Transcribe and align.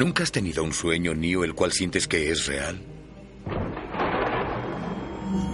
¿Nunca 0.00 0.22
has 0.22 0.32
tenido 0.32 0.64
un 0.64 0.72
sueño, 0.72 1.14
Neo, 1.14 1.44
el 1.44 1.54
cual 1.54 1.72
sientes 1.72 2.08
que 2.08 2.30
es 2.30 2.46
real? 2.46 2.80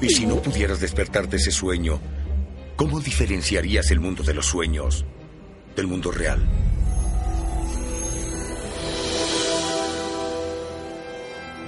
Y 0.01 0.09
si 0.09 0.25
no 0.25 0.41
pudieras 0.41 0.79
despertar 0.79 1.29
de 1.29 1.39
ese 1.39 1.51
sueño, 1.51 1.99
¿cómo 2.77 3.01
diferenciarías 3.01 3.91
el 3.91 3.99
mundo 3.99 4.23
de 4.23 4.35
los 4.35 4.47
sueños 4.47 5.05
del 5.75 5.89
mundo 5.89 6.13
real? 6.13 6.49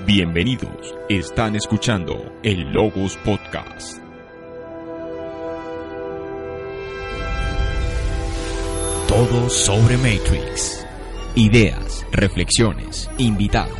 Bienvenidos, 0.06 0.94
están 1.08 1.56
escuchando 1.56 2.32
el 2.44 2.60
Logos 2.72 3.16
Podcast. 3.24 3.98
Todo 9.08 9.50
sobre 9.50 9.96
Matrix. 9.96 10.87
Ideas, 11.38 12.04
reflexiones, 12.10 13.08
invitados. 13.16 13.78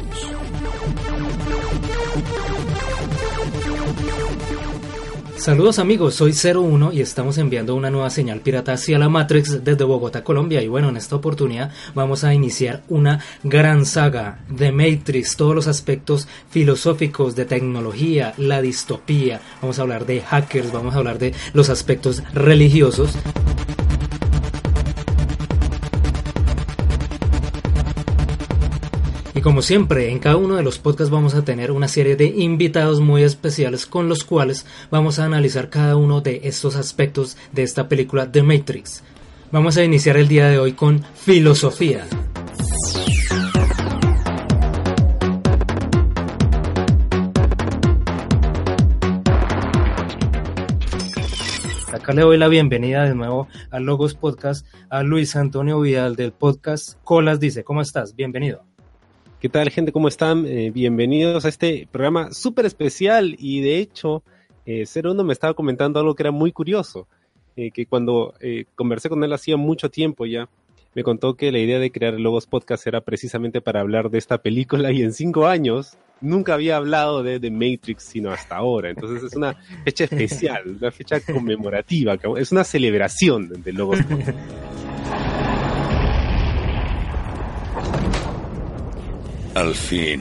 Saludos 5.36 5.80
amigos, 5.80 6.14
soy 6.14 6.32
01 6.32 6.92
y 6.92 7.00
estamos 7.00 7.36
enviando 7.36 7.74
una 7.74 7.90
nueva 7.90 8.10
señal 8.10 8.42
pirata 8.42 8.74
hacia 8.74 8.96
la 9.00 9.08
Matrix 9.08 9.64
desde 9.64 9.82
Bogotá, 9.82 10.22
Colombia. 10.22 10.62
Y 10.62 10.68
bueno, 10.68 10.90
en 10.90 10.98
esta 10.98 11.16
oportunidad 11.16 11.72
vamos 11.96 12.22
a 12.22 12.32
iniciar 12.32 12.84
una 12.88 13.24
gran 13.42 13.84
saga 13.86 14.38
de 14.48 14.70
Matrix, 14.70 15.34
todos 15.34 15.56
los 15.56 15.66
aspectos 15.66 16.28
filosóficos 16.50 17.34
de 17.34 17.44
tecnología, 17.44 18.34
la 18.36 18.62
distopía. 18.62 19.40
Vamos 19.60 19.80
a 19.80 19.82
hablar 19.82 20.06
de 20.06 20.20
hackers, 20.20 20.70
vamos 20.70 20.94
a 20.94 20.98
hablar 20.98 21.18
de 21.18 21.34
los 21.54 21.70
aspectos 21.70 22.22
religiosos. 22.32 23.18
Y 29.38 29.40
como 29.40 29.62
siempre, 29.62 30.10
en 30.10 30.18
cada 30.18 30.34
uno 30.34 30.56
de 30.56 30.64
los 30.64 30.80
podcasts 30.80 31.12
vamos 31.12 31.36
a 31.36 31.44
tener 31.44 31.70
una 31.70 31.86
serie 31.86 32.16
de 32.16 32.24
invitados 32.24 33.00
muy 33.00 33.22
especiales 33.22 33.86
con 33.86 34.08
los 34.08 34.24
cuales 34.24 34.66
vamos 34.90 35.20
a 35.20 35.26
analizar 35.26 35.70
cada 35.70 35.94
uno 35.94 36.20
de 36.20 36.40
estos 36.42 36.74
aspectos 36.74 37.36
de 37.52 37.62
esta 37.62 37.88
película 37.88 38.32
The 38.32 38.42
Matrix. 38.42 39.04
Vamos 39.52 39.76
a 39.76 39.84
iniciar 39.84 40.16
el 40.16 40.26
día 40.26 40.48
de 40.48 40.58
hoy 40.58 40.72
con 40.72 41.04
filosofía. 41.14 42.04
Acá 51.92 52.12
le 52.12 52.22
doy 52.22 52.38
la 52.38 52.48
bienvenida 52.48 53.04
de 53.04 53.14
nuevo 53.14 53.46
a 53.70 53.78
Logos 53.78 54.14
Podcast 54.14 54.66
a 54.90 55.04
Luis 55.04 55.36
Antonio 55.36 55.80
Vidal 55.80 56.16
del 56.16 56.32
podcast 56.32 56.94
Colas 57.04 57.38
Dice. 57.38 57.62
¿Cómo 57.62 57.82
estás? 57.82 58.16
Bienvenido. 58.16 58.64
¿Qué 59.40 59.48
tal, 59.48 59.70
gente? 59.70 59.92
¿Cómo 59.92 60.08
están? 60.08 60.46
Eh, 60.46 60.72
bienvenidos 60.72 61.44
a 61.44 61.48
este 61.48 61.86
programa 61.92 62.32
súper 62.32 62.66
especial. 62.66 63.36
Y 63.38 63.60
de 63.60 63.78
hecho, 63.78 64.24
eh, 64.66 64.84
01 64.84 65.22
me 65.22 65.32
estaba 65.32 65.54
comentando 65.54 66.00
algo 66.00 66.16
que 66.16 66.24
era 66.24 66.32
muy 66.32 66.50
curioso. 66.50 67.06
Eh, 67.54 67.70
que 67.70 67.86
cuando 67.86 68.34
eh, 68.40 68.64
conversé 68.74 69.08
con 69.08 69.22
él 69.22 69.32
hacía 69.32 69.56
mucho 69.56 69.90
tiempo 69.90 70.26
ya, 70.26 70.48
me 70.92 71.04
contó 71.04 71.34
que 71.34 71.52
la 71.52 71.60
idea 71.60 71.78
de 71.78 71.92
crear 71.92 72.14
Logos 72.14 72.48
Podcast 72.48 72.84
era 72.88 73.00
precisamente 73.00 73.60
para 73.60 73.80
hablar 73.80 74.10
de 74.10 74.18
esta 74.18 74.38
película. 74.38 74.90
Y 74.98 75.02
en 75.02 75.12
cinco 75.12 75.46
años 75.46 75.96
nunca 76.20 76.54
había 76.54 76.76
hablado 76.76 77.22
de 77.22 77.38
The 77.38 77.52
Matrix 77.52 78.02
sino 78.02 78.32
hasta 78.32 78.56
ahora. 78.56 78.90
Entonces 78.90 79.22
es 79.22 79.36
una 79.36 79.56
fecha 79.84 80.02
especial, 80.02 80.64
una 80.80 80.90
fecha 80.90 81.20
conmemorativa, 81.20 82.16
es 82.36 82.50
una 82.50 82.64
celebración 82.64 83.62
de 83.62 83.72
Logos 83.72 84.02
Podcast. 84.02 84.36
Al 89.58 89.74
fin. 89.74 90.20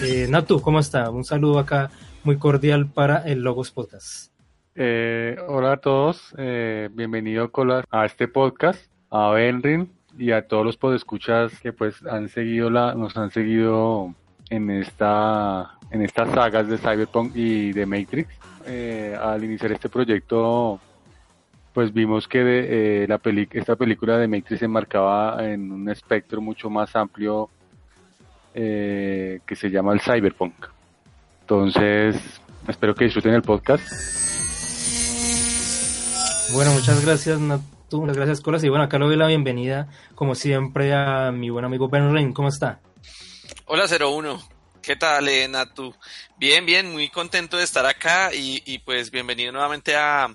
Eh, 0.00 0.28
Natu, 0.30 0.60
¿cómo 0.60 0.78
está? 0.78 1.10
Un 1.10 1.24
saludo 1.24 1.58
acá 1.58 1.90
muy 2.22 2.38
cordial 2.38 2.86
para 2.86 3.18
el 3.26 3.42
Logos 3.42 3.72
Podcast. 3.72 4.30
Eh, 4.76 5.36
hola 5.48 5.72
a 5.72 5.76
todos, 5.78 6.32
eh, 6.38 6.88
bienvenido 6.92 7.50
Colas 7.50 7.84
a 7.90 8.06
este 8.06 8.28
podcast, 8.28 8.80
a 9.10 9.30
Benrin 9.30 9.90
y 10.16 10.30
a 10.30 10.46
todos 10.46 10.64
los 10.64 10.76
podescuchas 10.76 11.58
que 11.58 11.72
pues 11.72 11.96
han 12.06 12.28
seguido 12.28 12.70
la, 12.70 12.94
nos 12.94 13.16
han 13.16 13.32
seguido 13.32 14.14
en 14.50 14.70
esta, 14.70 15.78
en 15.90 16.00
estas 16.02 16.30
sagas 16.30 16.68
de 16.68 16.78
Cyberpunk 16.78 17.34
y 17.34 17.72
de 17.72 17.86
Matrix. 17.86 18.28
Eh, 18.66 19.18
al 19.20 19.42
iniciar 19.42 19.72
este 19.72 19.88
proyecto 19.88 20.78
pues 21.74 21.92
vimos 21.92 22.28
que 22.28 22.38
de, 22.38 23.02
eh, 23.02 23.08
la 23.08 23.18
peli 23.18 23.48
esta 23.50 23.74
película 23.74 24.16
de 24.16 24.28
Matrix 24.28 24.60
se 24.60 24.68
marcaba 24.68 25.44
en 25.44 25.72
un 25.72 25.90
espectro 25.90 26.40
mucho 26.40 26.70
más 26.70 26.94
amplio 26.94 27.50
eh, 28.54 29.40
que 29.44 29.56
se 29.56 29.68
llama 29.68 29.92
el 29.92 30.00
cyberpunk. 30.00 30.54
Entonces, 31.40 32.16
espero 32.68 32.94
que 32.94 33.06
disfruten 33.06 33.34
el 33.34 33.42
podcast. 33.42 33.84
Bueno, 36.52 36.72
muchas 36.74 37.04
gracias, 37.04 37.40
Natu, 37.40 38.00
muchas 38.00 38.16
gracias, 38.16 38.40
Colas. 38.40 38.62
Y 38.62 38.68
bueno, 38.68 38.84
acá 38.84 39.00
le 39.00 39.06
doy 39.06 39.16
la 39.16 39.26
bienvenida, 39.26 39.88
como 40.14 40.36
siempre, 40.36 40.94
a 40.94 41.32
mi 41.32 41.50
buen 41.50 41.64
amigo 41.64 41.88
Ben 41.88 42.12
Rain. 42.12 42.32
¿Cómo 42.32 42.48
está? 42.48 42.78
Hola 43.66 43.86
01, 43.86 44.40
¿qué 44.80 44.94
tal, 44.94 45.28
eh, 45.28 45.48
Natu? 45.48 45.92
Bien, 46.38 46.64
bien, 46.64 46.92
muy 46.92 47.08
contento 47.08 47.56
de 47.56 47.64
estar 47.64 47.84
acá 47.84 48.32
y, 48.32 48.62
y 48.64 48.78
pues 48.78 49.10
bienvenido 49.10 49.50
nuevamente 49.50 49.96
a, 49.96 50.28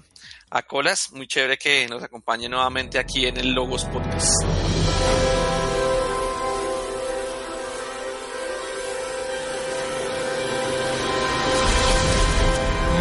a 0.50 0.62
Colas. 0.64 1.12
Muy 1.14 1.28
chévere 1.28 1.58
que 1.58 1.88
nos 1.88 2.04
acompañe 2.04 2.50
nuevamente 2.50 3.00
aquí 3.00 3.26
en 3.26 3.38
el 3.38 3.52
Logos 3.52 3.86
Podcast. 3.86 4.44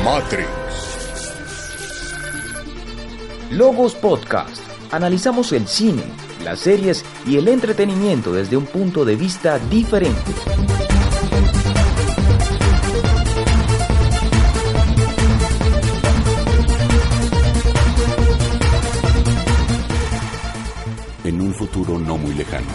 Matrix. 0.04 0.48
Logos 3.50 3.94
Podcast. 3.94 4.62
Analizamos 4.91 5.53
el 5.53 5.69
cine, 5.69 6.03
las 6.42 6.60
series 6.60 7.04
y 7.26 7.36
el 7.36 7.48
entretenimiento 7.48 8.32
desde 8.32 8.56
un 8.56 8.66
punto 8.66 9.04
de 9.04 9.16
vista 9.16 9.59
diferente. 9.59 10.32
Futuro 21.58 21.98
no 21.98 22.16
muy 22.16 22.32
lejano. 22.34 22.69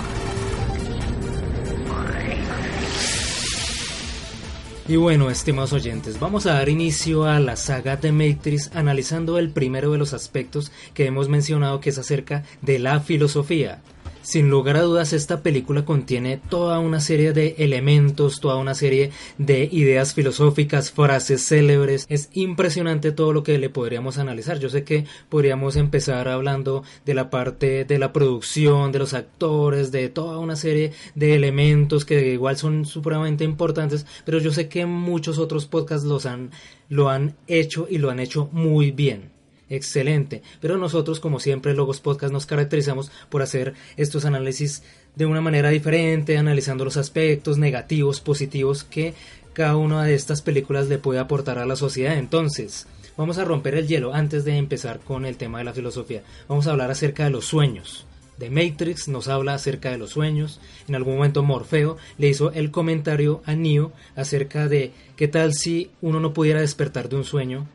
Y 4.86 4.98
bueno, 4.98 5.30
estimados 5.30 5.72
oyentes, 5.72 6.20
vamos 6.20 6.46
a 6.46 6.56
dar 6.56 6.68
inicio 6.68 7.24
a 7.24 7.40
la 7.40 7.56
saga 7.56 7.96
de 7.96 8.12
Matrix 8.12 8.70
analizando 8.76 9.40
el 9.40 9.50
primero 9.50 9.94
de 9.94 9.98
los 9.98 10.12
aspectos 10.12 10.74
que 10.94 11.06
hemos 11.06 11.30
mencionado 11.30 11.80
que 11.80 11.92
es 11.92 11.98
acerca 11.98 12.44
de 12.62 12.80
la 12.80 13.00
filosofía. 13.00 13.82
Sin 14.24 14.50
lugar 14.50 14.78
a 14.78 14.84
dudas, 14.84 15.12
esta 15.12 15.44
película 15.44 15.84
contiene 15.84 16.38
toda 16.38 16.80
una 16.80 17.02
serie 17.02 17.34
de 17.34 17.56
elementos, 17.58 18.40
toda 18.40 18.56
una 18.56 18.74
serie 18.74 19.12
de 19.38 19.68
ideas 19.70 20.14
filosóficas, 20.14 20.92
frases 20.92 21.46
célebres. 21.46 22.06
Es 22.08 22.30
impresionante 22.32 23.12
todo 23.12 23.34
lo 23.34 23.44
que 23.44 23.58
le 23.58 23.70
podríamos 23.70 24.18
analizar. 24.18 24.60
Yo 24.60 24.70
sé 24.70 24.86
que 24.86 25.04
podríamos 25.28 25.76
empezar 25.76 26.30
hablando 26.30 26.84
de 27.06 27.16
la 27.16 27.30
parte 27.30 27.84
de 27.84 28.00
la 28.00 28.14
producción, 28.14 28.94
de 28.94 29.00
los 29.00 29.14
actores, 29.14 29.92
de 29.92 30.08
toda 30.08 30.40
una 30.40 30.56
serie 30.56 30.94
de 31.16 31.36
elementos 31.36 32.06
que 32.06 32.32
igual 32.32 32.56
son 32.56 32.86
supremamente 32.86 33.44
importantes, 33.44 34.06
pero 34.24 34.40
yo 34.40 34.54
sé 34.54 34.70
que 34.70 34.86
muchos 34.86 35.38
otros 35.38 35.66
podcasts 35.66 36.08
los 36.08 36.26
han, 36.26 36.52
lo 36.88 37.10
han 37.10 37.36
hecho 37.48 37.88
y 37.90 37.98
lo 37.98 38.10
han 38.10 38.22
hecho 38.22 38.48
muy 38.54 38.92
bien 38.92 39.33
excelente. 39.76 40.42
Pero 40.62 40.78
nosotros, 40.78 41.20
como 41.20 41.40
siempre, 41.40 41.74
Logos 41.74 42.00
Podcast 42.00 42.32
nos 42.32 42.46
caracterizamos 42.46 43.12
por 43.30 43.42
hacer 43.42 43.74
estos 43.98 44.26
análisis 44.26 44.84
de 45.16 45.26
una 45.26 45.42
manera 45.42 45.70
diferente, 45.70 46.38
analizando 46.38 46.86
los 46.86 46.98
aspectos 46.98 47.58
negativos, 47.58 48.20
positivos 48.22 48.84
que 48.84 49.14
cada 49.54 49.76
una 49.76 50.04
de 50.04 50.16
estas 50.16 50.42
películas 50.42 50.88
le 50.88 50.98
puede 50.98 51.20
aportar 51.20 51.60
a 51.60 51.66
la 51.66 51.76
sociedad. 51.76 52.18
Entonces, 52.18 52.88
vamos 53.18 53.38
a 53.38 53.46
romper 53.46 53.76
el 53.76 53.88
hielo 53.88 54.14
antes 54.14 54.46
de 54.46 54.58
empezar 54.58 55.00
con 55.00 55.26
el 55.26 55.38
tema 55.38 55.60
de 55.60 55.66
la 55.66 55.74
filosofía. 55.74 56.24
Vamos 56.48 56.68
a 56.68 56.72
hablar 56.72 56.92
acerca 56.92 57.26
de 57.26 57.30
los 57.30 57.46
sueños. 57.46 58.06
The 58.40 58.50
Matrix 58.50 59.08
nos 59.08 59.28
habla 59.28 59.54
acerca 59.54 59.92
de 59.92 60.00
los 60.00 60.10
sueños. 60.10 60.60
En 60.88 60.96
algún 60.96 61.16
momento 61.16 61.44
Morfeo 61.44 61.98
le 62.18 62.30
hizo 62.30 62.52
el 62.52 62.72
comentario 62.72 63.44
a 63.46 63.54
Neo 63.54 63.92
acerca 64.16 64.68
de 64.68 64.92
qué 65.16 65.28
tal 65.28 65.54
si 65.54 65.92
uno 66.02 66.20
no 66.20 66.34
pudiera 66.34 66.60
despertar 66.60 67.10
de 67.10 67.18
un 67.18 67.24
sueño 67.24 67.68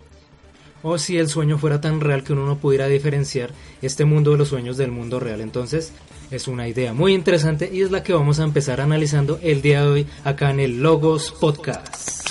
o 0.83 0.99
si 0.99 1.19
el 1.19 1.29
sueño 1.29 1.59
fuera 1.59 1.81
tan 1.81 2.01
real 2.01 2.23
que 2.23 2.33
uno 2.33 2.47
no 2.47 2.59
pudiera 2.59 2.87
diferenciar 2.87 3.51
este 3.83 4.05
mundo 4.05 4.33
de 4.33 4.39
los 4.39 4.49
sueños 4.49 4.77
del 4.77 4.91
mundo 4.91 5.21
real. 5.21 5.41
Entonces, 5.41 5.93
es 6.31 6.49
una 6.49 6.69
idea 6.69 6.93
muy 6.93 7.15
interesante 7.15 7.71
y 7.73 7.83
es 7.83 7.91
la 7.91 8.03
que 8.03 8.13
vamos 8.13 8.39
a 8.41 8.45
empezar 8.45 8.81
analizando 8.81 9.39
el 9.43 9.63
día 9.63 9.83
de 9.83 9.89
hoy 9.89 10.07
acá 10.25 10.51
en 10.51 10.61
el 10.61 10.83
Logos 10.83 11.33
Podcast. 11.41 12.29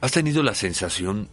¿Has 0.00 0.12
tenido 0.12 0.42
la 0.42 0.54
sensación 0.54 1.28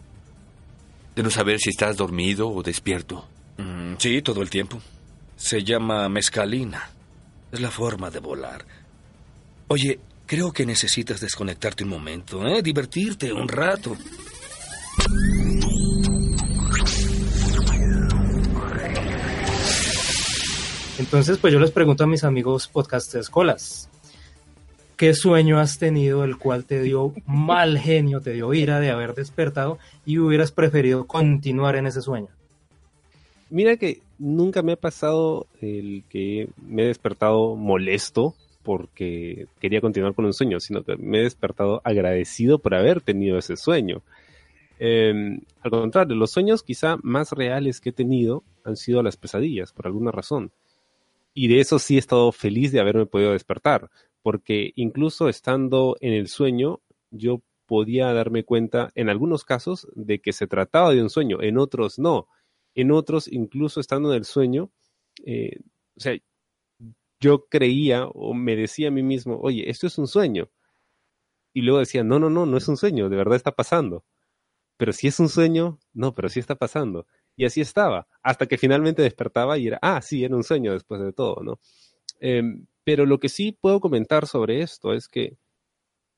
de 1.16 1.24
no 1.24 1.30
saber 1.30 1.60
si 1.60 1.70
estás 1.70 1.96
dormido 1.96 2.50
o 2.50 2.64
despierto? 2.64 3.28
Mm, 3.58 3.96
sí, 3.98 4.22
todo 4.22 4.42
el 4.42 4.50
tiempo. 4.50 4.82
Se 5.36 5.64
llama 5.64 6.10
mezcalina. 6.10 6.90
Es 7.52 7.60
la 7.60 7.70
forma 7.70 8.10
de 8.10 8.20
volar. 8.20 8.66
Oye, 9.68 10.00
creo 10.26 10.52
que 10.52 10.66
necesitas 10.66 11.20
desconectarte 11.22 11.84
un 11.84 11.92
momento, 11.92 12.46
¿eh? 12.48 12.62
Divertirte 12.62 13.32
un 13.32 13.48
rato. 13.48 13.96
Entonces, 21.00 21.38
pues 21.38 21.54
yo 21.54 21.60
les 21.60 21.72
pregunto 21.72 22.04
a 22.04 22.08
mis 22.08 22.24
amigos 22.24 22.68
podcasters 22.68 23.30
colas, 23.30 23.90
¿qué 24.96 25.14
sueño 25.14 25.60
has 25.60 25.78
tenido 25.78 26.24
el 26.24 26.38
cual 26.38 26.66
te 26.66 26.82
dio 26.82 27.14
mal 27.26 27.78
genio, 27.80 28.22
te 28.22 28.34
dio 28.34 28.54
ira 28.54 28.80
de 28.80 28.90
haber 28.90 29.14
despertado 29.14 29.78
y 30.06 30.18
hubieras 30.20 30.52
preferido 30.52 31.06
continuar 31.06 31.76
en 31.76 31.88
ese 31.88 32.02
sueño? 32.02 32.30
Mira 33.50 33.78
que 33.78 34.00
nunca 34.18 34.62
me 34.62 34.72
ha 34.72 34.76
pasado 34.76 35.46
el 35.62 36.04
que 36.10 36.50
me 36.66 36.84
he 36.84 36.88
despertado 36.88 37.56
molesto 37.56 38.34
porque 38.64 39.48
quería 39.60 39.82
continuar 39.82 40.16
con 40.16 40.26
un 40.26 40.34
sueño, 40.34 40.60
sino 40.60 40.84
que 40.84 40.96
me 40.96 41.20
he 41.20 41.24
despertado 41.24 41.82
agradecido 41.84 42.60
por 42.60 42.74
haber 42.74 43.02
tenido 43.02 43.38
ese 43.38 43.56
sueño. 43.56 44.02
Em, 44.86 45.40
al 45.62 45.72
contrario, 45.72 46.14
los 46.14 46.32
sueños 46.32 46.62
quizá 46.62 46.98
más 47.04 47.32
reales 47.32 47.80
que 47.80 47.92
he 47.92 47.94
tenido 47.94 48.44
han 48.66 48.76
sido 48.76 49.02
las 49.02 49.16
pesadillas, 49.16 49.72
por 49.72 49.88
alguna 49.88 50.12
razón. 50.12 50.52
Y 51.34 51.48
de 51.48 51.62
eso 51.62 51.80
sí 51.80 51.96
he 51.96 52.00
estado 52.00 52.34
feliz 52.34 52.74
de 52.74 52.82
haberme 52.82 53.06
podido 53.06 53.32
despertar, 53.32 53.90
porque 54.22 54.74
incluso 54.76 55.30
estando 55.30 55.96
en 56.02 56.12
el 56.12 56.28
sueño, 56.28 56.82
yo 57.12 57.42
podía 57.66 58.12
darme 58.12 58.44
cuenta 58.44 58.92
en 58.94 59.08
algunos 59.08 59.46
casos 59.46 59.88
de 59.96 60.20
que 60.20 60.34
se 60.34 60.48
trataba 60.48 60.92
de 60.92 61.02
un 61.02 61.10
sueño, 61.10 61.42
en 61.42 61.60
otros 61.60 61.98
no. 61.98 62.28
En 62.76 62.92
otros, 62.92 63.32
incluso 63.32 63.80
estando 63.80 64.12
en 64.12 64.18
el 64.18 64.26
sueño, 64.26 64.70
eh, 65.26 65.60
o 65.96 66.00
sea, 66.02 66.18
yo 67.22 67.46
creía 67.46 68.08
o 68.08 68.34
me 68.34 68.58
decía 68.58 68.90
a 68.90 68.92
mí 68.92 69.02
mismo, 69.02 69.40
oye, 69.40 69.70
esto 69.70 69.88
es 69.88 69.98
un 69.98 70.10
sueño. 70.10 70.50
Y 71.54 71.62
luego 71.62 71.80
decía, 71.80 72.04
no, 72.04 72.20
no, 72.20 72.30
no, 72.30 72.46
no 72.46 72.58
es 72.58 72.68
un 72.68 72.76
sueño, 72.76 73.08
de 73.08 73.16
verdad 73.16 73.38
está 73.38 73.54
pasando. 73.54 74.04
Pero 74.78 74.94
si 74.94 75.08
es 75.08 75.20
un 75.20 75.30
sueño, 75.30 75.80
no, 75.94 76.14
pero 76.14 76.30
sí 76.30 76.40
está 76.40 76.56
pasando. 76.56 77.06
Y 77.36 77.46
así 77.46 77.62
estaba, 77.62 78.08
hasta 78.22 78.46
que 78.48 78.58
finalmente 78.58 79.02
despertaba 79.02 79.58
y 79.58 79.68
era, 79.68 79.80
ah, 79.82 80.02
sí, 80.02 80.24
era 80.24 80.36
un 80.36 80.44
sueño 80.44 80.74
después 80.74 81.02
de 81.02 81.14
todo, 81.14 81.42
¿no? 81.44 81.60
Em, 82.20 82.68
pero 82.84 83.06
lo 83.06 83.20
que 83.20 83.30
sí 83.30 83.58
puedo 83.60 83.80
comentar 83.80 84.28
sobre 84.28 84.62
esto 84.62 84.94
es 84.94 85.08
que 85.08 85.38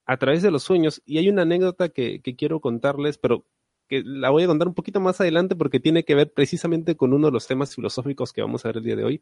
a 0.06 0.18
través 0.18 0.42
de 0.44 0.52
los 0.52 0.64
sueños, 0.64 1.02
y 1.06 1.18
hay 1.18 1.30
una 1.30 1.44
anécdota 1.44 1.90
que, 1.90 2.22
quiero 2.22 2.60
contarles, 2.60 3.18
pero 3.18 3.46
que 3.88 4.04
la 4.06 4.30
voy 4.30 4.44
a 4.44 4.48
contar 4.48 4.68
un 4.68 4.74
poquito 4.74 5.00
más 5.00 5.22
adelante 5.22 5.56
porque 5.56 5.80
tiene 5.80 6.04
que 6.04 6.16
ver 6.16 6.32
precisamente 6.34 6.96
con 6.96 7.14
uno 7.14 7.28
de 7.28 7.34
los 7.34 7.48
temas 7.48 7.76
filosóficos 7.76 8.34
que 8.34 8.42
vamos 8.42 8.66
a 8.66 8.70
ver 8.70 8.78
el 8.78 8.84
día 8.84 8.96
de 8.96 9.04
hoy. 9.04 9.22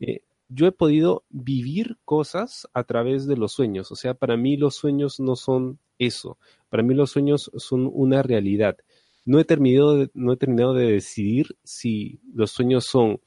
Eh, 0.00 0.22
yo 0.48 0.66
he 0.66 0.72
podido 0.72 1.24
vivir 1.30 1.98
cosas 2.04 2.68
a 2.74 2.84
través 2.84 3.26
de 3.26 3.36
los 3.36 3.52
sueños. 3.52 3.90
O 3.92 3.96
sea, 3.96 4.14
para 4.14 4.36
mí 4.36 4.56
los 4.56 4.74
sueños 4.76 5.20
no 5.20 5.36
son 5.36 5.78
eso. 6.06 6.38
Para 6.68 6.82
mí 6.82 6.94
los 6.94 7.10
sueños 7.10 7.50
son 7.56 7.90
una 7.92 8.22
realidad. 8.22 8.76
No 9.24 9.38
he 9.38 9.44
terminado 9.44 9.96
de, 9.96 10.10
no 10.14 10.32
he 10.32 10.36
terminado 10.36 10.74
de 10.74 10.92
decidir 10.92 11.56
si 11.62 12.20
los 12.34 12.50
sueños 12.50 12.86
son, 12.86 13.20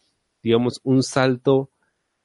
digamos, 0.43 0.81
un 0.83 1.03
salto 1.03 1.69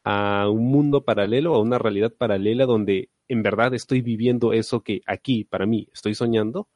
a 0.02 0.48
un 0.48 0.66
mundo 0.66 1.04
paralelo, 1.04 1.54
a 1.54 1.60
una 1.60 1.78
realidad 1.78 2.12
paralela 2.12 2.64
donde 2.64 3.10
en 3.28 3.42
verdad 3.42 3.74
estoy 3.74 4.00
viviendo 4.00 4.52
eso 4.52 4.80
que 4.80 5.02
aquí, 5.06 5.44
para 5.44 5.66
mí, 5.66 5.88
estoy 5.92 6.14
soñando, 6.14 6.68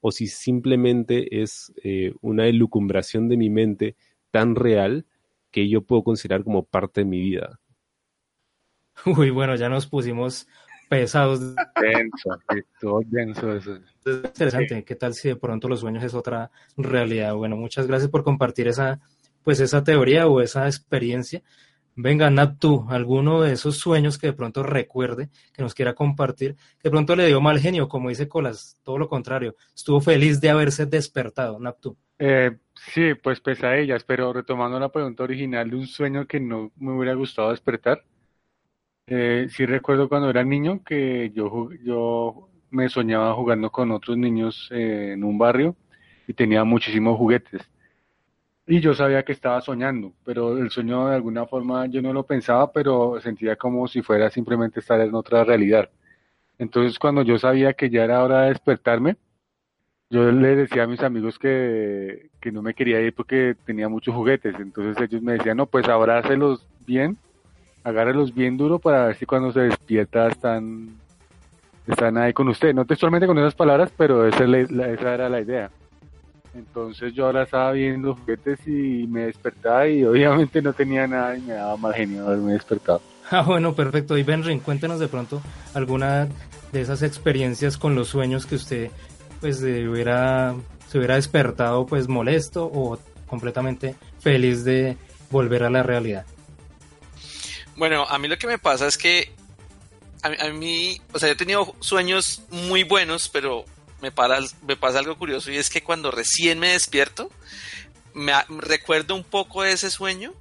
o 0.00 0.10
si 0.10 0.26
simplemente 0.26 1.42
es 1.42 1.72
eh, 1.84 2.12
una 2.20 2.48
elucumbración 2.48 3.28
de 3.28 3.36
mi 3.36 3.50
mente 3.50 3.96
tan 4.32 4.56
real 4.56 5.06
que 5.52 5.68
yo 5.68 5.82
puedo 5.82 6.02
considerar 6.02 6.42
como 6.42 6.64
parte 6.64 7.02
de 7.02 7.04
mi 7.04 7.20
vida. 7.20 7.60
Uy, 9.06 9.30
bueno, 9.30 9.54
ya 9.54 9.68
nos 9.68 9.86
pusimos 9.86 10.48
pesados. 10.92 11.40
Denso, 11.80 12.38
todo 12.78 13.00
denso 13.06 13.54
eso. 13.54 13.76
Es 14.04 14.14
interesante, 14.14 14.84
¿qué 14.84 14.94
tal 14.94 15.14
si 15.14 15.28
de 15.28 15.36
pronto 15.36 15.66
los 15.66 15.80
sueños 15.80 16.04
es 16.04 16.12
otra 16.12 16.50
realidad? 16.76 17.34
Bueno, 17.34 17.56
muchas 17.56 17.86
gracias 17.86 18.10
por 18.10 18.22
compartir 18.22 18.68
esa, 18.68 19.00
pues 19.42 19.60
esa 19.60 19.82
teoría 19.82 20.26
o 20.26 20.42
esa 20.42 20.66
experiencia. 20.66 21.42
Venga, 21.96 22.28
Nat, 22.28 22.58
tú, 22.58 22.84
alguno 22.90 23.40
de 23.40 23.54
esos 23.54 23.78
sueños 23.78 24.18
que 24.18 24.26
de 24.26 24.32
pronto 24.34 24.62
recuerde, 24.62 25.30
que 25.54 25.62
nos 25.62 25.72
quiera 25.72 25.94
compartir, 25.94 26.56
que 26.56 26.84
de 26.84 26.90
pronto 26.90 27.16
le 27.16 27.26
dio 27.26 27.40
mal 27.40 27.58
genio, 27.58 27.88
como 27.88 28.10
dice 28.10 28.28
Colas, 28.28 28.78
todo 28.82 28.98
lo 28.98 29.08
contrario, 29.08 29.56
estuvo 29.74 29.98
feliz 30.02 30.42
de 30.42 30.50
haberse 30.50 30.84
despertado, 30.84 31.58
Nat, 31.58 31.80
tú. 31.80 31.96
Eh, 32.18 32.58
sí, 32.74 33.14
pues 33.14 33.40
pesadillas, 33.40 34.04
pero 34.04 34.30
retomando 34.30 34.78
la 34.78 34.92
pregunta 34.92 35.22
original 35.22 35.70
de 35.70 35.76
un 35.76 35.86
sueño 35.86 36.26
que 36.26 36.38
no 36.38 36.70
me 36.76 36.92
hubiera 36.92 37.14
gustado 37.14 37.50
despertar, 37.50 38.04
eh, 39.06 39.48
sí 39.50 39.66
recuerdo 39.66 40.08
cuando 40.08 40.30
era 40.30 40.44
niño 40.44 40.82
que 40.84 41.30
yo, 41.34 41.70
yo 41.84 42.48
me 42.70 42.88
soñaba 42.88 43.34
jugando 43.34 43.70
con 43.70 43.90
otros 43.90 44.16
niños 44.16 44.68
eh, 44.72 45.12
en 45.14 45.24
un 45.24 45.38
barrio 45.38 45.76
y 46.26 46.32
tenía 46.34 46.64
muchísimos 46.64 47.18
juguetes. 47.18 47.62
Y 48.66 48.80
yo 48.80 48.94
sabía 48.94 49.24
que 49.24 49.32
estaba 49.32 49.60
soñando, 49.60 50.12
pero 50.24 50.56
el 50.56 50.70
sueño 50.70 51.08
de 51.08 51.16
alguna 51.16 51.46
forma 51.46 51.86
yo 51.86 52.00
no 52.00 52.12
lo 52.12 52.24
pensaba, 52.24 52.72
pero 52.72 53.20
sentía 53.20 53.56
como 53.56 53.88
si 53.88 54.02
fuera 54.02 54.30
simplemente 54.30 54.80
estar 54.80 55.00
en 55.00 55.14
otra 55.14 55.44
realidad. 55.44 55.90
Entonces 56.58 56.98
cuando 56.98 57.22
yo 57.22 57.38
sabía 57.38 57.74
que 57.74 57.90
ya 57.90 58.04
era 58.04 58.22
hora 58.22 58.42
de 58.42 58.48
despertarme, 58.50 59.16
yo 60.10 60.30
le 60.30 60.56
decía 60.56 60.84
a 60.84 60.86
mis 60.86 61.00
amigos 61.02 61.38
que, 61.38 62.30
que 62.40 62.52
no 62.52 62.62
me 62.62 62.74
quería 62.74 63.00
ir 63.00 63.14
porque 63.14 63.56
tenía 63.66 63.88
muchos 63.88 64.14
juguetes. 64.14 64.54
Entonces 64.60 65.02
ellos 65.02 65.22
me 65.22 65.32
decían, 65.32 65.56
no, 65.56 65.66
pues 65.66 65.88
abrácelos 65.88 66.66
bien 66.86 67.18
agárrelos 67.84 68.34
bien 68.34 68.56
duro 68.56 68.78
para 68.78 69.06
ver 69.06 69.16
si 69.16 69.26
cuando 69.26 69.52
se 69.52 69.60
despierta 69.60 70.28
están, 70.28 70.90
están 71.86 72.16
ahí 72.18 72.32
con 72.32 72.48
usted. 72.48 72.74
No 72.74 72.84
textualmente 72.84 73.26
con 73.26 73.38
esas 73.38 73.54
palabras, 73.54 73.92
pero 73.96 74.26
esa, 74.26 74.44
esa 74.44 75.14
era 75.14 75.28
la 75.28 75.40
idea. 75.40 75.70
Entonces 76.54 77.14
yo 77.14 77.26
ahora 77.26 77.44
estaba 77.44 77.72
viendo 77.72 78.14
juguetes 78.14 78.60
y 78.66 79.06
me 79.06 79.26
despertaba 79.26 79.88
y 79.88 80.04
obviamente 80.04 80.60
no 80.60 80.72
tenía 80.72 81.06
nada 81.06 81.36
y 81.36 81.40
me 81.40 81.54
daba 81.54 81.76
mal 81.76 81.94
genio 81.94 82.26
haberme 82.26 82.52
despertado. 82.52 83.00
Ah, 83.30 83.42
bueno, 83.42 83.74
perfecto. 83.74 84.18
Y 84.18 84.22
Benrin, 84.22 84.60
cuéntenos 84.60 85.00
de 85.00 85.08
pronto 85.08 85.40
alguna 85.74 86.28
de 86.72 86.80
esas 86.80 87.02
experiencias 87.02 87.78
con 87.78 87.94
los 87.94 88.08
sueños 88.08 88.46
que 88.46 88.56
usted 88.56 88.90
pues 89.40 89.62
hubiera, 89.62 90.54
se 90.88 90.98
hubiera 90.98 91.16
despertado 91.16 91.86
pues 91.86 92.08
molesto 92.08 92.64
o 92.64 92.98
completamente 93.26 93.94
feliz 94.20 94.64
de 94.64 94.96
volver 95.30 95.64
a 95.64 95.70
la 95.70 95.82
realidad. 95.82 96.26
Bueno, 97.76 98.06
a 98.08 98.18
mí 98.18 98.28
lo 98.28 98.38
que 98.38 98.46
me 98.46 98.58
pasa 98.58 98.86
es 98.86 98.98
que 98.98 99.32
a, 100.22 100.48
mí, 100.50 101.00
o 101.12 101.18
sea, 101.18 101.28
yo 101.28 101.32
he 101.32 101.36
tenido 101.36 101.74
sueños 101.80 102.42
muy 102.50 102.84
buenos, 102.84 103.28
pero 103.28 103.64
me, 104.00 104.12
para, 104.12 104.38
pasa 104.78 105.00
algo 105.00 105.18
curioso 105.18 105.50
y 105.50 105.56
es 105.56 105.68
que 105.68 105.82
cuando 105.82 106.10
recién 106.10 106.58
me 106.58 106.68
despierto, 106.68 107.30
me 108.14 108.32
recuerdo 108.48 109.14
un 109.14 109.24
poco 109.24 109.62
de 109.62 109.72
ese 109.72 109.90
sueño, 109.90 110.32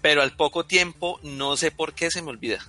pero 0.00 0.22
al 0.22 0.32
poco 0.32 0.64
tiempo 0.64 1.20
no 1.22 1.56
sé 1.56 1.70
por 1.70 1.92
qué 1.92 2.10
se 2.10 2.22
me 2.22 2.30
olvida. 2.30 2.66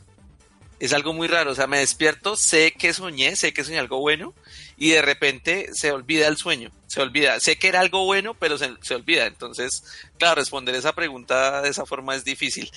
Es 0.79 0.93
algo 0.93 1.13
muy 1.13 1.27
raro, 1.27 1.51
o 1.51 1.55
sea, 1.55 1.65
me 1.65 1.79
despierto, 1.79 2.35
sé 2.35 2.71
que 2.71 2.93
soñé, 2.93 3.35
sé 3.35 3.51
que 3.51 3.63
soñé 3.63 3.79
algo 3.79 3.99
bueno 3.99 4.35
y 4.77 4.91
de 4.91 5.01
repente 5.01 5.69
se 5.73 5.91
olvida 5.91 6.27
el 6.27 6.37
sueño, 6.37 6.71
se 6.85 7.01
olvida, 7.01 7.39
sé 7.39 7.57
que 7.57 7.67
era 7.67 7.79
algo 7.79 8.05
bueno, 8.05 8.35
pero 8.35 8.59
se, 8.59 8.71
se 8.81 8.93
olvida. 8.93 9.25
Entonces, 9.25 9.83
claro, 10.19 10.35
responder 10.35 10.75
esa 10.75 10.93
pregunta 10.93 11.61
de 11.63 11.69
esa 11.69 11.85
forma 11.85 12.15
es 12.15 12.23
difícil. 12.23 12.71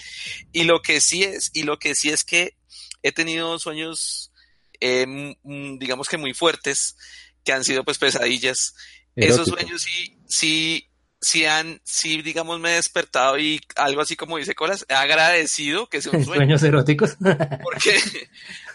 Y 0.53 0.65
lo 0.65 0.81
que 0.81 1.01
sí 1.01 1.25
es, 1.25 1.51
y 1.53 1.65
lo 1.65 1.79
que 1.79 1.95
sí 1.95 2.11
es 2.11 2.25
que 2.25 2.55
he 3.03 3.13
tenido 3.13 3.59
sueños, 3.59 4.33
eh, 4.81 5.35
digamos 5.45 6.09
que 6.09 6.17
muy 6.17 6.35
fuertes, 6.35 6.97
que 7.45 7.53
han 7.53 7.65
sido 7.65 7.85
pues 7.85 7.99
pesadillas. 7.99 8.75
Esos 9.17 9.49
sueños 9.49 9.83
sí, 9.83 10.17
sí, 10.29 10.90
si 11.21 11.45
han, 11.45 11.81
si 11.85 12.23
digamos 12.23 12.61
me 12.61 12.73
he 12.73 12.77
despertado 12.77 13.39
y 13.39 13.61
algo 13.77 14.01
así 14.01 14.17
como 14.17 14.39
dice 14.39 14.55
Colas, 14.55 14.87
he 14.89 14.95
agradecido 14.95 15.89
que 15.89 16.01
sea 16.01 16.13
un 16.13 16.25
sueño. 16.25 16.41
¿Sueños 16.41 16.63
eróticos? 16.63 17.17
Porque, 17.63 18.01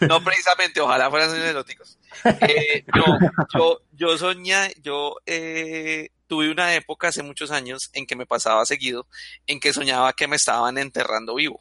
no 0.08 0.22
precisamente, 0.22 0.80
ojalá 0.80 1.10
fueran 1.10 1.30
sueños 1.30 1.48
eróticos. 1.48 1.98
Eh, 2.24 2.84
no, 2.94 3.18
yo, 3.52 3.80
yo 3.92 4.16
soñé, 4.16 4.74
yo 4.82 5.16
eh, 5.26 6.10
tuve 6.28 6.50
una 6.50 6.74
época 6.74 7.08
hace 7.08 7.22
muchos 7.22 7.50
años 7.50 7.90
en 7.92 8.06
que 8.06 8.16
me 8.16 8.26
pasaba 8.26 8.64
seguido, 8.64 9.06
en 9.46 9.58
que 9.58 9.72
soñaba 9.72 10.12
que 10.12 10.28
me 10.28 10.36
estaban 10.36 10.78
enterrando 10.78 11.34
vivo. 11.34 11.60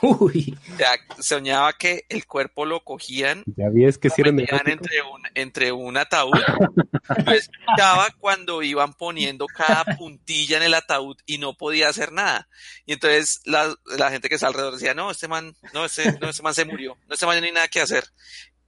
Uy. 0.00 0.58
O 0.72 0.76
sea, 0.76 0.90
soñaba 1.20 1.72
que 1.74 2.04
el 2.08 2.26
cuerpo 2.26 2.66
lo 2.66 2.82
cogían, 2.82 3.44
ya 3.56 3.66
es 3.86 3.98
que 3.98 4.10
lo 4.24 4.32
metían 4.32 4.68
entre 4.68 5.02
un, 5.02 5.22
entre 5.34 5.72
un 5.72 5.96
ataúd. 5.96 6.32
Yo 7.26 7.32
escuchaba 7.32 8.08
cuando 8.18 8.62
iban 8.62 8.94
poniendo 8.94 9.46
cada 9.46 9.84
puntilla 9.96 10.56
en 10.56 10.64
el 10.64 10.74
ataúd 10.74 11.16
y 11.26 11.38
no 11.38 11.54
podía 11.54 11.88
hacer 11.88 12.12
nada. 12.12 12.48
Y 12.86 12.94
entonces 12.94 13.42
la, 13.44 13.74
la 13.96 14.10
gente 14.10 14.28
que 14.28 14.36
está 14.36 14.48
alrededor 14.48 14.74
decía, 14.74 14.94
no, 14.94 15.10
este 15.10 15.28
man, 15.28 15.54
no, 15.72 15.84
este, 15.84 16.18
no, 16.20 16.30
este 16.30 16.42
man 16.42 16.54
se 16.54 16.64
murió, 16.64 16.96
no, 17.06 17.14
este 17.14 17.26
man 17.26 17.38
no 17.38 17.46
hay 17.46 17.52
nada 17.52 17.68
que 17.68 17.80
hacer. 17.80 18.04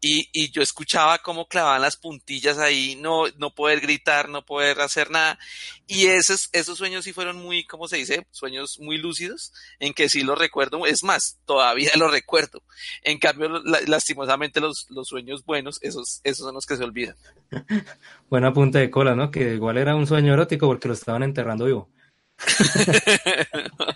Y, 0.06 0.28
y 0.34 0.50
yo 0.50 0.61
escuchaba 0.61 1.16
cómo 1.16 1.49
clavaban 1.49 1.80
las 1.80 1.96
puntillas 1.96 2.58
ahí, 2.58 2.94
no, 3.00 3.25
no 3.38 3.54
poder 3.54 3.80
gritar, 3.80 4.28
no 4.28 4.44
poder 4.44 4.78
hacer 4.82 5.11
nada. 5.11 5.38
Y 5.87 6.08
esos, 6.08 6.50
esos 6.52 6.76
sueños 6.76 7.04
sí 7.04 7.14
fueron 7.14 7.38
muy, 7.38 7.64
¿cómo 7.64 7.88
se 7.88 7.96
dice? 7.96 8.26
Sueños 8.30 8.78
muy 8.80 8.99
lúcidos, 8.99 9.54
en 9.78 9.94
que 9.94 10.11
sí 10.11 10.23
los 10.23 10.38
recuerdo. 10.38 10.84
Es 10.84 11.02
más, 11.04 11.38
todavía 11.46 11.88
los 11.96 12.11
recuerdo. 12.11 12.62
En 13.02 13.18
cambio, 13.18 13.62
lastimosamente 13.87 14.61
los, 14.61 14.84
los 14.90 15.08
sueños 15.08 15.42
buenos, 15.46 15.78
esos, 15.80 16.20
esos 16.23 16.44
son 16.44 16.54
los 16.54 16.66
que 16.66 16.76
se 16.76 16.84
olvidan. 16.84 17.16
Buena 18.28 18.52
punta 18.52 18.80
de 18.80 18.90
cola, 18.90 19.14
¿no? 19.14 19.30
Que 19.30 19.54
igual 19.54 19.78
era 19.78 19.96
un 19.96 20.06
sueño 20.06 20.34
erótico 20.34 20.66
porque 20.66 20.88
lo 20.88 20.92
estaban 20.92 21.23
enterrando 21.23 21.64
vivo. 21.64 21.90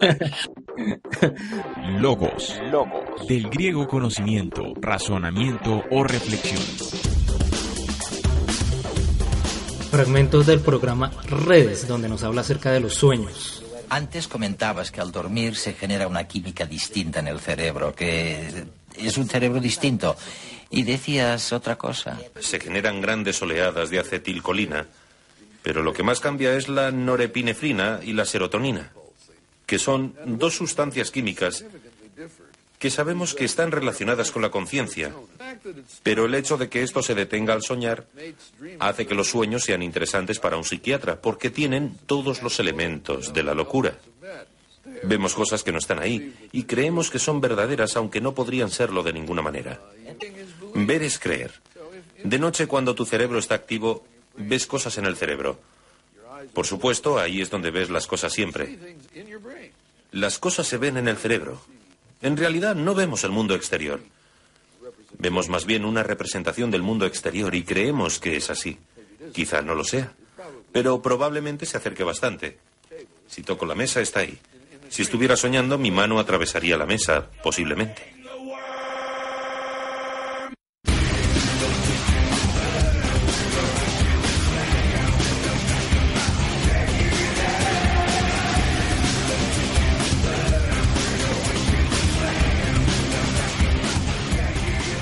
Logos. 1.98 2.60
Logos. 2.70 3.26
Del 3.26 3.48
griego 3.48 3.88
conocimiento, 3.88 4.74
razonamiento 4.80 5.82
o 5.90 6.04
reflexión. 6.04 6.62
Fragmentos 9.90 10.46
del 10.46 10.60
programa 10.60 11.10
Redes, 11.28 11.88
donde 11.88 12.08
nos 12.08 12.22
habla 12.22 12.42
acerca 12.42 12.70
de 12.70 12.80
los 12.80 12.94
sueños. 12.94 13.64
Antes 13.88 14.28
comentabas 14.28 14.90
que 14.90 15.00
al 15.00 15.12
dormir 15.12 15.56
se 15.56 15.72
genera 15.72 16.08
una 16.08 16.24
química 16.24 16.66
distinta 16.66 17.20
en 17.20 17.28
el 17.28 17.40
cerebro, 17.40 17.94
que 17.94 18.66
es 18.96 19.16
un 19.16 19.28
cerebro 19.28 19.60
distinto. 19.60 20.16
Y 20.68 20.82
decías 20.82 21.52
otra 21.52 21.76
cosa. 21.76 22.18
Se 22.40 22.58
generan 22.58 23.00
grandes 23.00 23.40
oleadas 23.40 23.88
de 23.90 24.00
acetilcolina 24.00 24.84
pero 25.66 25.82
lo 25.82 25.92
que 25.92 26.04
más 26.04 26.20
cambia 26.20 26.54
es 26.54 26.68
la 26.68 26.92
norepinefrina 26.92 27.98
y 28.00 28.12
la 28.12 28.24
serotonina, 28.24 28.92
que 29.66 29.78
son 29.78 30.14
dos 30.24 30.54
sustancias 30.56 31.10
químicas 31.10 31.64
que 32.78 32.90
sabemos 32.90 33.34
que 33.34 33.44
están 33.44 33.72
relacionadas 33.72 34.30
con 34.30 34.42
la 34.42 34.50
conciencia, 34.50 35.12
pero 36.02 36.26
el 36.26 36.34
hecho 36.34 36.56
de 36.56 36.68
que 36.68 36.82
esto 36.82 37.02
se 37.02 37.14
detenga 37.14 37.54
al 37.54 37.62
soñar 37.62 38.06
hace 38.78 39.06
que 39.06 39.14
los 39.14 39.30
sueños 39.30 39.64
sean 39.64 39.82
interesantes 39.82 40.38
para 40.38 40.56
un 40.56 40.64
psiquiatra, 40.64 41.20
porque 41.20 41.50
tienen 41.50 41.96
todos 42.06 42.42
los 42.42 42.60
elementos 42.60 43.32
de 43.32 43.42
la 43.42 43.54
locura. 43.54 43.98
Vemos 45.02 45.34
cosas 45.34 45.62
que 45.62 45.72
no 45.72 45.78
están 45.78 45.98
ahí 45.98 46.34
y 46.52 46.64
creemos 46.64 47.10
que 47.10 47.18
son 47.18 47.40
verdaderas 47.40 47.96
aunque 47.96 48.20
no 48.20 48.34
podrían 48.34 48.70
serlo 48.70 49.02
de 49.02 49.12
ninguna 49.12 49.42
manera. 49.42 49.80
Ver 50.74 51.02
es 51.02 51.18
creer. 51.18 51.52
De 52.22 52.38
noche 52.38 52.66
cuando 52.66 52.94
tu 52.94 53.04
cerebro 53.04 53.38
está 53.38 53.54
activo, 53.54 54.04
ves 54.36 54.66
cosas 54.66 54.96
en 54.98 55.06
el 55.06 55.16
cerebro. 55.16 55.58
Por 56.52 56.66
supuesto, 56.66 57.18
ahí 57.18 57.40
es 57.40 57.50
donde 57.50 57.70
ves 57.70 57.90
las 57.90 58.06
cosas 58.06 58.32
siempre. 58.32 58.78
Las 60.12 60.38
cosas 60.38 60.66
se 60.66 60.78
ven 60.78 60.96
en 60.96 61.08
el 61.08 61.16
cerebro. 61.16 61.60
En 62.22 62.36
realidad 62.36 62.74
no 62.74 62.94
vemos 62.94 63.24
el 63.24 63.30
mundo 63.30 63.54
exterior. 63.54 64.00
Vemos 65.18 65.48
más 65.48 65.66
bien 65.66 65.84
una 65.84 66.02
representación 66.02 66.70
del 66.70 66.82
mundo 66.82 67.06
exterior 67.06 67.54
y 67.54 67.64
creemos 67.64 68.18
que 68.18 68.36
es 68.36 68.50
así. 68.50 68.78
Quizá 69.32 69.62
no 69.62 69.74
lo 69.74 69.84
sea, 69.84 70.12
pero 70.72 71.02
probablemente 71.02 71.66
se 71.66 71.76
acerque 71.76 72.04
bastante. 72.04 72.58
Si 73.26 73.42
toco 73.42 73.66
la 73.66 73.74
mesa, 73.74 74.00
está 74.00 74.20
ahí. 74.20 74.38
Si 74.88 75.02
estuviera 75.02 75.36
soñando, 75.36 75.78
mi 75.78 75.90
mano 75.90 76.18
atravesaría 76.18 76.76
la 76.76 76.86
mesa, 76.86 77.28
posiblemente. 77.42 78.15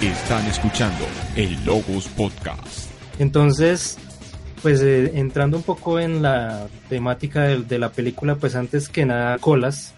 Están 0.05 0.47
escuchando 0.47 1.07
el 1.35 1.65
Logos 1.65 2.09
Podcast. 2.09 2.91
Entonces, 3.19 3.97
pues 4.61 4.83
eh, 4.83 5.13
entrando 5.15 5.57
un 5.57 5.63
poco 5.63 5.99
en 5.99 6.21
la 6.21 6.67
temática 6.91 7.45
de, 7.45 7.79
la 7.79 7.89
película, 7.89 8.35
pues 8.35 8.55
antes 8.55 8.91
que 8.91 9.07
nada, 9.07 9.39
colas. 9.39 9.95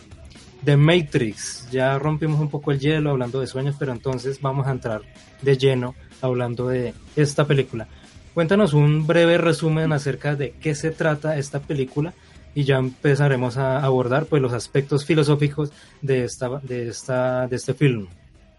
The 0.64 0.76
Matrix, 0.76 1.68
ya 1.72 1.98
rompimos 1.98 2.38
un 2.38 2.48
poco 2.50 2.70
el 2.70 2.78
hielo 2.78 3.10
hablando 3.10 3.40
de 3.40 3.48
sueños, 3.48 3.74
pero 3.80 3.90
entonces 3.90 4.40
vamos 4.40 4.68
a 4.68 4.70
entrar 4.70 5.02
de 5.42 5.58
lleno 5.58 5.96
hablando 6.22 6.68
de 6.68 6.94
esta 7.16 7.44
película. 7.44 7.88
Cuéntanos 8.32 8.74
un 8.74 9.08
breve 9.08 9.38
resumen 9.38 9.92
acerca 9.92 10.36
de 10.36 10.52
qué 10.52 10.76
se 10.76 10.92
trata 10.92 11.36
esta 11.36 11.58
película 11.58 12.14
y 12.54 12.62
ya 12.62 12.76
empezaremos 12.76 13.56
a 13.56 13.82
abordar 13.82 14.26
pues 14.26 14.40
los 14.40 14.52
aspectos 14.52 15.04
filosóficos 15.04 15.72
de 16.00 16.22
esta 16.22 16.60
de 16.60 16.86
esta 16.90 17.48
de 17.48 17.56
este 17.56 17.74
film. 17.74 18.06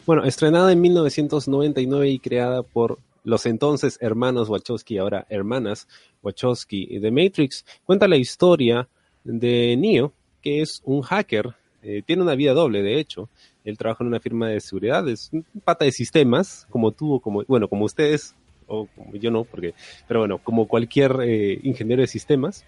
Bueno, 0.07 0.23
estrenada 0.23 0.71
en 0.71 0.79
1999 0.79 2.07
y 2.07 2.19
creada 2.19 2.63
por 2.63 2.97
los 3.25 3.45
entonces 3.45 3.97
hermanos 3.99 4.47
Wachowski, 4.47 4.99
ahora 4.99 5.27
hermanas 5.29 5.85
Wachowski 6.23 7.01
The 7.01 7.11
Matrix, 7.11 7.65
cuenta 7.83 8.07
la 8.07 8.15
historia 8.15 8.87
de 9.25 9.75
Neo, 9.75 10.13
que 10.41 10.61
es 10.61 10.81
un 10.85 11.01
hacker, 11.01 11.55
eh, 11.83 12.03
tiene 12.05 12.21
una 12.21 12.35
vida 12.35 12.53
doble, 12.53 12.83
de 12.83 13.01
hecho. 13.01 13.27
Él 13.65 13.77
trabaja 13.77 14.05
en 14.05 14.07
una 14.07 14.21
firma 14.21 14.47
de 14.47 14.61
seguridad, 14.61 15.05
es 15.09 15.29
un 15.33 15.45
pata 15.65 15.83
de 15.83 15.91
sistemas, 15.91 16.65
como 16.69 16.93
tú, 16.93 17.19
como, 17.19 17.43
bueno, 17.43 17.67
como 17.67 17.83
ustedes, 17.83 18.33
o 18.65 18.87
como 18.95 19.13
yo 19.15 19.29
no, 19.29 19.43
porque, 19.43 19.73
pero 20.07 20.21
bueno, 20.21 20.37
como 20.37 20.69
cualquier 20.69 21.17
eh, 21.21 21.59
ingeniero 21.63 22.01
de 22.01 22.07
sistemas, 22.07 22.63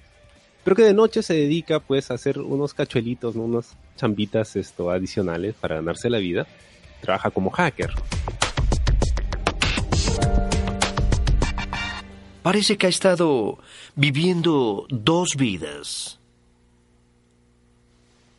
pero 0.65 0.75
que 0.75 0.83
de 0.83 0.93
noche 0.93 1.23
se 1.23 1.35
dedica 1.35 1.79
pues 1.79 2.11
a 2.11 2.15
hacer 2.15 2.37
unos 2.37 2.73
cachuelitos, 2.73 3.37
unos 3.37 3.77
chambitas 3.95 4.57
esto, 4.57 4.91
adicionales 4.91 5.55
para 5.55 5.75
ganarse 5.75 6.09
la 6.09 6.17
vida 6.17 6.45
trabaja 7.01 7.31
como 7.31 7.49
hacker. 7.49 7.91
Parece 12.41 12.77
que 12.77 12.87
ha 12.87 12.89
estado 12.89 13.59
viviendo 13.95 14.85
dos 14.89 15.35
vidas. 15.37 16.19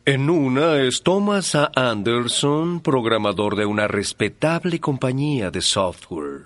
En 0.03 0.29
una 0.31 0.81
es 0.81 1.03
Thomas 1.03 1.53
A. 1.53 1.71
Anderson, 1.75 2.81
programador 2.81 3.55
de 3.55 3.65
una 3.67 3.87
respetable 3.87 4.79
compañía 4.79 5.51
de 5.51 5.61
software. 5.61 6.45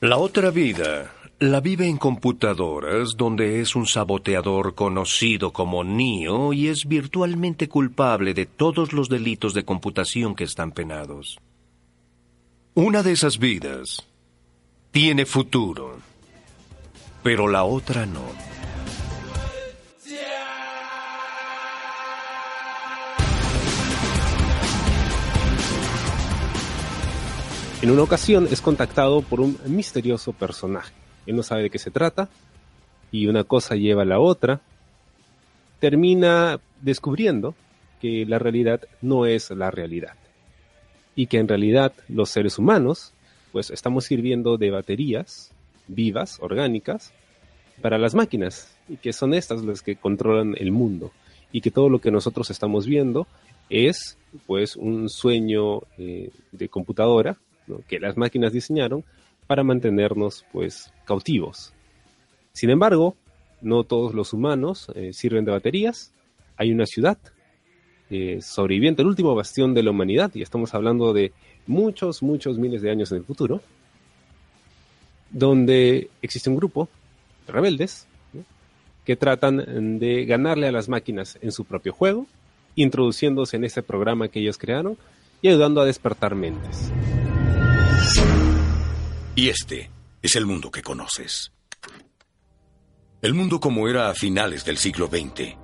La 0.00 0.18
otra 0.18 0.50
vida 0.50 1.10
la 1.40 1.62
vive 1.62 1.86
en 1.86 1.96
computadoras 1.96 3.16
donde 3.16 3.62
es 3.62 3.74
un 3.74 3.86
saboteador 3.86 4.74
conocido 4.74 5.54
como 5.54 5.84
Neo 5.84 6.52
y 6.52 6.68
es 6.68 6.86
virtualmente 6.86 7.66
culpable 7.66 8.34
de 8.34 8.44
todos 8.44 8.92
los 8.92 9.08
delitos 9.08 9.54
de 9.54 9.64
computación 9.64 10.34
que 10.34 10.44
están 10.44 10.70
penados. 10.72 11.38
Una 12.74 13.02
de 13.02 13.12
esas 13.12 13.38
vidas 13.38 14.06
tiene 14.90 15.24
futuro, 15.24 15.96
pero 17.22 17.48
la 17.48 17.64
otra 17.64 18.04
no. 18.04 18.20
En 27.80 27.90
una 27.90 28.02
ocasión 28.02 28.46
es 28.50 28.60
contactado 28.60 29.22
por 29.22 29.40
un 29.40 29.58
misterioso 29.64 30.34
personaje 30.34 30.99
él 31.26 31.36
no 31.36 31.42
sabe 31.42 31.62
de 31.62 31.70
qué 31.70 31.78
se 31.78 31.90
trata 31.90 32.28
y 33.12 33.26
una 33.26 33.44
cosa 33.44 33.76
lleva 33.76 34.02
a 34.02 34.06
la 34.06 34.20
otra. 34.20 34.60
Termina 35.78 36.60
descubriendo 36.80 37.54
que 38.00 38.24
la 38.26 38.38
realidad 38.38 38.82
no 39.02 39.26
es 39.26 39.50
la 39.50 39.70
realidad 39.70 40.14
y 41.14 41.26
que 41.26 41.38
en 41.38 41.48
realidad 41.48 41.92
los 42.08 42.30
seres 42.30 42.58
humanos 42.58 43.12
pues 43.52 43.70
estamos 43.70 44.04
sirviendo 44.04 44.56
de 44.56 44.70
baterías 44.70 45.52
vivas, 45.88 46.38
orgánicas, 46.40 47.12
para 47.80 47.98
las 47.98 48.14
máquinas 48.14 48.76
y 48.88 48.96
que 48.96 49.12
son 49.12 49.34
estas 49.34 49.64
las 49.64 49.82
que 49.82 49.96
controlan 49.96 50.54
el 50.58 50.70
mundo 50.70 51.12
y 51.52 51.60
que 51.60 51.70
todo 51.70 51.88
lo 51.88 52.00
que 52.00 52.10
nosotros 52.10 52.50
estamos 52.50 52.86
viendo 52.86 53.26
es 53.68 54.18
pues 54.46 54.76
un 54.76 55.08
sueño 55.08 55.80
eh, 55.98 56.30
de 56.52 56.68
computadora 56.68 57.36
que 57.88 58.00
las 58.00 58.16
máquinas 58.16 58.52
diseñaron 58.52 59.04
para 59.46 59.64
mantenernos 59.64 60.44
pues 60.52 60.92
cautivos. 61.10 61.72
Sin 62.52 62.70
embargo, 62.70 63.16
no 63.60 63.82
todos 63.82 64.14
los 64.14 64.32
humanos 64.32 64.86
eh, 64.94 65.12
sirven 65.12 65.44
de 65.44 65.50
baterías. 65.50 66.12
Hay 66.56 66.70
una 66.70 66.86
ciudad 66.86 67.18
eh, 68.10 68.38
sobreviviente, 68.40 69.02
el 69.02 69.08
último 69.08 69.34
bastión 69.34 69.74
de 69.74 69.82
la 69.82 69.90
humanidad, 69.90 70.30
y 70.34 70.42
estamos 70.42 70.72
hablando 70.72 71.12
de 71.12 71.32
muchos, 71.66 72.22
muchos 72.22 72.58
miles 72.58 72.80
de 72.80 72.92
años 72.92 73.10
en 73.10 73.18
el 73.18 73.24
futuro, 73.24 73.60
donde 75.30 76.10
existe 76.22 76.48
un 76.48 76.56
grupo 76.56 76.88
de 77.48 77.52
rebeldes 77.54 78.06
que 79.04 79.16
tratan 79.16 79.98
de 79.98 80.24
ganarle 80.26 80.68
a 80.68 80.72
las 80.72 80.88
máquinas 80.88 81.38
en 81.42 81.50
su 81.50 81.64
propio 81.64 81.92
juego, 81.92 82.26
introduciéndose 82.76 83.56
en 83.56 83.64
ese 83.64 83.82
programa 83.82 84.28
que 84.28 84.38
ellos 84.38 84.58
crearon 84.58 84.96
y 85.42 85.48
ayudando 85.48 85.80
a 85.80 85.86
despertar 85.86 86.36
mentes. 86.36 86.92
Y 89.34 89.48
este 89.48 89.90
es 90.22 90.36
el 90.36 90.46
mundo 90.46 90.70
que 90.70 90.82
conoces. 90.82 91.52
El 93.22 93.34
mundo 93.34 93.60
como 93.60 93.88
era 93.88 94.10
a 94.10 94.14
finales 94.14 94.64
del 94.64 94.76
siglo 94.76 95.08
XX. 95.08 95.56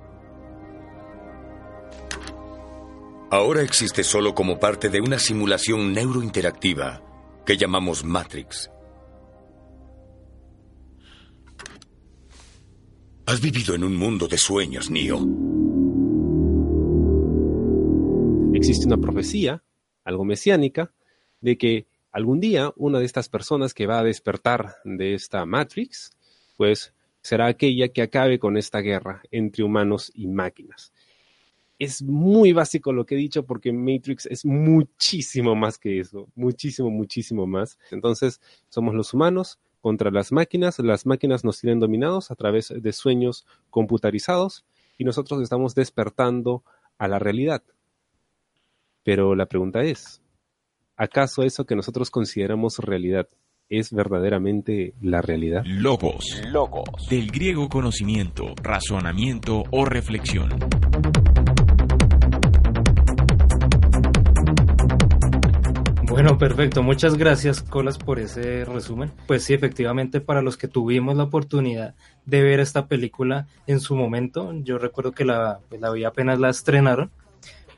Ahora 3.29 3.61
existe 3.61 4.03
solo 4.03 4.33
como 4.33 4.59
parte 4.59 4.89
de 4.89 5.01
una 5.01 5.19
simulación 5.19 5.91
neurointeractiva 5.91 7.03
que 7.45 7.57
llamamos 7.57 8.03
Matrix. 8.03 8.71
Has 13.25 13.41
vivido 13.41 13.75
en 13.75 13.83
un 13.83 13.95
mundo 13.97 14.27
de 14.27 14.37
sueños, 14.37 14.89
Neo. 14.89 15.19
Existe 18.53 18.87
una 18.87 18.97
profecía, 18.97 19.63
algo 20.05 20.23
mesiánica, 20.23 20.93
de 21.41 21.57
que 21.57 21.86
algún 22.11 22.39
día 22.39 22.73
una 22.75 22.99
de 22.99 23.05
estas 23.05 23.29
personas 23.29 23.73
que 23.73 23.87
va 23.87 23.99
a 23.99 24.03
despertar 24.03 24.75
de 24.83 25.13
esta 25.13 25.45
Matrix, 25.45 26.11
pues 26.55 26.93
será 27.21 27.47
aquella 27.47 27.89
que 27.89 28.01
acabe 28.01 28.39
con 28.39 28.57
esta 28.57 28.79
guerra 28.79 29.21
entre 29.31 29.63
humanos 29.63 30.11
y 30.15 30.27
máquinas. 30.27 30.93
Es 31.79 32.01
muy 32.01 32.53
básico 32.53 32.91
lo 32.91 33.05
que 33.05 33.15
he 33.15 33.17
dicho 33.17 33.45
porque 33.45 33.71
Matrix 33.71 34.25
es 34.25 34.45
muchísimo 34.45 35.55
más 35.55 35.77
que 35.77 35.99
eso, 35.99 36.27
muchísimo, 36.35 36.89
muchísimo 36.89 37.45
más. 37.45 37.77
Entonces, 37.91 38.41
somos 38.69 38.95
los 38.95 39.13
humanos 39.13 39.59
contra 39.81 40.09
las 40.09 40.31
máquinas, 40.31 40.79
las 40.79 41.05
máquinas 41.05 41.43
nos 41.43 41.59
tienen 41.59 41.79
dominados 41.79 42.31
a 42.31 42.35
través 42.35 42.73
de 42.75 42.93
sueños 42.93 43.45
computarizados 43.69 44.65
y 44.97 45.03
nosotros 45.03 45.41
estamos 45.41 45.75
despertando 45.75 46.63
a 46.97 47.07
la 47.07 47.19
realidad. 47.19 47.63
Pero 49.03 49.35
la 49.35 49.45
pregunta 49.45 49.83
es, 49.83 50.21
¿acaso 50.97 51.43
eso 51.43 51.65
que 51.65 51.75
nosotros 51.75 52.09
consideramos 52.09 52.79
realidad 52.79 53.27
es 53.69 53.93
verdaderamente 53.93 54.95
la 55.01 55.21
realidad? 55.21 55.63
Logos. 55.65 56.41
Logos. 56.51 57.07
Del 57.09 57.31
griego 57.31 57.69
conocimiento, 57.69 58.53
razonamiento 58.61 59.63
o 59.71 59.85
reflexión. 59.85 60.49
Bueno, 66.09 66.39
perfecto. 66.39 66.81
Muchas 66.81 67.15
gracias, 67.15 67.61
Colas, 67.61 67.99
por 67.99 68.17
ese 68.17 68.65
resumen. 68.65 69.11
Pues 69.27 69.43
sí, 69.43 69.53
efectivamente, 69.53 70.19
para 70.19 70.41
los 70.41 70.57
que 70.57 70.67
tuvimos 70.67 71.15
la 71.15 71.23
oportunidad 71.23 71.93
de 72.25 72.41
ver 72.41 72.59
esta 72.59 72.87
película 72.87 73.45
en 73.67 73.79
su 73.79 73.95
momento, 73.95 74.51
yo 74.63 74.79
recuerdo 74.79 75.11
que 75.11 75.25
la, 75.25 75.59
pues, 75.69 75.79
la 75.79 75.91
vi 75.91 76.05
apenas 76.05 76.39
la 76.39 76.49
estrenaron. 76.49 77.11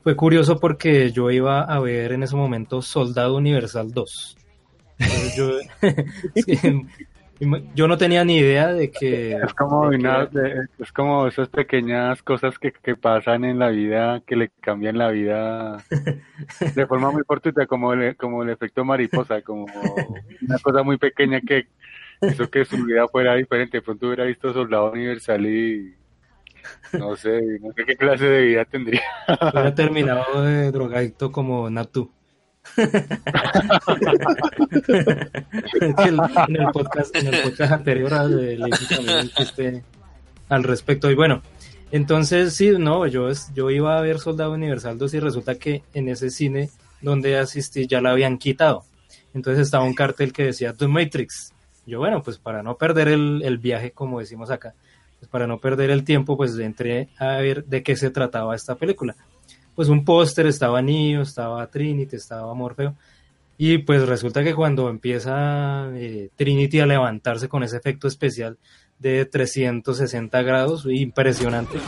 Fue 0.10 0.16
curioso 0.16 0.60
porque 0.60 1.12
yo 1.12 1.30
iba 1.30 1.62
a 1.62 1.80
ver 1.80 2.14
en 2.14 2.24
ese 2.24 2.36
momento 2.36 2.82
Soldado 2.82 3.36
Universal 3.36 3.92
2. 3.92 4.38
Yo, 5.38 5.52
yo, 7.76 7.88
no 7.88 7.96
tenía 7.96 8.26
ni 8.26 8.38
idea 8.38 8.74
de 8.74 8.90
que... 8.90 9.34
Es 9.34 9.54
como, 9.54 9.92
es 9.92 10.92
como 10.94 11.28
esas 11.28 11.48
pequeñas 11.50 12.24
cosas 12.24 12.58
que, 12.58 12.72
que, 12.72 12.96
pasan 12.96 13.46
en 13.46 13.60
la 13.60 13.70
vida, 13.70 14.24
que 14.26 14.36
le 14.36 14.50
cambian 14.62 14.98
la 14.98 15.12
vida 15.12 15.78
de 16.76 16.88
forma 16.88 17.12
muy 17.12 17.22
fortuita, 17.22 17.68
como 17.68 17.94
el, 17.94 18.16
como 18.16 18.42
el 18.42 18.50
efecto 18.50 18.84
mariposa, 18.84 19.44
como 19.44 19.68
una 20.42 20.58
cosa 20.58 20.82
muy 20.82 20.98
pequeña 20.98 21.40
que 21.40 21.68
hizo 22.24 22.50
que 22.50 22.66
su 22.66 22.84
vida 22.84 23.08
fuera 23.10 23.36
diferente. 23.36 23.78
De 23.78 23.84
pronto 23.84 24.08
hubiera 24.08 24.24
visto 24.24 24.54
Soldado 24.54 24.92
Universal 24.92 25.46
y 25.46 25.99
no 26.94 27.16
sé, 27.16 27.42
no 27.62 27.74
sé 27.74 27.86
qué 27.86 27.96
clase 27.96 28.26
de 28.26 28.42
vida 28.46 28.66
tendría. 28.66 29.02
Hubiera 29.28 29.76
terminado 29.76 30.44
de 30.44 30.72
drogadicto 30.72 31.32
como 31.32 31.70
Natu. 31.70 32.12
en, 32.78 32.86
el 36.56 36.72
podcast, 36.72 37.16
en 37.16 37.34
el 37.34 37.42
podcast 37.42 37.72
anterior 37.72 38.30
le 38.30 38.58
dije 38.58 39.84
al 40.50 40.64
respecto. 40.64 41.10
Y 41.10 41.16
bueno, 41.16 41.42
entonces 41.92 42.54
sí, 42.54 42.72
no, 42.78 43.08
yo, 43.08 43.30
yo 43.54 43.70
iba 43.72 43.98
a 43.98 44.02
ver 44.02 44.20
Soldado 44.20 44.54
Universal 44.54 44.98
2 44.98 45.14
y 45.14 45.20
resulta 45.20 45.56
que 45.56 45.84
en 45.94 46.10
ese 46.10 46.30
cine 46.30 46.70
donde 47.02 47.38
asistí 47.38 47.88
ya 47.88 48.02
la 48.02 48.12
habían 48.12 48.38
quitado. 48.38 48.84
Entonces 49.34 49.66
estaba 49.66 49.84
un 49.84 49.94
cartel 49.94 50.34
que 50.34 50.46
decía 50.46 50.74
The 50.74 50.88
Matrix. 50.88 51.54
Yo, 51.86 52.00
bueno, 52.00 52.22
pues 52.22 52.38
para 52.38 52.62
no 52.62 52.78
perder 52.78 53.08
el, 53.08 53.42
el 53.44 53.58
viaje, 53.58 53.92
como 53.92 54.20
decimos 54.20 54.52
acá, 54.52 54.76
pues 55.20 55.30
para 55.30 55.48
no 55.48 55.60
perder 55.60 55.90
el 55.90 56.04
tiempo, 56.04 56.38
pues 56.38 56.58
entré 56.58 57.10
a 57.18 57.38
ver 57.38 57.66
de 57.66 57.84
qué 57.84 57.96
se 57.96 58.10
trataba 58.10 58.56
esta 58.56 58.76
película. 58.76 59.16
Pues 59.76 59.90
un 59.90 60.04
póster, 60.04 60.48
estaba 60.48 60.82
Neo, 60.82 61.22
estaba 61.22 61.66
Trinity, 61.68 62.16
estaba 62.16 62.54
Morfeo. 62.54 62.96
Y 63.58 63.80
pues 63.80 64.08
resulta 64.08 64.44
que 64.44 64.56
cuando 64.56 64.90
empieza 64.90 65.90
eh, 65.94 66.30
Trinity 66.36 66.80
a 66.80 66.86
levantarse 66.86 67.50
con 67.50 67.64
ese 67.64 67.78
efecto 67.78 68.08
especial 68.08 68.58
de 69.00 69.26
360 69.26 70.42
grados, 70.44 70.86
impresionante. 70.90 71.80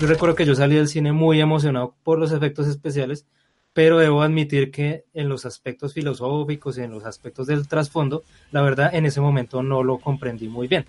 Yo 0.00 0.06
recuerdo 0.06 0.34
que 0.34 0.44
yo 0.44 0.54
salí 0.54 0.74
del 0.74 0.88
cine 0.88 1.12
muy 1.12 1.40
emocionado 1.40 1.94
por 2.02 2.18
los 2.18 2.32
efectos 2.32 2.66
especiales 2.66 3.26
pero 3.74 3.98
debo 3.98 4.22
admitir 4.22 4.70
que 4.70 5.04
en 5.12 5.28
los 5.28 5.44
aspectos 5.44 5.92
filosóficos 5.92 6.78
y 6.78 6.82
en 6.82 6.92
los 6.92 7.04
aspectos 7.04 7.48
del 7.48 7.68
trasfondo, 7.68 8.22
la 8.52 8.62
verdad 8.62 8.94
en 8.94 9.04
ese 9.04 9.20
momento 9.20 9.62
no 9.62 9.82
lo 9.82 9.98
comprendí 9.98 10.48
muy 10.48 10.68
bien. 10.68 10.86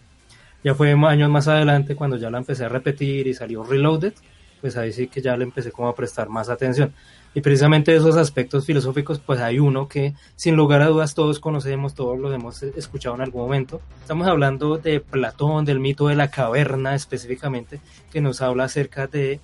Ya 0.63 0.74
fue 0.76 0.91
años 0.91 1.30
más 1.30 1.48
adelante 1.48 1.95
cuando 1.95 2.17
ya 2.17 2.30
la 2.30 2.38
empecé 2.38 2.65
a 2.65 2.69
repetir 2.69 3.28
y 3.28 3.34
salió 3.34 3.63
Reloaded, 3.63 4.13
pues 4.62 4.78
ahí 4.78 4.93
sí 4.93 5.08
que 5.08 5.21
ya 5.21 5.36
le 5.36 5.43
empecé 5.43 5.71
como 5.71 5.88
a 5.88 5.95
prestar 5.95 6.30
más 6.30 6.50
atención. 6.50 6.93
Y 7.34 7.41
precisamente 7.41 7.95
esos 7.95 8.15
aspectos 8.15 8.65
filosóficos, 8.65 9.19
pues 9.19 9.41
hay 9.41 9.60
uno 9.60 9.88
que 9.88 10.13
sin 10.36 10.56
lugar 10.56 10.82
a 10.82 10.88
dudas 10.88 11.13
todos 11.13 11.39
conocemos, 11.39 11.93
todos 11.93 12.17
los 12.17 12.34
hemos 12.34 12.63
escuchado 12.63 13.15
en 13.15 13.21
algún 13.21 13.41
momento. 13.41 13.82
Estamos 14.02 14.26
hablando 14.28 14.78
de 14.78 15.02
Platón, 15.02 15.65
del 15.65 15.80
mito 15.80 16.08
de 16.08 16.15
la 16.15 16.32
caverna 16.32 16.95
específicamente, 16.95 17.80
que 18.12 18.21
nos 18.21 18.41
habla 18.41 18.63
acerca 18.63 19.08
de 19.08 19.39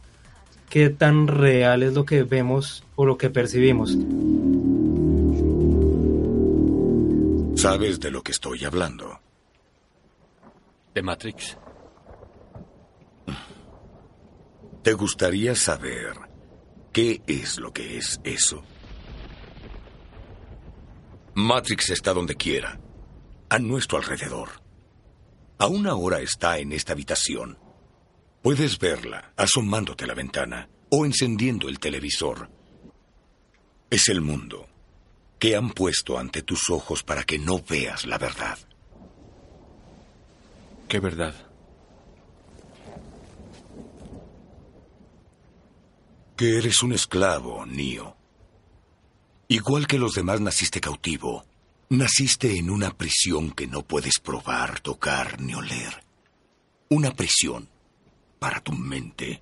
qué 0.71 0.89
tan 0.89 1.27
real 1.27 1.84
es 1.84 1.93
lo 1.93 2.05
que 2.05 2.23
vemos 2.23 2.86
o 2.95 3.05
lo 3.05 3.17
que 3.17 3.29
percibimos. 3.29 3.91
¿Sabes 7.57 7.99
de 7.99 8.10
lo 8.10 8.23
que 8.23 8.31
estoy 8.31 8.63
hablando? 8.63 9.19
¿De 10.95 11.01
Matrix? 11.01 11.57
¿Te 14.81 14.93
gustaría 14.93 15.55
saber 15.55 16.13
qué 16.93 17.21
es 17.27 17.60
lo 17.60 17.73
que 17.73 17.97
es 17.97 18.21
eso? 18.23 18.63
Matrix 21.34 21.89
está 21.89 22.13
donde 22.13 22.36
quiera, 22.36 22.79
a 23.49 23.60
nuestro 23.60 23.97
alrededor. 23.97 24.49
Aún 25.57 25.86
ahora 25.86 26.21
está 26.21 26.60
en 26.60 26.71
esta 26.71 26.93
habitación 26.93 27.57
Puedes 28.41 28.80
verla 28.80 29.34
asomándote 29.38 30.06
a 30.06 30.08
la 30.08 30.15
ventana 30.15 30.67
o 30.89 31.06
encendiendo 31.06 31.69
el 31.69 31.80
televisor. 31.80 32.49
Es 33.89 34.10
el 34.10 34.21
mundo 34.21 34.67
que 35.38 35.56
han 35.56 35.69
puesto 35.69 36.17
ante 36.17 36.41
tus 36.41 36.69
ojos 36.69 37.04
para 37.04 37.23
que 37.23 37.38
no 37.38 37.62
veas 37.62 38.06
la 38.06 38.17
verdad. 38.17 38.58
¿Qué 40.88 40.99
verdad? 40.99 41.36
Que 46.36 46.58
eres 46.58 46.82
un 46.82 46.93
esclavo, 46.93 47.65
Nio. 47.65 48.15
Igual 49.47 49.86
que 49.86 49.99
los 49.99 50.13
demás 50.13 50.41
naciste 50.41 50.82
cautivo, 50.82 51.45
naciste 51.89 52.58
en 52.58 52.71
una 52.71 52.97
prisión 52.97 53.51
que 53.51 53.67
no 53.67 53.84
puedes 53.84 54.19
probar, 54.19 54.80
tocar 54.80 55.39
ni 55.39 55.54
oler. 55.54 56.04
Una 56.89 57.13
prisión 57.13 57.70
para 58.41 58.60
tu 58.60 58.71
mente. 58.71 59.39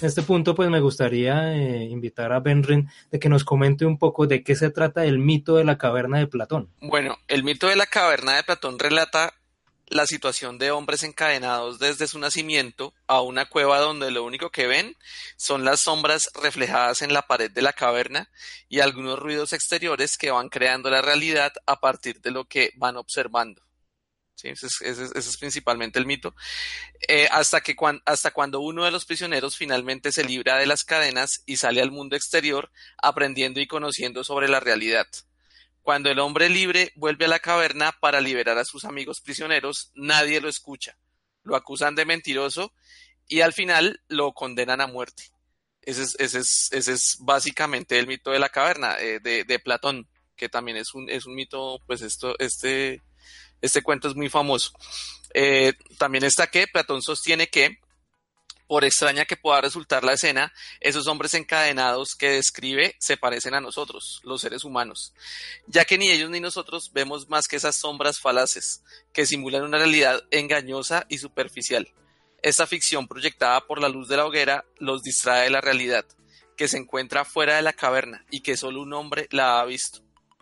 En 0.00 0.08
este 0.08 0.22
punto, 0.22 0.56
pues 0.56 0.68
me 0.70 0.80
gustaría 0.80 1.54
eh, 1.54 1.84
invitar 1.84 2.32
a 2.32 2.40
Benrin 2.40 2.90
de 3.12 3.20
que 3.20 3.28
nos 3.28 3.44
comente 3.44 3.86
un 3.86 3.96
poco 3.96 4.26
de 4.26 4.42
qué 4.42 4.56
se 4.56 4.70
trata 4.70 5.04
el 5.04 5.20
mito 5.20 5.54
de 5.54 5.62
la 5.62 5.78
caverna 5.78 6.18
de 6.18 6.26
Platón. 6.26 6.68
Bueno, 6.80 7.16
el 7.28 7.44
mito 7.44 7.68
de 7.68 7.76
la 7.76 7.86
caverna 7.86 8.34
de 8.34 8.42
Platón 8.42 8.80
relata 8.80 9.34
la 9.86 10.04
situación 10.04 10.58
de 10.58 10.72
hombres 10.72 11.04
encadenados 11.04 11.78
desde 11.78 12.08
su 12.08 12.18
nacimiento 12.18 12.92
a 13.06 13.20
una 13.20 13.44
cueva 13.46 13.78
donde 13.78 14.10
lo 14.10 14.24
único 14.24 14.50
que 14.50 14.66
ven 14.66 14.96
son 15.36 15.64
las 15.64 15.78
sombras 15.78 16.28
reflejadas 16.42 17.02
en 17.02 17.12
la 17.12 17.22
pared 17.22 17.52
de 17.52 17.62
la 17.62 17.72
caverna 17.72 18.28
y 18.68 18.80
algunos 18.80 19.16
ruidos 19.16 19.52
exteriores 19.52 20.18
que 20.18 20.32
van 20.32 20.48
creando 20.48 20.90
la 20.90 21.02
realidad 21.02 21.52
a 21.66 21.78
partir 21.78 22.20
de 22.20 22.32
lo 22.32 22.46
que 22.46 22.72
van 22.74 22.96
observando. 22.96 23.62
Ese, 24.42 24.66
es, 24.66 25.36
principalmente 25.38 25.98
el 25.98 26.06
mito. 26.06 26.34
Eh, 27.08 27.28
hasta, 27.30 27.60
que 27.60 27.76
hasta 28.04 28.30
cuando 28.30 28.60
uno 28.60 28.84
de 28.84 28.90
los 28.90 29.04
prisioneros 29.04 29.56
finalmente 29.56 30.12
se 30.12 30.24
libra 30.24 30.56
de 30.56 30.66
las 30.66 30.84
cadenas 30.84 31.42
y 31.46 31.56
sale 31.56 31.80
al 31.80 31.90
mundo 31.90 32.16
exterior 32.16 32.70
aprendiendo 32.98 33.60
y 33.60 33.66
conociendo 33.66 34.24
sobre 34.24 34.48
la 34.48 34.60
realidad. 34.60 35.06
Cuando 35.82 36.10
el 36.10 36.20
hombre 36.20 36.48
libre 36.48 36.92
vuelve 36.94 37.24
a 37.24 37.28
la 37.28 37.40
caverna 37.40 37.92
para 38.00 38.20
liberar 38.20 38.58
a 38.58 38.64
sus 38.64 38.84
amigos 38.84 39.20
prisioneros, 39.20 39.90
nadie 39.94 40.40
lo 40.40 40.48
escucha. 40.48 40.96
Lo 41.42 41.56
acusan 41.56 41.94
de 41.94 42.04
mentiroso 42.04 42.72
y 43.26 43.40
al 43.40 43.52
final 43.52 44.00
lo 44.08 44.32
condenan 44.32 44.80
a 44.80 44.86
muerte. 44.86 45.24
Ese 45.82 46.02
es, 46.04 46.16
ese 46.20 46.38
es, 46.38 46.68
ese 46.70 46.92
es 46.92 47.16
básicamente 47.20 47.98
el 47.98 48.06
mito 48.06 48.30
de 48.30 48.38
la 48.38 48.48
caverna 48.48 48.96
eh, 49.00 49.18
de, 49.20 49.42
de, 49.42 49.58
Platón, 49.58 50.06
que 50.36 50.48
también 50.48 50.76
es 50.76 50.94
un, 50.94 51.10
es 51.10 51.26
un 51.26 51.34
mito, 51.34 51.80
pues 51.86 52.02
esto, 52.02 52.36
este, 52.38 53.02
Este 53.62 53.80
cuento 53.80 54.08
es 54.08 54.16
muy 54.16 54.28
famoso. 54.28 54.72
Eh, 55.32 55.72
también 55.96 56.24
está 56.24 56.48
que 56.48 56.66
Platón 56.66 57.00
sostiene 57.00 57.48
que, 57.48 57.78
por 58.66 58.84
extraña 58.84 59.24
que 59.24 59.36
pueda 59.36 59.60
resultar 59.60 60.04
la 60.04 60.14
escena, 60.14 60.52
esos 60.80 61.06
hombres 61.06 61.34
encadenados 61.34 62.14
que 62.14 62.30
describe 62.30 62.94
se 62.98 63.16
parecen 63.16 63.54
a 63.54 63.60
nosotros, 63.60 64.20
los 64.24 64.40
seres 64.40 64.64
humanos, 64.64 65.14
ya 65.66 65.84
que 65.84 65.96
ni 65.96 66.10
ellos 66.10 66.30
ni 66.30 66.40
nosotros 66.40 66.90
vemos 66.92 67.28
más 67.28 67.46
que 67.46 67.56
esas 67.56 67.76
sombras 67.76 68.18
falaces, 68.18 68.82
que 69.12 69.26
simulan 69.26 69.62
una 69.62 69.78
realidad 69.78 70.22
engañosa 70.30 71.06
y 71.08 71.18
superficial. 71.18 71.88
Esta 72.42 72.66
ficción 72.66 73.06
proyectada 73.06 73.60
por 73.66 73.80
la 73.80 73.88
luz 73.88 74.08
de 74.08 74.16
la 74.16 74.26
hoguera 74.26 74.64
los 74.78 75.02
distrae 75.02 75.44
de 75.44 75.50
la 75.50 75.60
realidad, 75.60 76.04
que 76.56 76.66
se 76.66 76.78
encuentra 76.78 77.24
fuera 77.24 77.56
de 77.56 77.62
la 77.62 77.72
caverna 77.72 78.24
y 78.30 78.40
que 78.40 78.56
solo 78.56 78.82
un 78.82 78.92
hombre 78.92 79.28
la 79.30 79.60
ha 79.60 79.64
visto. 79.64 80.00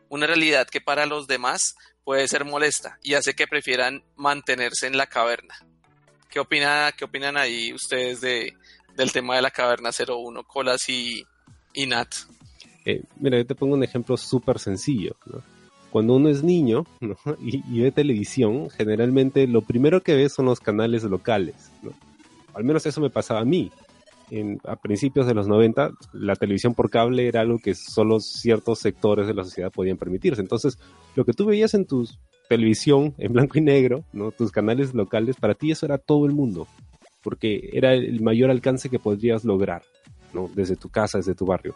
Una 0.09 0.27
realidad 0.27 0.67
que 0.69 0.81
para 0.81 1.07
los 1.07 1.27
demás 1.27 1.77
puede 2.05 2.27
ser 2.29 2.45
molesta 2.45 2.99
y 3.03 3.15
hace 3.15 3.35
que 3.35 3.47
prefieran 3.47 4.03
mantenerse 4.17 4.87
en 4.87 4.97
la 4.97 5.07
caverna. 5.07 5.55
¿Qué, 6.29 6.41
opina, 6.41 6.93
qué 6.97 7.05
opinan 7.05 7.37
ahí 7.37 7.73
ustedes 7.73 8.21
de, 8.21 8.55
del 8.97 9.13
tema 9.13 9.37
de 9.37 9.43
la 9.43 9.51
caverna 9.51 9.91
01, 9.91 10.45
Colas 10.45 10.89
y, 10.89 11.25
y 11.73 11.87
Nat? 11.87 12.09
Eh, 12.85 13.03
mira, 13.17 13.39
yo 13.39 13.47
te 13.47 13.55
pongo 13.55 13.75
un 13.75 13.85
ejemplo 13.85 14.17
súper 14.17 14.59
sencillo. 14.59 15.17
Cuando 15.91 16.15
uno 16.15 16.29
es 16.29 16.43
niño 16.43 16.85
y, 17.41 17.63
y, 17.69 17.83
ve 17.83 17.91
televisión, 17.91 18.71
generalmente 18.71 19.47
lo 19.47 19.63
primero 19.63 20.03
que 20.03 20.15
ve 20.15 20.29
son 20.29 20.47
los 20.47 20.61
canales 20.61 21.03
locales. 21.05 21.71
Al 22.55 22.65
menos 22.65 22.87
eso 22.87 23.01
me 23.01 23.11
pasaba 23.11 23.41
a 23.41 23.45
mí 23.45 23.71
a 24.65 24.77
principios 24.77 25.27
de 25.27 25.35
los 25.35 25.49
90 25.49 25.91
la 26.13 26.37
televisión 26.37 26.75
por 26.75 26.91
cable 26.91 27.27
era 27.27 27.41
algo 27.41 27.59
que 27.59 27.75
solo 27.75 28.21
ciertos 28.21 28.79
sectores 28.79 29.27
de 29.27 29.35
la 29.35 29.45
sociedad 29.45 29.73
podían 29.73 29.97
permitirse. 29.97 30.41
Entonces, 30.41 30.79
lo 31.17 31.25
que 31.25 31.33
tú 31.33 31.47
veías 31.47 31.75
en 31.75 31.87
tu 31.87 32.07
televisión 32.49 33.15
en 33.19 33.33
blanco 33.33 33.59
y 33.59 33.63
negro, 33.63 34.05
¿no? 34.13 34.33
tus 34.33 34.51
canales 34.51 34.95
locales, 34.95 35.37
para 35.37 35.55
ti 35.55 35.71
eso 35.71 35.87
era 35.87 35.99
todo 35.99 36.27
el 36.27 36.33
mundo, 36.33 36.67
porque 37.23 37.71
era 37.73 37.95
el 37.95 38.21
mayor 38.21 38.51
alcance 38.51 38.89
que 38.89 38.99
podrías 38.99 39.45
lograr, 39.45 39.83
desde 40.55 40.77
tu 40.77 40.89
casa, 40.89 41.19
desde 41.19 41.35
tu 41.35 41.47
barrio. 41.47 41.75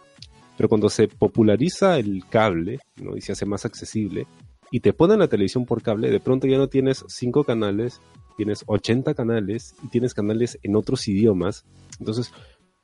Pero 0.56 0.68
cuando 0.68 0.88
se 0.88 1.08
populariza 1.08 1.98
el 1.98 2.24
cable 2.28 2.78
y 3.16 3.20
se 3.20 3.32
hace 3.32 3.46
más 3.46 3.64
accesible 3.64 4.26
y 4.70 4.80
te 4.80 4.92
ponen 4.92 5.18
la 5.18 5.28
televisión 5.28 5.64
por 5.64 5.82
cable, 5.82 6.10
de 6.10 6.20
pronto 6.20 6.46
ya 6.46 6.58
no 6.58 6.68
tienes 6.68 7.04
cinco 7.08 7.44
canales, 7.44 8.00
tienes 8.36 8.64
80 8.66 9.14
canales 9.14 9.74
y 9.82 9.88
tienes 9.88 10.14
canales 10.14 10.58
en 10.62 10.76
otros 10.76 11.06
idiomas. 11.08 11.64
Entonces, 11.98 12.32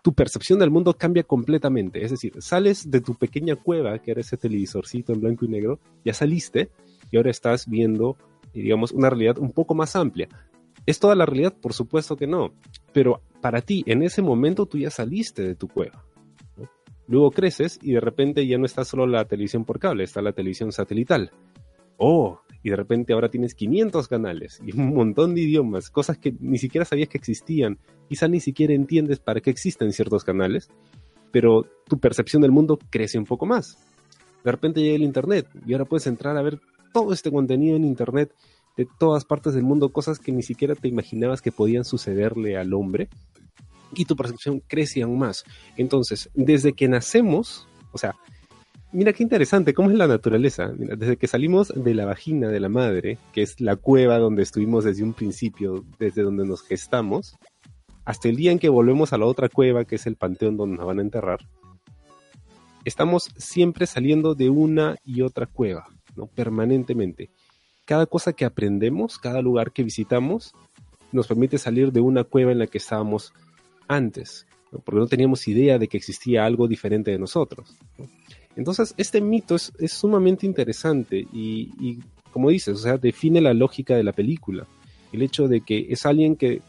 tu 0.02 0.14
percepción 0.14 0.58
del 0.58 0.70
mundo 0.70 0.94
cambia 0.94 1.22
completamente. 1.22 2.04
Es 2.04 2.10
decir, 2.10 2.32
sales 2.40 2.90
de 2.90 3.00
tu 3.00 3.14
pequeña 3.14 3.56
cueva, 3.56 3.98
que 3.98 4.12
era 4.12 4.20
ese 4.20 4.36
televisorcito 4.36 5.12
en 5.12 5.20
blanco 5.20 5.44
y 5.44 5.48
negro, 5.48 5.80
ya 6.04 6.14
saliste 6.14 6.70
y 7.10 7.16
ahora 7.16 7.30
estás 7.30 7.68
viendo, 7.68 8.16
digamos, 8.54 8.92
una 8.92 9.10
realidad 9.10 9.38
un 9.38 9.52
poco 9.52 9.74
más 9.74 9.96
amplia. 9.96 10.28
¿Es 10.86 10.98
toda 10.98 11.14
la 11.14 11.26
realidad? 11.26 11.54
Por 11.60 11.74
supuesto 11.74 12.16
que 12.16 12.26
no. 12.26 12.52
Pero 12.92 13.20
para 13.40 13.60
ti, 13.60 13.82
en 13.86 14.02
ese 14.02 14.22
momento, 14.22 14.66
tú 14.66 14.78
ya 14.78 14.90
saliste 14.90 15.42
de 15.42 15.54
tu 15.54 15.68
cueva. 15.68 16.04
Luego 17.06 17.32
creces 17.32 17.78
y 17.82 17.92
de 17.92 18.00
repente 18.00 18.46
ya 18.46 18.56
no 18.56 18.66
está 18.66 18.84
solo 18.84 19.06
la 19.06 19.24
televisión 19.24 19.64
por 19.64 19.80
cable, 19.80 20.04
está 20.04 20.22
la 20.22 20.32
televisión 20.32 20.70
satelital. 20.70 21.32
Oh, 22.02 22.40
y 22.62 22.70
de 22.70 22.76
repente 22.76 23.12
ahora 23.12 23.28
tienes 23.28 23.54
500 23.54 24.08
canales 24.08 24.58
y 24.64 24.74
un 24.74 24.94
montón 24.94 25.34
de 25.34 25.42
idiomas, 25.42 25.90
cosas 25.90 26.16
que 26.16 26.34
ni 26.40 26.56
siquiera 26.56 26.86
sabías 26.86 27.10
que 27.10 27.18
existían, 27.18 27.78
quizá 28.08 28.26
ni 28.26 28.40
siquiera 28.40 28.72
entiendes 28.72 29.18
para 29.18 29.42
qué 29.42 29.50
existen 29.50 29.92
ciertos 29.92 30.24
canales, 30.24 30.70
pero 31.30 31.66
tu 31.86 31.98
percepción 31.98 32.40
del 32.40 32.52
mundo 32.52 32.78
crece 32.88 33.18
un 33.18 33.26
poco 33.26 33.44
más. 33.44 33.76
De 34.42 34.50
repente 34.50 34.80
llega 34.80 34.96
el 34.96 35.02
Internet 35.02 35.46
y 35.66 35.74
ahora 35.74 35.84
puedes 35.84 36.06
entrar 36.06 36.38
a 36.38 36.42
ver 36.42 36.58
todo 36.94 37.12
este 37.12 37.30
contenido 37.30 37.76
en 37.76 37.84
Internet 37.84 38.34
de 38.78 38.88
todas 38.98 39.26
partes 39.26 39.52
del 39.52 39.64
mundo, 39.64 39.92
cosas 39.92 40.18
que 40.18 40.32
ni 40.32 40.42
siquiera 40.42 40.74
te 40.74 40.88
imaginabas 40.88 41.42
que 41.42 41.52
podían 41.52 41.84
sucederle 41.84 42.56
al 42.56 42.72
hombre, 42.72 43.10
y 43.94 44.06
tu 44.06 44.16
percepción 44.16 44.62
crece 44.66 45.02
aún 45.02 45.18
más. 45.18 45.44
Entonces, 45.76 46.30
desde 46.32 46.72
que 46.72 46.88
nacemos, 46.88 47.68
o 47.92 47.98
sea, 47.98 48.16
Mira 48.92 49.12
qué 49.12 49.22
interesante, 49.22 49.72
cómo 49.72 49.90
es 49.90 49.96
la 49.96 50.08
naturaleza. 50.08 50.72
desde 50.76 51.16
que 51.16 51.28
salimos 51.28 51.72
de 51.74 51.94
la 51.94 52.06
vagina 52.06 52.48
de 52.48 52.58
la 52.58 52.68
madre, 52.68 53.18
que 53.32 53.42
es 53.42 53.60
la 53.60 53.76
cueva 53.76 54.18
donde 54.18 54.42
estuvimos 54.42 54.84
desde 54.84 55.04
un 55.04 55.12
principio, 55.12 55.84
desde 55.98 56.22
donde 56.22 56.44
nos 56.44 56.62
gestamos, 56.62 57.36
hasta 58.04 58.28
el 58.28 58.36
día 58.36 58.50
en 58.50 58.58
que 58.58 58.68
volvemos 58.68 59.12
a 59.12 59.18
la 59.18 59.26
otra 59.26 59.48
cueva, 59.48 59.84
que 59.84 59.94
es 59.94 60.06
el 60.06 60.16
panteón 60.16 60.56
donde 60.56 60.76
nos 60.76 60.86
van 60.86 60.98
a 60.98 61.02
enterrar, 61.02 61.38
estamos 62.84 63.30
siempre 63.36 63.86
saliendo 63.86 64.34
de 64.34 64.50
una 64.50 64.96
y 65.04 65.22
otra 65.22 65.46
cueva, 65.46 65.86
¿no? 66.16 66.26
Permanentemente. 66.26 67.30
Cada 67.84 68.06
cosa 68.06 68.32
que 68.32 68.44
aprendemos, 68.44 69.18
cada 69.18 69.40
lugar 69.40 69.70
que 69.70 69.84
visitamos, 69.84 70.52
nos 71.12 71.28
permite 71.28 71.58
salir 71.58 71.92
de 71.92 72.00
una 72.00 72.24
cueva 72.24 72.50
en 72.50 72.58
la 72.58 72.66
que 72.66 72.78
estábamos 72.78 73.32
antes, 73.86 74.46
porque 74.84 75.00
no 75.00 75.06
teníamos 75.06 75.46
idea 75.46 75.78
de 75.78 75.88
que 75.88 75.96
existía 75.96 76.44
algo 76.44 76.68
diferente 76.68 77.10
de 77.10 77.18
nosotros. 77.18 77.76
Entonces, 78.56 78.94
este 78.96 79.20
mito 79.20 79.56
es, 79.56 79.72
sumamente 79.86 80.46
interesante 80.46 81.26
y, 81.32 82.00
como 82.32 82.50
dices, 82.50 82.74
o 82.78 82.82
sea, 82.82 82.96
define 82.98 83.40
la 83.40 83.54
lógica 83.54 83.94
de 83.96 84.04
la 84.04 84.12
película. 84.12 84.66
El 85.12 85.22
hecho 85.22 85.48
de 85.48 85.60
que 85.60 85.86
es 85.90 86.06
alguien 86.06 86.36
que 86.36 86.62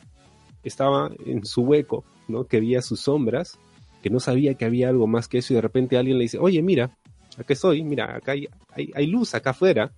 estaba 0.63 1.11
en 1.25 1.45
su 1.45 1.61
hueco, 1.61 2.03
¿no? 2.27 2.45
Que 2.45 2.59
veía 2.59 2.81
sus 2.81 3.01
sombras, 3.01 3.59
que 4.01 4.09
no 4.09 4.19
sabía 4.19 4.55
que 4.55 4.65
había 4.65 4.89
algo 4.89 5.07
más 5.07 5.27
que 5.27 5.39
eso 5.39 5.53
y 5.53 5.55
de 5.55 5.61
repente 5.61 5.97
alguien 5.97 6.17
le 6.17 6.23
dice, 6.23 6.37
oye, 6.39 6.61
mira, 6.61 6.97
acá 7.37 7.53
estoy, 7.53 7.83
mira, 7.83 8.15
acá 8.15 8.33
hay, 8.33 8.47
hay 8.93 9.07
luz 9.07 9.35
acá 9.35 9.51
afuera. 9.51 9.91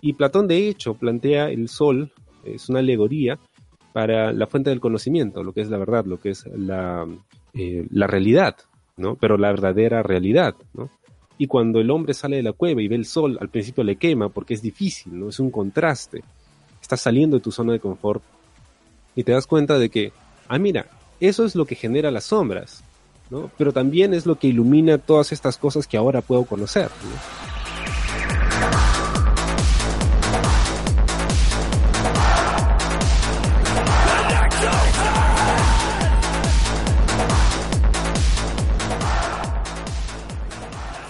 Y 0.00 0.14
Platón, 0.14 0.46
de 0.46 0.68
hecho, 0.68 0.94
plantea 0.94 1.50
el 1.50 1.68
sol, 1.68 2.12
es 2.44 2.68
una 2.68 2.78
alegoría 2.78 3.38
para 3.92 4.32
la 4.32 4.46
fuente 4.46 4.70
del 4.70 4.80
conocimiento, 4.80 5.42
lo 5.42 5.52
que 5.52 5.62
es 5.62 5.70
la 5.70 5.78
verdad, 5.78 6.04
lo 6.04 6.18
que 6.18 6.30
es 6.30 6.46
la, 6.46 7.06
eh, 7.54 7.86
la 7.90 8.06
realidad, 8.06 8.56
¿no? 8.96 9.16
Pero 9.16 9.36
la 9.36 9.50
verdadera 9.50 10.02
realidad, 10.02 10.54
¿no? 10.74 10.90
Y 11.40 11.46
cuando 11.46 11.80
el 11.80 11.90
hombre 11.90 12.12
sale 12.12 12.36
de 12.36 12.42
la 12.42 12.52
cueva 12.52 12.82
y 12.82 12.88
ve 12.88 12.96
el 12.96 13.06
sol, 13.06 13.38
al 13.40 13.48
principio 13.48 13.82
le 13.82 13.96
quema 13.96 14.28
porque 14.28 14.52
es 14.52 14.60
difícil, 14.60 15.18
¿no? 15.18 15.30
Es 15.30 15.40
un 15.40 15.50
contraste. 15.50 16.22
Estás 16.82 17.00
saliendo 17.00 17.38
de 17.38 17.42
tu 17.42 17.50
zona 17.50 17.72
de 17.72 17.80
confort 17.80 18.22
y 19.16 19.24
te 19.24 19.32
das 19.32 19.46
cuenta 19.46 19.78
de 19.78 19.88
que, 19.88 20.12
ah, 20.48 20.58
mira, 20.58 20.84
eso 21.18 21.46
es 21.46 21.54
lo 21.54 21.64
que 21.64 21.76
genera 21.76 22.10
las 22.10 22.24
sombras, 22.24 22.84
¿no? 23.30 23.50
Pero 23.56 23.72
también 23.72 24.12
es 24.12 24.26
lo 24.26 24.38
que 24.38 24.48
ilumina 24.48 24.98
todas 24.98 25.32
estas 25.32 25.56
cosas 25.56 25.86
que 25.86 25.96
ahora 25.96 26.20
puedo 26.20 26.44
conocer, 26.44 26.90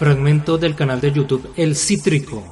Fragmento 0.00 0.56
del 0.56 0.74
canal 0.74 0.98
de 0.98 1.12
YouTube 1.12 1.52
El 1.56 1.76
Cítrico. 1.76 2.42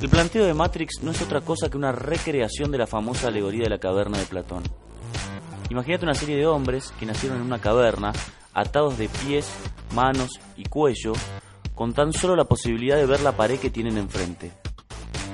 El 0.00 0.08
planteo 0.08 0.44
de 0.44 0.54
Matrix 0.54 1.02
no 1.02 1.10
es 1.10 1.20
otra 1.22 1.40
cosa 1.40 1.68
que 1.68 1.76
una 1.76 1.90
recreación 1.90 2.70
de 2.70 2.78
la 2.78 2.86
famosa 2.86 3.26
alegoría 3.26 3.64
de 3.64 3.70
la 3.70 3.80
caverna 3.80 4.16
de 4.16 4.26
Platón. 4.26 4.62
Imagínate 5.70 6.04
una 6.04 6.14
serie 6.14 6.36
de 6.36 6.46
hombres 6.46 6.94
que 7.00 7.06
nacieron 7.06 7.38
en 7.38 7.46
una 7.46 7.60
caverna, 7.60 8.12
atados 8.52 8.96
de 8.96 9.08
pies, 9.08 9.50
manos 9.92 10.38
y 10.56 10.66
cuello, 10.66 11.14
con 11.74 11.92
tan 11.94 12.12
solo 12.12 12.36
la 12.36 12.44
posibilidad 12.44 12.96
de 12.96 13.06
ver 13.06 13.20
la 13.22 13.36
pared 13.36 13.58
que 13.58 13.70
tienen 13.70 13.98
enfrente. 13.98 14.52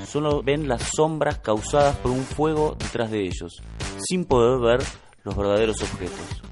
Solo 0.06 0.42
ven 0.42 0.66
las 0.66 0.80
sombras 0.96 1.40
causadas 1.40 1.96
por 1.96 2.10
un 2.10 2.24
fuego 2.24 2.74
detrás 2.78 3.10
de 3.10 3.26
ellos, 3.26 3.62
sin 4.08 4.24
poder 4.24 4.60
ver 4.60 4.82
los 5.24 5.36
verdaderos 5.36 5.82
objetos. 5.82 6.49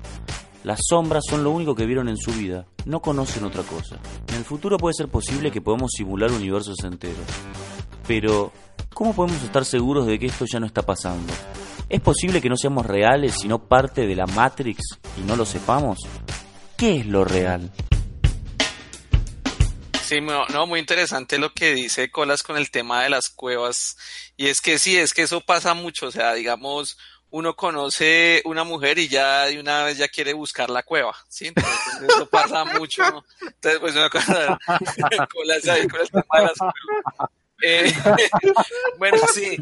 Las 0.69 0.81
sombras 0.87 1.25
son 1.27 1.45
lo 1.45 1.51
único 1.51 1.75
que 1.75 1.87
vieron 1.87 2.11
en 2.11 2.19
su 2.19 2.31
vida, 2.31 2.67
no 2.85 3.01
conocen 3.01 3.43
otra 3.43 3.63
cosa. 3.63 3.99
En 4.29 4.35
el 4.35 4.45
futuro 4.45 4.77
puede 4.77 4.93
ser 4.93 5.09
posible 5.09 5.51
que 5.51 5.63
podamos 5.63 5.93
simular 5.97 6.31
universos 6.31 6.77
enteros. 6.85 7.25
Pero, 8.07 8.53
¿cómo 8.93 9.15
podemos 9.15 9.43
estar 9.43 9.65
seguros 9.65 10.07
de 10.07 10.19
que 10.19 10.27
esto 10.27 10.45
ya 10.45 10.61
no 10.61 10.67
está 10.67 10.83
pasando? 10.83 11.33
¿Es 11.89 12.03
posible 12.03 12.43
que 12.43 12.51
no 12.51 12.59
seamos 12.59 12.85
reales, 12.85 13.37
sino 13.41 13.67
parte 13.67 14.07
de 14.07 14.15
la 14.15 14.27
Matrix 14.27 14.83
y 15.17 15.23
no 15.23 15.37
lo 15.37 15.47
sepamos? 15.47 16.01
¿Qué 16.77 16.97
es 16.97 17.07
lo 17.07 17.25
real? 17.25 17.73
Sí, 20.05 20.21
no, 20.21 20.67
muy 20.67 20.81
interesante 20.81 21.39
lo 21.39 21.55
que 21.55 21.73
dice 21.73 22.11
Colas 22.11 22.43
con 22.43 22.59
el 22.59 22.71
tema 22.71 23.03
de 23.03 23.09
las 23.09 23.31
cuevas. 23.31 23.97
Y 24.37 24.49
es 24.49 24.61
que 24.61 24.79
sí, 24.79 24.99
es 24.99 25.15
que 25.15 25.23
eso 25.23 25.41
pasa 25.41 25.73
mucho. 25.73 26.09
O 26.09 26.11
sea, 26.11 26.35
digamos, 26.35 26.99
uno 27.31 27.55
conoce 27.55 28.43
una 28.45 28.65
mujer 28.65 28.99
y 28.99 29.09
ya 29.09 29.45
de 29.47 29.61
una 29.61 29.85
vez 29.85 29.99
ya 29.99 30.09
quiere 30.09 30.33
buscar 30.33 30.71
la 30.71 30.83
cueva, 30.83 31.15
¿sí? 31.29 31.49
Entonces 31.49 31.73
eso 32.09 32.27
pasa 32.27 32.65
mucho, 32.65 33.03
Entonces 33.41 33.81
pues 33.81 33.95
una 33.95 34.09
cosa, 34.09 34.59
con, 34.67 35.47
las, 35.47 35.63
con 35.89 36.01
las 36.01 36.57
eh, 37.63 37.93
bueno, 38.99 39.19
sí, 39.33 39.57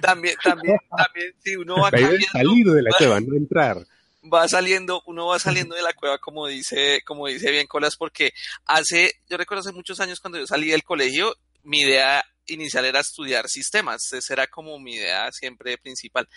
también, 0.00 0.36
también, 0.42 0.78
también, 0.96 1.34
sí, 1.44 1.56
uno 1.56 1.76
va 1.76 1.90
salir 1.90 2.66
de 2.66 2.82
la 2.82 2.90
cueva, 2.96 3.20
no 3.20 3.36
entrar. 3.36 3.86
Va 4.32 4.48
saliendo, 4.48 5.02
uno 5.06 5.26
va 5.26 5.38
saliendo 5.38 5.74
de 5.74 5.82
la 5.82 5.92
cueva, 5.92 6.18
como 6.18 6.46
dice, 6.46 7.02
como 7.04 7.26
dice 7.26 7.50
bien 7.50 7.66
Colas, 7.66 7.96
porque 7.96 8.32
hace, 8.66 9.12
yo 9.28 9.36
recuerdo 9.36 9.60
hace 9.60 9.72
muchos 9.72 10.00
años 10.00 10.20
cuando 10.20 10.38
yo 10.38 10.46
salí 10.46 10.70
del 10.70 10.84
colegio, 10.84 11.36
mi 11.64 11.80
idea 11.80 12.24
inicial 12.46 12.84
era 12.84 13.00
estudiar 13.00 13.48
sistemas, 13.48 14.12
esa 14.12 14.32
era 14.32 14.46
como 14.46 14.78
mi 14.78 14.94
idea 14.94 15.30
siempre 15.32 15.78
principal. 15.78 16.28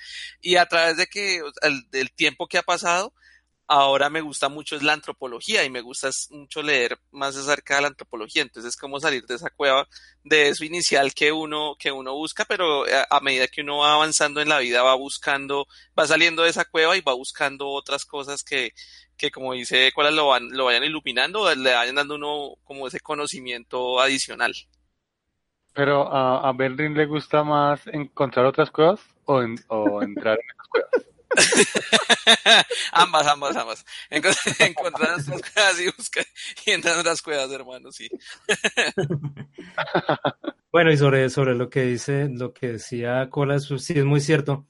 Y 0.41 0.55
a 0.57 0.65
través 0.65 0.97
de 0.97 1.07
que, 1.07 1.41
el, 1.61 1.89
del 1.89 2.11
tiempo 2.13 2.47
que 2.47 2.57
ha 2.57 2.63
pasado, 2.63 3.13
ahora 3.67 4.09
me 4.09 4.21
gusta 4.21 4.49
mucho 4.49 4.75
es 4.75 4.83
la 4.83 4.93
antropología 4.93 5.63
y 5.63 5.69
me 5.69 5.81
gusta 5.81 6.09
mucho 6.29 6.61
leer 6.61 6.99
más 7.11 7.35
acerca 7.35 7.75
de 7.75 7.81
la 7.83 7.87
antropología. 7.89 8.41
Entonces 8.41 8.73
es 8.73 8.77
como 8.77 8.99
salir 8.99 9.25
de 9.25 9.35
esa 9.35 9.49
cueva, 9.49 9.87
de 10.23 10.49
eso 10.49 10.63
inicial 10.65 11.13
que 11.13 11.31
uno, 11.31 11.75
que 11.79 11.91
uno 11.91 12.13
busca, 12.13 12.45
pero 12.45 12.87
eh, 12.87 13.05
a, 13.09 13.19
medida 13.21 13.47
que 13.47 13.61
uno 13.61 13.79
va 13.79 13.93
avanzando 13.95 14.41
en 14.41 14.49
la 14.49 14.59
vida 14.59 14.83
va 14.83 14.95
buscando, 14.95 15.67
va 15.97 16.07
saliendo 16.07 16.43
de 16.43 16.49
esa 16.49 16.65
cueva 16.65 16.95
y 16.97 17.01
va 17.01 17.13
buscando 17.13 17.69
otras 17.69 18.05
cosas 18.05 18.43
que, 18.43 18.73
que 19.17 19.31
como 19.31 19.53
dice 19.53 19.91
cuáles 19.93 20.13
lo, 20.13 20.27
van, 20.27 20.49
lo 20.51 20.65
vayan 20.65 20.83
iluminando 20.83 21.53
le 21.55 21.73
vayan 21.73 21.95
dando 21.95 22.15
uno 22.15 22.55
como 22.63 22.87
ese 22.87 22.99
conocimiento 22.99 23.99
adicional. 23.99 24.53
Pero 25.75 26.11
a, 26.11 26.49
a 26.49 26.53
le 26.53 27.05
gusta 27.05 27.43
más 27.43 27.85
encontrar 27.88 28.45
otras 28.45 28.71
cuevas 28.71 29.01
o, 29.25 29.43
o 29.67 30.01
entrar 30.01 30.39
en 30.39 30.49
esas 30.49 30.67
cuevas. 30.67 31.15
ambas, 32.91 33.27
ambas, 33.27 33.55
ambas. 33.55 33.85
encontrar 34.59 35.17
las 35.17 35.25
cuevas 35.25 35.81
y 35.81 35.85
buscar 35.97 36.25
y 36.65 36.71
entrar 36.71 36.99
en 36.99 37.05
las 37.05 37.21
cuevas, 37.21 37.51
hermano, 37.51 37.91
sí. 37.91 38.09
bueno, 40.71 40.91
y 40.91 40.97
sobre, 40.97 41.29
sobre 41.29 41.55
lo 41.55 41.69
que 41.69 41.83
dice, 41.83 42.29
lo 42.29 42.53
que 42.53 42.73
decía 42.73 43.29
Colas, 43.29 43.67
pues, 43.67 43.83
sí 43.83 43.93
es 43.97 44.05
muy 44.05 44.21
cierto. 44.21 44.65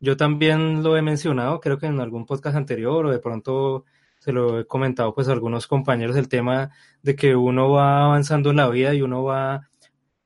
Yo 0.00 0.16
también 0.16 0.82
lo 0.82 0.96
he 0.96 1.02
mencionado, 1.02 1.60
creo 1.60 1.78
que 1.78 1.86
en 1.86 2.00
algún 2.00 2.24
podcast 2.24 2.56
anterior 2.56 3.04
o 3.04 3.10
de 3.10 3.18
pronto 3.18 3.84
se 4.18 4.32
lo 4.32 4.60
he 4.60 4.66
comentado 4.66 5.14
pues 5.14 5.28
a 5.28 5.32
algunos 5.32 5.66
compañeros 5.66 6.16
el 6.16 6.28
tema 6.28 6.70
de 7.02 7.16
que 7.16 7.36
uno 7.36 7.70
va 7.70 8.04
avanzando 8.04 8.50
en 8.50 8.56
la 8.56 8.68
vida 8.68 8.94
y 8.94 9.02
uno 9.02 9.24
va 9.24 9.69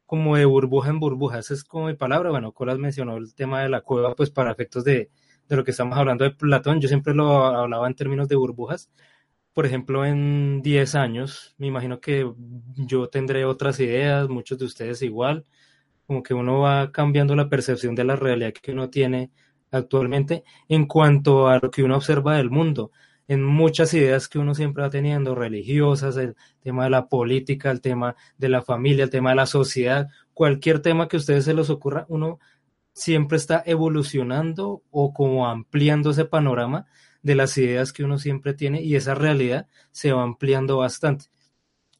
como 0.06 0.36
de 0.36 0.44
burbuja 0.44 0.90
en 0.90 1.00
burbuja, 1.00 1.38
esa 1.38 1.54
es 1.54 1.64
como 1.64 1.86
mi 1.86 1.94
palabra, 1.94 2.30
bueno, 2.30 2.52
Colas 2.52 2.78
mencionó 2.78 3.16
el 3.16 3.34
tema 3.34 3.62
de 3.62 3.68
la 3.68 3.80
cueva 3.80 4.14
pues 4.14 4.30
para 4.30 4.52
efectos 4.52 4.84
de, 4.84 5.10
de 5.48 5.56
lo 5.56 5.64
que 5.64 5.70
estamos 5.72 5.98
hablando 5.98 6.24
de 6.24 6.30
Platón, 6.32 6.80
yo 6.80 6.88
siempre 6.88 7.14
lo 7.14 7.44
hablaba 7.44 7.86
en 7.86 7.94
términos 7.94 8.28
de 8.28 8.36
burbujas. 8.36 8.90
Por 9.52 9.66
ejemplo, 9.66 10.04
en 10.04 10.62
10 10.62 10.94
años, 10.96 11.54
me 11.58 11.68
imagino 11.68 12.00
que 12.00 12.30
yo 12.76 13.08
tendré 13.08 13.44
otras 13.44 13.78
ideas, 13.80 14.28
muchos 14.28 14.58
de 14.58 14.64
ustedes 14.64 15.02
igual, 15.02 15.44
como 16.06 16.22
que 16.22 16.34
uno 16.34 16.60
va 16.60 16.92
cambiando 16.92 17.36
la 17.36 17.48
percepción 17.48 17.94
de 17.94 18.04
la 18.04 18.16
realidad 18.16 18.52
que 18.52 18.72
uno 18.72 18.90
tiene 18.90 19.30
actualmente 19.70 20.44
en 20.68 20.86
cuanto 20.86 21.48
a 21.48 21.58
lo 21.58 21.70
que 21.70 21.82
uno 21.82 21.96
observa 21.96 22.36
del 22.36 22.50
mundo. 22.50 22.90
En 23.26 23.42
muchas 23.42 23.94
ideas 23.94 24.28
que 24.28 24.38
uno 24.38 24.54
siempre 24.54 24.82
va 24.82 24.90
teniendo, 24.90 25.34
religiosas, 25.34 26.16
el 26.16 26.36
tema 26.60 26.84
de 26.84 26.90
la 26.90 27.08
política, 27.08 27.70
el 27.70 27.80
tema 27.80 28.16
de 28.36 28.48
la 28.48 28.62
familia, 28.62 29.04
el 29.04 29.10
tema 29.10 29.30
de 29.30 29.36
la 29.36 29.46
sociedad, 29.46 30.08
cualquier 30.34 30.80
tema 30.80 31.08
que 31.08 31.16
a 31.16 31.20
ustedes 31.20 31.44
se 31.44 31.54
les 31.54 31.70
ocurra, 31.70 32.04
uno 32.08 32.38
siempre 32.92 33.36
está 33.36 33.62
evolucionando 33.66 34.82
o 34.90 35.12
como 35.12 35.48
ampliando 35.48 36.10
ese 36.10 36.24
panorama 36.24 36.86
de 37.22 37.34
las 37.34 37.56
ideas 37.58 37.92
que 37.92 38.04
uno 38.04 38.18
siempre 38.18 38.54
tiene 38.54 38.82
y 38.82 38.96
esa 38.96 39.14
realidad 39.14 39.66
se 39.90 40.12
va 40.12 40.22
ampliando 40.22 40.78
bastante. 40.78 41.26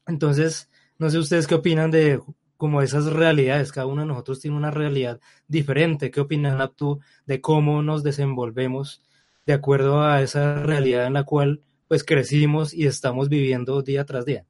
Entonces, 0.07 0.69
no 0.97 1.09
sé 1.09 1.17
ustedes 1.17 1.47
qué 1.47 1.55
opinan 1.55 1.91
de 1.91 2.21
como 2.57 2.81
esas 2.81 3.07
realidades, 3.07 3.71
cada 3.71 3.87
uno 3.87 4.01
de 4.01 4.07
nosotros 4.07 4.39
tiene 4.39 4.55
una 4.55 4.71
realidad 4.71 5.19
diferente. 5.47 6.11
¿Qué 6.11 6.21
opinan 6.21 6.71
tú 6.75 6.99
de 7.25 7.41
cómo 7.41 7.81
nos 7.81 8.03
desenvolvemos 8.03 9.03
de 9.45 9.53
acuerdo 9.53 10.01
a 10.01 10.21
esa 10.21 10.61
realidad 10.63 11.05
en 11.05 11.13
la 11.13 11.23
cual 11.23 11.61
pues 11.87 12.03
crecimos 12.03 12.73
y 12.73 12.87
estamos 12.87 13.29
viviendo 13.29 13.81
día 13.81 14.05
tras 14.05 14.25
día? 14.25 14.45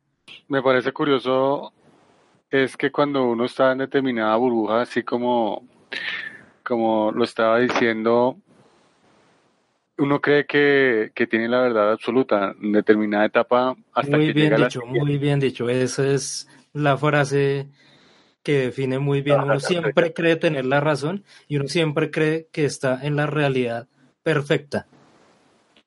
Me 0.47 0.61
parece 0.61 0.91
curioso 0.91 1.73
es 2.49 2.77
que 2.77 2.91
cuando 2.91 3.25
uno 3.25 3.45
está 3.45 3.71
en 3.73 3.79
determinada 3.79 4.35
burbuja, 4.35 4.81
así 4.81 5.03
como 5.03 5.67
como 6.63 7.11
lo 7.11 7.23
estaba 7.23 7.59
diciendo, 7.59 8.37
uno 9.97 10.19
cree 10.19 10.45
que, 10.45 11.11
tiene 11.29 11.47
la 11.47 11.61
verdad 11.61 11.91
absoluta 11.91 12.55
en 12.59 12.71
determinada 12.71 13.25
etapa 13.25 13.75
hasta 13.93 14.17
muy 14.17 14.27
que 14.27 14.33
bien 14.33 14.49
llega 14.51 14.65
dicho, 14.65 14.81
Muy 14.85 15.17
bien 15.17 15.39
dicho, 15.39 15.69
esa 15.69 16.07
es 16.07 16.47
la 16.73 16.97
frase 16.97 17.67
que 18.41 18.59
define 18.59 18.99
muy 18.99 19.21
bien. 19.21 19.41
Uno 19.41 19.59
siempre 19.59 20.13
cree 20.13 20.37
tener 20.37 20.65
la 20.65 20.79
razón 20.79 21.23
y 21.47 21.57
uno 21.57 21.67
siempre 21.67 22.09
cree 22.09 22.47
que 22.51 22.65
está 22.65 23.05
en 23.05 23.15
la 23.15 23.27
realidad 23.27 23.87
perfecta. 24.25 24.87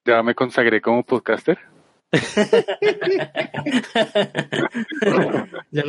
Ya 0.05 0.22
me 0.22 0.35
consagré 0.37 0.81
como 0.81 1.03
podcaster. 1.03 1.59
ya 5.72 5.85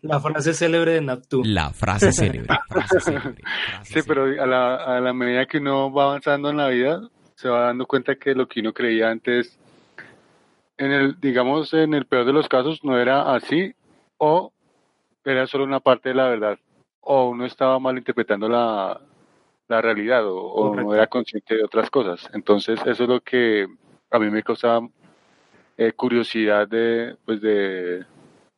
la, 0.00 0.18
frase 0.20 0.54
célebre 0.54 0.94
de 0.94 1.02
Naptu. 1.02 1.42
La 1.44 1.70
frase 1.70 2.10
célebre. 2.10 2.48
sí, 3.82 4.00
pero 4.08 4.24
a 4.24 4.46
la, 4.46 4.76
a 4.76 5.00
la 5.00 5.12
medida 5.12 5.44
que 5.44 5.58
uno 5.58 5.92
va 5.92 6.04
avanzando 6.04 6.48
en 6.48 6.56
la 6.56 6.68
vida, 6.68 7.02
se 7.34 7.50
va 7.50 7.66
dando 7.66 7.84
cuenta 7.86 8.16
que 8.16 8.34
lo 8.34 8.48
que 8.48 8.60
uno 8.60 8.72
creía 8.72 9.10
antes, 9.10 9.58
en 10.78 10.92
el, 10.92 11.20
digamos, 11.20 11.74
en 11.74 11.92
el 11.92 12.06
peor 12.06 12.24
de 12.24 12.32
los 12.32 12.48
casos, 12.48 12.82
no 12.82 12.98
era 12.98 13.34
así, 13.34 13.74
o 14.16 14.50
era 15.24 15.46
solo 15.46 15.64
una 15.64 15.80
parte 15.80 16.08
de 16.08 16.14
la 16.14 16.28
verdad, 16.28 16.58
o 17.02 17.28
uno 17.28 17.44
estaba 17.44 17.78
malinterpretando 17.78 18.48
la, 18.48 18.98
la 19.72 19.80
realidad, 19.80 20.22
o, 20.26 20.74
no 20.76 20.94
era 20.94 21.06
consciente 21.06 21.56
de 21.56 21.64
otras 21.64 21.88
cosas. 21.88 22.28
Entonces, 22.34 22.78
eso 22.84 23.04
es 23.04 23.08
lo 23.08 23.20
que 23.20 23.66
a 24.10 24.18
mí 24.18 24.30
me 24.30 24.42
causaba 24.42 24.86
eh, 25.78 25.92
curiosidad 25.92 26.68
de, 26.68 27.16
pues 27.24 27.40
de, 27.40 28.04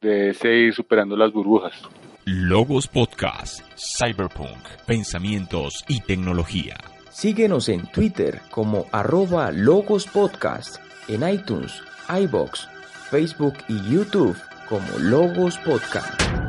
de 0.01 0.35
seguir 0.35 0.75
superando 0.75 1.17
las 1.17 1.33
burbujas. 1.33 1.81
Logos 2.25 2.89
Podcast, 2.89 3.61
Cyberpunk, 3.77 4.59
Pensamientos 4.87 5.85
y 5.89 6.01
Tecnología. 6.01 6.77
Síguenos 7.11 7.69
en 7.69 7.87
Twitter 7.93 8.41
como 8.51 8.87
arroba 8.91 9.53
Logos 9.53 10.09
Podcast, 10.09 10.83
en 11.07 11.29
iTunes, 11.29 11.81
iBox, 12.09 12.69
Facebook 13.11 13.55
y 13.69 13.79
YouTube 13.89 14.37
como 14.69 14.89
Logos 14.99 15.59
Podcast. 15.59 16.44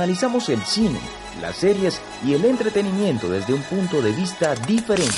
Analizamos 0.00 0.48
el 0.48 0.62
cine, 0.62 0.98
las 1.42 1.56
series 1.56 2.00
y 2.24 2.32
el 2.32 2.46
entretenimiento 2.46 3.28
desde 3.28 3.52
un 3.52 3.60
punto 3.60 4.00
de 4.00 4.10
vista 4.12 4.54
diferente. 4.54 5.12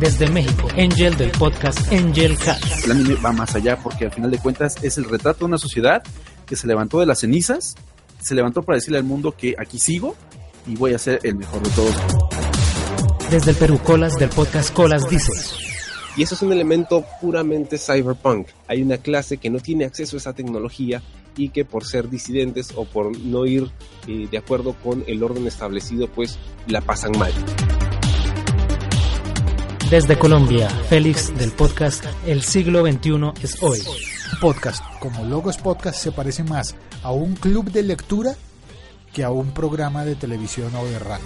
Desde 0.00 0.30
México, 0.30 0.66
Angel 0.78 1.14
del 1.18 1.30
podcast 1.32 1.80
Angel 1.92 2.38
Cats. 2.38 2.86
El 2.86 2.92
anime 2.92 3.16
va 3.16 3.30
más 3.32 3.54
allá 3.54 3.76
porque 3.76 4.06
al 4.06 4.10
final 4.10 4.30
de 4.30 4.38
cuentas 4.38 4.82
es 4.82 4.96
el 4.96 5.04
retrato 5.04 5.40
de 5.40 5.44
una 5.44 5.58
sociedad 5.58 6.02
que 6.46 6.56
se 6.56 6.66
levantó 6.66 6.98
de 6.98 7.04
las 7.04 7.20
cenizas, 7.20 7.74
se 8.22 8.34
levantó 8.34 8.62
para 8.62 8.76
decirle 8.76 8.96
al 8.96 9.04
mundo 9.04 9.36
que 9.36 9.54
aquí 9.58 9.78
sigo 9.78 10.16
y 10.66 10.76
voy 10.76 10.94
a 10.94 10.98
ser 10.98 11.20
el 11.24 11.36
mejor 11.36 11.62
de 11.62 11.70
todos. 11.72 11.94
Desde 13.30 13.50
el 13.50 13.56
Perú, 13.58 13.78
Colas 13.84 14.16
del 14.16 14.30
podcast 14.30 14.72
Colas 14.72 15.10
dice. 15.10 15.30
Y 16.16 16.22
eso 16.22 16.36
es 16.36 16.40
un 16.40 16.52
elemento 16.52 17.04
puramente 17.20 17.76
cyberpunk. 17.76 18.46
Hay 18.66 18.80
una 18.80 18.96
clase 18.96 19.36
que 19.36 19.50
no 19.50 19.58
tiene 19.58 19.84
acceso 19.84 20.16
a 20.16 20.20
esa 20.20 20.32
tecnología 20.32 21.02
y 21.36 21.50
que 21.50 21.64
por 21.64 21.84
ser 21.84 22.08
disidentes 22.08 22.72
o 22.76 22.84
por 22.84 23.18
no 23.18 23.46
ir 23.46 23.70
eh, 24.06 24.28
de 24.30 24.38
acuerdo 24.38 24.74
con 24.82 25.04
el 25.06 25.22
orden 25.22 25.46
establecido, 25.46 26.08
pues 26.08 26.38
la 26.66 26.80
pasan 26.80 27.12
mal. 27.18 27.32
Desde 29.90 30.18
Colombia, 30.18 30.68
Félix 30.88 31.36
del 31.36 31.52
podcast 31.52 32.04
El 32.26 32.42
siglo 32.42 32.84
XXI 32.84 33.32
es 33.42 33.62
hoy. 33.62 33.80
Podcast, 34.40 34.82
como 34.98 35.24
Logos 35.24 35.58
Podcast, 35.58 36.02
se 36.02 36.10
parece 36.10 36.42
más 36.42 36.74
a 37.02 37.12
un 37.12 37.34
club 37.34 37.70
de 37.70 37.82
lectura 37.82 38.34
que 39.12 39.22
a 39.22 39.30
un 39.30 39.52
programa 39.52 40.04
de 40.04 40.16
televisión 40.16 40.74
o 40.74 40.84
de 40.84 40.98
radio. 40.98 41.24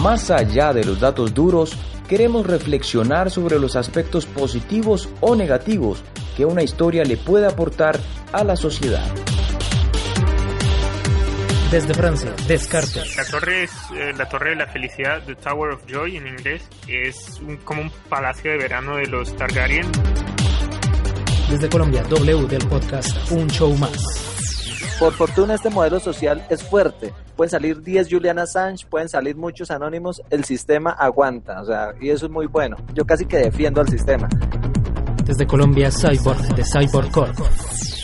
Más 0.00 0.30
allá 0.30 0.72
de 0.72 0.84
los 0.84 1.00
datos 1.00 1.32
duros, 1.32 1.72
queremos 2.08 2.46
reflexionar 2.46 3.30
sobre 3.30 3.58
los 3.58 3.76
aspectos 3.76 4.26
positivos 4.26 5.08
o 5.20 5.36
negativos 5.36 6.02
que 6.36 6.44
una 6.44 6.62
historia 6.62 7.04
le 7.04 7.16
puede 7.16 7.46
aportar 7.46 7.98
a 8.32 8.44
la 8.44 8.56
sociedad. 8.56 9.04
Desde 11.70 11.94
Francia, 11.94 12.30
Descartes. 12.46 13.16
La 13.16 13.24
torre 13.24 13.62
es 13.64 13.70
eh, 13.96 14.12
la 14.16 14.28
torre 14.28 14.50
de 14.50 14.56
la 14.56 14.66
felicidad, 14.66 15.22
the 15.24 15.34
Tower 15.36 15.72
of 15.72 15.80
Joy 15.86 16.18
en 16.18 16.26
inglés, 16.26 16.62
es 16.86 17.40
un- 17.40 17.56
como 17.58 17.80
un 17.82 17.90
palacio 18.10 18.50
de 18.50 18.58
verano 18.58 18.96
de 18.96 19.06
los 19.06 19.34
Targaryen. 19.36 19.86
Desde 21.50 21.68
Colombia, 21.70 22.02
W 22.10 22.46
del 22.46 22.66
podcast 22.68 23.30
Un 23.30 23.48
Show 23.48 23.74
Más. 23.78 23.92
Por 24.98 25.14
fortuna 25.14 25.54
este 25.54 25.70
modelo 25.70 25.98
social 25.98 26.46
es 26.50 26.62
fuerte. 26.62 27.12
Pueden 27.36 27.50
salir 27.50 27.80
10 27.82 28.08
Julian 28.10 28.38
Assange, 28.38 28.86
pueden 28.86 29.08
salir 29.08 29.34
muchos 29.36 29.70
anónimos, 29.70 30.20
el 30.28 30.44
sistema 30.44 30.90
aguanta, 30.90 31.62
o 31.62 31.64
sea, 31.64 31.94
y 32.00 32.10
eso 32.10 32.26
es 32.26 32.32
muy 32.32 32.46
bueno. 32.46 32.76
Yo 32.92 33.06
casi 33.06 33.24
que 33.24 33.38
defiendo 33.38 33.80
al 33.80 33.88
sistema. 33.88 34.28
Desde 35.24 35.46
Colombia, 35.46 35.90
Cyborg 35.90 36.54
de 36.54 36.64
Cyborg 36.64 37.10
Corp. 37.12 37.38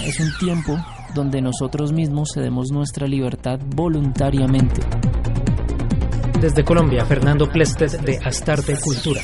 Es 0.04 0.20
un 0.20 0.30
tiempo 0.38 0.78
donde 1.14 1.42
nosotros 1.42 1.92
mismos 1.92 2.30
cedemos 2.32 2.70
nuestra 2.70 3.08
libertad 3.08 3.58
voluntariamente. 3.74 4.80
Desde 6.40 6.64
Colombia, 6.64 7.04
Fernando 7.04 7.48
Plested 7.50 8.00
de 8.02 8.18
Astarte 8.18 8.78
Cultura. 8.80 9.20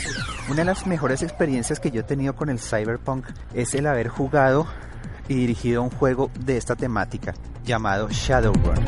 Una 0.49 0.59
de 0.59 0.65
las 0.65 0.87
mejores 0.87 1.23
experiencias 1.23 1.79
que 1.79 1.93
yo 1.93 2.01
he 2.01 2.05
tenido 2.05 2.35
con 2.35 2.51
el 2.51 2.59
Cyberpunk 2.59 3.27
es 3.55 3.75
el 3.75 3.87
haber 3.87 4.09
jugado 4.09 4.67
y 5.29 5.35
dirigido 5.35 5.83
un 5.83 5.91
juego 5.91 6.31
de 6.41 6.57
esta 6.57 6.75
temática 6.75 7.33
llamado 7.65 8.09
Shadowrun. 8.11 8.85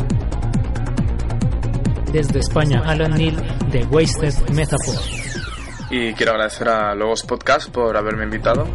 Desde 2.12 2.40
España, 2.40 2.82
Alan 2.84 3.12
Neal 3.12 3.36
de 3.70 3.84
Wasted 3.84 4.34
Metaphor. 4.50 5.35
Y 5.90 6.12
quiero 6.14 6.32
agradecer 6.32 6.68
a 6.68 6.94
Logos 6.94 7.22
Podcast 7.22 7.70
por 7.70 7.96
haberme 7.96 8.24
invitado. 8.24 8.66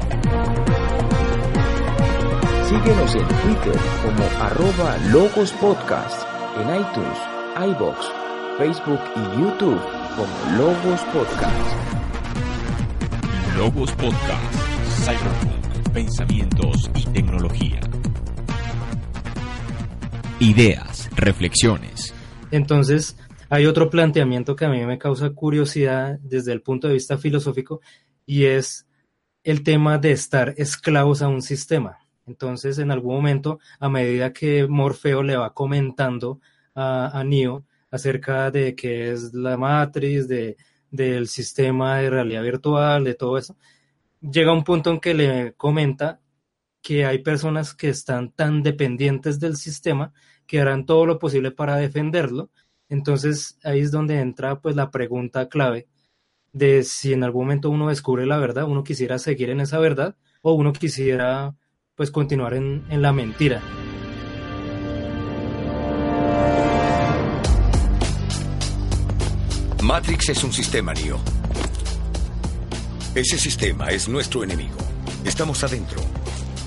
Síguenos 2.69 3.15
en 3.15 3.27
Twitter 3.27 3.79
como 4.01 4.23
arroba 4.41 4.97
Logos 5.11 5.51
Podcast, 5.53 6.25
en 6.57 6.69
iTunes, 6.79 7.17
iBox, 7.67 7.97
Facebook 8.57 8.99
y 9.17 9.41
YouTube 9.41 9.81
como 10.15 10.57
Logos 10.57 11.01
Podcast. 11.11 11.75
Logos 13.57 13.91
Podcast, 13.91 14.55
Cyberpunk, 15.03 15.89
pensamientos 15.93 16.89
y 16.95 17.05
tecnología. 17.07 17.81
Ideas, 20.39 21.09
reflexiones. 21.17 22.13
Entonces, 22.51 23.17
hay 23.51 23.65
otro 23.65 23.89
planteamiento 23.89 24.55
que 24.55 24.63
a 24.63 24.69
mí 24.69 24.85
me 24.85 24.97
causa 24.97 25.29
curiosidad 25.31 26.17
desde 26.21 26.53
el 26.53 26.61
punto 26.61 26.87
de 26.87 26.93
vista 26.93 27.17
filosófico 27.17 27.81
y 28.25 28.45
es 28.45 28.87
el 29.43 29.61
tema 29.61 29.97
de 29.97 30.13
estar 30.13 30.53
esclavos 30.55 31.21
a 31.21 31.27
un 31.27 31.41
sistema. 31.41 31.99
Entonces, 32.25 32.79
en 32.79 32.91
algún 32.91 33.13
momento, 33.13 33.59
a 33.77 33.89
medida 33.89 34.31
que 34.31 34.67
Morfeo 34.67 35.21
le 35.21 35.35
va 35.35 35.53
comentando 35.53 36.39
a, 36.73 37.19
a 37.19 37.25
Neo 37.25 37.65
acerca 37.89 38.51
de 38.51 38.73
qué 38.73 39.11
es 39.11 39.33
la 39.33 39.57
matriz, 39.57 40.29
de, 40.29 40.55
del 40.89 41.27
sistema 41.27 41.97
de 41.97 42.09
realidad 42.09 42.43
virtual, 42.43 43.03
de 43.03 43.15
todo 43.15 43.37
eso, 43.37 43.57
llega 44.21 44.53
un 44.53 44.63
punto 44.63 44.91
en 44.91 45.01
que 45.01 45.13
le 45.13 45.53
comenta 45.55 46.21
que 46.81 47.05
hay 47.05 47.19
personas 47.19 47.73
que 47.73 47.89
están 47.89 48.31
tan 48.31 48.63
dependientes 48.63 49.41
del 49.41 49.57
sistema 49.57 50.13
que 50.47 50.61
harán 50.61 50.85
todo 50.85 51.05
lo 51.05 51.19
posible 51.19 51.51
para 51.51 51.75
defenderlo. 51.75 52.49
Entonces 52.91 53.57
ahí 53.63 53.79
es 53.79 53.89
donde 53.89 54.19
entra 54.19 54.59
pues 54.59 54.75
la 54.75 54.91
pregunta 54.91 55.47
clave 55.47 55.87
de 56.51 56.83
si 56.83 57.13
en 57.13 57.23
algún 57.23 57.45
momento 57.45 57.69
uno 57.69 57.87
descubre 57.87 58.25
la 58.25 58.37
verdad, 58.37 58.65
uno 58.65 58.83
quisiera 58.83 59.17
seguir 59.17 59.49
en 59.49 59.61
esa 59.61 59.79
verdad 59.79 60.17
o 60.41 60.51
uno 60.51 60.73
quisiera 60.73 61.55
pues 61.95 62.11
continuar 62.11 62.53
en, 62.53 62.83
en 62.89 63.01
la 63.01 63.13
mentira. 63.13 63.61
Matrix 69.81 70.29
es 70.29 70.43
un 70.43 70.51
sistema, 70.51 70.93
Neo. 70.93 71.19
Ese 73.15 73.37
sistema 73.37 73.89
es 73.89 74.09
nuestro 74.09 74.43
enemigo. 74.43 74.77
Estamos 75.23 75.63
adentro. 75.63 76.01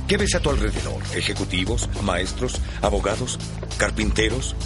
¿Qué 0.09 0.17
ves 0.17 0.35
a 0.35 0.41
tu 0.41 0.49
alrededor? 0.49 1.03
¿Ejecutivos? 1.15 1.89
¿Maestros? 2.03 2.61
¿Abogados? 2.81 3.39
¿Carpinteros? 3.77 4.57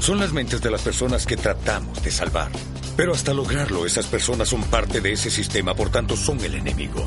Son 0.00 0.20
las 0.20 0.32
mentes 0.32 0.60
de 0.62 0.70
las 0.70 0.82
personas 0.82 1.26
que 1.26 1.36
tratamos 1.36 2.02
de 2.02 2.10
salvar. 2.10 2.50
Pero 2.96 3.12
hasta 3.12 3.34
lograrlo, 3.34 3.84
esas 3.84 4.06
personas 4.06 4.48
son 4.48 4.62
parte 4.64 5.00
de 5.00 5.12
ese 5.12 5.30
sistema, 5.30 5.74
por 5.74 5.90
tanto 5.90 6.16
son 6.16 6.40
el 6.40 6.54
enemigo. 6.54 7.04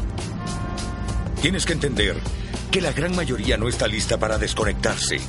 Tienes 1.41 1.65
que 1.65 1.73
entender 1.73 2.17
que 2.71 2.81
la 2.81 2.91
gran 2.91 3.15
mayoría 3.15 3.57
no 3.57 3.67
está 3.67 3.87
lista 3.87 4.19
para 4.19 4.37
desconectarse. 4.37 5.19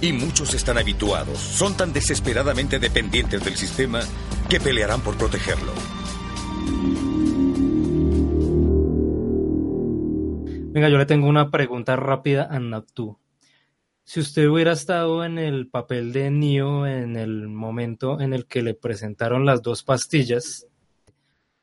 Y 0.00 0.12
muchos 0.12 0.54
están 0.54 0.78
habituados, 0.78 1.38
son 1.38 1.76
tan 1.76 1.92
desesperadamente 1.92 2.78
dependientes 2.78 3.44
del 3.44 3.56
sistema 3.56 4.00
que 4.48 4.58
pelearán 4.58 5.02
por 5.02 5.16
protegerlo. 5.16 5.72
Venga, 10.72 10.88
yo 10.88 10.98
le 10.98 11.06
tengo 11.06 11.28
una 11.28 11.50
pregunta 11.50 11.96
rápida 11.96 12.48
a 12.50 12.58
Naptu. 12.58 13.18
Si 14.10 14.18
usted 14.18 14.48
hubiera 14.48 14.72
estado 14.72 15.24
en 15.24 15.38
el 15.38 15.68
papel 15.68 16.12
de 16.12 16.32
Neo 16.32 16.84
en 16.84 17.14
el 17.14 17.46
momento 17.46 18.20
en 18.20 18.32
el 18.32 18.44
que 18.46 18.60
le 18.60 18.74
presentaron 18.74 19.46
las 19.46 19.62
dos 19.62 19.84
pastillas, 19.84 20.66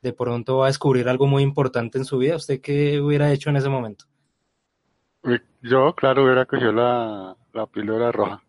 de 0.02 0.14
pronto 0.14 0.60
va 0.60 0.68
a 0.68 0.70
descubrir 0.70 1.10
algo 1.10 1.28
muy 1.28 1.44
importante 1.44 1.98
en 1.98 2.06
su 2.06 2.20
vida. 2.20 2.38
¿Usted 2.38 2.62
qué 2.62 3.02
hubiera 3.02 3.34
hecho 3.34 3.50
en 3.50 3.58
ese 3.58 3.68
momento? 3.68 4.06
Yo, 5.62 5.94
claro, 5.94 6.24
hubiera 6.24 6.46
cogido 6.46 6.72
la, 6.72 7.36
la 7.52 7.66
píldora 7.66 8.14
roja, 8.14 8.42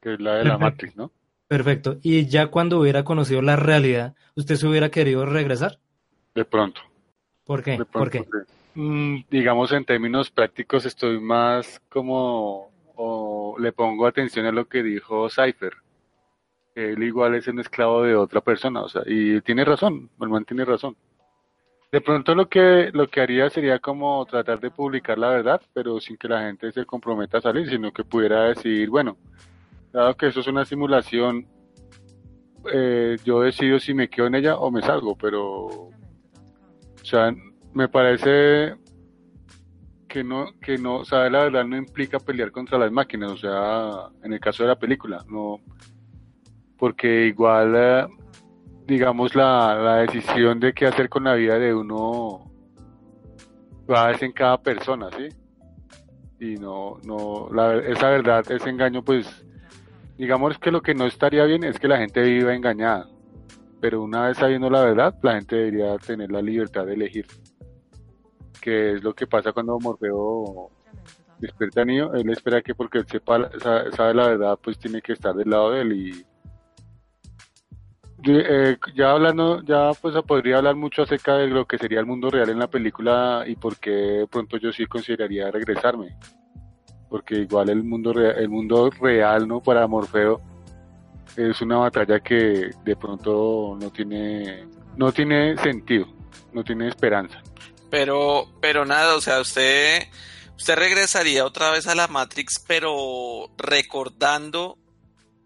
que 0.00 0.14
es 0.14 0.20
la 0.20 0.34
de 0.34 0.46
la. 0.46 0.58
Matrix, 0.58 0.96
¿no? 0.96 1.12
Perfecto. 1.46 1.98
Y 2.02 2.26
ya 2.26 2.48
cuando 2.48 2.80
hubiera 2.80 3.04
conocido 3.04 3.40
la 3.40 3.54
realidad, 3.54 4.16
¿usted 4.34 4.56
se 4.56 4.66
hubiera 4.66 4.90
querido 4.90 5.26
regresar? 5.26 5.78
De 6.34 6.44
pronto. 6.44 6.80
¿Por 7.44 7.62
qué? 7.62 7.78
De 7.78 7.84
¿Por 7.84 8.10
pronto, 8.10 8.10
qué? 8.10 8.18
sí. 8.18 8.52
Mm, 8.74 9.26
digamos, 9.30 9.70
en 9.70 9.84
términos 9.84 10.28
prácticos, 10.30 10.84
estoy 10.84 11.20
más 11.20 11.80
como, 11.88 12.63
o 12.96 13.56
le 13.58 13.72
pongo 13.72 14.06
atención 14.06 14.46
a 14.46 14.52
lo 14.52 14.66
que 14.66 14.82
dijo 14.82 15.28
Cypher. 15.28 15.74
Él 16.74 17.02
igual 17.02 17.34
es 17.34 17.46
un 17.46 17.60
esclavo 17.60 18.02
de 18.02 18.16
otra 18.16 18.40
persona, 18.40 18.82
o 18.82 18.88
sea, 18.88 19.02
y 19.06 19.40
tiene 19.42 19.64
razón, 19.64 20.10
el 20.20 20.28
man 20.28 20.44
tiene 20.44 20.64
razón. 20.64 20.96
De 21.92 22.00
pronto 22.00 22.34
lo 22.34 22.48
que, 22.48 22.90
lo 22.92 23.06
que 23.06 23.20
haría 23.20 23.48
sería 23.48 23.78
como 23.78 24.26
tratar 24.26 24.58
de 24.58 24.72
publicar 24.72 25.16
la 25.16 25.28
verdad, 25.28 25.62
pero 25.72 26.00
sin 26.00 26.16
que 26.16 26.26
la 26.26 26.42
gente 26.42 26.72
se 26.72 26.84
comprometa 26.84 27.38
a 27.38 27.42
salir, 27.42 27.68
sino 27.68 27.92
que 27.92 28.02
pudiera 28.02 28.48
decir, 28.48 28.90
bueno, 28.90 29.16
dado 29.92 30.16
que 30.16 30.26
eso 30.26 30.40
es 30.40 30.48
una 30.48 30.64
simulación, 30.64 31.46
eh, 32.72 33.16
yo 33.24 33.40
decido 33.40 33.78
si 33.78 33.94
me 33.94 34.08
quedo 34.08 34.26
en 34.26 34.34
ella 34.34 34.56
o 34.56 34.72
me 34.72 34.82
salgo, 34.82 35.16
pero, 35.16 35.66
o 35.66 35.92
sea, 37.04 37.32
me 37.72 37.88
parece 37.88 38.74
que 40.14 40.22
no, 40.22 40.46
que 40.60 40.78
no, 40.78 40.98
o 40.98 41.04
la 41.10 41.42
verdad 41.42 41.64
no 41.64 41.76
implica 41.76 42.20
pelear 42.20 42.52
contra 42.52 42.78
las 42.78 42.92
máquinas, 42.92 43.32
o 43.32 43.36
sea, 43.36 44.10
en 44.22 44.32
el 44.32 44.38
caso 44.38 44.62
de 44.62 44.68
la 44.68 44.78
película, 44.78 45.24
no, 45.28 45.58
porque 46.78 47.26
igual, 47.26 47.74
eh, 47.76 48.06
digamos, 48.86 49.34
la, 49.34 49.74
la 49.74 49.96
decisión 49.96 50.60
de 50.60 50.72
qué 50.72 50.86
hacer 50.86 51.08
con 51.08 51.24
la 51.24 51.34
vida 51.34 51.58
de 51.58 51.74
uno 51.74 52.48
va 53.90 54.12
es 54.12 54.22
en 54.22 54.30
cada 54.30 54.62
persona, 54.62 55.08
¿sí? 55.18 55.30
Y 56.38 56.58
no, 56.60 56.98
no, 57.04 57.48
la, 57.52 57.78
esa 57.78 58.10
verdad, 58.10 58.48
ese 58.52 58.70
engaño, 58.70 59.02
pues, 59.02 59.44
digamos 60.16 60.60
que 60.60 60.70
lo 60.70 60.80
que 60.80 60.94
no 60.94 61.06
estaría 61.06 61.44
bien 61.44 61.64
es 61.64 61.80
que 61.80 61.88
la 61.88 61.98
gente 61.98 62.22
viva 62.22 62.54
engañada. 62.54 63.08
Pero 63.80 64.00
una 64.00 64.28
vez 64.28 64.36
sabiendo 64.36 64.70
la 64.70 64.84
verdad, 64.84 65.18
la 65.22 65.34
gente 65.34 65.56
debería 65.56 65.98
tener 65.98 66.30
la 66.30 66.40
libertad 66.40 66.86
de 66.86 66.94
elegir. 66.94 67.26
Que 68.64 68.94
es 68.94 69.04
lo 69.04 69.12
que 69.12 69.26
pasa 69.26 69.52
cuando 69.52 69.78
Morfeo 69.78 70.70
despierta 71.38 71.82
a 71.82 71.84
niño, 71.84 72.14
él 72.14 72.30
espera 72.30 72.62
que 72.62 72.74
porque 72.74 72.98
él 72.98 73.06
sepa, 73.06 73.50
sabe 73.60 74.14
la 74.14 74.28
verdad, 74.28 74.58
pues 74.62 74.78
tiene 74.78 75.02
que 75.02 75.12
estar 75.12 75.34
del 75.34 75.50
lado 75.50 75.72
de 75.72 75.82
él 75.82 75.92
y 75.92 76.26
eh, 78.26 78.78
ya 78.94 79.10
hablando, 79.10 79.62
ya 79.62 79.90
pues 80.00 80.14
podría 80.26 80.56
hablar 80.56 80.76
mucho 80.76 81.02
acerca 81.02 81.36
de 81.36 81.48
lo 81.48 81.66
que 81.66 81.76
sería 81.76 82.00
el 82.00 82.06
mundo 82.06 82.30
real 82.30 82.48
en 82.48 82.58
la 82.58 82.68
película 82.68 83.44
y 83.46 83.54
por 83.54 83.76
qué 83.76 84.26
pronto 84.30 84.56
yo 84.56 84.72
sí 84.72 84.86
consideraría 84.86 85.50
regresarme. 85.50 86.16
Porque 87.10 87.36
igual 87.36 87.68
el 87.68 87.84
mundo 87.84 88.14
real, 88.14 88.36
el 88.38 88.48
mundo 88.48 88.88
real, 88.98 89.46
¿no? 89.46 89.60
Para 89.60 89.86
Morfeo 89.86 90.40
es 91.36 91.60
una 91.60 91.76
batalla 91.76 92.20
que 92.20 92.70
de 92.82 92.96
pronto 92.96 93.76
no 93.78 93.90
tiene, 93.90 94.68
no 94.96 95.12
tiene 95.12 95.58
sentido, 95.58 96.06
no 96.54 96.64
tiene 96.64 96.88
esperanza. 96.88 97.42
Pero, 97.94 98.48
pero 98.60 98.84
nada, 98.84 99.14
o 99.14 99.20
sea, 99.20 99.40
usted, 99.40 100.08
usted 100.56 100.74
regresaría 100.74 101.44
otra 101.44 101.70
vez 101.70 101.86
a 101.86 101.94
la 101.94 102.08
Matrix, 102.08 102.58
pero 102.66 103.52
recordando 103.56 104.78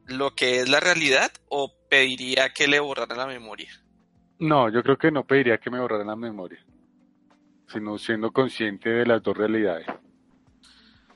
lo 0.07 0.35
que 0.35 0.61
es 0.61 0.69
la 0.71 0.81
realidad 0.81 1.31
o 1.51 1.71
pediría 1.91 2.55
que 2.55 2.67
le 2.67 2.81
borrara 2.81 3.15
la 3.15 3.27
memoria? 3.27 3.71
No, 4.39 4.73
yo 4.73 4.83
creo 4.83 4.97
que 4.97 5.11
no 5.11 5.27
pediría 5.27 5.59
que 5.59 5.69
me 5.69 5.79
borrara 5.79 6.05
la 6.05 6.17
memoria, 6.17 6.59
sino 7.71 7.99
siendo 7.99 8.33
consciente 8.33 8.89
de 8.89 9.05
las 9.05 9.23
dos 9.23 9.37
realidades. 9.37 9.87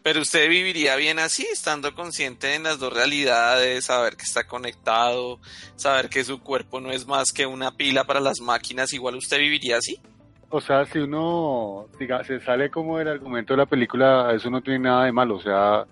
Pero 0.02 0.20
usted 0.20 0.50
viviría 0.50 0.96
bien 0.96 1.18
así, 1.18 1.46
estando 1.50 1.94
consciente 1.94 2.56
en 2.56 2.64
las 2.64 2.78
dos 2.78 2.92
realidades, 2.92 3.86
saber 3.86 4.18
que 4.18 4.24
está 4.24 4.46
conectado, 4.46 5.40
saber 5.76 6.10
que 6.10 6.24
su 6.24 6.40
cuerpo 6.42 6.78
no 6.78 6.90
es 6.90 7.06
más 7.06 7.32
que 7.32 7.46
una 7.46 7.74
pila 7.74 8.04
para 8.04 8.20
las 8.20 8.40
máquinas, 8.40 8.92
igual 8.92 9.16
usted 9.16 9.38
viviría 9.38 9.78
así. 9.78 9.98
O 10.54 10.60
sea, 10.60 10.84
si 10.84 10.98
uno 10.98 11.86
diga, 11.98 12.22
se 12.24 12.38
sale 12.38 12.68
como 12.68 13.00
el 13.00 13.08
argumento 13.08 13.54
de 13.54 13.56
la 13.56 13.64
película, 13.64 14.30
eso 14.34 14.50
no 14.50 14.60
tiene 14.60 14.80
nada 14.80 15.06
de 15.06 15.12
malo, 15.12 15.36
o 15.36 15.40
sea, 15.40 15.86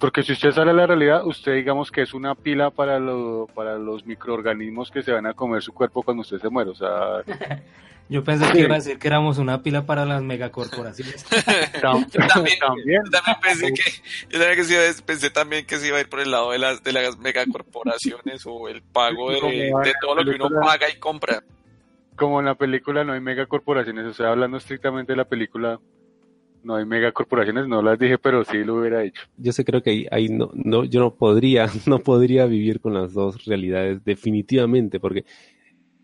porque 0.00 0.24
si 0.24 0.32
usted 0.32 0.50
sale 0.50 0.72
a 0.72 0.74
la 0.74 0.88
realidad, 0.88 1.24
usted 1.24 1.54
digamos 1.54 1.92
que 1.92 2.02
es 2.02 2.12
una 2.12 2.34
pila 2.34 2.70
para, 2.70 2.98
lo, 2.98 3.48
para 3.54 3.78
los 3.78 4.04
microorganismos 4.04 4.90
que 4.90 5.04
se 5.04 5.12
van 5.12 5.26
a 5.26 5.34
comer 5.34 5.62
su 5.62 5.72
cuerpo 5.72 6.02
cuando 6.02 6.22
usted 6.22 6.40
se 6.40 6.48
muere. 6.48 6.70
O 6.70 6.74
sea, 6.74 7.22
yo 8.08 8.24
pensé 8.24 8.50
que 8.50 8.58
iba 8.62 8.74
a 8.74 8.78
decir 8.78 8.98
que 8.98 9.06
éramos 9.06 9.38
una 9.38 9.62
pila 9.62 9.86
para 9.86 10.04
las 10.04 10.20
megacorporaciones. 10.20 11.24
también, 11.80 12.28
también. 12.28 13.02
también 13.04 13.36
pensé 13.40 13.72
que, 13.72 13.82
yo 14.30 14.40
también 14.40 14.66
que 14.66 15.02
pensé 15.04 15.30
también 15.30 15.64
que 15.64 15.76
se 15.76 15.86
iba 15.86 15.98
a 15.98 16.00
ir 16.00 16.08
por 16.08 16.18
el 16.18 16.32
lado 16.32 16.50
de 16.50 16.58
las, 16.58 16.82
de 16.82 16.92
las 16.92 17.16
megacorporaciones 17.18 18.44
o 18.46 18.68
el 18.68 18.82
pago 18.82 19.30
de, 19.30 19.40
de 19.40 19.92
todo 20.00 20.16
lo 20.16 20.24
que 20.24 20.42
uno 20.42 20.60
paga 20.60 20.90
y 20.90 20.98
compra. 20.98 21.44
Como 22.16 22.40
en 22.40 22.46
la 22.46 22.54
película 22.54 23.04
no 23.04 23.12
hay 23.12 23.20
megacorporaciones, 23.20 24.06
o 24.06 24.14
sea, 24.14 24.30
hablando 24.30 24.56
estrictamente 24.56 25.12
de 25.12 25.16
la 25.16 25.24
película, 25.26 25.80
no 26.62 26.74
hay 26.74 26.84
megacorporaciones, 26.84 27.68
no 27.68 27.82
las 27.82 27.98
dije, 27.98 28.18
pero 28.18 28.44
sí 28.44 28.64
lo 28.64 28.76
hubiera 28.76 29.04
hecho. 29.04 29.22
Yo 29.36 29.52
sé, 29.52 29.64
creo 29.64 29.82
que 29.82 30.06
ahí, 30.10 30.28
no, 30.28 30.50
no, 30.54 30.84
yo 30.84 31.00
no 31.00 31.14
podría, 31.14 31.66
no 31.86 32.00
podría 32.00 32.46
vivir 32.46 32.80
con 32.80 32.94
las 32.94 33.12
dos 33.12 33.44
realidades 33.44 34.04
definitivamente, 34.04 34.98
porque 34.98 35.24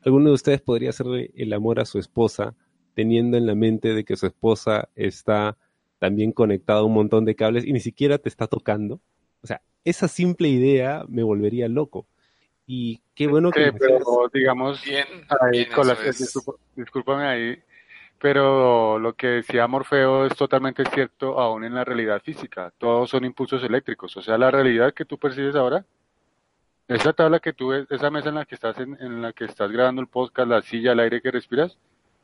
alguno 0.05 0.29
de 0.29 0.35
ustedes 0.35 0.61
podría 0.61 0.91
hacerle 0.91 1.31
el 1.35 1.53
amor 1.53 1.81
a 1.81 1.85
su 1.85 1.99
esposa 1.99 2.55
teniendo 2.95 3.37
en 3.37 3.47
la 3.47 3.55
mente 3.55 3.95
de 3.95 4.05
que 4.05 4.17
su 4.17 4.27
esposa 4.27 4.89
está 4.95 5.57
también 5.99 6.33
conectada 6.33 6.81
a 6.81 6.85
un 6.85 6.95
montón 6.95 7.25
de 7.25 7.35
cables 7.35 7.65
y 7.65 7.73
ni 7.73 7.81
siquiera 7.81 8.19
te 8.19 8.29
está 8.29 8.47
tocando. 8.47 9.01
O 9.43 9.47
sea, 9.47 9.63
esa 9.85 10.09
simple 10.09 10.49
idea 10.49 11.05
me 11.09 11.23
volvería 11.23 11.69
loco. 11.69 12.07
Y 12.67 13.01
qué 13.15 13.27
bueno 13.27 13.51
que... 13.51 13.73
pero 13.73 14.31
digamos, 14.33 14.83
bien, 14.85 15.05
ahí, 15.41 15.67
con 15.67 15.87
las, 15.87 15.99
discúlpame 16.77 17.25
ahí, 17.25 17.63
pero 18.23 19.01
lo 19.01 19.15
que 19.15 19.27
decía 19.27 19.67
Morfeo 19.67 20.27
es 20.27 20.37
totalmente 20.37 20.85
cierto 20.85 21.41
aún 21.41 21.65
en 21.65 21.75
la 21.75 21.85
realidad 21.85 22.23
física. 22.23 22.73
Todos 22.79 23.11
son 23.11 23.25
impulsos 23.25 23.65
eléctricos. 23.65 24.17
O 24.17 24.23
sea, 24.23 24.39
la 24.39 24.49
realidad 24.49 24.95
que 24.95 25.05
tú 25.05 25.19
percibes 25.19 25.57
ahora, 25.57 25.85
esa 26.87 27.13
tabla 27.13 27.41
que 27.41 27.53
tú 27.53 27.69
ves, 27.69 27.87
esa 27.91 28.11
mesa 28.11 28.29
en 28.29 28.37
la 28.37 28.45
que 28.45 28.55
estás 28.55 28.79
en, 28.79 29.23
la 29.23 29.33
que 29.33 29.47
estás 29.47 29.73
grabando 29.73 30.01
el 30.01 30.07
podcast, 30.07 30.49
la 30.49 30.63
silla, 30.63 30.93
el 30.93 31.01
aire 31.01 31.21
que 31.21 31.33
respiras, 31.33 31.77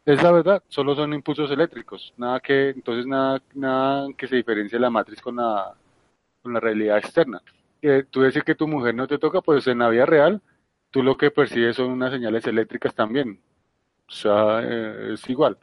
es 0.06 0.22
la 0.22 0.30
verdad. 0.30 0.62
Solo 0.68 0.94
son 0.94 1.12
impulsos 1.14 1.50
eléctricos. 1.50 2.14
Nada 2.16 2.38
que, 2.38 2.70
entonces 2.70 3.04
nada, 3.04 3.42
nada 3.54 4.06
que 4.16 4.28
se 4.28 4.36
diferencie 4.36 4.78
la 4.78 4.90
matriz 4.90 5.20
con 5.20 5.34
la, 5.34 5.74
con 6.42 6.52
la 6.52 6.60
realidad 6.60 6.98
externa. 6.98 7.42
Tú 8.10 8.20
decir 8.22 8.42
que 8.44 8.54
tu 8.54 8.66
mujer 8.68 8.94
no 8.94 9.06
te 9.06 9.18
toca, 9.18 9.40
pues 9.40 9.66
en 9.66 9.78
la 9.78 9.88
vida 9.88 10.06
real, 10.06 10.42
tú 10.90 11.02
lo 11.02 11.16
que 11.16 11.30
percibes 11.30 11.76
son 11.76 11.90
unas 11.90 12.12
señales 12.12 12.46
eléctricas 12.46 12.94
también. 12.94 13.40
O 14.08 14.12
sea, 14.12 14.60
eh, 14.62 15.14
es 15.14 15.28
igual 15.30 15.58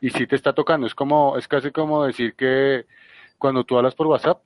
y 0.00 0.10
si 0.10 0.26
te 0.26 0.36
está 0.36 0.52
tocando. 0.54 0.86
Es 0.86 0.94
como, 0.94 1.36
es 1.36 1.48
casi 1.48 1.70
como 1.70 2.04
decir 2.04 2.34
que 2.34 2.86
cuando 3.38 3.64
tú 3.64 3.76
hablas 3.78 3.94
por 3.94 4.06
WhatsApp, 4.06 4.42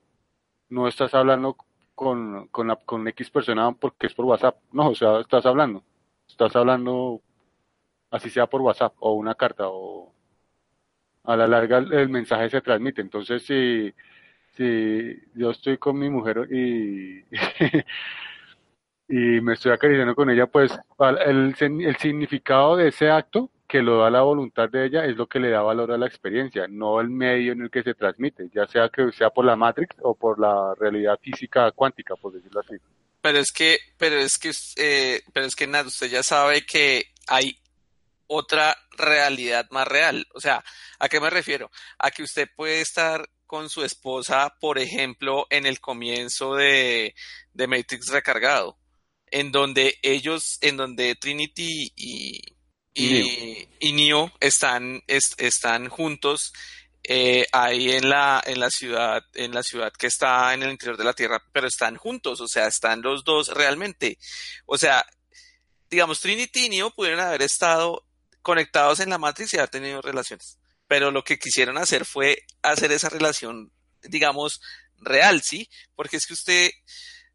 no 0.70 0.88
estás 0.88 1.14
hablando 1.14 1.56
con, 1.94 2.48
con, 2.48 2.76
con 2.86 3.08
X 3.08 3.30
persona 3.30 3.72
porque 3.72 4.08
es 4.08 4.14
por 4.14 4.26
WhatsApp. 4.26 4.56
No, 4.72 4.90
o 4.90 4.94
sea, 4.94 5.20
estás 5.20 5.46
hablando. 5.46 5.84
Estás 6.28 6.56
hablando 6.56 7.22
así 8.10 8.30
sea 8.30 8.46
por 8.46 8.62
WhatsApp 8.62 8.94
o 9.00 9.12
una 9.14 9.34
carta 9.34 9.64
o 9.68 10.12
a 11.24 11.36
la 11.36 11.48
larga 11.48 11.78
el 11.78 12.08
mensaje 12.08 12.50
se 12.50 12.60
transmite. 12.60 13.00
Entonces, 13.02 13.44
si, 13.44 13.94
si 14.56 15.20
yo 15.34 15.50
estoy 15.50 15.78
con 15.78 15.98
mi 15.98 16.10
mujer 16.10 16.48
y, 16.50 17.24
y 19.08 19.40
me 19.40 19.54
estoy 19.54 19.72
acariciando 19.72 20.14
con 20.14 20.30
ella, 20.30 20.46
pues 20.46 20.72
el, 21.26 21.54
el 21.60 21.96
significado 21.96 22.76
de 22.76 22.88
ese 22.88 23.10
acto 23.10 23.50
que 23.68 23.82
lo 23.82 23.98
da 23.98 24.10
la 24.10 24.22
voluntad 24.22 24.68
de 24.68 24.86
ella 24.86 25.04
es 25.04 25.16
lo 25.16 25.26
que 25.26 25.40
le 25.40 25.50
da 25.50 25.62
valor 25.62 25.90
a 25.90 25.98
la 25.98 26.06
experiencia, 26.06 26.66
no 26.68 27.00
el 27.00 27.08
medio 27.08 27.52
en 27.52 27.62
el 27.62 27.70
que 27.70 27.82
se 27.82 27.94
transmite, 27.94 28.48
ya 28.54 28.66
sea 28.66 28.88
que 28.88 29.10
sea 29.12 29.30
por 29.30 29.44
la 29.44 29.56
Matrix 29.56 29.96
o 30.02 30.14
por 30.14 30.38
la 30.38 30.74
realidad 30.78 31.18
física 31.20 31.72
cuántica, 31.72 32.14
por 32.16 32.32
decirlo 32.32 32.60
así. 32.60 32.76
Pero 33.20 33.38
es 33.38 33.50
que, 33.52 33.78
pero 33.96 34.16
es 34.16 34.38
que, 34.38 34.52
eh, 34.76 35.22
pero 35.32 35.46
es 35.46 35.56
que 35.56 35.66
nada, 35.66 35.88
usted 35.88 36.08
ya 36.08 36.22
sabe 36.22 36.64
que 36.66 37.06
hay 37.26 37.58
otra 38.26 38.76
realidad 38.96 39.66
más 39.70 39.88
real. 39.88 40.26
O 40.34 40.40
sea, 40.40 40.62
¿a 40.98 41.08
qué 41.08 41.20
me 41.20 41.30
refiero? 41.30 41.70
A 41.98 42.10
que 42.10 42.22
usted 42.22 42.48
puede 42.54 42.80
estar 42.80 43.28
con 43.46 43.68
su 43.68 43.84
esposa, 43.84 44.54
por 44.60 44.78
ejemplo, 44.78 45.46
en 45.50 45.66
el 45.66 45.80
comienzo 45.80 46.54
de, 46.54 47.14
de 47.52 47.66
Matrix 47.66 48.08
recargado, 48.08 48.78
en 49.30 49.52
donde 49.52 49.98
ellos, 50.02 50.58
en 50.60 50.76
donde 50.76 51.14
Trinity 51.16 51.92
y, 51.96 52.42
y, 52.94 53.68
y 53.80 53.92
Neo 53.92 54.32
están, 54.40 55.02
están 55.06 55.88
juntos 55.88 56.52
eh, 57.06 57.46
ahí 57.52 57.92
en 57.92 58.08
la, 58.08 58.42
en 58.46 58.58
la 58.58 58.70
ciudad, 58.70 59.22
en 59.34 59.52
la 59.52 59.62
ciudad 59.62 59.92
que 59.92 60.06
está 60.06 60.54
en 60.54 60.62
el 60.62 60.70
interior 60.70 60.96
de 60.96 61.04
la 61.04 61.12
Tierra, 61.12 61.42
pero 61.52 61.66
están 61.66 61.96
juntos, 61.96 62.40
o 62.40 62.48
sea, 62.48 62.66
están 62.66 63.02
los 63.02 63.24
dos 63.24 63.48
realmente. 63.48 64.18
O 64.64 64.78
sea, 64.78 65.04
digamos, 65.90 66.20
Trinity 66.20 66.66
y 66.66 66.68
Neo 66.70 66.90
pudieron 66.90 67.20
haber 67.20 67.42
estado 67.42 68.06
conectados 68.40 69.00
en 69.00 69.10
la 69.10 69.18
Matrix 69.18 69.52
y 69.52 69.58
haber 69.58 69.68
tenido 69.68 70.00
relaciones. 70.00 70.58
Pero 70.86 71.10
lo 71.10 71.24
que 71.24 71.38
quisieron 71.38 71.78
hacer 71.78 72.04
fue 72.04 72.38
hacer 72.62 72.92
esa 72.92 73.08
relación, 73.08 73.72
digamos, 74.02 74.60
real, 74.98 75.42
¿sí? 75.42 75.68
Porque 75.94 76.16
es 76.16 76.26
que 76.26 76.34
usted, 76.34 76.70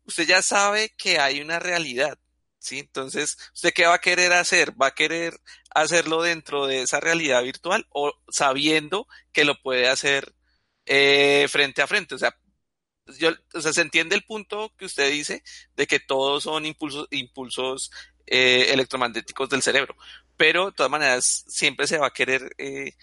usted 0.06 0.28
ya 0.28 0.42
sabe 0.42 0.94
que 0.98 1.20
hay 1.20 1.42
una 1.42 1.60
realidad. 1.60 2.18
¿sí? 2.60 2.80
Entonces, 2.80 3.38
¿usted 3.54 3.74
qué 3.74 3.86
va 3.88 3.96
a 3.96 4.02
querer 4.02 4.34
hacer? 4.34 4.74
¿Va 4.80 4.88
a 4.88 4.96
querer 4.96 5.40
hacerlo 5.74 6.22
dentro 6.22 6.68
de 6.68 6.84
esa 6.84 7.00
realidad 7.00 7.44
virtual 7.44 7.88
o 7.90 8.14
sabiendo 8.30 9.08
que 9.32 9.46
lo 9.46 9.60
puede 9.62 9.88
hacer 9.90 10.34
eh, 10.86 11.48
frente 11.50 11.82
a 11.82 11.88
frente? 11.88 12.16
O 12.16 12.18
sea, 12.18 12.38
yo, 13.18 13.32
se 13.60 13.82
entiende 13.82 14.16
el 14.16 14.24
punto 14.24 14.74
que 14.78 14.86
usted 14.86 15.12
dice 15.12 15.44
de 15.76 15.88
que 15.88 16.00
todos 16.00 16.44
son 16.44 16.66
impulsos, 16.66 17.08
impulsos 17.12 17.92
eh, 18.28 18.68
electromagnéticos 18.72 19.50
del 19.50 19.64
cerebro, 19.64 19.96
pero 20.38 20.68
de 20.68 20.74
todas 20.74 20.92
maneras 20.92 21.46
siempre 21.48 21.88
se 21.88 21.98
va 21.98 22.08
a 22.08 22.14
querer 22.14 22.54
eh, 22.58 22.94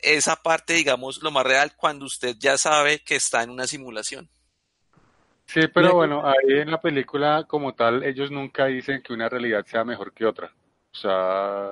esa 0.00 0.36
parte, 0.36 0.74
digamos, 0.74 1.22
lo 1.22 1.30
más 1.30 1.44
real 1.44 1.72
cuando 1.76 2.06
usted 2.06 2.36
ya 2.38 2.56
sabe 2.56 3.00
que 3.00 3.16
está 3.16 3.42
en 3.42 3.50
una 3.50 3.66
simulación. 3.66 4.28
Sí, 5.46 5.60
pero 5.72 5.94
bueno, 5.94 6.26
ahí 6.26 6.58
en 6.58 6.70
la 6.70 6.80
película 6.80 7.44
como 7.48 7.72
tal, 7.72 8.02
ellos 8.02 8.30
nunca 8.30 8.66
dicen 8.66 9.02
que 9.02 9.14
una 9.14 9.30
realidad 9.30 9.64
sea 9.66 9.82
mejor 9.82 10.12
que 10.12 10.26
otra. 10.26 10.52
O 10.92 10.96
sea, 10.96 11.70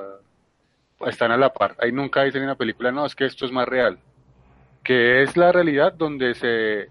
están 1.07 1.31
a 1.31 1.37
la 1.37 1.53
par. 1.53 1.77
Ahí 1.79 1.93
nunca 1.93 2.23
dicen 2.23 2.43
en 2.43 2.49
la 2.49 2.55
película, 2.55 2.91
no, 2.91 3.05
es 3.05 3.15
que 3.15 3.27
esto 3.27 3.45
es 3.45 3.53
más 3.53 3.69
real. 3.69 3.99
Que 4.83 5.23
es 5.23 5.37
la 5.37 5.53
realidad 5.53 5.93
donde 5.93 6.35
se, 6.35 6.89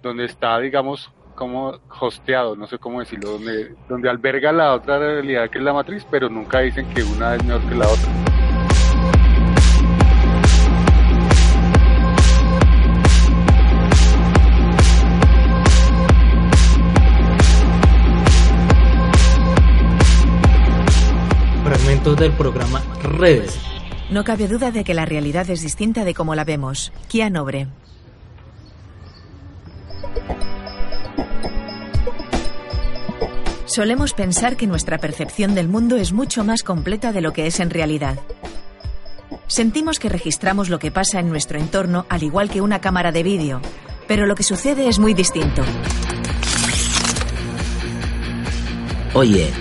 donde 0.00 0.26
está, 0.26 0.60
digamos, 0.60 1.10
como 1.34 1.80
hosteado, 2.00 2.54
no 2.54 2.68
sé 2.68 2.78
cómo 2.78 3.00
decirlo, 3.00 3.32
donde, 3.32 3.74
donde 3.88 4.08
alberga 4.08 4.52
la 4.52 4.74
otra 4.74 4.98
realidad 4.98 5.50
que 5.50 5.58
es 5.58 5.64
la 5.64 5.72
matriz, 5.72 6.06
pero 6.08 6.28
nunca 6.28 6.60
dicen 6.60 6.88
que 6.94 7.02
una 7.02 7.34
es 7.34 7.44
mejor 7.44 7.68
que 7.68 7.74
la 7.74 7.88
otra. 7.88 8.31
Propósito 22.02 22.14
del 22.14 22.32
programa 22.32 22.82
Redes. 23.02 23.58
No 24.10 24.24
cabe 24.24 24.48
duda 24.48 24.70
de 24.70 24.84
que 24.84 24.94
la 24.94 25.04
realidad 25.04 25.48
es 25.50 25.62
distinta 25.62 26.04
de 26.04 26.14
cómo 26.14 26.34
la 26.34 26.44
vemos. 26.44 26.92
Kia 27.08 27.30
Nobre. 27.30 27.68
Solemos 33.64 34.12
pensar 34.12 34.56
que 34.56 34.66
nuestra 34.66 34.98
percepción 34.98 35.54
del 35.54 35.68
mundo 35.68 35.96
es 35.96 36.12
mucho 36.12 36.44
más 36.44 36.62
completa 36.62 37.12
de 37.12 37.22
lo 37.22 37.32
que 37.32 37.46
es 37.46 37.58
en 37.60 37.70
realidad. 37.70 38.18
Sentimos 39.46 39.98
que 39.98 40.08
registramos 40.08 40.68
lo 40.68 40.78
que 40.78 40.90
pasa 40.90 41.20
en 41.20 41.28
nuestro 41.28 41.58
entorno 41.58 42.04
al 42.08 42.22
igual 42.22 42.50
que 42.50 42.60
una 42.60 42.80
cámara 42.80 43.12
de 43.12 43.22
vídeo, 43.22 43.60
pero 44.08 44.26
lo 44.26 44.34
que 44.34 44.42
sucede 44.42 44.88
es 44.88 44.98
muy 44.98 45.14
distinto. 45.14 45.62
Oye, 49.14 49.52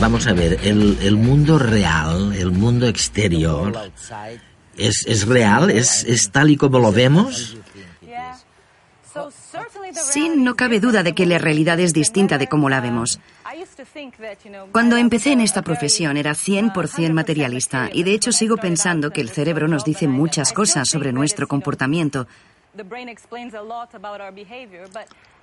vamos 0.00 0.26
a 0.26 0.32
ver, 0.32 0.58
el, 0.62 0.98
el 1.02 1.16
mundo 1.16 1.58
real, 1.58 2.32
el 2.34 2.50
mundo 2.50 2.86
exterior, 2.86 3.90
¿es, 4.76 5.04
es 5.06 5.26
real? 5.26 5.70
¿Es, 5.70 6.04
¿Es 6.04 6.30
tal 6.30 6.50
y 6.50 6.56
como 6.56 6.78
lo 6.78 6.92
vemos? 6.92 7.56
Sí, 9.92 10.30
no 10.36 10.54
cabe 10.56 10.80
duda 10.80 11.02
de 11.02 11.14
que 11.14 11.26
la 11.26 11.38
realidad 11.38 11.80
es 11.80 11.92
distinta 11.92 12.38
de 12.38 12.48
cómo 12.48 12.68
la 12.68 12.80
vemos. 12.80 13.18
Cuando 14.72 14.96
empecé 14.96 15.32
en 15.32 15.40
esta 15.40 15.62
profesión 15.62 16.16
era 16.16 16.32
100% 16.32 17.12
materialista 17.12 17.88
y 17.92 18.02
de 18.02 18.12
hecho 18.12 18.32
sigo 18.32 18.56
pensando 18.56 19.10
que 19.10 19.20
el 19.20 19.30
cerebro 19.30 19.68
nos 19.68 19.84
dice 19.84 20.08
muchas 20.08 20.52
cosas 20.52 20.88
sobre 20.88 21.12
nuestro 21.12 21.48
comportamiento. 21.48 22.26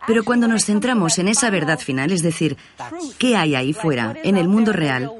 Pero 0.05 0.23
cuando 0.23 0.47
nos 0.47 0.65
centramos 0.65 1.17
en 1.17 1.27
esa 1.27 1.49
verdad 1.49 1.79
final, 1.79 2.11
es 2.11 2.21
decir, 2.21 2.57
¿qué 3.17 3.35
hay 3.37 3.55
ahí 3.55 3.73
fuera, 3.73 4.15
en 4.23 4.37
el 4.37 4.47
mundo 4.47 4.73
real? 4.73 5.11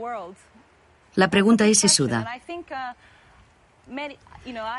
La 1.15 1.29
pregunta 1.29 1.65
es 1.65 1.79
sesuda. 1.79 2.25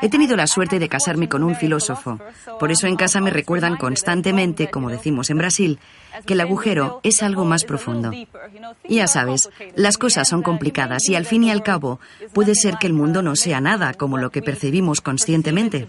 He 0.01 0.09
tenido 0.09 0.35
la 0.35 0.47
suerte 0.47 0.79
de 0.79 0.89
casarme 0.89 1.27
con 1.27 1.43
un 1.43 1.55
filósofo. 1.55 2.19
Por 2.59 2.71
eso 2.71 2.87
en 2.87 2.95
casa 2.95 3.19
me 3.19 3.31
recuerdan 3.31 3.77
constantemente, 3.77 4.69
como 4.69 4.89
decimos 4.89 5.29
en 5.29 5.37
Brasil, 5.37 5.79
que 6.25 6.33
el 6.33 6.41
agujero 6.41 6.99
es 7.03 7.23
algo 7.23 7.45
más 7.45 7.63
profundo. 7.63 8.11
Ya 8.87 9.07
sabes, 9.07 9.49
las 9.75 9.97
cosas 9.97 10.27
son 10.27 10.43
complicadas 10.43 11.09
y 11.09 11.15
al 11.15 11.25
fin 11.25 11.43
y 11.43 11.51
al 11.51 11.63
cabo 11.63 11.99
puede 12.33 12.53
ser 12.55 12.77
que 12.77 12.87
el 12.87 12.93
mundo 12.93 13.21
no 13.21 13.35
sea 13.35 13.59
nada 13.59 13.93
como 13.93 14.17
lo 14.17 14.29
que 14.29 14.41
percibimos 14.41 15.01
conscientemente. 15.01 15.87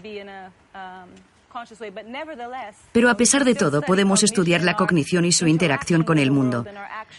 Pero 2.91 3.09
a 3.09 3.17
pesar 3.17 3.45
de 3.45 3.55
todo, 3.55 3.81
podemos 3.81 4.23
estudiar 4.23 4.63
la 4.63 4.75
cognición 4.75 5.25
y 5.25 5.31
su 5.31 5.47
interacción 5.47 6.03
con 6.03 6.17
el 6.17 6.31
mundo, 6.31 6.65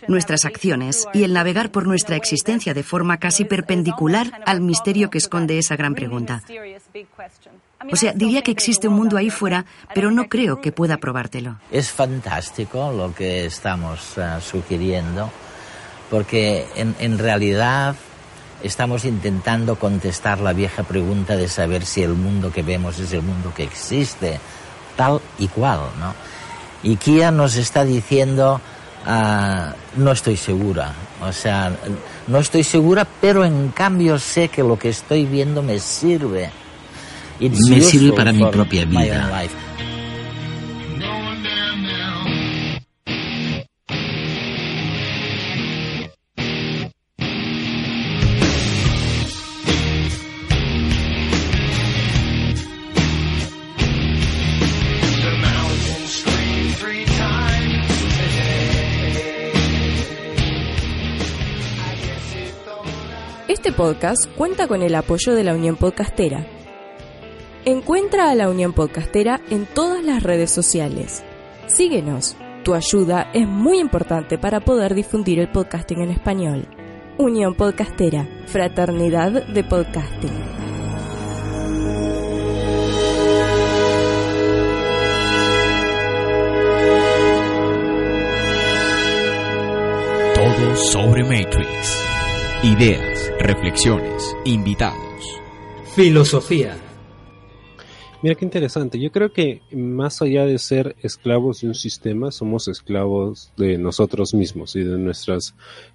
nuestras 0.06 0.44
acciones 0.44 1.06
y 1.14 1.24
el 1.24 1.32
navegar 1.32 1.70
por 1.70 1.86
nuestra 1.86 2.16
existencia 2.16 2.74
de 2.74 2.82
forma 2.82 3.18
casi 3.18 3.44
perpendicular 3.44 4.42
al 4.46 4.60
misterio 4.60 5.10
que 5.10 5.18
esconde 5.18 5.58
esa 5.58 5.76
gran 5.76 5.94
pregunta. 5.94 6.42
O 7.90 7.96
sea, 7.96 8.12
diría 8.12 8.42
que 8.42 8.50
existe 8.50 8.88
un 8.88 8.94
mundo 8.94 9.16
ahí 9.16 9.30
fuera, 9.30 9.64
pero 9.94 10.10
no 10.10 10.28
creo 10.28 10.60
que 10.60 10.72
pueda 10.72 10.96
probártelo. 10.96 11.56
Es 11.70 11.90
fantástico 11.90 12.92
lo 12.92 13.14
que 13.14 13.46
estamos 13.46 14.18
uh, 14.18 14.40
sugiriendo, 14.40 15.30
porque 16.10 16.66
en, 16.74 16.96
en 16.98 17.18
realidad 17.18 17.94
estamos 18.62 19.04
intentando 19.04 19.76
contestar 19.76 20.40
la 20.40 20.52
vieja 20.52 20.82
pregunta 20.82 21.36
de 21.36 21.48
saber 21.48 21.84
si 21.84 22.02
el 22.02 22.14
mundo 22.14 22.50
que 22.52 22.62
vemos 22.62 22.98
es 22.98 23.12
el 23.12 23.22
mundo 23.22 23.52
que 23.54 23.62
existe, 23.62 24.40
tal 24.96 25.20
y 25.38 25.48
cual, 25.48 25.80
¿no? 25.98 26.14
Y 26.82 26.96
Kia 26.96 27.30
nos 27.30 27.56
está 27.56 27.84
diciendo, 27.84 28.60
uh, 29.06 30.00
no 30.00 30.12
estoy 30.12 30.36
segura, 30.36 30.92
o 31.20 31.32
sea, 31.32 31.72
no 32.26 32.38
estoy 32.38 32.64
segura, 32.64 33.06
pero 33.20 33.44
en 33.44 33.68
cambio 33.70 34.18
sé 34.18 34.48
que 34.48 34.62
lo 34.62 34.78
que 34.78 34.90
estoy 34.90 35.24
viendo 35.24 35.62
me 35.62 35.78
sirve. 35.78 36.50
It's 37.40 37.68
me 37.68 37.80
sirve 37.80 38.12
para 38.12 38.32
mi 38.32 38.44
propia 38.46 38.84
vida. 38.84 39.30
Podcast 63.78 64.26
cuenta 64.36 64.66
con 64.66 64.82
el 64.82 64.92
apoyo 64.96 65.36
de 65.36 65.44
la 65.44 65.54
Unión 65.54 65.76
Podcastera. 65.76 66.44
Encuentra 67.64 68.28
a 68.28 68.34
la 68.34 68.50
Unión 68.50 68.72
Podcastera 68.72 69.40
en 69.50 69.66
todas 69.66 70.02
las 70.02 70.24
redes 70.24 70.50
sociales. 70.50 71.22
Síguenos. 71.68 72.36
Tu 72.64 72.74
ayuda 72.74 73.30
es 73.32 73.46
muy 73.46 73.78
importante 73.78 74.36
para 74.36 74.58
poder 74.58 74.96
difundir 74.96 75.38
el 75.38 75.48
podcasting 75.52 76.00
en 76.00 76.10
español. 76.10 76.66
Unión 77.18 77.54
Podcastera, 77.54 78.26
Fraternidad 78.46 79.46
de 79.46 79.62
Podcasting. 79.62 80.42
Todo 90.34 90.76
sobre 90.76 91.22
Matrix. 91.22 92.07
Ideas, 92.64 93.32
reflexiones, 93.38 94.36
invitados. 94.44 95.40
Filosofía. 95.94 96.76
Mira 98.20 98.34
qué 98.34 98.44
interesante. 98.44 98.98
Yo 98.98 99.12
creo 99.12 99.32
que 99.32 99.62
más 99.70 100.20
allá 100.22 100.44
de 100.44 100.58
ser 100.58 100.96
esclavos 101.00 101.60
de 101.60 101.68
un 101.68 101.76
sistema, 101.76 102.32
somos 102.32 102.66
esclavos 102.66 103.52
de 103.56 103.78
nosotros 103.78 104.34
mismos 104.34 104.74
y 104.74 104.82
de 104.82 104.98
nuestras, 104.98 105.54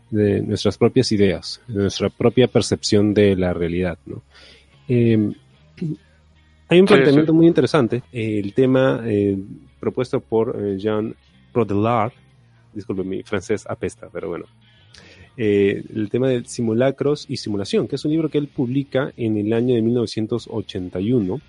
de 0.09 0.41
nuestras 0.41 0.77
propias 0.77 1.11
ideas, 1.11 1.59
de 1.67 1.81
nuestra 1.81 2.09
propia 2.09 2.47
percepción 2.47 3.13
de 3.13 3.35
la 3.35 3.53
realidad. 3.53 3.97
¿no? 4.05 4.21
Eh, 4.87 5.33
hay 6.69 6.79
un 6.79 6.85
planteamiento 6.85 7.33
sí. 7.33 7.37
muy 7.37 7.47
interesante. 7.47 8.03
eh, 8.13 8.39
el 8.39 8.53
tema 8.53 9.01
eh, 9.03 9.37
propuesto 9.81 10.21
por 10.21 10.55
eh, 10.57 10.77
Jean 10.77 11.13
Baudrillard, 11.53 12.13
disculpe, 12.73 13.03
mi 13.03 13.21
francés 13.21 13.65
apesta, 13.67 14.07
pero 14.11 14.29
bueno. 14.29 14.45
Eh, 15.35 15.83
el 15.95 16.09
tema 16.09 16.29
de 16.29 16.45
simulacros 16.45 17.25
y 17.27 17.37
simulación, 17.37 17.87
que 17.87 17.95
es 17.95 18.05
un 18.05 18.11
libro 18.11 18.29
que 18.29 18.37
él 18.37 18.47
publica 18.47 19.11
en 19.17 19.37
el 19.37 19.51
año 19.53 19.73
de 19.73 19.81
1981. 19.81 21.41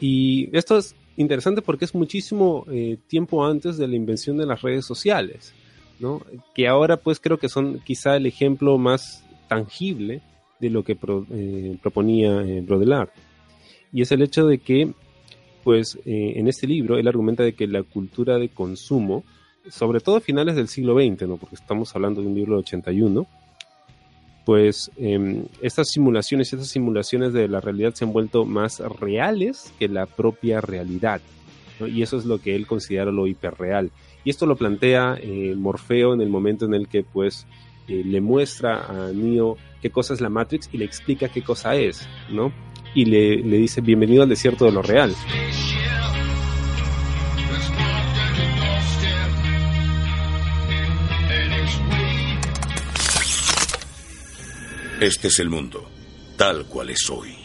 Y 0.00 0.56
esto 0.56 0.78
es 0.78 0.94
interesante 1.16 1.60
porque 1.60 1.86
es 1.86 1.94
muchísimo 1.94 2.64
eh, 2.70 2.98
tiempo 3.08 3.44
antes 3.44 3.78
de 3.78 3.88
la 3.88 3.96
invención 3.96 4.36
de 4.36 4.46
las 4.46 4.62
redes 4.62 4.84
sociales, 4.84 5.54
¿no? 5.98 6.22
Que 6.54 6.68
ahora 6.68 6.98
pues 6.98 7.18
creo 7.18 7.38
que 7.38 7.48
son 7.48 7.80
quizá 7.80 8.16
el 8.16 8.26
ejemplo 8.26 8.78
más 8.78 9.24
tangible 9.48 10.20
de 10.60 10.70
lo 10.70 10.84
que 10.84 10.96
eh, 11.32 11.78
proponía 11.82 12.30
Baudrillard. 12.62 13.08
Y 13.92 14.02
es 14.02 14.12
el 14.12 14.22
hecho 14.22 14.46
de 14.46 14.58
que, 14.58 14.92
pues, 15.64 15.98
en 16.04 16.48
este 16.48 16.66
libro 16.66 16.98
él 16.98 17.08
argumenta 17.08 17.42
de 17.42 17.54
que 17.54 17.66
la 17.66 17.82
cultura 17.82 18.38
de 18.38 18.50
consumo, 18.50 19.24
sobre 19.70 20.00
todo 20.00 20.16
a 20.16 20.20
finales 20.20 20.56
del 20.56 20.68
siglo 20.68 20.94
XX, 20.94 21.28
¿no? 21.28 21.36
Porque 21.36 21.54
estamos 21.54 21.94
hablando 21.94 22.20
de 22.20 22.28
un 22.28 22.34
libro 22.34 22.54
de 22.54 22.60
81, 22.60 23.26
pues 24.44 24.90
em, 24.96 25.44
estas 25.60 25.88
simulaciones, 25.90 26.52
estas 26.52 26.68
simulaciones 26.68 27.32
de 27.32 27.48
la 27.48 27.60
realidad 27.60 27.94
se 27.94 28.04
han 28.04 28.12
vuelto 28.12 28.44
más 28.44 28.78
reales 28.78 29.72
que 29.78 29.88
la 29.88 30.06
propia 30.06 30.60
realidad. 30.60 31.20
Y 31.80 32.02
eso 32.02 32.16
es 32.16 32.24
lo 32.24 32.38
que 32.38 32.54
él 32.54 32.66
considera 32.66 33.10
lo 33.10 33.26
hiperreal. 33.26 33.90
Y 34.24 34.30
esto 34.30 34.46
lo 34.46 34.56
plantea 34.56 35.18
eh, 35.20 35.54
Morfeo 35.56 36.14
en 36.14 36.20
el 36.20 36.28
momento 36.28 36.64
en 36.64 36.74
el 36.74 36.88
que 36.88 37.02
pues 37.02 37.46
eh, 37.88 38.02
le 38.04 38.20
muestra 38.20 38.86
a 38.86 39.12
Neo 39.12 39.56
qué 39.82 39.90
cosa 39.90 40.14
es 40.14 40.20
la 40.20 40.28
Matrix 40.28 40.68
y 40.72 40.78
le 40.78 40.84
explica 40.84 41.28
qué 41.28 41.42
cosa 41.42 41.74
es, 41.74 42.08
¿no? 42.30 42.52
Y 42.94 43.04
le, 43.04 43.36
le 43.36 43.58
dice 43.58 43.80
bienvenido 43.80 44.22
al 44.22 44.28
desierto 44.28 44.64
de 44.64 44.72
lo 44.72 44.82
real. 44.82 45.12
Este 55.00 55.28
es 55.28 55.38
el 55.40 55.50
mundo, 55.50 55.86
tal 56.38 56.64
cual 56.64 56.88
es 56.88 57.10
hoy. 57.10 57.36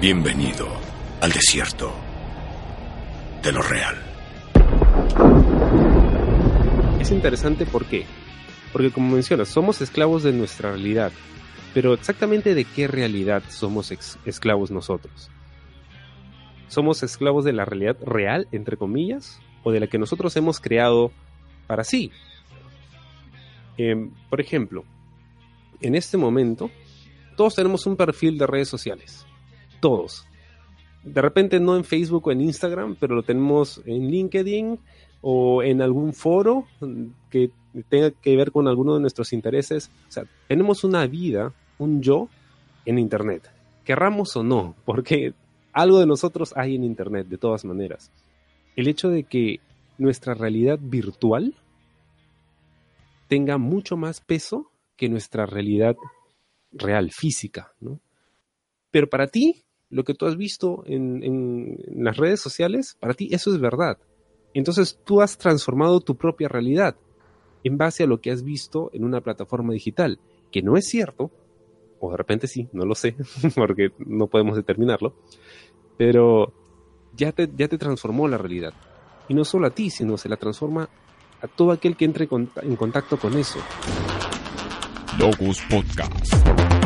Bienvenido 0.00 0.66
al 1.20 1.30
desierto 1.30 1.94
de 3.40 3.52
lo 3.52 3.62
real. 3.62 3.94
Es 6.98 7.12
interesante 7.12 7.66
¿por 7.66 7.84
qué? 7.86 8.04
Porque 8.72 8.90
como 8.90 9.14
mencionas, 9.14 9.48
somos 9.48 9.80
esclavos 9.80 10.24
de 10.24 10.32
nuestra 10.32 10.70
realidad. 10.72 11.12
Pero 11.74 11.92
exactamente 11.92 12.54
de 12.54 12.64
qué 12.64 12.86
realidad 12.86 13.42
somos 13.48 13.92
esclavos 14.24 14.70
nosotros. 14.70 15.28
¿Somos 16.68 17.02
esclavos 17.02 17.44
de 17.44 17.52
la 17.52 17.64
realidad 17.64 17.96
real, 18.04 18.48
entre 18.52 18.76
comillas, 18.76 19.40
o 19.64 19.72
de 19.72 19.80
la 19.80 19.88
que 19.88 19.98
nosotros 19.98 20.36
hemos 20.36 20.60
creado 20.60 21.10
para 21.66 21.84
sí? 21.84 22.12
Em, 23.76 24.10
por 24.30 24.40
ejemplo, 24.40 24.84
en 25.80 25.94
este 25.94 26.16
momento, 26.16 26.70
todos 27.36 27.54
tenemos 27.54 27.86
un 27.86 27.96
perfil 27.96 28.38
de 28.38 28.46
redes 28.46 28.68
sociales. 28.68 29.26
Todos. 29.80 30.26
De 31.02 31.20
repente 31.20 31.60
no 31.60 31.76
en 31.76 31.84
Facebook 31.84 32.26
o 32.26 32.32
en 32.32 32.40
Instagram, 32.40 32.96
pero 32.98 33.14
lo 33.14 33.22
tenemos 33.22 33.82
en 33.84 34.10
LinkedIn 34.10 34.78
o 35.20 35.62
en 35.62 35.82
algún 35.82 36.12
foro 36.14 36.66
que 37.30 37.50
tenga 37.88 38.10
que 38.10 38.36
ver 38.36 38.52
con 38.52 38.68
alguno 38.68 38.94
de 38.94 39.00
nuestros 39.00 39.32
intereses. 39.32 39.90
O 40.08 40.12
sea, 40.12 40.24
tenemos 40.48 40.84
una 40.84 41.06
vida, 41.06 41.52
un 41.78 42.02
yo 42.02 42.28
en 42.84 42.98
Internet. 42.98 43.50
Querramos 43.84 44.36
o 44.36 44.42
no, 44.42 44.74
porque 44.84 45.34
algo 45.72 45.98
de 46.00 46.06
nosotros 46.06 46.52
hay 46.56 46.74
en 46.76 46.84
Internet, 46.84 47.28
de 47.28 47.38
todas 47.38 47.64
maneras. 47.64 48.10
El 48.76 48.88
hecho 48.88 49.08
de 49.08 49.24
que 49.24 49.60
nuestra 49.98 50.34
realidad 50.34 50.78
virtual 50.80 51.54
tenga 53.28 53.58
mucho 53.58 53.96
más 53.96 54.20
peso 54.20 54.70
que 54.96 55.08
nuestra 55.08 55.46
realidad 55.46 55.96
real, 56.72 57.10
física, 57.10 57.72
¿no? 57.80 58.00
Pero 58.90 59.08
para 59.08 59.26
ti, 59.26 59.64
lo 59.90 60.04
que 60.04 60.14
tú 60.14 60.26
has 60.26 60.36
visto 60.36 60.84
en, 60.86 61.22
en, 61.22 62.04
las 62.04 62.16
redes 62.16 62.40
sociales, 62.40 62.96
para 63.00 63.14
ti 63.14 63.28
eso 63.32 63.52
es 63.52 63.60
verdad. 63.60 63.98
Entonces 64.54 65.00
tú 65.04 65.20
has 65.20 65.36
transformado 65.36 66.00
tu 66.00 66.16
propia 66.16 66.48
realidad 66.48 66.96
en 67.64 67.76
base 67.76 68.04
a 68.04 68.06
lo 68.06 68.20
que 68.20 68.30
has 68.30 68.44
visto 68.44 68.90
en 68.92 69.04
una 69.04 69.20
plataforma 69.20 69.72
digital, 69.72 70.20
que 70.52 70.62
no 70.62 70.76
es 70.76 70.86
cierto, 70.86 71.30
o 72.06 72.10
de 72.10 72.16
repente 72.16 72.46
sí, 72.46 72.68
no 72.72 72.84
lo 72.84 72.94
sé, 72.94 73.16
porque 73.54 73.92
no 73.98 74.26
podemos 74.26 74.56
determinarlo, 74.56 75.14
pero 75.96 76.52
ya 77.16 77.32
te, 77.32 77.48
ya 77.56 77.68
te 77.68 77.78
transformó 77.78 78.28
la 78.28 78.38
realidad. 78.38 78.74
Y 79.28 79.34
no 79.34 79.44
solo 79.44 79.66
a 79.66 79.70
ti, 79.70 79.90
sino 79.90 80.18
se 80.18 80.28
la 80.28 80.36
transforma 80.36 80.88
a 81.40 81.48
todo 81.48 81.72
aquel 81.72 81.96
que 81.96 82.04
entre 82.04 82.28
en 82.30 82.76
contacto 82.76 83.18
con 83.18 83.36
eso. 83.36 83.58
Logos 85.18 85.62
Podcast. 85.70 86.83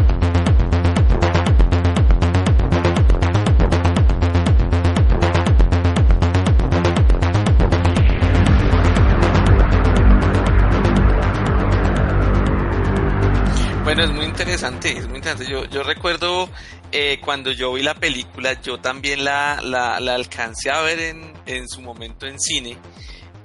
Interesante, 14.58 14.98
es 14.98 15.08
muy 15.08 15.16
interesante. 15.18 15.50
Yo, 15.50 15.64
yo 15.66 15.82
recuerdo 15.82 16.48
eh, 16.92 17.20
cuando 17.24 17.52
yo 17.52 17.72
vi 17.72 17.82
la 17.82 17.94
película, 17.94 18.60
yo 18.60 18.78
también 18.78 19.24
la, 19.24 19.60
la, 19.62 20.00
la 20.00 20.14
alcancé 20.14 20.70
a 20.70 20.80
ver 20.80 20.98
en, 21.00 21.32
en 21.46 21.68
su 21.68 21.80
momento 21.80 22.26
en 22.26 22.38
cine 22.40 22.76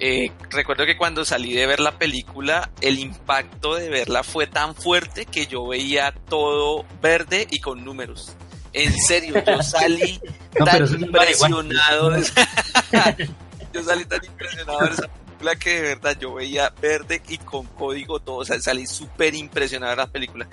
eh, 0.00 0.32
recuerdo 0.50 0.84
que 0.84 0.96
cuando 0.96 1.24
salí 1.24 1.52
de 1.54 1.66
ver 1.66 1.80
la 1.80 1.96
película, 1.96 2.70
el 2.80 2.98
impacto 2.98 3.76
de 3.76 3.88
verla 3.88 4.22
fue 4.22 4.46
tan 4.46 4.74
fuerte 4.74 5.24
que 5.24 5.46
yo 5.46 5.66
veía 5.66 6.12
todo 6.28 6.84
verde 7.00 7.46
y 7.50 7.60
con 7.60 7.84
números. 7.84 8.34
En 8.72 8.92
serio, 8.98 9.42
yo 9.46 9.62
salí 9.62 10.20
tan 10.64 11.00
impresionado. 11.00 12.10
yo 13.72 13.82
salí 13.84 14.04
tan 14.04 14.24
impresionado 14.24 14.80
de 14.80 14.90
esa 14.90 15.08
película 15.08 15.56
que 15.56 15.74
de 15.74 15.82
verdad 15.82 16.18
yo 16.18 16.34
veía 16.34 16.72
verde 16.82 17.22
y 17.28 17.38
con 17.38 17.64
código 17.66 18.18
todo. 18.18 18.36
O 18.36 18.44
sea, 18.44 18.60
salí 18.60 18.86
súper 18.86 19.34
impresionado 19.34 19.92
de 19.92 19.96
la 19.96 20.06
película. 20.08 20.48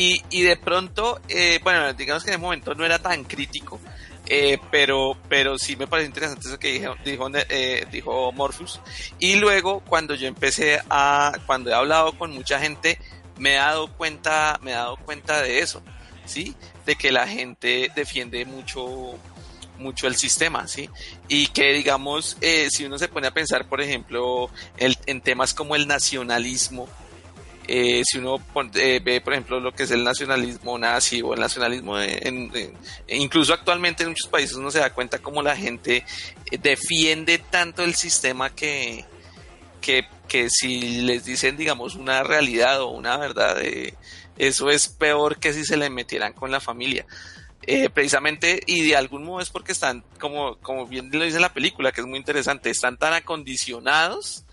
Y, 0.00 0.22
y 0.30 0.42
de 0.42 0.56
pronto, 0.56 1.20
eh, 1.28 1.58
bueno, 1.64 1.92
digamos 1.92 2.22
que 2.22 2.30
en 2.30 2.34
ese 2.34 2.40
momento 2.40 2.74
no 2.74 2.84
era 2.84 3.00
tan 3.00 3.24
crítico 3.24 3.80
eh, 4.30 4.58
pero, 4.70 5.16
pero 5.28 5.58
sí 5.58 5.74
me 5.76 5.86
parece 5.86 6.08
interesante 6.08 6.48
eso 6.48 6.58
que 6.58 6.72
dijo, 6.72 6.94
dijo, 7.04 7.30
eh, 7.48 7.86
dijo 7.90 8.30
Morpheus. 8.32 8.80
Y 9.18 9.36
luego, 9.36 9.80
cuando 9.80 10.14
yo 10.14 10.26
empecé 10.26 10.80
a, 10.90 11.32
cuando 11.46 11.70
he 11.70 11.74
hablado 11.74 12.12
con 12.12 12.32
mucha 12.32 12.60
gente, 12.60 12.98
me 13.38 13.52
he 13.52 13.56
dado 13.56 13.90
cuenta, 13.96 14.58
me 14.62 14.72
he 14.72 14.74
dado 14.74 14.96
cuenta 14.98 15.40
de 15.40 15.60
eso, 15.60 15.82
¿sí? 16.26 16.54
De 16.84 16.96
que 16.96 17.10
la 17.10 17.26
gente 17.26 17.90
defiende 17.96 18.44
mucho, 18.44 19.14
mucho 19.78 20.06
el 20.06 20.16
sistema, 20.16 20.68
¿sí? 20.68 20.90
Y 21.28 21.46
que, 21.46 21.72
digamos, 21.72 22.36
eh, 22.42 22.68
si 22.70 22.84
uno 22.84 22.98
se 22.98 23.08
pone 23.08 23.28
a 23.28 23.34
pensar, 23.34 23.66
por 23.66 23.80
ejemplo, 23.80 24.50
el, 24.76 24.98
en 25.06 25.22
temas 25.22 25.54
como 25.54 25.74
el 25.74 25.86
nacionalismo, 25.86 26.86
eh, 27.70 28.02
si 28.02 28.16
uno 28.16 28.42
eh, 28.76 28.98
ve, 29.04 29.20
por 29.20 29.34
ejemplo, 29.34 29.60
lo 29.60 29.72
que 29.72 29.82
es 29.82 29.90
el 29.90 30.02
nacionalismo 30.02 30.78
nazi 30.78 31.20
o 31.20 31.34
el 31.34 31.40
nacionalismo, 31.40 32.00
en, 32.00 32.50
incluso 33.08 33.52
actualmente 33.52 34.02
en 34.02 34.08
muchos 34.08 34.30
países 34.30 34.56
uno 34.56 34.70
se 34.70 34.78
da 34.78 34.94
cuenta 34.94 35.18
como 35.18 35.42
la 35.42 35.54
gente 35.54 36.02
eh, 36.50 36.56
defiende 36.56 37.36
tanto 37.36 37.84
el 37.84 37.94
sistema 37.94 38.54
que, 38.54 39.04
que, 39.82 40.06
que 40.26 40.48
si 40.48 41.02
les 41.02 41.26
dicen, 41.26 41.58
digamos, 41.58 41.94
una 41.94 42.22
realidad 42.22 42.80
o 42.80 42.88
una 42.88 43.18
verdad, 43.18 43.58
eso 44.38 44.70
es 44.70 44.88
peor 44.88 45.36
que 45.36 45.52
si 45.52 45.66
se 45.66 45.76
le 45.76 45.90
metieran 45.90 46.32
con 46.32 46.50
la 46.50 46.60
familia. 46.60 47.04
precisamente 47.92 48.62
y 48.64 48.88
de 48.88 48.96
algún 48.96 49.24
modo 49.24 49.42
es 49.42 49.50
porque 49.50 49.72
están 49.72 50.02
como 50.18 50.56
como 50.62 50.86
bien 50.86 51.10
lo 51.12 51.22
dice 51.22 51.38
la 51.38 51.52
película 51.52 51.92
que 51.92 52.00
es 52.00 52.06
muy 52.06 52.18
interesante 52.18 52.70
están 52.70 52.96
tan 52.96 53.12
acondicionados 53.12 54.46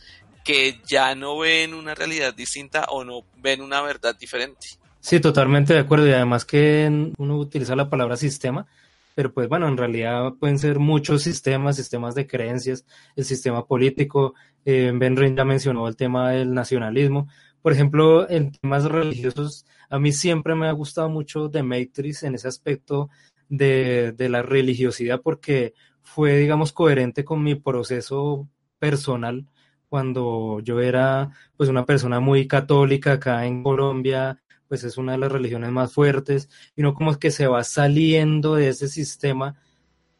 que 0.46 0.80
ya 0.86 1.16
no 1.16 1.40
ven 1.40 1.74
una 1.74 1.96
realidad 1.96 2.34
distinta 2.34 2.86
o 2.90 3.04
no 3.04 3.24
ven 3.42 3.62
una 3.62 3.82
verdad 3.82 4.16
diferente. 4.18 4.68
Sí, 5.00 5.20
totalmente 5.20 5.74
de 5.74 5.80
acuerdo. 5.80 6.08
Y 6.08 6.14
además 6.14 6.46
que 6.46 7.12
uno 7.18 7.38
utiliza 7.38 7.76
la 7.76 7.90
palabra 7.90 8.16
sistema, 8.16 8.68
pero 9.16 9.34
pues 9.34 9.50
bueno, 9.50 9.68
en 9.68 9.76
realidad 9.76 10.34
pueden 10.40 10.60
ser 10.60 10.78
muchos 10.78 11.24
sistemas, 11.24 11.76
sistemas 11.76 12.14
de 12.14 12.28
creencias, 12.28 12.86
el 13.16 13.26
sistema 13.26 13.66
político. 13.66 14.36
Eh, 14.64 14.92
ben 14.94 15.18
Rin 15.18 15.36
ya 15.36 15.46
mencionó 15.46 15.88
el 15.88 15.96
tema 15.96 16.32
del 16.32 16.54
nacionalismo. 16.54 17.28
Por 17.64 17.74
ejemplo, 17.74 18.30
en 18.30 18.52
temas 18.52 18.86
religiosos, 18.86 19.66
a 19.90 19.98
mí 19.98 20.12
siempre 20.12 20.54
me 20.54 20.68
ha 20.68 20.72
gustado 20.74 21.10
mucho 21.10 21.50
The 21.50 21.64
Matrix 21.64 22.22
en 22.22 22.36
ese 22.36 22.48
aspecto 22.48 23.10
de, 23.50 24.12
de 24.12 24.30
la 24.30 24.44
religiosidad 24.44 25.22
porque 25.24 25.74
fue, 26.04 26.38
digamos, 26.38 26.72
coherente 26.72 27.26
con 27.26 27.42
mi 27.42 27.56
proceso 27.56 28.48
personal 28.78 29.48
cuando 29.90 30.60
yo 30.62 30.80
era 30.80 31.32
pues 31.58 31.70
una 31.70 31.86
persona 31.86 32.20
muy 32.20 32.48
católica 32.48 33.14
acá 33.14 33.46
en 33.46 33.64
Colombia, 33.64 34.42
pues 34.68 34.84
es 34.84 34.98
una 34.98 35.14
de 35.14 35.20
las 35.20 35.32
religiones 35.32 35.72
más 35.72 35.94
fuertes, 35.94 36.50
y 36.76 36.82
uno 36.82 36.94
como 36.94 37.18
que 37.18 37.32
se 37.32 37.48
va 37.48 37.64
saliendo 37.64 38.56
de 38.56 38.70
ese 38.70 38.88
sistema 38.88 39.56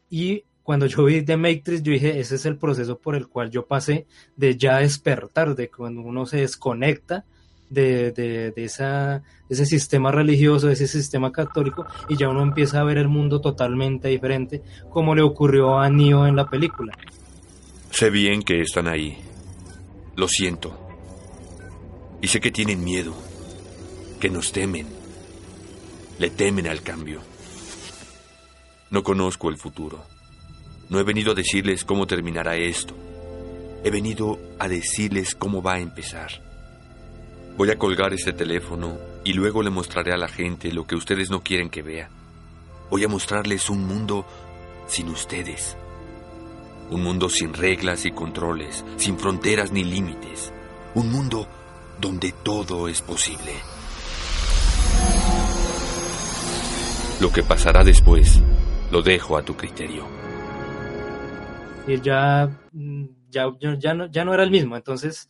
y 0.08 0.44
cuando 0.66 0.86
yo 0.86 1.04
vi 1.04 1.22
The 1.22 1.36
Matrix, 1.36 1.82
yo 1.84 1.92
dije, 1.92 2.18
ese 2.18 2.34
es 2.34 2.44
el 2.44 2.56
proceso 2.56 2.98
por 2.98 3.14
el 3.14 3.28
cual 3.28 3.50
yo 3.50 3.66
pasé 3.66 4.06
de 4.34 4.56
ya 4.56 4.78
despertar, 4.78 5.54
de 5.54 5.70
cuando 5.70 6.00
uno 6.00 6.26
se 6.26 6.38
desconecta 6.38 7.24
de, 7.70 8.10
de, 8.10 8.50
de, 8.50 8.64
esa, 8.64 9.22
ese 9.48 9.64
sistema 9.64 10.10
religioso, 10.10 10.66
de 10.66 10.72
ese 10.72 10.88
sistema 10.88 11.30
católico, 11.30 11.86
y 12.08 12.16
ya 12.16 12.28
uno 12.28 12.42
empieza 12.42 12.80
a 12.80 12.84
ver 12.84 12.98
el 12.98 13.06
mundo 13.06 13.40
totalmente 13.40 14.08
diferente, 14.08 14.62
como 14.90 15.14
le 15.14 15.22
ocurrió 15.22 15.78
a 15.78 15.88
Neo 15.88 16.26
en 16.26 16.34
la 16.34 16.50
película. 16.50 16.92
Sé 17.90 18.10
bien 18.10 18.42
que 18.42 18.60
están 18.60 18.88
ahí, 18.88 19.16
lo 20.16 20.26
siento. 20.28 20.76
Y 22.22 22.28
sé 22.28 22.40
que 22.40 22.50
tienen 22.50 22.82
miedo, 22.82 23.14
que 24.18 24.30
nos 24.30 24.50
temen. 24.50 24.88
Le 26.18 26.30
temen 26.30 26.66
al 26.66 26.82
cambio. 26.82 27.20
No 28.90 29.02
conozco 29.02 29.50
el 29.50 29.58
futuro. 29.58 30.02
No 30.88 30.98
he 30.98 31.02
venido 31.02 31.32
a 31.32 31.34
decirles 31.34 31.84
cómo 31.84 32.06
terminará 32.06 32.56
esto. 32.56 32.94
He 33.84 33.90
venido 33.90 34.38
a 34.58 34.68
decirles 34.68 35.34
cómo 35.34 35.62
va 35.62 35.74
a 35.74 35.80
empezar. 35.80 36.42
Voy 37.58 37.70
a 37.70 37.78
colgar 37.78 38.14
este 38.14 38.32
teléfono 38.32 38.98
y 39.24 39.34
luego 39.34 39.62
le 39.62 39.70
mostraré 39.70 40.12
a 40.12 40.18
la 40.18 40.28
gente 40.28 40.72
lo 40.72 40.86
que 40.86 40.94
ustedes 40.94 41.30
no 41.30 41.42
quieren 41.42 41.68
que 41.68 41.82
vea. 41.82 42.08
Voy 42.90 43.04
a 43.04 43.08
mostrarles 43.08 43.68
un 43.68 43.86
mundo 43.86 44.24
sin 44.88 45.08
ustedes 45.08 45.76
un 46.90 47.02
mundo 47.02 47.28
sin 47.28 47.52
reglas 47.52 48.04
y 48.04 48.12
controles, 48.12 48.84
sin 48.96 49.18
fronteras 49.18 49.72
ni 49.72 49.84
límites. 49.84 50.52
Un 50.94 51.10
mundo 51.10 51.46
donde 52.00 52.32
todo 52.42 52.88
es 52.88 53.02
posible. 53.02 53.52
Lo 57.20 57.32
que 57.32 57.42
pasará 57.42 57.82
después 57.82 58.42
lo 58.90 59.02
dejo 59.02 59.36
a 59.36 59.42
tu 59.42 59.56
criterio. 59.56 60.06
Y 61.88 62.00
ya, 62.00 62.50
ya, 63.30 63.46
ya, 63.78 63.94
no, 63.94 64.06
ya 64.06 64.24
no 64.24 64.34
era 64.34 64.42
el 64.42 64.50
mismo, 64.50 64.76
entonces 64.76 65.28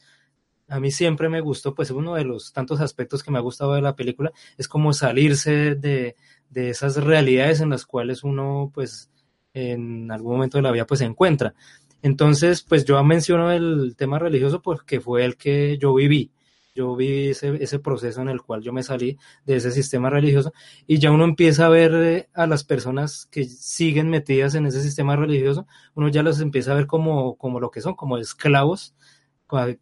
a 0.69 0.81
mí 0.81 0.91
siempre 0.91 1.29
me 1.29 1.41
gustó, 1.41 1.75
pues 1.75 1.91
uno 1.91 2.15
de 2.15 2.25
los 2.25 2.53
tantos 2.53 2.81
aspectos 2.81 3.23
que 3.23 3.31
me 3.31 3.39
ha 3.39 3.43
gustado 3.43 3.75
de 3.75 3.83
la 3.83 3.95
película 3.95 4.33
es 4.57 4.67
como 4.67 4.93
salirse 4.93 5.75
de, 5.77 6.17
de 6.51 6.71
esas 6.71 6.97
realidades 6.97 7.61
en 7.61 7.71
las 7.71 7.87
cuales 7.87 8.25
uno 8.25 8.71
pues 8.75 9.11
en 9.57 10.11
algún 10.11 10.35
momento 10.35 10.59
de 10.59 10.63
la 10.63 10.73
vida 10.73 10.87
pues 10.87 10.99
se 10.99 11.07
encuentra. 11.07 11.55
Entonces, 12.03 12.63
pues 12.63 12.85
yo 12.85 13.03
menciono 13.03 13.51
el 13.51 13.97
tema 13.97 14.19
religioso 14.19 14.61
porque 14.63 15.01
fue 15.01 15.25
el 15.25 15.37
que 15.37 15.79
yo 15.79 15.95
viví. 15.95 16.31
yo 16.75 16.95
viví 16.95 17.31
ese, 17.31 17.79
proceso 17.79 18.21
en 18.21 18.29
el 18.29 18.43
cual 18.43 18.63
yo 18.63 18.73
me 18.73 18.83
salí 18.83 19.19
de 19.47 19.57
ese 19.57 19.71
sistema 19.73 20.11
religioso 20.11 20.53
y 20.87 20.99
ya 20.99 21.11
uno 21.11 21.25
empieza 21.25 21.67
a 21.67 21.71
ver 21.71 21.95
eh, 21.95 22.29
a 22.35 22.47
las 22.47 22.65
personas 22.65 23.27
que 23.31 23.45
siguen 23.45 24.11
metidas 24.11 24.55
en 24.55 24.67
ese 24.67 24.83
sistema 24.83 25.17
religioso, 25.17 25.67
uno 25.95 26.09
ya 26.09 26.23
los 26.23 26.41
empieza 26.41 26.73
a 26.73 26.75
ver 26.75 26.87
como, 26.87 27.37
como 27.37 27.61
lo 27.61 27.71
que 27.71 27.81
son, 27.81 27.95
como 27.95 28.19
esclavos, 28.19 28.95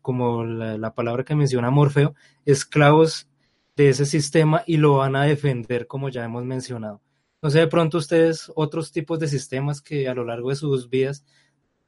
como 0.02 0.44
la, 0.44 0.78
la 0.78 0.94
palabra 0.94 1.24
que 1.24 1.34
menciona 1.34 1.70
Morfeo, 1.70 2.14
esclavos 2.44 3.28
de 3.76 3.88
ese 3.90 4.06
sistema 4.06 4.62
y 4.66 4.76
lo 4.76 4.98
van 4.98 5.16
a 5.16 5.24
defender 5.24 5.86
como 5.86 6.10
ya 6.10 6.24
hemos 6.24 6.44
mencionado. 6.44 7.00
No 7.44 7.50
sé, 7.50 7.60
de 7.60 7.68
pronto 7.68 7.98
ustedes 7.98 8.50
otros 8.56 8.90
tipos 8.90 9.20
de 9.20 9.28
sistemas 9.28 9.80
que 9.80 10.08
a 10.08 10.14
lo 10.14 10.24
largo 10.24 10.50
de 10.50 10.56
sus 10.56 10.90
vidas 10.90 11.24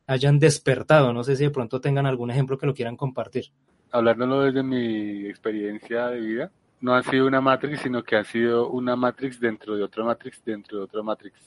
hayan 0.06 0.38
despertado, 0.38 1.12
no 1.12 1.24
sé 1.24 1.34
si 1.34 1.42
de 1.42 1.50
pronto 1.50 1.80
tengan 1.80 2.06
algún 2.06 2.30
ejemplo 2.30 2.56
que 2.56 2.66
lo 2.66 2.74
quieran 2.74 2.96
compartir 2.96 3.46
hablándolo 3.90 4.42
desde 4.42 4.62
mi 4.62 5.26
experiencia 5.26 6.08
de 6.08 6.20
vida, 6.20 6.52
no 6.80 6.94
ha 6.94 7.02
sido 7.02 7.26
una 7.26 7.40
Matrix, 7.40 7.80
sino 7.80 8.02
que 8.02 8.16
ha 8.16 8.24
sido 8.24 8.68
una 8.68 8.96
Matrix 8.96 9.40
dentro 9.40 9.76
de 9.76 9.82
otra 9.82 10.04
Matrix, 10.04 10.44
dentro 10.44 10.78
de 10.78 10.84
otra 10.84 11.02
Matrix. 11.02 11.40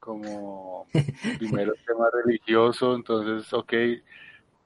Como 0.00 0.86
primero 1.38 1.72
el 1.74 1.84
tema 1.84 2.08
religioso, 2.24 2.94
entonces, 2.94 3.52
ok, 3.52 3.72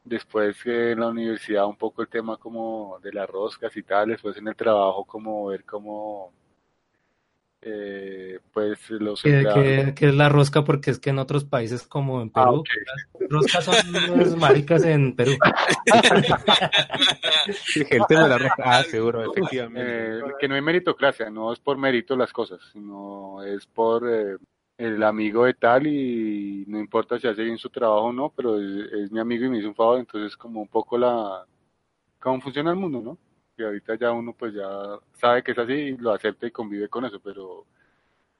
después 0.05 0.57
en 0.64 1.01
la 1.01 1.09
universidad 1.09 1.66
un 1.66 1.76
poco 1.76 2.03
el 2.03 2.09
tema 2.09 2.37
como 2.37 2.99
de 3.03 3.12
las 3.12 3.28
roscas 3.28 3.76
y 3.76 3.83
tal, 3.83 4.09
después 4.09 4.37
en 4.37 4.49
el 4.49 4.57
trabajo 4.57 5.05
como 5.05 5.47
ver 5.47 5.64
cómo 5.64 6.33
eh, 7.65 8.41
pues 8.53 8.91
los 8.91 9.23
¿Qué, 9.23 9.95
es 9.97 10.15
la 10.15 10.29
rosca? 10.29 10.65
Porque 10.65 10.91
es 10.91 10.99
que 10.99 11.11
en 11.11 11.21
otros 11.21 11.45
países 11.45 11.87
como 11.87 12.21
en 12.21 12.33
ah, 12.35 12.47
Perú, 12.47 12.65
las 13.21 13.31
roscas 13.31 13.65
son 13.65 13.93
las 14.19 14.37
maricas 14.37 14.85
en 14.85 15.15
Perú. 15.15 15.33
el 17.89 18.03
tema 18.09 18.25
de 18.25 18.29
la 18.29 18.39
rosca, 18.39 18.63
ah, 18.65 18.83
seguro, 18.83 19.31
efectivamente. 19.31 20.19
Eh, 20.19 20.23
que 20.41 20.49
no 20.49 20.57
hay 20.57 20.61
meritocracia, 20.61 21.31
no 21.31 21.53
es 21.53 21.61
por 21.61 21.79
mérito 21.79 22.17
las 22.17 22.33
cosas, 22.33 22.61
sino 22.73 23.41
es 23.45 23.65
por 23.67 24.11
eh, 24.11 24.37
el 24.77 25.01
amigo 25.05 25.45
de 25.45 25.55
tal 25.55 25.87
y 25.87 26.65
no 26.67 26.81
importa 26.81 27.17
si 27.21 27.29
hace 27.29 27.45
bien 27.45 27.59
su 27.59 27.71
trabajo 27.71 28.07
o 28.07 28.13
no, 28.13 28.33
pero 28.35 28.59
es, 28.61 29.13
mi 29.13 29.21
amigo 29.21 29.45
y 29.45 29.51
me 29.51 29.59
hizo 29.59 29.69
un 29.69 29.77
favor, 29.77 30.01
entonces 30.01 30.37
como 30.37 30.61
un 30.63 30.69
poco 30.69 30.99
la... 30.99 31.47
cómo 32.19 32.41
funciona 32.41 32.71
el 32.71 32.77
mundo, 32.77 33.01
¿no? 33.01 33.19
Que 33.57 33.64
ahorita 33.64 33.94
ya 33.96 34.12
uno 34.12 34.34
pues 34.34 34.55
ya 34.55 34.68
sabe 35.14 35.42
que 35.42 35.53
es 35.53 35.59
así 35.59 35.72
y 35.72 35.96
lo 35.96 36.12
acepta 36.12 36.46
y 36.46 36.50
convive 36.50 36.88
con 36.88 37.05
eso, 37.05 37.20
pero 37.20 37.66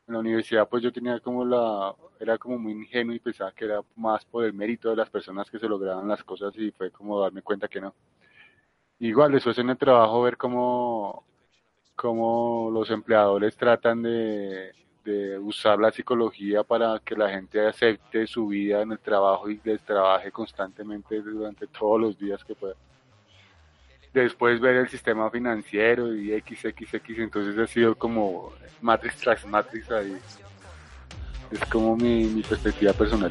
en 0.07 0.15
la 0.15 0.21
universidad 0.21 0.69
pues 0.69 0.83
yo 0.83 0.93
tenía 0.93 1.21
como 1.21 1.45
la, 1.45 1.95
era 2.21 2.39
como 2.39 2.59
muy 2.59 2.73
ingenuo 2.73 3.15
y 3.15 3.21
pensaba 3.21 3.53
que 3.53 3.65
era 3.67 3.81
más 3.97 4.25
por 4.25 4.45
el 4.45 4.53
mérito 4.53 4.91
de 4.91 4.97
las 4.97 5.11
personas 5.11 5.51
que 5.51 5.59
se 5.59 5.69
lograban 5.69 6.09
las 6.09 6.25
cosas 6.25 6.55
y 6.57 6.71
fue 6.73 6.91
como 6.91 7.21
darme 7.21 7.43
cuenta 7.43 7.69
que 7.69 7.81
no. 7.81 7.95
Igual 9.01 9.33
después 9.33 9.59
en 9.59 9.71
el 9.71 9.77
trabajo 9.79 10.23
ver 10.23 10.37
cómo, 10.37 11.25
cómo 11.97 12.71
los 12.73 12.91
empleadores 12.91 13.57
tratan 13.57 14.03
de, 14.03 14.73
de 15.05 15.39
usar 15.39 15.79
la 15.79 15.91
psicología 15.91 16.63
para 16.65 17.01
que 17.01 17.17
la 17.17 17.31
gente 17.31 17.67
acepte 17.67 18.27
su 18.27 18.49
vida 18.49 18.83
en 18.83 18.93
el 18.93 18.99
trabajo 19.01 19.51
y 19.51 19.61
les 19.65 19.83
trabaje 19.83 20.31
constantemente 20.31 21.21
durante 21.21 21.67
todos 21.67 22.01
los 22.01 22.19
días 22.19 22.45
que 22.45 22.55
pueda 22.55 22.75
después 24.21 24.61
ver 24.61 24.77
el 24.77 24.89
sistema 24.89 25.31
financiero 25.31 26.15
y 26.15 26.31
XXX, 26.41 27.19
entonces 27.19 27.59
ha 27.59 27.67
sido 27.67 27.95
como 27.95 28.53
Matrix 28.81 29.17
tras 29.19 29.47
Matrix 29.47 29.91
ahí. 29.91 30.17
Es 31.51 31.61
como 31.71 31.97
mi, 31.97 32.25
mi 32.25 32.43
perspectiva 32.43 32.93
personal. 32.93 33.31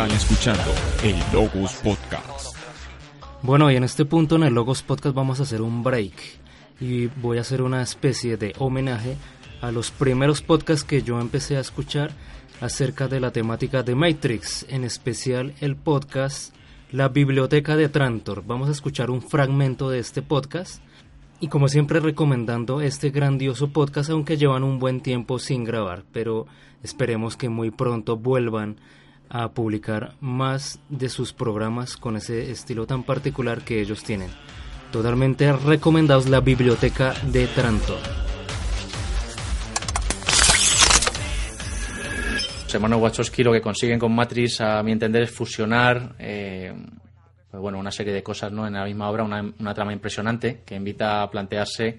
Están 0.00 0.16
escuchando 0.16 0.72
el 1.04 1.14
Logos 1.30 1.74
Podcast. 1.74 2.56
Bueno, 3.42 3.70
y 3.70 3.76
en 3.76 3.84
este 3.84 4.06
punto 4.06 4.36
en 4.36 4.44
el 4.44 4.54
Logos 4.54 4.82
Podcast 4.82 5.14
vamos 5.14 5.40
a 5.40 5.42
hacer 5.42 5.60
un 5.60 5.82
break 5.82 6.14
y 6.80 7.08
voy 7.08 7.36
a 7.36 7.42
hacer 7.42 7.60
una 7.60 7.82
especie 7.82 8.38
de 8.38 8.54
homenaje 8.58 9.18
a 9.60 9.70
los 9.70 9.90
primeros 9.90 10.40
podcasts 10.40 10.84
que 10.84 11.02
yo 11.02 11.20
empecé 11.20 11.58
a 11.58 11.60
escuchar 11.60 12.12
acerca 12.62 13.08
de 13.08 13.20
la 13.20 13.30
temática 13.30 13.82
de 13.82 13.94
Matrix, 13.94 14.64
en 14.70 14.84
especial 14.84 15.52
el 15.60 15.76
podcast 15.76 16.54
La 16.92 17.08
Biblioteca 17.08 17.76
de 17.76 17.90
Trantor. 17.90 18.42
Vamos 18.46 18.70
a 18.70 18.72
escuchar 18.72 19.10
un 19.10 19.20
fragmento 19.20 19.90
de 19.90 19.98
este 19.98 20.22
podcast 20.22 20.82
y 21.40 21.48
como 21.48 21.68
siempre 21.68 22.00
recomendando 22.00 22.80
este 22.80 23.10
grandioso 23.10 23.68
podcast 23.68 24.08
aunque 24.08 24.38
llevan 24.38 24.64
un 24.64 24.78
buen 24.78 25.02
tiempo 25.02 25.38
sin 25.38 25.62
grabar, 25.62 26.04
pero 26.10 26.46
esperemos 26.82 27.36
que 27.36 27.50
muy 27.50 27.70
pronto 27.70 28.16
vuelvan 28.16 28.78
a 29.30 29.52
publicar 29.52 30.14
más 30.20 30.80
de 30.88 31.08
sus 31.08 31.32
programas 31.32 31.96
con 31.96 32.16
ese 32.16 32.50
estilo 32.50 32.86
tan 32.86 33.04
particular 33.04 33.62
que 33.62 33.80
ellos 33.80 34.02
tienen. 34.02 34.28
Totalmente 34.92 35.52
recomendados 35.52 36.28
la 36.28 36.40
biblioteca 36.40 37.14
de 37.22 37.46
Trantor. 37.46 37.98
Hermano 42.72 42.98
Wachowski 42.98 43.42
lo 43.42 43.52
que 43.52 43.60
consiguen 43.60 43.98
con 43.98 44.14
Matrix, 44.14 44.60
a 44.60 44.82
mi 44.82 44.92
entender, 44.92 45.22
es 45.22 45.30
fusionar 45.30 46.14
eh, 46.18 46.72
pues 47.50 47.60
bueno, 47.60 47.78
una 47.78 47.90
serie 47.90 48.12
de 48.12 48.22
cosas 48.22 48.52
¿no? 48.52 48.66
en 48.66 48.74
la 48.74 48.84
misma 48.84 49.10
obra, 49.10 49.24
una, 49.24 49.74
trama 49.74 49.92
impresionante 49.92 50.62
que 50.64 50.76
invita 50.76 51.22
a 51.22 51.30
plantearse 51.30 51.98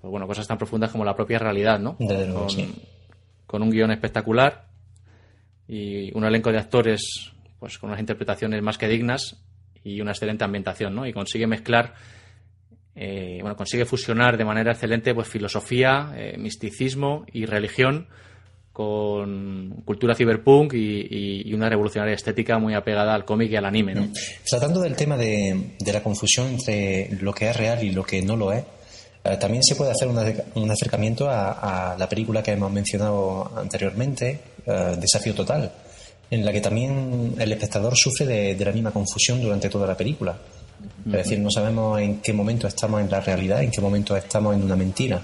pues 0.00 0.10
bueno, 0.10 0.26
cosas 0.26 0.46
tan 0.46 0.58
profundas 0.58 0.90
como 0.90 1.04
la 1.04 1.16
propia 1.16 1.38
realidad, 1.38 1.80
¿no? 1.80 1.96
con 3.46 3.62
un 3.62 3.70
guion 3.70 3.90
espectacular, 3.90 4.63
y 5.68 6.16
un 6.16 6.24
elenco 6.24 6.52
de 6.52 6.58
actores 6.58 7.32
pues 7.58 7.78
con 7.78 7.90
unas 7.90 8.00
interpretaciones 8.00 8.62
más 8.62 8.76
que 8.76 8.88
dignas 8.88 9.36
y 9.82 10.00
una 10.00 10.12
excelente 10.12 10.44
ambientación, 10.44 10.94
¿no? 10.94 11.06
Y 11.06 11.12
consigue 11.12 11.46
mezclar, 11.46 11.94
eh, 12.94 13.38
bueno, 13.40 13.56
consigue 13.56 13.84
fusionar 13.84 14.36
de 14.36 14.44
manera 14.44 14.72
excelente 14.72 15.14
pues 15.14 15.28
filosofía, 15.28 16.12
eh, 16.16 16.36
misticismo 16.38 17.24
y 17.32 17.46
religión 17.46 18.08
con 18.74 19.82
cultura 19.84 20.16
cyberpunk 20.16 20.74
y, 20.74 21.54
una 21.54 21.68
revolucionaria 21.68 22.16
estética 22.16 22.58
muy 22.58 22.74
apegada 22.74 23.14
al 23.14 23.24
cómic 23.24 23.52
y 23.52 23.56
al 23.56 23.64
anime. 23.64 23.94
¿no? 23.94 24.02
Mm. 24.02 24.12
Tratando 24.50 24.80
del 24.80 24.96
tema 24.96 25.16
de, 25.16 25.76
la 25.86 26.02
confusión 26.02 26.48
entre 26.48 27.10
lo 27.20 27.32
que 27.32 27.50
es 27.50 27.56
real 27.56 27.84
y 27.84 27.92
lo 27.92 28.02
que 28.02 28.20
no 28.20 28.36
lo 28.36 28.52
es, 28.52 28.64
eh, 29.22 29.36
también 29.38 29.62
se 29.62 29.76
puede 29.76 29.92
hacer 29.92 30.08
un 30.08 30.70
acercamiento 30.70 31.30
a, 31.30 31.94
la 31.96 32.08
película 32.08 32.42
que 32.42 32.50
hemos 32.50 32.72
mencionado 32.72 33.56
anteriormente, 33.56 34.40
eh, 34.66 34.96
desafío 34.98 35.34
total, 35.34 35.70
en 36.30 36.44
la 36.44 36.52
que 36.52 36.60
también 36.60 37.34
el 37.38 37.52
espectador 37.52 37.96
sufre 37.96 38.54
de, 38.54 38.64
la 38.64 38.72
misma 38.72 38.90
confusión 38.90 39.40
durante 39.40 39.68
toda 39.68 39.86
la 39.86 39.96
película. 39.96 40.36
Es 41.06 41.12
decir, 41.12 41.38
no 41.38 41.50
sabemos 41.50 42.00
en 42.00 42.20
qué 42.20 42.32
momento 42.32 42.66
estamos 42.66 43.00
en 43.00 43.10
la 43.10 43.20
realidad, 43.20 43.62
en 43.62 43.70
qué 43.70 43.80
momento 43.80 44.16
estamos 44.16 44.54
en 44.54 44.62
una 44.62 44.76
mentira. 44.76 45.20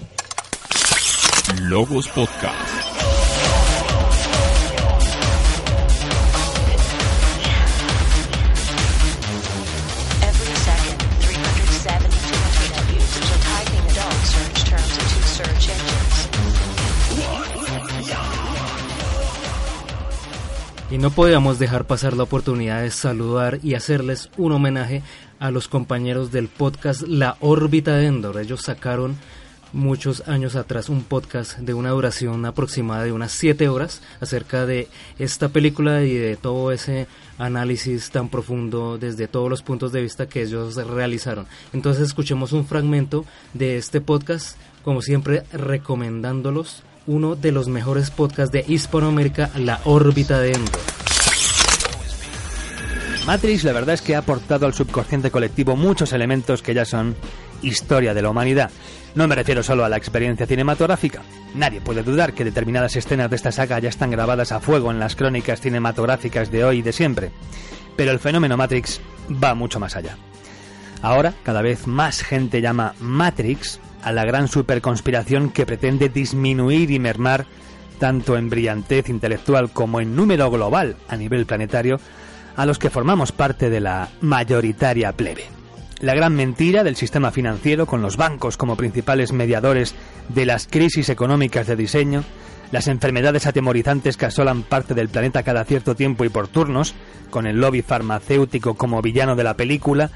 Logos 1.60 2.08
Podcast. 2.08 2.89
Y 20.90 20.98
no 20.98 21.10
podíamos 21.12 21.60
dejar 21.60 21.86
pasar 21.86 22.16
la 22.16 22.24
oportunidad 22.24 22.82
de 22.82 22.90
saludar 22.90 23.60
y 23.62 23.74
hacerles 23.74 24.28
un 24.36 24.50
homenaje 24.50 25.02
a 25.38 25.52
los 25.52 25.68
compañeros 25.68 26.32
del 26.32 26.48
podcast 26.48 27.02
La 27.02 27.36
órbita 27.38 27.94
de 27.94 28.06
Endor. 28.06 28.40
Ellos 28.40 28.62
sacaron 28.62 29.16
muchos 29.72 30.26
años 30.26 30.56
atrás 30.56 30.88
un 30.88 31.04
podcast 31.04 31.58
de 31.58 31.74
una 31.74 31.90
duración 31.90 32.44
aproximada 32.44 33.04
de 33.04 33.12
unas 33.12 33.30
7 33.30 33.68
horas 33.68 34.02
acerca 34.20 34.66
de 34.66 34.88
esta 35.20 35.50
película 35.50 36.02
y 36.02 36.14
de 36.14 36.34
todo 36.34 36.72
ese 36.72 37.06
análisis 37.38 38.10
tan 38.10 38.28
profundo 38.28 38.98
desde 38.98 39.28
todos 39.28 39.48
los 39.48 39.62
puntos 39.62 39.92
de 39.92 40.02
vista 40.02 40.28
que 40.28 40.42
ellos 40.42 40.74
realizaron. 40.74 41.46
Entonces 41.72 42.02
escuchemos 42.02 42.52
un 42.52 42.66
fragmento 42.66 43.24
de 43.54 43.76
este 43.76 44.00
podcast, 44.00 44.58
como 44.82 45.02
siempre 45.02 45.44
recomendándolos 45.52 46.82
uno 47.10 47.34
de 47.34 47.50
los 47.50 47.66
mejores 47.66 48.12
podcasts 48.12 48.52
de 48.52 48.64
Hispanoamérica, 48.66 49.50
La 49.56 49.80
órbita 49.84 50.38
de 50.38 50.52
Endor. 50.52 50.80
Matrix 53.26 53.64
la 53.64 53.72
verdad 53.72 53.94
es 53.94 54.02
que 54.02 54.14
ha 54.14 54.20
aportado 54.20 54.64
al 54.64 54.74
subconsciente 54.74 55.32
colectivo 55.32 55.74
muchos 55.74 56.12
elementos 56.12 56.62
que 56.62 56.72
ya 56.72 56.84
son 56.84 57.16
historia 57.62 58.14
de 58.14 58.22
la 58.22 58.30
humanidad. 58.30 58.70
No 59.16 59.26
me 59.26 59.34
refiero 59.34 59.64
solo 59.64 59.84
a 59.84 59.88
la 59.88 59.96
experiencia 59.96 60.46
cinematográfica. 60.46 61.22
Nadie 61.56 61.80
puede 61.80 62.04
dudar 62.04 62.32
que 62.32 62.44
determinadas 62.44 62.94
escenas 62.94 63.28
de 63.28 63.36
esta 63.36 63.50
saga 63.50 63.80
ya 63.80 63.88
están 63.88 64.12
grabadas 64.12 64.52
a 64.52 64.60
fuego 64.60 64.92
en 64.92 65.00
las 65.00 65.16
crónicas 65.16 65.60
cinematográficas 65.60 66.52
de 66.52 66.64
hoy 66.64 66.78
y 66.78 66.82
de 66.82 66.92
siempre. 66.92 67.32
Pero 67.96 68.12
el 68.12 68.20
fenómeno 68.20 68.56
Matrix 68.56 69.00
va 69.30 69.56
mucho 69.56 69.80
más 69.80 69.96
allá. 69.96 70.16
Ahora, 71.02 71.34
cada 71.42 71.60
vez 71.60 71.88
más 71.88 72.22
gente 72.22 72.60
llama 72.60 72.94
Matrix 73.00 73.80
a 74.02 74.12
la 74.12 74.24
gran 74.24 74.48
superconspiración 74.48 75.50
que 75.50 75.66
pretende 75.66 76.08
disminuir 76.08 76.90
y 76.90 76.98
mermar 76.98 77.46
tanto 77.98 78.36
en 78.36 78.50
brillantez 78.50 79.08
intelectual 79.08 79.70
como 79.70 80.00
en 80.00 80.16
número 80.16 80.50
global 80.50 80.96
a 81.08 81.16
nivel 81.16 81.46
planetario 81.46 82.00
a 82.56 82.66
los 82.66 82.78
que 82.78 82.90
formamos 82.90 83.32
parte 83.32 83.70
de 83.70 83.80
la 83.80 84.08
mayoritaria 84.20 85.12
plebe. 85.12 85.44
La 86.00 86.14
gran 86.14 86.34
mentira 86.34 86.82
del 86.82 86.96
sistema 86.96 87.30
financiero 87.30 87.86
con 87.86 88.00
los 88.00 88.16
bancos 88.16 88.56
como 88.56 88.76
principales 88.76 89.32
mediadores 89.32 89.94
de 90.30 90.46
las 90.46 90.66
crisis 90.66 91.10
económicas 91.10 91.66
de 91.66 91.76
diseño, 91.76 92.24
las 92.72 92.88
enfermedades 92.88 93.46
atemorizantes 93.46 94.16
que 94.16 94.26
asolan 94.26 94.62
parte 94.62 94.94
del 94.94 95.10
planeta 95.10 95.42
cada 95.42 95.64
cierto 95.64 95.94
tiempo 95.94 96.24
y 96.24 96.30
por 96.30 96.48
turnos, 96.48 96.94
con 97.28 97.46
el 97.46 97.60
lobby 97.60 97.82
farmacéutico 97.82 98.74
como 98.74 99.02
villano 99.02 99.36
de 99.36 99.44
la 99.44 99.54
película, 99.54 100.10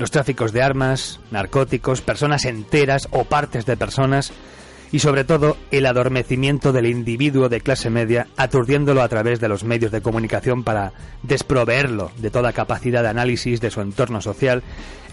los 0.00 0.10
tráficos 0.10 0.52
de 0.52 0.62
armas, 0.62 1.20
narcóticos, 1.30 2.00
personas 2.00 2.46
enteras 2.46 3.06
o 3.10 3.24
partes 3.24 3.66
de 3.66 3.76
personas, 3.76 4.32
y 4.92 4.98
sobre 4.98 5.24
todo 5.24 5.56
el 5.70 5.86
adormecimiento 5.86 6.72
del 6.72 6.86
individuo 6.86 7.48
de 7.48 7.60
clase 7.60 7.90
media, 7.90 8.26
aturdiéndolo 8.36 9.02
a 9.02 9.08
través 9.08 9.40
de 9.40 9.48
los 9.48 9.62
medios 9.62 9.92
de 9.92 10.00
comunicación 10.00 10.64
para 10.64 10.92
desproveerlo 11.22 12.10
de 12.16 12.30
toda 12.30 12.54
capacidad 12.54 13.02
de 13.02 13.10
análisis 13.10 13.60
de 13.60 13.70
su 13.70 13.82
entorno 13.82 14.20
social 14.20 14.62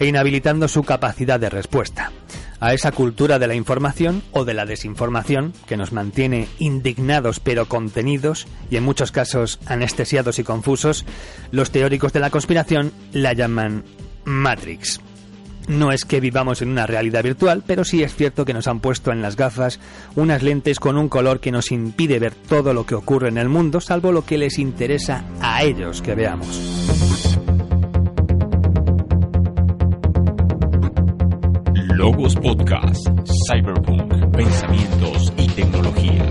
e 0.00 0.06
inhabilitando 0.06 0.66
su 0.68 0.82
capacidad 0.82 1.38
de 1.38 1.50
respuesta. 1.50 2.10
A 2.58 2.74
esa 2.74 2.90
cultura 2.90 3.38
de 3.38 3.46
la 3.46 3.54
información 3.54 4.22
o 4.32 4.44
de 4.44 4.54
la 4.54 4.66
desinformación 4.66 5.52
que 5.68 5.76
nos 5.76 5.92
mantiene 5.92 6.48
indignados 6.58 7.38
pero 7.38 7.66
contenidos 7.66 8.48
y 8.68 8.76
en 8.76 8.84
muchos 8.84 9.12
casos 9.12 9.60
anestesiados 9.66 10.40
y 10.40 10.44
confusos, 10.44 11.04
los 11.52 11.70
teóricos 11.70 12.12
de 12.12 12.20
la 12.20 12.30
conspiración 12.30 12.90
la 13.12 13.32
llaman 13.32 13.84
Matrix. 14.28 15.00
No 15.68 15.90
es 15.90 16.04
que 16.04 16.20
vivamos 16.20 16.62
en 16.62 16.70
una 16.70 16.86
realidad 16.86 17.22
virtual, 17.22 17.62
pero 17.66 17.84
sí 17.84 18.02
es 18.02 18.14
cierto 18.14 18.44
que 18.44 18.54
nos 18.54 18.68
han 18.68 18.80
puesto 18.80 19.10
en 19.10 19.20
las 19.20 19.36
gafas 19.36 19.80
unas 20.16 20.42
lentes 20.42 20.80
con 20.80 20.96
un 20.96 21.08
color 21.08 21.40
que 21.40 21.50
nos 21.50 21.72
impide 21.72 22.18
ver 22.18 22.34
todo 22.34 22.72
lo 22.72 22.86
que 22.86 22.94
ocurre 22.94 23.28
en 23.28 23.38
el 23.38 23.48
mundo, 23.48 23.80
salvo 23.80 24.12
lo 24.12 24.24
que 24.24 24.38
les 24.38 24.58
interesa 24.58 25.24
a 25.40 25.62
ellos 25.62 26.00
que 26.00 26.14
veamos. 26.14 26.60
Logos 31.94 32.36
Podcast, 32.36 33.08
Cyberpunk, 33.50 34.36
Pensamientos 34.36 35.32
y 35.36 35.46
Tecnología. 35.48 36.24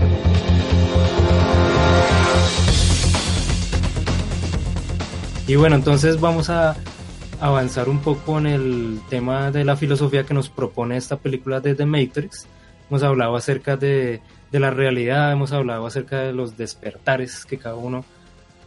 Y 5.46 5.56
bueno, 5.56 5.76
entonces 5.76 6.20
vamos 6.20 6.50
a 6.50 6.76
avanzar 7.40 7.88
un 7.88 8.00
poco 8.00 8.38
en 8.38 8.46
el 8.46 9.00
tema 9.08 9.50
de 9.50 9.64
la 9.64 9.76
filosofía 9.76 10.24
que 10.24 10.34
nos 10.34 10.48
propone 10.48 10.96
esta 10.96 11.16
película 11.16 11.60
de 11.60 11.74
The 11.74 11.86
Matrix. 11.86 12.46
Hemos 12.88 13.02
hablado 13.02 13.36
acerca 13.36 13.76
de, 13.76 14.20
de 14.50 14.60
la 14.60 14.70
realidad, 14.70 15.32
hemos 15.32 15.52
hablado 15.52 15.86
acerca 15.86 16.20
de 16.20 16.32
los 16.32 16.56
despertares 16.56 17.44
que 17.44 17.58
cada 17.58 17.76
uno 17.76 18.04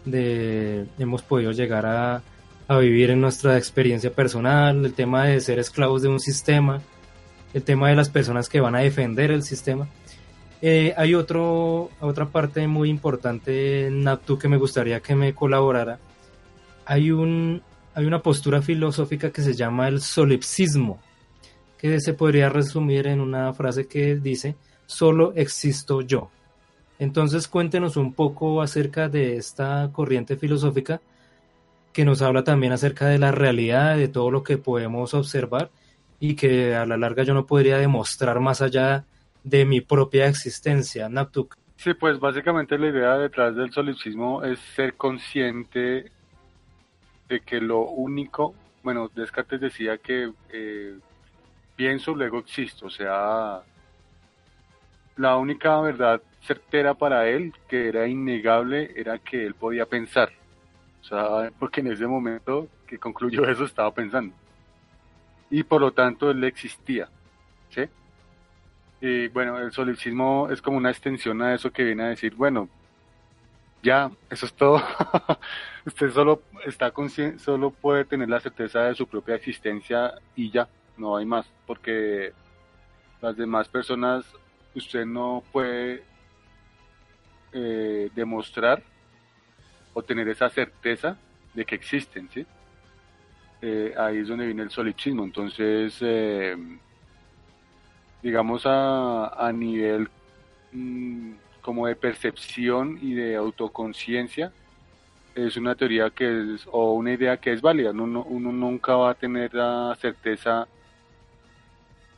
de, 0.05 0.86
hemos 0.99 1.22
podido 1.22 1.51
llegar 1.51 1.86
a, 1.86 2.22
a 2.67 2.78
vivir 2.78 3.09
en 3.11 3.22
nuestra 3.22 3.57
experiencia 3.57 4.11
personal, 4.11 4.86
el 4.86 4.93
tema 4.93 5.26
de 5.26 5.41
ser 5.41 5.59
esclavos 5.59 6.01
de 6.01 6.07
un 6.07 6.19
sistema, 6.19 6.82
el 7.53 7.63
tema 7.63 7.89
de 7.89 7.95
las 7.95 8.09
personas 8.09 8.47
que 8.47 8.61
van 8.61 8.76
a 8.76 8.80
defender 8.80 9.32
el 9.32 9.43
sistema. 9.43 9.88
Eh, 10.61 10.93
hay 10.95 11.15
otro, 11.15 11.89
otra 11.99 12.28
parte 12.28 12.67
muy 12.67 12.89
importante, 12.89 13.89
Naptu, 13.91 14.38
que 14.38 14.47
me 14.47 14.57
gustaría 14.57 14.99
que 14.99 15.15
me 15.15 15.34
colaborara. 15.34 15.99
Hay 16.86 17.11
un, 17.11 17.63
hay 17.93 18.05
una 18.05 18.21
postura 18.21 18.61
filosófica 18.61 19.31
que 19.31 19.41
se 19.41 19.53
llama 19.53 19.87
el 19.87 20.01
solipsismo, 20.01 20.99
que 21.77 21.99
se 21.99 22.13
podría 22.13 22.49
resumir 22.49 23.07
en 23.07 23.19
una 23.19 23.53
frase 23.53 23.87
que 23.87 24.15
dice, 24.15 24.55
solo 24.85 25.33
existo 25.35 26.01
yo. 26.01 26.29
Entonces 26.99 27.47
cuéntenos 27.47 27.97
un 27.97 28.13
poco 28.13 28.61
acerca 28.61 29.09
de 29.09 29.35
esta 29.35 29.89
corriente 29.91 30.37
filosófica 30.37 31.01
que 31.91 32.05
nos 32.05 32.21
habla 32.21 32.43
también 32.43 32.73
acerca 32.73 33.07
de 33.07 33.17
la 33.19 33.31
realidad, 33.31 33.97
de 33.97 34.07
todo 34.07 34.31
lo 34.31 34.43
que 34.43 34.57
podemos 34.57 35.13
observar 35.13 35.71
y 36.19 36.35
que 36.35 36.75
a 36.75 36.85
la 36.85 36.97
larga 36.97 37.23
yo 37.23 37.33
no 37.33 37.45
podría 37.45 37.77
demostrar 37.77 38.39
más 38.39 38.61
allá 38.61 39.05
de 39.43 39.65
mi 39.65 39.81
propia 39.81 40.27
existencia. 40.27 41.09
Naptuk. 41.09 41.57
Sí, 41.75 41.95
pues 41.95 42.19
básicamente 42.19 42.77
la 42.77 42.89
idea 42.89 43.17
detrás 43.17 43.55
del 43.55 43.71
solipsismo 43.71 44.43
es 44.43 44.59
ser 44.75 44.93
consciente 44.93 46.11
de 47.32 47.39
que 47.39 47.61
lo 47.61 47.79
único, 47.84 48.53
bueno, 48.84 49.09
Descartes 49.15 49.61
decía 49.61 49.97
que 49.97 50.34
eh, 50.51 50.99
pienso, 51.77 52.13
luego 52.13 52.39
existo, 52.39 52.88
o 52.88 52.89
sea, 52.89 53.61
la 55.15 55.38
única 55.38 55.79
verdad 55.79 56.21
certera 56.41 56.93
para 56.93 57.29
él, 57.29 57.53
que 57.69 57.88
era 57.88 58.05
innegable, 58.05 58.91
era 58.97 59.17
que 59.17 59.45
él 59.45 59.55
podía 59.55 59.86
pensar. 59.86 60.29
O 60.99 61.03
sea, 61.05 61.51
porque 61.57 61.79
en 61.79 61.88
ese 61.88 62.05
momento 62.05 62.67
que 62.86 62.99
concluyó 62.99 63.45
eso 63.45 63.63
estaba 63.63 63.93
pensando. 63.93 64.36
Y 65.49 65.63
por 65.63 65.79
lo 65.79 65.93
tanto 65.93 66.32
él 66.32 66.43
existía. 66.43 67.07
¿Sí? 67.69 67.84
Y 68.99 69.29
bueno, 69.29 69.57
el 69.57 69.71
solipsismo 69.71 70.49
es 70.51 70.61
como 70.61 70.75
una 70.75 70.91
extensión 70.91 71.41
a 71.41 71.53
eso 71.53 71.71
que 71.71 71.86
viene 71.86 72.03
a 72.03 72.09
decir, 72.09 72.36
bueno, 72.36 72.67
ya, 73.84 74.11
eso 74.29 74.45
es 74.45 74.53
todo. 74.53 74.82
Usted 75.86 76.11
solo 76.11 76.43
está 76.65 76.91
solo 77.38 77.71
puede 77.71 78.05
tener 78.05 78.29
la 78.29 78.39
certeza 78.39 78.84
de 78.84 78.95
su 78.95 79.07
propia 79.07 79.36
existencia 79.36 80.13
y 80.36 80.51
ya, 80.51 80.67
no 80.97 81.17
hay 81.17 81.25
más, 81.25 81.47
porque 81.65 82.34
las 83.21 83.36
demás 83.36 83.67
personas 83.67 84.25
usted 84.75 85.05
no 85.05 85.43
puede 85.51 86.03
eh, 87.53 88.09
demostrar 88.15 88.84
o 89.93 90.01
tener 90.03 90.27
esa 90.29 90.49
certeza 90.49 91.17
de 91.53 91.65
que 91.65 91.75
existen, 91.75 92.29
¿sí? 92.29 92.45
Eh, 93.61 93.93
ahí 93.97 94.19
es 94.19 94.27
donde 94.27 94.45
viene 94.45 94.63
el 94.63 94.71
solipsismo. 94.71 95.23
Entonces, 95.23 95.97
eh, 96.01 96.55
digamos 98.21 98.65
a, 98.65 99.27
a 99.47 99.51
nivel 99.51 100.09
mm, 100.71 101.34
como 101.62 101.88
de 101.88 101.95
percepción 101.95 102.99
y 103.01 103.14
de 103.14 103.36
autoconciencia, 103.36 104.51
es 105.36 105.57
una 105.57 105.76
teoría 105.76 106.09
que 106.09 106.55
es, 106.55 106.68
o 106.72 106.93
una 106.93 107.14
idea 107.14 107.38
que 107.38 107.53
es 107.53 107.62
válida. 107.62 107.91
Uno, 107.91 108.24
uno 108.24 108.51
nunca 108.51 108.95
va 108.95 109.12
a 109.12 109.16
tener 109.16 109.53
la 109.53 109.95
certeza, 109.99 110.68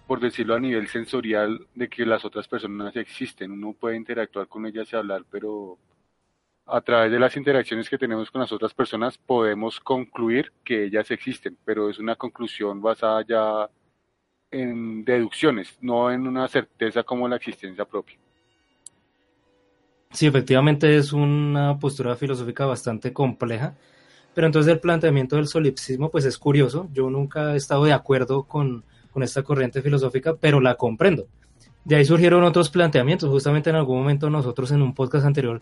por 0.07 0.19
decirlo 0.19 0.55
a 0.55 0.59
nivel 0.59 0.87
sensorial, 0.87 1.67
de 1.75 1.89
que 1.89 2.05
las 2.05 2.25
otras 2.25 2.47
personas 2.47 2.95
existen. 2.95 3.51
Uno 3.51 3.73
puede 3.73 3.97
interactuar 3.97 4.47
con 4.47 4.65
ellas 4.65 4.91
y 4.91 4.95
hablar, 4.95 5.23
pero 5.29 5.77
a 6.65 6.81
través 6.81 7.11
de 7.11 7.19
las 7.19 7.35
interacciones 7.35 7.89
que 7.89 7.97
tenemos 7.97 8.31
con 8.31 8.41
las 8.41 8.51
otras 8.51 8.73
personas 8.73 9.17
podemos 9.17 9.79
concluir 9.79 10.51
que 10.63 10.85
ellas 10.85 11.11
existen, 11.11 11.57
pero 11.65 11.89
es 11.89 11.99
una 11.99 12.15
conclusión 12.15 12.81
basada 12.81 13.23
ya 13.27 13.69
en 14.51 15.03
deducciones, 15.03 15.77
no 15.81 16.11
en 16.11 16.27
una 16.27 16.47
certeza 16.47 17.03
como 17.03 17.27
la 17.27 17.35
existencia 17.37 17.85
propia. 17.85 18.17
Sí, 20.13 20.27
efectivamente 20.27 20.95
es 20.95 21.11
una 21.11 21.79
postura 21.79 22.15
filosófica 22.15 22.67
bastante 22.67 23.11
compleja, 23.11 23.73
pero 24.35 24.45
entonces 24.45 24.71
el 24.71 24.79
planteamiento 24.79 25.37
del 25.37 25.47
solipsismo 25.47 26.11
pues 26.11 26.25
es 26.25 26.37
curioso, 26.37 26.87
yo 26.93 27.09
nunca 27.09 27.53
he 27.53 27.57
estado 27.57 27.85
de 27.85 27.93
acuerdo 27.93 28.43
con, 28.43 28.83
esta 29.15 29.41
corriente 29.41 29.81
filosófica, 29.81 30.35
pero 30.35 30.59
la 30.59 30.75
comprendo. 30.75 31.27
De 31.83 31.95
ahí 31.95 32.05
surgieron 32.05 32.43
otros 32.43 32.69
planteamientos, 32.69 33.29
justamente 33.29 33.71
en 33.71 33.75
algún 33.75 33.97
momento 33.97 34.29
nosotros 34.29 34.71
en 34.71 34.83
un 34.83 34.93
podcast 34.93 35.25
anterior, 35.25 35.61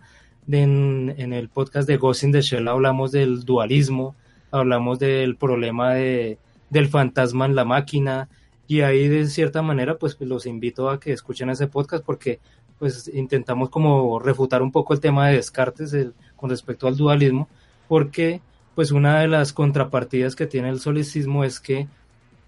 en, 0.50 1.16
el 1.18 1.48
podcast 1.48 1.88
de 1.88 1.96
Ghost 1.96 2.24
in 2.24 2.34
the 2.34 2.42
Shell 2.42 2.68
hablamos 2.68 3.14
del 3.14 3.46
dualismo, 3.46 4.16
hablamos 4.52 5.00
del 5.00 5.38
problema 5.38 5.94
de, 5.94 6.40
del 6.70 6.90
fantasma 6.90 7.46
en 7.46 7.56
la 7.56 7.64
máquina, 7.64 8.28
y 8.68 8.82
ahí 8.82 9.08
de 9.08 9.28
cierta 9.28 9.62
manera 9.62 9.98
pues 9.98 10.18
los 10.20 10.46
invito 10.46 10.90
a 10.90 11.00
que 11.00 11.12
escuchen 11.12 11.50
ese 11.50 11.68
podcast 11.68 12.06
porque 12.06 12.40
pues 12.82 13.12
intentamos 13.14 13.70
como 13.70 14.18
refutar 14.18 14.64
un 14.64 14.72
poco 14.72 14.96
el 14.96 15.00
tema 15.00 15.28
de 15.28 15.36
Descartes 15.36 15.96
con 16.36 16.50
respecto 16.50 16.88
al 16.88 16.98
dualismo, 16.98 17.48
porque 17.88 18.42
pues 18.74 18.90
una 18.90 19.20
de 19.20 19.28
las 19.28 19.54
contrapartidas 19.54 20.36
que 20.36 20.48
tiene 20.48 20.70
el 20.70 20.80
solicismo 20.80 21.44
es 21.44 21.60
que 21.60 21.88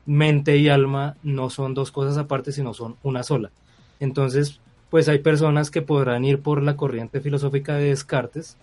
mente 0.08 0.58
y 0.58 0.70
alma 0.70 1.18
no 1.22 1.52
son 1.52 1.76
dos 1.76 1.92
cosas 1.92 2.18
aparte, 2.18 2.52
sino 2.52 2.74
son 2.74 2.96
una 3.04 3.22
sola. 3.22 3.52
Entonces, 4.00 4.60
pues 4.90 5.08
hay 5.08 5.20
personas 5.20 5.70
que 5.70 5.84
podrán 5.84 6.26
ir 6.26 6.42
por 6.42 6.64
la 6.64 6.76
corriente 6.78 7.22
filosófica 7.22 7.76
de 7.76 7.90
Descartes, 7.90 8.58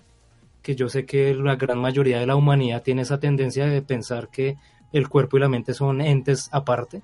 que 0.62 0.74
yo 0.74 0.88
sé 0.88 1.06
que 1.06 1.36
la 1.36 1.54
gran 1.54 1.78
mayoría 1.78 2.18
de 2.18 2.26
la 2.26 2.34
humanidad 2.34 2.82
tiene 2.82 3.02
esa 3.02 3.20
tendencia 3.20 3.66
de 3.66 3.80
pensar 3.80 4.26
que 4.26 4.56
el 4.92 5.08
cuerpo 5.08 5.36
y 5.36 5.40
la 5.40 5.48
mente 5.48 5.72
son 5.72 6.00
entes 6.00 6.48
aparte, 6.50 7.02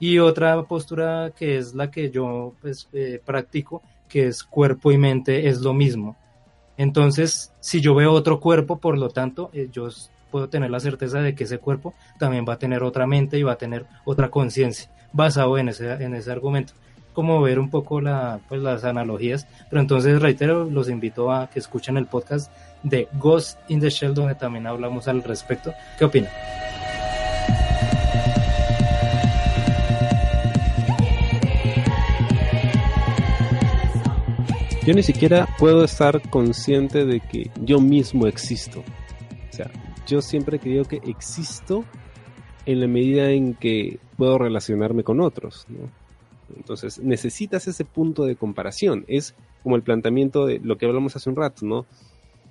Y 0.00 0.20
otra 0.20 0.62
postura 0.62 1.32
que 1.36 1.58
es 1.58 1.74
la 1.74 1.90
que 1.90 2.10
yo 2.10 2.54
pues, 2.62 2.88
eh, 2.94 3.20
practico, 3.22 3.82
que 4.08 4.26
es 4.26 4.42
cuerpo 4.42 4.92
y 4.92 4.98
mente 4.98 5.48
es 5.48 5.60
lo 5.60 5.72
mismo. 5.74 6.16
Entonces, 6.76 7.52
si 7.60 7.80
yo 7.80 7.94
veo 7.94 8.12
otro 8.12 8.40
cuerpo, 8.40 8.78
por 8.78 8.98
lo 8.98 9.08
tanto, 9.08 9.50
eh, 9.52 9.68
yo 9.72 9.88
puedo 10.30 10.48
tener 10.48 10.70
la 10.70 10.80
certeza 10.80 11.20
de 11.20 11.34
que 11.34 11.44
ese 11.44 11.58
cuerpo 11.58 11.94
también 12.18 12.44
va 12.46 12.54
a 12.54 12.58
tener 12.58 12.82
otra 12.82 13.06
mente 13.06 13.38
y 13.38 13.42
va 13.42 13.52
a 13.52 13.58
tener 13.58 13.86
otra 14.04 14.28
conciencia, 14.28 14.90
basado 15.12 15.56
en 15.58 15.70
ese, 15.70 15.92
en 15.92 16.14
ese 16.14 16.30
argumento. 16.30 16.74
Como 17.14 17.40
ver 17.40 17.58
un 17.58 17.70
poco 17.70 18.02
la, 18.02 18.40
pues, 18.48 18.60
las 18.60 18.84
analogías. 18.84 19.46
Pero 19.70 19.80
entonces, 19.80 20.20
reitero, 20.20 20.64
los 20.64 20.90
invito 20.90 21.32
a 21.32 21.48
que 21.48 21.58
escuchen 21.58 21.96
el 21.96 22.06
podcast 22.06 22.52
de 22.82 23.08
Ghost 23.14 23.58
in 23.68 23.80
the 23.80 23.88
Shell, 23.88 24.12
donde 24.12 24.34
también 24.34 24.66
hablamos 24.66 25.08
al 25.08 25.22
respecto. 25.22 25.72
¿Qué 25.98 26.04
opinan? 26.04 26.30
Yo 34.86 34.94
ni 34.94 35.02
siquiera 35.02 35.48
puedo 35.58 35.82
estar 35.82 36.30
consciente 36.30 37.04
de 37.04 37.18
que 37.18 37.50
yo 37.60 37.80
mismo 37.80 38.28
existo. 38.28 38.84
O 39.50 39.52
sea, 39.52 39.68
yo 40.06 40.22
siempre 40.22 40.60
creo 40.60 40.84
que 40.84 41.00
existo 41.08 41.84
en 42.66 42.78
la 42.78 42.86
medida 42.86 43.32
en 43.32 43.54
que 43.54 43.98
puedo 44.16 44.38
relacionarme 44.38 45.02
con 45.02 45.20
otros. 45.20 45.66
Entonces, 46.56 47.00
necesitas 47.00 47.66
ese 47.66 47.84
punto 47.84 48.26
de 48.26 48.36
comparación. 48.36 49.04
Es 49.08 49.34
como 49.64 49.74
el 49.74 49.82
planteamiento 49.82 50.46
de 50.46 50.60
lo 50.60 50.78
que 50.78 50.86
hablamos 50.86 51.16
hace 51.16 51.30
un 51.30 51.36
rato, 51.36 51.66
¿no? 51.66 51.84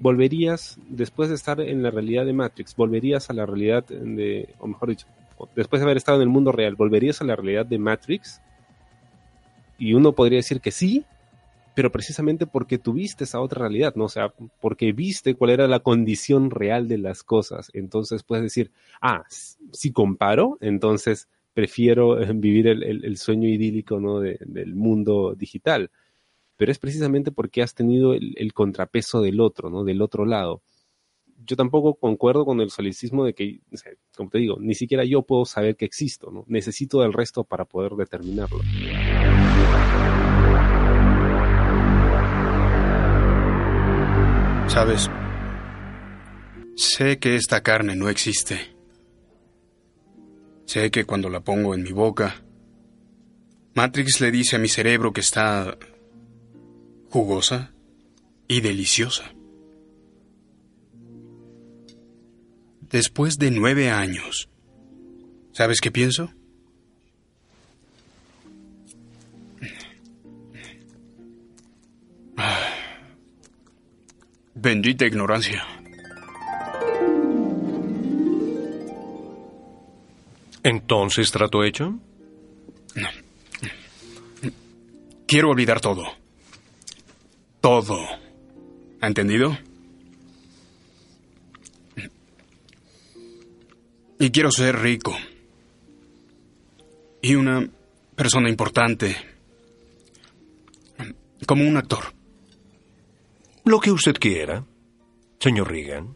Volverías, 0.02 0.78
después 0.90 1.30
de 1.30 1.36
estar 1.36 1.62
en 1.62 1.84
la 1.84 1.90
realidad 1.90 2.26
de 2.26 2.34
Matrix, 2.34 2.76
volverías 2.76 3.30
a 3.30 3.34
la 3.34 3.46
realidad 3.46 3.86
de, 3.86 4.50
o 4.60 4.68
mejor 4.68 4.90
dicho, 4.90 5.08
después 5.56 5.80
de 5.80 5.86
haber 5.86 5.96
estado 5.96 6.18
en 6.18 6.24
el 6.24 6.30
mundo 6.30 6.52
real, 6.52 6.76
volverías 6.76 7.22
a 7.22 7.24
la 7.24 7.38
realidad 7.38 7.66
de 7.66 7.80
Matrix. 7.80 8.42
Y 9.78 9.94
uno 9.94 10.12
podría 10.12 10.40
decir 10.40 10.60
que 10.60 10.72
sí, 10.72 11.06
pero 11.76 11.92
precisamente 11.92 12.48
porque 12.48 12.78
tuviste 12.78 13.26
esa 13.26 13.42
otra 13.42 13.60
realidad, 13.64 13.94
¿no? 13.96 14.06
O 14.06 14.10
sea, 14.10 14.34
porque 14.62 14.94
viste 14.94 15.36
cuál 15.36 15.52
era 15.52 15.68
la 15.68 15.82
condición 15.82 16.50
real 16.50 16.88
de 16.88 16.98
las 16.98 17.22
cosas. 17.22 17.70
Entonces 17.74 18.24
puedes 18.24 18.44
decir, 18.44 18.72
ah, 19.02 19.24
si 19.30 19.92
comparo, 19.92 20.58
entonces 20.62 21.28
prefiero 21.54 22.22
eh, 22.22 22.32
vivir 22.34 22.68
el, 22.68 23.18
sueño 23.18 23.50
idílico, 23.50 24.00
¿no? 24.00 24.22
del 24.22 24.74
mundo 24.74 25.36
digital. 25.38 25.92
Pero 26.58 26.72
es 26.72 26.80
precisamente 26.80 27.32
porque 27.32 27.62
has 27.62 27.76
tenido 27.76 28.14
el, 28.14 28.54
contrapeso 28.54 29.22
del 29.22 29.42
otro, 29.42 29.70
¿no? 29.70 29.84
Del 29.84 30.02
otro 30.02 30.26
lado. 30.26 30.62
Yo 31.46 31.58
tampoco 31.58 31.96
concuerdo 31.96 32.46
con 32.46 32.62
el 32.62 32.70
solicismo 32.70 33.26
de 33.26 33.34
que, 33.34 33.60
como 34.16 34.30
te 34.30 34.38
digo, 34.38 34.58
ni 34.62 34.74
siquiera 34.74 35.04
yo 35.04 35.24
puedo 35.24 35.44
saber 35.44 35.76
que 35.76 35.84
existo, 35.84 36.32
¿no? 36.32 36.46
Necesito 36.48 37.02
del 37.02 37.12
resto 37.12 37.44
para 37.44 37.66
poder 37.66 37.92
determinarlo. 37.94 38.62
Sabes, 44.76 45.10
sé 46.76 47.18
que 47.18 47.38
esta 47.38 47.64
carne 47.64 47.96
no 47.96 48.10
existe. 48.10 48.76
Sé 50.66 50.92
que 50.92 51.06
cuando 51.06 51.30
la 51.30 51.40
pongo 51.40 51.74
en 51.74 51.84
mi 51.84 51.94
boca, 51.94 52.44
Matrix 53.74 54.20
le 54.20 54.32
dice 54.32 54.58
a 54.58 54.60
mi 54.60 54.68
cerebro 54.68 55.14
que 55.14 55.22
está 55.22 55.78
jugosa 57.10 57.72
y 58.50 58.60
deliciosa. 58.60 59.34
Después 62.82 63.40
de 63.40 63.52
nueve 63.52 63.92
años, 63.92 64.50
¿sabes 65.54 65.80
qué 65.80 65.90
pienso? 65.90 66.34
Bendita 74.56 75.06
ignorancia. 75.06 75.66
¿Entonces 80.64 81.30
trato 81.30 81.64
hecho? 81.64 82.00
No. 82.96 83.10
Quiero 85.28 85.50
olvidar 85.50 85.82
todo. 85.82 86.06
Todo. 87.60 87.98
¿Ha 89.02 89.08
entendido? 89.08 89.58
Y 94.18 94.32
quiero 94.32 94.52
ser 94.52 94.80
rico. 94.80 95.16
Y 97.22 97.36
una 97.36 97.68
persona 98.16 98.50
importante. 98.50 99.18
Como 101.46 101.68
un 101.68 101.76
actor. 101.76 102.16
Lo 103.66 103.80
que 103.80 103.92
usted 103.92 104.14
quiera, 104.14 104.64
señor 105.40 105.70
Regan. 105.70 106.16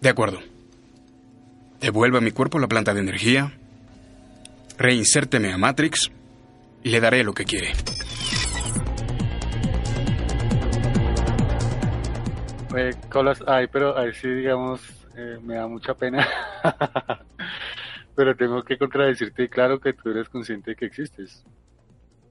De 0.00 0.08
acuerdo. 0.08 0.38
Devuelva 1.80 2.18
a 2.18 2.22
mi 2.22 2.30
cuerpo 2.30 2.58
la 2.58 2.66
planta 2.66 2.94
de 2.94 3.00
energía, 3.00 3.52
reinsérteme 4.78 5.52
a 5.52 5.58
Matrix 5.58 6.10
y 6.82 6.88
le 6.88 6.98
daré 6.98 7.22
lo 7.24 7.34
que 7.34 7.44
quiere. 7.44 7.72
Eh, 12.74 12.90
colas, 13.10 13.44
ay, 13.46 13.66
pero 13.70 13.98
ahí 13.98 14.12
sí, 14.14 14.28
digamos, 14.28 14.80
eh, 15.14 15.38
me 15.42 15.56
da 15.56 15.68
mucha 15.68 15.92
pena. 15.92 16.26
pero 18.16 18.34
tengo 18.34 18.62
que 18.62 18.78
contradecirte, 18.78 19.50
claro 19.50 19.78
que 19.78 19.92
tú 19.92 20.08
eres 20.08 20.30
consciente 20.30 20.70
de 20.70 20.76
que 20.76 20.86
existes. 20.86 21.44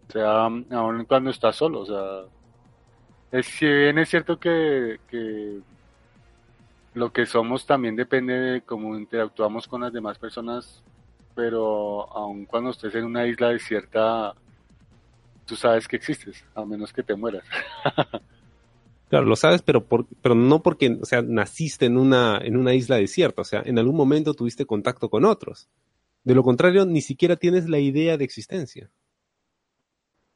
O 0.07 0.11
sea, 0.11 0.45
aún 0.45 1.05
cuando 1.05 1.31
estás 1.31 1.55
solo, 1.55 1.81
o 1.81 1.85
sea, 1.85 2.21
es, 3.31 3.45
si 3.45 3.65
bien 3.65 3.97
es 3.97 4.09
cierto 4.09 4.39
que, 4.39 4.99
que 5.09 5.59
lo 6.93 7.11
que 7.11 7.25
somos 7.25 7.65
también 7.65 7.95
depende 7.95 8.33
de 8.33 8.61
cómo 8.61 8.97
interactuamos 8.97 9.67
con 9.67 9.81
las 9.81 9.91
demás 9.91 10.17
personas, 10.17 10.83
pero 11.35 12.11
aun 12.13 12.45
cuando 12.45 12.71
estés 12.71 12.95
en 12.95 13.05
una 13.05 13.27
isla 13.27 13.49
desierta, 13.49 14.33
tú 15.45 15.55
sabes 15.55 15.87
que 15.87 15.97
existes, 15.97 16.43
a 16.55 16.65
menos 16.65 16.93
que 16.93 17.03
te 17.03 17.15
mueras. 17.15 17.43
Claro, 19.09 19.25
lo 19.25 19.37
sabes, 19.37 19.61
pero, 19.61 19.85
por, 19.85 20.05
pero 20.21 20.35
no 20.35 20.61
porque, 20.61 20.97
o 21.01 21.05
sea, 21.05 21.21
naciste 21.21 21.85
en 21.85 21.97
una, 21.97 22.39
en 22.43 22.57
una 22.57 22.73
isla 22.73 22.97
desierta, 22.97 23.41
o 23.41 23.45
sea, 23.45 23.61
en 23.65 23.79
algún 23.79 23.95
momento 23.95 24.33
tuviste 24.33 24.65
contacto 24.65 25.09
con 25.09 25.23
otros. 25.23 25.69
De 26.25 26.35
lo 26.35 26.43
contrario, 26.43 26.85
ni 26.85 26.99
siquiera 26.99 27.37
tienes 27.37 27.69
la 27.69 27.79
idea 27.79 28.17
de 28.17 28.25
existencia. 28.25 28.91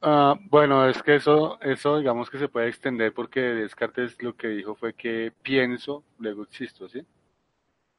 Ah, 0.02 0.36
bueno, 0.50 0.88
es 0.88 1.02
que 1.02 1.14
eso, 1.16 1.58
eso 1.62 1.98
digamos 1.98 2.28
que 2.28 2.38
se 2.38 2.48
puede 2.48 2.68
extender 2.68 3.14
porque 3.14 3.40
Descartes 3.40 4.20
lo 4.22 4.36
que 4.36 4.48
dijo 4.48 4.74
fue 4.74 4.94
que 4.94 5.32
pienso, 5.42 6.04
luego 6.18 6.42
existo, 6.42 6.88
¿sí? 6.88 7.06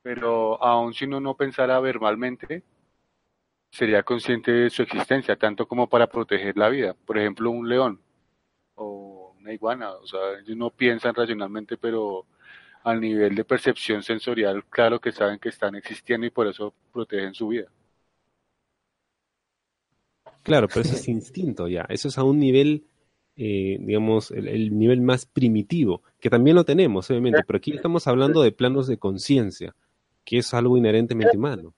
Pero 0.03 0.61
aun 0.63 0.93
si 0.93 1.05
uno 1.05 1.19
no 1.19 1.35
pensara 1.37 1.79
verbalmente, 1.81 2.63
sería 3.71 4.03
consciente 4.03 4.51
de 4.51 4.69
su 4.69 4.83
existencia, 4.83 5.35
tanto 5.37 5.67
como 5.67 5.89
para 5.89 6.07
proteger 6.07 6.57
la 6.57 6.69
vida. 6.69 6.95
Por 7.05 7.17
ejemplo, 7.17 7.49
un 7.51 7.67
león 7.69 8.01
o 8.75 9.35
una 9.39 9.53
iguana, 9.53 9.91
o 9.93 10.07
sea, 10.07 10.39
ellos 10.41 10.57
no 10.57 10.71
piensan 10.71 11.15
racionalmente, 11.15 11.77
pero 11.77 12.27
al 12.83 13.01
nivel 13.01 13.35
de 13.35 13.45
percepción 13.45 14.03
sensorial, 14.03 14.65
claro 14.67 14.99
que 15.01 15.11
saben 15.13 15.39
que 15.39 15.49
están 15.49 15.75
existiendo 15.75 16.27
y 16.27 16.31
por 16.31 16.47
eso 16.47 16.73
protegen 16.93 17.33
su 17.35 17.49
vida. 17.49 17.67
Claro, 20.43 20.67
pero 20.67 20.81
eso 20.81 20.95
es 20.95 21.07
instinto 21.07 21.67
ya. 21.67 21.85
Eso 21.89 22.09
es 22.09 22.17
a 22.17 22.23
un 22.23 22.39
nivel, 22.39 22.83
eh, 23.35 23.77
digamos, 23.79 24.31
el, 24.31 24.77
nivel 24.77 25.01
más 25.01 25.25
primitivo, 25.25 26.03
que 26.19 26.29
también 26.29 26.55
lo 26.55 26.63
tenemos, 26.63 27.09
obviamente, 27.09 27.41
pero 27.47 27.57
aquí 27.57 27.71
estamos 27.71 28.07
hablando 28.07 28.41
de 28.41 28.51
planos 28.51 28.87
de 28.87 28.97
conciencia, 28.97 29.73
que 30.23 30.37
es 30.37 30.53
algo 30.53 30.77
inherentemente 30.77 31.37
humano. 31.37 31.73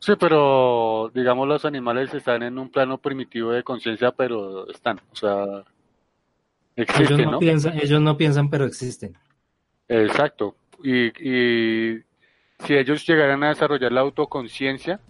Sí, 0.00 0.12
pero 0.18 1.10
digamos 1.14 1.46
los 1.46 1.64
animales 1.66 2.12
están 2.14 2.42
en 2.42 2.58
un 2.58 2.70
plano 2.70 2.96
primitivo 2.96 3.50
de 3.50 3.62
conciencia, 3.62 4.10
pero 4.12 4.68
están, 4.70 4.98
o 5.12 5.16
sea, 5.16 5.62
existen, 6.74 7.20
ellos 7.20 7.32
no, 7.32 7.38
Piensan, 7.38 7.78
ellos 7.78 8.00
no 8.00 8.16
piensan, 8.16 8.48
pero 8.48 8.64
existen. 8.64 9.14
Exacto. 9.88 10.56
Y, 10.82 11.08
y 11.22 12.02
si 12.64 12.74
ellos 12.74 13.06
llegaran 13.06 13.42
a 13.44 13.50
desarrollar 13.50 13.92
la 13.92 14.00
autoconciencia, 14.00 15.00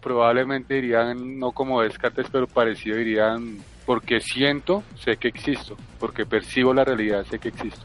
probablemente 0.00 0.74
dirían, 0.74 1.38
no 1.38 1.52
como 1.52 1.82
Descartes, 1.82 2.26
pero 2.30 2.46
parecido, 2.46 2.96
dirían, 2.96 3.58
porque 3.84 4.20
siento, 4.20 4.82
sé 4.98 5.16
que 5.16 5.28
existo, 5.28 5.76
porque 5.98 6.26
percibo 6.26 6.74
la 6.74 6.84
realidad, 6.84 7.24
sé 7.30 7.38
que 7.38 7.48
existo. 7.48 7.84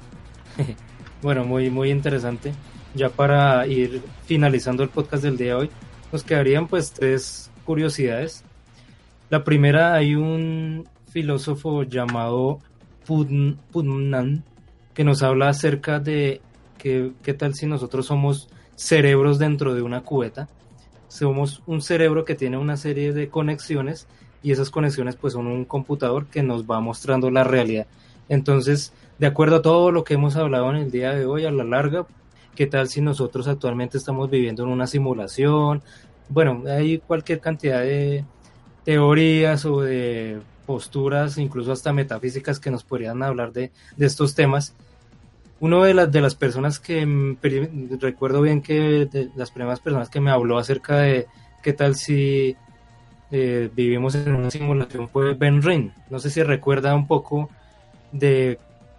bueno, 1.22 1.46
muy, 1.46 1.70
muy 1.70 1.92
interesante. 1.92 2.54
Ya 2.94 3.10
para 3.10 3.66
ir 3.68 4.02
finalizando 4.26 4.84
el 4.84 4.90
podcast 4.90 5.24
del 5.24 5.38
día 5.38 5.48
de 5.48 5.54
hoy, 5.54 5.70
nos 6.12 6.24
quedarían 6.24 6.68
pues 6.68 6.92
tres 6.92 7.50
curiosidades. 7.64 8.44
La 9.30 9.44
primera, 9.44 9.94
hay 9.94 10.16
un 10.16 10.88
filósofo 11.10 11.84
llamado 11.84 12.60
Putnam 13.06 14.44
que 14.94 15.04
nos 15.04 15.24
habla 15.24 15.50
acerca 15.50 16.00
de 16.00 16.42
qué 16.78 17.34
tal 17.38 17.54
si 17.54 17.66
nosotros 17.66 18.08
somos 18.08 18.50
cerebros 18.76 19.40
dentro 19.40 19.74
de 19.74 19.82
una 19.82 20.02
cubeta. 20.02 20.50
Somos 21.12 21.62
un 21.66 21.82
cerebro 21.82 22.24
que 22.24 22.36
tiene 22.36 22.58
una 22.58 22.78
serie 22.78 23.12
de 23.12 23.28
conexiones 23.28 24.08
y 24.42 24.54
esas 24.54 24.70
conexiones 24.70 25.18
pues 25.18 25.34
son 25.34 25.46
un 25.46 25.66
computador 25.66 26.28
que 26.28 26.42
nos 26.42 26.64
va 26.64 26.80
mostrando 26.80 27.30
la 27.30 27.44
realidad. 27.44 27.86
Entonces, 28.30 28.94
de 29.20 29.28
acuerdo 29.28 29.58
a 29.58 29.62
todo 29.62 29.92
lo 29.92 30.06
que 30.06 30.14
hemos 30.14 30.38
hablado 30.38 30.70
en 30.70 30.78
el 30.78 30.90
día 30.90 31.12
de 31.12 31.26
hoy, 31.26 31.44
a 31.44 31.52
la 31.52 31.66
larga, 31.66 32.06
¿qué 32.56 32.66
tal 32.66 32.88
si 32.88 33.02
nosotros 33.02 33.50
actualmente 33.50 33.98
estamos 33.98 34.30
viviendo 34.30 34.64
en 34.64 34.70
una 34.70 34.88
simulación? 34.88 35.84
Bueno, 36.30 36.64
hay 36.66 37.00
cualquier 37.00 37.42
cantidad 37.42 37.82
de 37.82 38.24
teorías 38.86 39.66
o 39.66 39.82
de 39.82 40.40
posturas, 40.66 41.38
incluso 41.38 41.74
hasta 41.74 41.92
metafísicas, 41.92 42.58
que 42.58 42.72
nos 42.72 42.86
podrían 42.86 43.22
hablar 43.22 43.52
de, 43.52 43.74
de 43.98 44.06
estos 44.06 44.34
temas. 44.34 44.76
Una 45.62 45.86
de 45.86 45.94
las, 45.94 46.12
de 46.12 46.22
las 46.22 46.34
personas 46.34 46.80
que 46.80 47.38
recuerdo 48.00 48.42
bien 48.42 48.64
que 48.64 49.06
de 49.06 49.30
las 49.36 49.52
primeras 49.52 49.80
personas 49.80 50.10
que 50.10 50.20
me 50.20 50.32
habló 50.32 50.58
acerca 50.58 50.98
de 50.98 51.28
qué 51.62 51.72
tal 51.72 51.96
si 51.96 52.56
eh, 53.30 53.70
vivimos 53.72 54.16
en 54.16 54.34
una 54.34 54.50
simulación 54.50 55.08
fue 55.08 55.36
Ben 55.36 55.62
Rin. 55.62 55.94
No 56.10 56.18
sé 56.18 56.32
si 56.32 56.42
recuerda 56.42 56.96
un 56.96 57.06
poco 57.06 57.52
de 58.12 58.58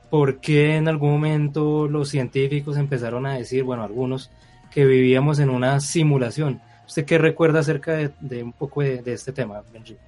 por 0.09 0.39
qué 0.39 0.77
en 0.77 0.87
algún 0.87 1.11
momento 1.11 1.89
los 1.89 2.11
científicos 2.11 2.77
empezaron 2.77 3.27
a 3.27 3.35
decir, 3.35 3.65
bueno, 3.65 3.83
algunos, 3.83 4.31
que 4.71 4.85
vivíamos 4.85 5.41
en 5.41 5.51
una 5.51 5.81
simulación. 5.81 6.61
¿Usted 6.87 7.05
qué 7.05 7.19
recuerda 7.19 7.59
acerca 7.59 7.97
de, 7.97 8.43
un 8.43 8.53
poco 8.53 8.83
de, 8.83 9.03
este 9.07 9.33
tema, 9.33 9.63
Ben 9.73 9.85
Rin? 9.85 9.99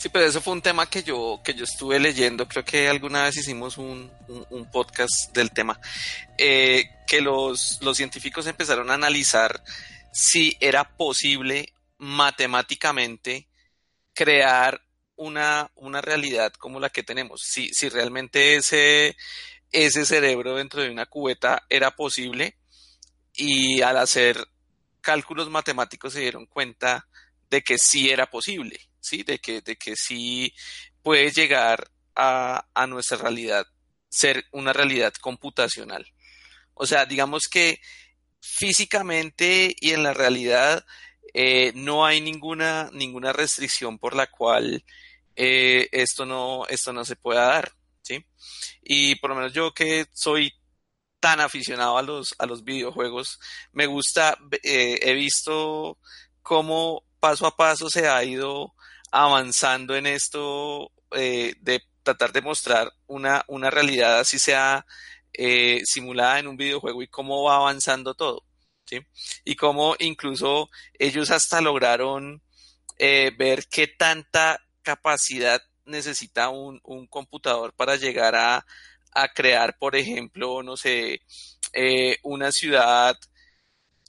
Sí, 0.00 0.08
pero 0.08 0.24
eso 0.24 0.40
fue 0.40 0.54
un 0.54 0.62
tema 0.62 0.88
que 0.88 1.02
yo, 1.02 1.42
que 1.44 1.52
yo 1.52 1.64
estuve 1.64 2.00
leyendo, 2.00 2.48
creo 2.48 2.64
que 2.64 2.88
alguna 2.88 3.24
vez 3.24 3.36
hicimos 3.36 3.76
un, 3.76 4.10
podcast 4.72 5.30
del 5.34 5.50
tema, 5.50 5.78
eh, 6.38 6.88
que 7.06 7.20
los, 7.20 7.78
los 7.82 7.98
científicos 7.98 8.46
empezaron 8.46 8.90
a 8.90 8.94
analizar 8.94 9.62
si 10.10 10.56
era 10.58 10.96
posible 10.96 11.74
matemáticamente 11.98 13.46
crear 14.14 14.80
una, 15.16 15.70
una 15.74 16.00
realidad 16.00 16.54
como 16.54 16.80
la 16.80 16.88
que 16.88 17.02
tenemos. 17.02 17.42
Si, 17.44 17.68
si 17.74 17.90
realmente 17.90 18.56
ese, 18.56 19.18
ese 19.70 20.06
cerebro 20.06 20.56
dentro 20.56 20.80
de 20.80 20.88
una 20.88 21.04
cubeta 21.04 21.66
era 21.68 21.90
posible 21.90 22.56
y 23.34 23.82
al 23.82 23.98
hacer 23.98 24.48
cálculos 25.02 25.50
matemáticos 25.50 26.14
se 26.14 26.20
dieron 26.20 26.46
cuenta 26.46 27.06
de 27.50 27.60
que 27.60 27.76
sí 27.76 28.08
era 28.08 28.30
posible. 28.30 28.89
¿Sí? 29.00 29.22
De 29.22 29.38
que, 29.38 29.60
de 29.60 29.76
que 29.76 29.94
sí 29.96 30.54
puede 31.02 31.30
llegar 31.30 31.90
a, 32.14 32.66
a 32.74 32.86
nuestra 32.86 33.18
realidad 33.18 33.66
ser 34.10 34.44
una 34.52 34.72
realidad 34.72 35.14
computacional. 35.14 36.04
O 36.74 36.86
sea, 36.86 37.06
digamos 37.06 37.44
que 37.50 37.80
físicamente 38.40 39.74
y 39.80 39.92
en 39.92 40.02
la 40.02 40.12
realidad 40.12 40.84
eh, 41.32 41.72
no 41.74 42.04
hay 42.04 42.20
ninguna, 42.20 42.90
ninguna 42.92 43.32
restricción 43.32 43.98
por 43.98 44.16
la 44.16 44.26
cual 44.26 44.84
eh, 45.36 45.88
esto, 45.92 46.26
no, 46.26 46.66
esto 46.66 46.92
no 46.92 47.04
se 47.04 47.16
pueda 47.16 47.46
dar. 47.46 47.72
¿sí? 48.02 48.24
Y 48.82 49.14
por 49.16 49.30
lo 49.30 49.36
menos 49.36 49.52
yo 49.52 49.72
que 49.72 50.06
soy 50.12 50.52
tan 51.20 51.40
aficionado 51.40 51.98
a 51.98 52.02
los, 52.02 52.34
a 52.38 52.46
los 52.46 52.64
videojuegos, 52.64 53.38
me 53.72 53.86
gusta, 53.86 54.38
eh, 54.62 54.98
he 55.02 55.14
visto 55.14 55.98
cómo 56.42 57.04
paso 57.20 57.46
a 57.46 57.56
paso 57.56 57.90
se 57.90 58.08
ha 58.08 58.24
ido 58.24 58.74
avanzando 59.10 59.96
en 59.96 60.06
esto 60.06 60.92
eh, 61.12 61.54
de 61.60 61.82
tratar 62.02 62.32
de 62.32 62.42
mostrar 62.42 62.92
una, 63.06 63.44
una 63.48 63.70
realidad 63.70 64.20
así 64.20 64.38
sea 64.38 64.86
eh, 65.32 65.82
simulada 65.84 66.38
en 66.38 66.48
un 66.48 66.56
videojuego 66.56 67.02
y 67.02 67.08
cómo 67.08 67.44
va 67.44 67.56
avanzando 67.56 68.14
todo. 68.14 68.44
¿sí? 68.84 69.00
Y 69.44 69.56
cómo 69.56 69.96
incluso 69.98 70.70
ellos 70.98 71.30
hasta 71.30 71.60
lograron 71.60 72.42
eh, 72.98 73.32
ver 73.38 73.66
qué 73.68 73.86
tanta 73.86 74.60
capacidad 74.82 75.62
necesita 75.84 76.48
un, 76.48 76.80
un 76.84 77.06
computador 77.06 77.72
para 77.74 77.96
llegar 77.96 78.34
a, 78.34 78.64
a, 79.12 79.28
crear, 79.28 79.76
por 79.78 79.96
ejemplo, 79.96 80.62
no 80.62 80.76
sé, 80.76 81.22
una 82.22 82.52
ciudad 82.52 83.16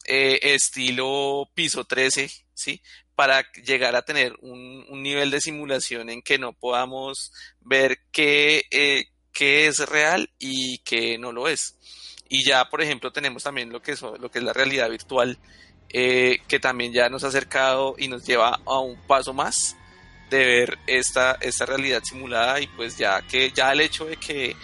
estilo 0.05 1.49
piso 1.53 1.85
13, 1.85 2.29
¿sí? 2.53 2.81
Para 3.15 3.43
llegar 3.53 3.95
a 3.95 4.01
tener 4.01 4.35
un, 4.41 4.85
nivel 5.01 5.31
de 5.31 5.41
simulación 5.41 6.09
en 6.09 6.21
que 6.21 6.37
no 6.37 6.53
podamos 6.53 7.31
ver 7.61 7.99
qué, 8.11 8.65
eh, 8.71 9.05
qué 9.31 9.67
es 9.67 9.79
real 9.89 10.29
y 10.39 10.79
qué 10.79 11.17
no 11.17 11.31
lo 11.31 11.47
es. 11.47 11.75
Y 12.29 12.45
ya, 12.45 12.69
por 12.69 12.81
ejemplo, 12.81 13.11
tenemos 13.11 13.43
también 13.43 13.71
lo 13.71 13.81
que 13.81 13.91
es, 13.91 14.01
lo 14.01 14.31
que 14.31 14.39
es 14.39 14.43
la 14.43 14.53
realidad 14.53 14.89
virtual, 14.89 15.37
eh, 15.89 16.39
que 16.47 16.59
también 16.59 16.93
ya 16.93 17.09
nos 17.09 17.23
ha 17.23 17.27
acercado 17.27 17.95
y 17.97 18.07
nos 18.07 18.25
lleva 18.25 18.59
a 18.65 18.79
un 18.79 18.97
paso 19.05 19.33
más 19.33 19.75
de 20.29 20.45
ver 20.45 20.77
esta, 20.87 21.37
esta 21.41 21.65
realidad 21.65 22.01
simulada 22.03 22.61
y 22.61 22.67
pues 22.67 22.97
ya 22.97 23.21
que 23.21 23.51
ya 23.51 23.73
el 23.73 23.81
hecho 23.81 24.05
de 24.05 24.15
que, 24.15 24.55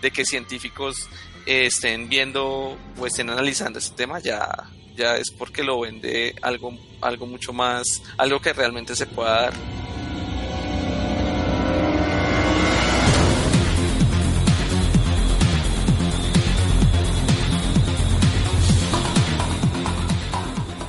de 0.00 0.10
que 0.12 0.24
científicos 0.24 1.08
eh, 1.44 1.66
estén 1.66 2.08
viendo 2.08 2.78
o 2.96 3.06
estén 3.06 3.28
analizando 3.28 3.80
este 3.80 3.96
tema 3.96 4.20
ya, 4.20 4.70
ya 4.98 5.16
es 5.16 5.30
porque 5.30 5.62
lo 5.62 5.80
vende 5.80 6.34
algo, 6.42 6.76
algo 7.00 7.26
mucho 7.26 7.52
más, 7.52 8.02
algo 8.18 8.40
que 8.40 8.52
realmente 8.52 8.96
se 8.96 9.06
pueda 9.06 9.42
dar. 9.42 9.54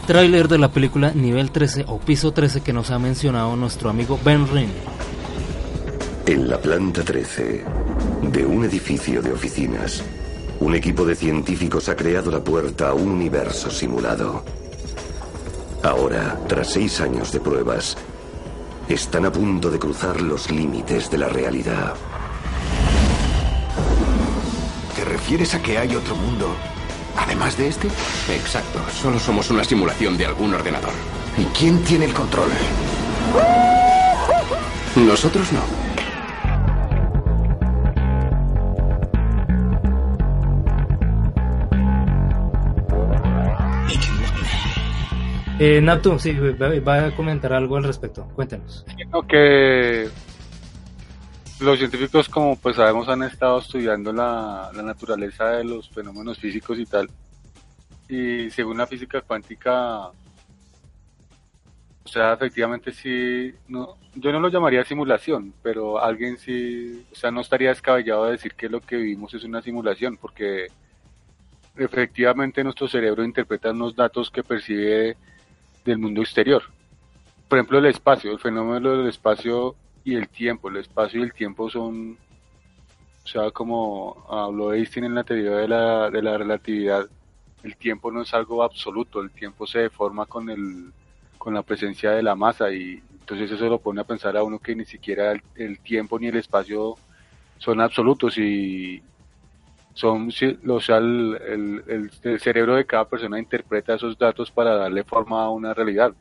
Trailer 0.07 0.47
de 0.47 0.57
la 0.57 0.71
película 0.71 1.11
Nivel 1.13 1.51
13 1.51 1.85
o 1.87 1.99
Piso 1.99 2.31
13 2.31 2.61
que 2.61 2.73
nos 2.73 2.89
ha 2.89 2.97
mencionado 2.97 3.55
nuestro 3.55 3.91
amigo 3.91 4.19
Ben 4.25 4.51
Rin. 4.51 4.71
En 6.25 6.49
la 6.49 6.59
planta 6.59 7.03
13 7.03 7.63
de 8.23 8.45
un 8.45 8.65
edificio 8.65 9.21
de 9.21 9.31
oficinas 9.31 10.03
un 10.59 10.75
equipo 10.75 11.05
de 11.05 11.15
científicos 11.15 11.89
ha 11.89 11.95
creado 11.95 12.31
la 12.31 12.43
puerta 12.43 12.89
a 12.89 12.93
un 12.93 13.09
universo 13.09 13.71
simulado. 13.71 14.43
Ahora, 15.83 16.37
tras 16.47 16.71
seis 16.71 16.99
años 16.99 17.31
de 17.31 17.39
pruebas, 17.39 17.97
están 18.89 19.25
a 19.25 19.31
punto 19.31 19.69
de 19.69 19.79
cruzar 19.79 20.19
los 20.19 20.51
límites 20.51 21.09
de 21.09 21.17
la 21.17 21.29
realidad. 21.29 21.93
¿Te 24.95 25.05
refieres 25.05 25.55
a 25.55 25.61
que 25.61 25.77
hay 25.77 25.95
otro 25.95 26.15
mundo 26.15 26.53
además 27.15 27.57
de 27.57 27.67
este? 27.67 27.87
Exacto, 28.29 28.79
solo 29.01 29.19
somos 29.19 29.49
una 29.49 29.63
simulación 29.63 30.17
de 30.17 30.25
algún 30.25 30.53
ordenador. 30.53 30.93
¿Y 31.37 31.45
quién 31.57 31.81
tiene 31.83 32.05
el 32.05 32.13
control? 32.13 32.49
Nosotros 34.95 35.51
no. 35.53 35.78
Eh, 45.61 45.81
Natu, 45.81 46.17
sí, 46.17 46.31
va 46.33 47.05
a 47.05 47.15
comentar 47.15 47.51
algo 47.51 47.75
al 47.75 47.83
respecto. 47.83 48.25
Cuéntenos. 48.33 48.85
que 49.27 50.07
los 51.59 51.77
científicos, 51.77 52.29
como 52.29 52.55
pues 52.55 52.77
sabemos, 52.77 53.09
han 53.09 53.23
estado 53.23 53.59
estudiando 53.59 54.13
la, 54.13 54.71
naturaleza 54.73 55.49
de 55.49 55.65
los 55.65 55.89
fenómenos 55.89 56.39
físicos 56.39 56.79
y 56.79 56.85
tal. 56.85 57.09
Y 58.07 58.49
según 58.51 58.77
la 58.77 58.87
física 58.87 59.19
cuántica, 59.19 60.07
o 60.07 60.13
sea, 62.05 62.33
efectivamente 62.33 62.93
sí, 62.93 63.53
no, 63.67 63.97
yo 64.15 64.31
no 64.31 64.39
lo 64.39 64.47
llamaría 64.47 64.85
simulación, 64.85 65.53
pero 65.61 66.01
alguien 66.01 66.37
sí, 66.37 67.05
o 67.11 67.15
sea, 67.15 67.31
no 67.31 67.41
estaría 67.41 67.69
descabellado 67.69 68.25
de 68.25 68.31
decir 68.31 68.55
que 68.55 68.69
lo 68.69 68.79
que 68.79 68.95
vivimos 68.95 69.33
es 69.33 69.43
una 69.43 69.61
simulación, 69.61 70.15
porque 70.15 70.67
efectivamente 71.75 72.63
nuestro 72.63 72.87
cerebro 72.87 73.25
interpreta 73.25 73.71
unos 73.71 73.95
datos 73.95 74.31
que 74.31 74.43
percibe 74.43 75.17
del 75.85 75.97
mundo 75.97 76.21
exterior. 76.21 76.63
Por 77.47 77.57
ejemplo, 77.57 77.79
el 77.79 77.85
espacio, 77.87 78.31
el 78.31 78.39
fenómeno 78.39 78.91
del 78.91 79.07
espacio 79.07 79.75
y 80.03 80.15
el 80.15 80.27
tiempo. 80.29 80.69
El 80.69 80.77
espacio 80.77 81.19
y 81.19 81.23
el 81.23 81.33
tiempo 81.33 81.69
son, 81.69 82.17
o 83.23 83.27
sea, 83.27 83.51
como 83.51 84.25
habló 84.29 84.73
Einstein 84.73 85.05
en 85.05 85.15
la 85.15 85.23
teoría 85.23 85.51
de 85.51 85.67
la, 85.67 86.09
de 86.09 86.21
la 86.21 86.37
relatividad, 86.37 87.07
el 87.63 87.75
tiempo 87.75 88.11
no 88.11 88.21
es 88.21 88.33
algo 88.33 88.63
absoluto, 88.63 89.21
el 89.21 89.31
tiempo 89.31 89.67
se 89.67 89.79
deforma 89.79 90.25
con, 90.25 90.49
el, 90.49 90.91
con 91.37 91.53
la 91.53 91.63
presencia 91.63 92.11
de 92.11 92.23
la 92.23 92.35
masa 92.35 92.71
y 92.71 93.01
entonces 93.29 93.51
eso 93.51 93.69
lo 93.69 93.79
pone 93.79 94.01
a 94.01 94.05
pensar 94.05 94.35
a 94.37 94.43
uno 94.43 94.59
que 94.59 94.75
ni 94.75 94.85
siquiera 94.85 95.33
el, 95.55 95.79
tiempo 95.79 96.17
ni 96.17 96.27
el 96.27 96.37
espacio 96.37 96.95
son 97.57 97.81
absolutos 97.81 98.37
y 98.37 99.03
son, 99.99 100.29
o 100.67 100.79
sea, 100.79 100.97
el, 100.97 101.83
el, 102.23 102.39
cerebro 102.39 102.75
de 102.75 102.85
cada 102.85 103.05
persona 103.05 103.37
interpreta 103.37 103.95
esos 103.95 104.17
datos 104.17 104.49
para 104.49 104.75
darle 104.75 105.03
forma 105.03 105.43
a 105.43 105.49
una 105.49 105.73
realidad. 105.73 106.13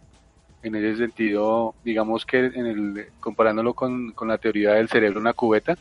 En 0.62 0.74
ese 0.74 0.96
sentido, 0.96 1.76
digamos 1.84 2.26
que 2.26 2.46
en 2.46 2.66
el, 2.66 3.06
comparándolo 3.20 3.74
con, 3.74 4.10
con 4.10 4.26
la 4.26 4.38
teoría 4.38 4.72
del 4.72 4.88
cerebro, 4.88 5.20
una 5.20 5.32
cubeta, 5.32 5.78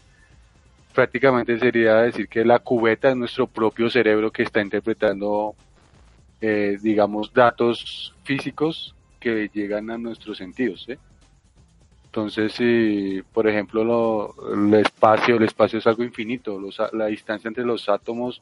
prácticamente 0.94 1.58
sería 1.58 1.96
decir 1.96 2.28
que 2.28 2.46
la 2.46 2.60
cubeta 2.60 3.10
es 3.10 3.16
nuestro 3.18 3.48
propio 3.48 3.90
cerebro 3.90 4.32
que 4.32 4.44
está 4.44 4.62
interpretando 4.62 5.56
eh, 6.40 6.78
digamos, 6.82 7.34
datos 7.34 8.14
físicos 8.24 8.94
que 9.20 9.50
llegan 9.52 9.90
a 9.90 9.98
nuestros 9.98 10.38
sentidos. 10.38 10.84
¿sí? 10.86 10.94
Entonces, 12.18 12.54
si, 12.54 13.22
por 13.32 13.48
ejemplo, 13.48 13.84
lo, 13.84 14.34
el 14.52 14.74
espacio, 14.74 15.36
el 15.36 15.44
espacio 15.44 15.78
es 15.78 15.86
algo 15.86 16.04
infinito, 16.04 16.60
los, 16.60 16.82
la 16.94 17.06
distancia 17.06 17.48
entre 17.48 17.64
los 17.64 17.88
átomos 17.90 18.42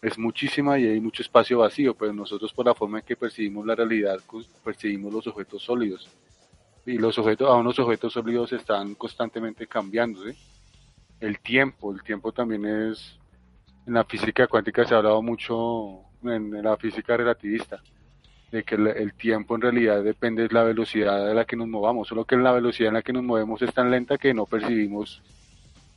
es 0.00 0.16
muchísima 0.16 0.78
y 0.78 0.86
hay 0.86 1.00
mucho 1.00 1.22
espacio 1.22 1.58
vacío, 1.58 1.94
pero 1.94 2.12
nosotros 2.12 2.52
por 2.52 2.66
la 2.66 2.72
forma 2.72 3.00
en 3.00 3.04
que 3.04 3.16
percibimos 3.16 3.66
la 3.66 3.74
realidad, 3.74 4.20
percibimos 4.62 5.12
los 5.12 5.26
objetos 5.26 5.64
sólidos. 5.64 6.08
Y 6.86 6.96
los 6.98 7.18
objetos, 7.18 7.50
a 7.50 7.54
unos 7.54 7.76
objetos 7.80 8.12
sólidos 8.12 8.52
están 8.52 8.94
constantemente 8.94 9.66
cambiando. 9.66 10.20
El 11.18 11.40
tiempo, 11.40 11.92
el 11.92 12.00
tiempo 12.04 12.30
también 12.30 12.64
es, 12.64 13.18
en 13.88 13.94
la 13.94 14.04
física 14.04 14.46
cuántica 14.46 14.84
se 14.84 14.94
ha 14.94 14.98
hablado 14.98 15.20
mucho, 15.20 15.98
en, 16.22 16.62
la 16.62 16.76
física 16.76 17.16
relativista, 17.16 17.82
de 18.54 18.62
que 18.62 18.76
el, 18.76 19.12
tiempo 19.14 19.56
en 19.56 19.62
realidad 19.62 20.04
depende 20.04 20.42
de 20.42 20.54
la 20.54 20.62
velocidad 20.62 21.28
a 21.28 21.34
la 21.34 21.44
que 21.44 21.56
nos 21.56 21.66
movamos, 21.66 22.06
solo 22.06 22.24
que 22.24 22.36
la 22.36 22.52
velocidad 22.52 22.88
en 22.88 22.94
la 22.94 23.02
que 23.02 23.12
nos 23.12 23.24
movemos 23.24 23.60
es 23.62 23.74
tan 23.74 23.90
lenta 23.90 24.16
que 24.16 24.32
no 24.32 24.46
percibimos, 24.46 25.20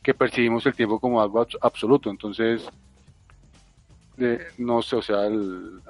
que 0.02 0.16
percibimos 0.16 0.66
el 0.66 0.74
tiempo 0.74 1.00
como 1.00 1.22
algo 1.22 1.46
absoluto. 1.62 2.10
Entonces, 2.10 2.68
no 4.58 4.82
sé, 4.82 4.96
o 4.96 5.02
sea, 5.04 5.30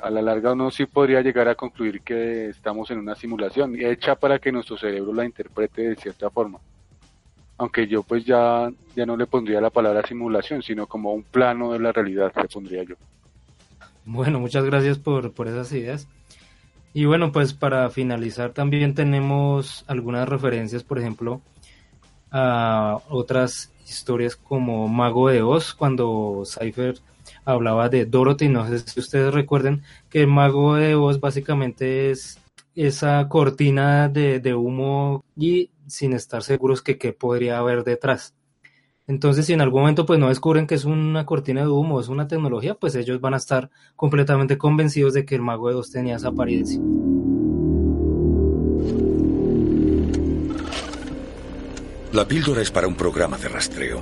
a 0.02 0.10
la 0.10 0.22
larga 0.22 0.52
uno 0.52 0.69
sí 0.69 0.85
podría 0.85 1.22
llegar 1.22 1.48
a 1.48 1.56
concluir 1.56 2.02
que 2.02 2.49
estamos 2.49 2.91
en 2.91 2.99
una 2.99 3.15
simulación 3.15 3.73
hecha 3.80 4.15
para 4.15 4.38
que 4.38 4.52
nuestro 4.52 4.77
cerebro 4.77 5.14
la 5.14 5.23
interprete 5.23 5.84
de 5.84 5.95
cierta 5.95 6.30
forma. 6.30 6.60
Aunque 7.60 7.88
yo 7.88 8.03
pues 8.03 8.26
ya, 8.26 8.69
ya 8.94 9.06
no 9.06 9.15
le 9.15 9.26
pondría 9.26 9.61
la 9.61 9.69
palabra 9.69 10.06
simulación, 10.06 10.61
sino 10.61 10.85
como 10.85 11.14
un 11.14 11.23
plano 11.23 11.72
de 11.72 11.80
la 11.80 11.94
realidad 11.94 12.34
le 12.35 12.49
pondría 12.49 12.84
yo. 12.84 12.95
Bueno, 14.03 14.41
muchas 14.41 14.65
gracias 14.65 14.99
por, 14.99 15.31
por 15.31 15.48
esas 15.48 15.72
ideas. 15.72 16.10
Y 16.98 17.06
bueno, 17.06 17.32
pues 17.32 17.53
para 17.53 17.91
finalizar 17.91 18.53
también 18.53 18.95
tenemos 18.95 19.86
algunas 19.86 20.28
referencias, 20.28 20.82
por 20.82 20.98
ejemplo, 20.98 21.41
a 22.32 22.98
otras 23.07 23.72
historias 23.88 24.36
como 24.36 24.88
Mago 24.88 25.30
de 25.30 25.44
Oz, 25.44 25.76
cuando 25.76 26.41
Cypher 26.44 26.98
hablaba 27.45 27.88
de 27.90 28.07
Dorothy, 28.07 28.49
no 28.49 28.68
sé 28.68 28.80
si 28.80 28.99
ustedes 28.99 29.32
recuerden 29.32 29.84
que 30.10 30.22
el 30.22 30.28
mago 30.28 30.74
de 30.74 30.95
Oz 30.95 31.19
básicamente 31.19 32.10
es 32.10 32.40
esa 32.74 33.30
cortina 33.30 34.10
de, 34.10 34.56
humo 34.56 35.24
y 35.36 35.69
sin 35.86 36.14
estar 36.14 36.41
seguros 36.41 36.82
que 36.82 36.98
qué 36.98 37.14
podría 37.14 37.60
haber 37.60 37.84
detrás. 37.84 38.34
Entonces, 39.08 39.46
si 39.46 39.54
en 39.54 39.62
algún 39.62 39.82
momento 39.82 40.06
pues 40.06 40.20
no 40.20 40.28
descubren 40.28 40.68
que 40.68 40.76
es 40.76 40.84
una 40.84 41.26
cortina 41.26 41.62
de 41.62 41.70
humo, 41.70 42.02
es 42.02 42.10
una 42.10 42.28
tecnología, 42.28 42.76
pues 42.76 42.94
ellos 42.96 43.22
van 43.22 43.34
a 43.34 43.38
estar 43.38 43.70
completamente 43.96 44.58
convencidos 44.58 45.14
de 45.14 45.26
que 45.26 45.36
el 45.36 45.42
mago 45.42 45.70
de 45.70 45.76
Oz 45.76 45.92
tenía 45.92 46.18
esa 46.18 46.28
apariencia. 46.28 46.82
La 52.12 52.28
píldora 52.28 52.62
es 52.62 52.72
para 52.72 52.88
un 52.88 52.96
programa 52.96 53.38
de 53.38 53.48
rastreo 53.48 54.02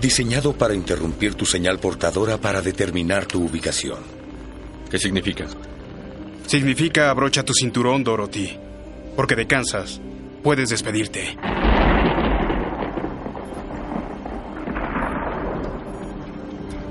diseñado 0.00 0.52
para 0.52 0.74
interrumpir 0.74 1.34
tu 1.34 1.44
señal 1.44 1.78
portadora 1.78 2.38
para 2.38 2.62
determinar 2.62 3.26
tu 3.26 3.44
ubicación. 3.44 3.98
¿Qué 4.90 4.98
significa? 4.98 5.46
Significa 6.46 7.10
abrocha 7.10 7.44
tu 7.44 7.52
cinturón, 7.52 8.04
Dorothy, 8.04 8.56
porque 9.16 9.36
de 9.36 9.46
Kansas 9.46 10.00
puedes 10.42 10.70
despedirte. 10.70 11.36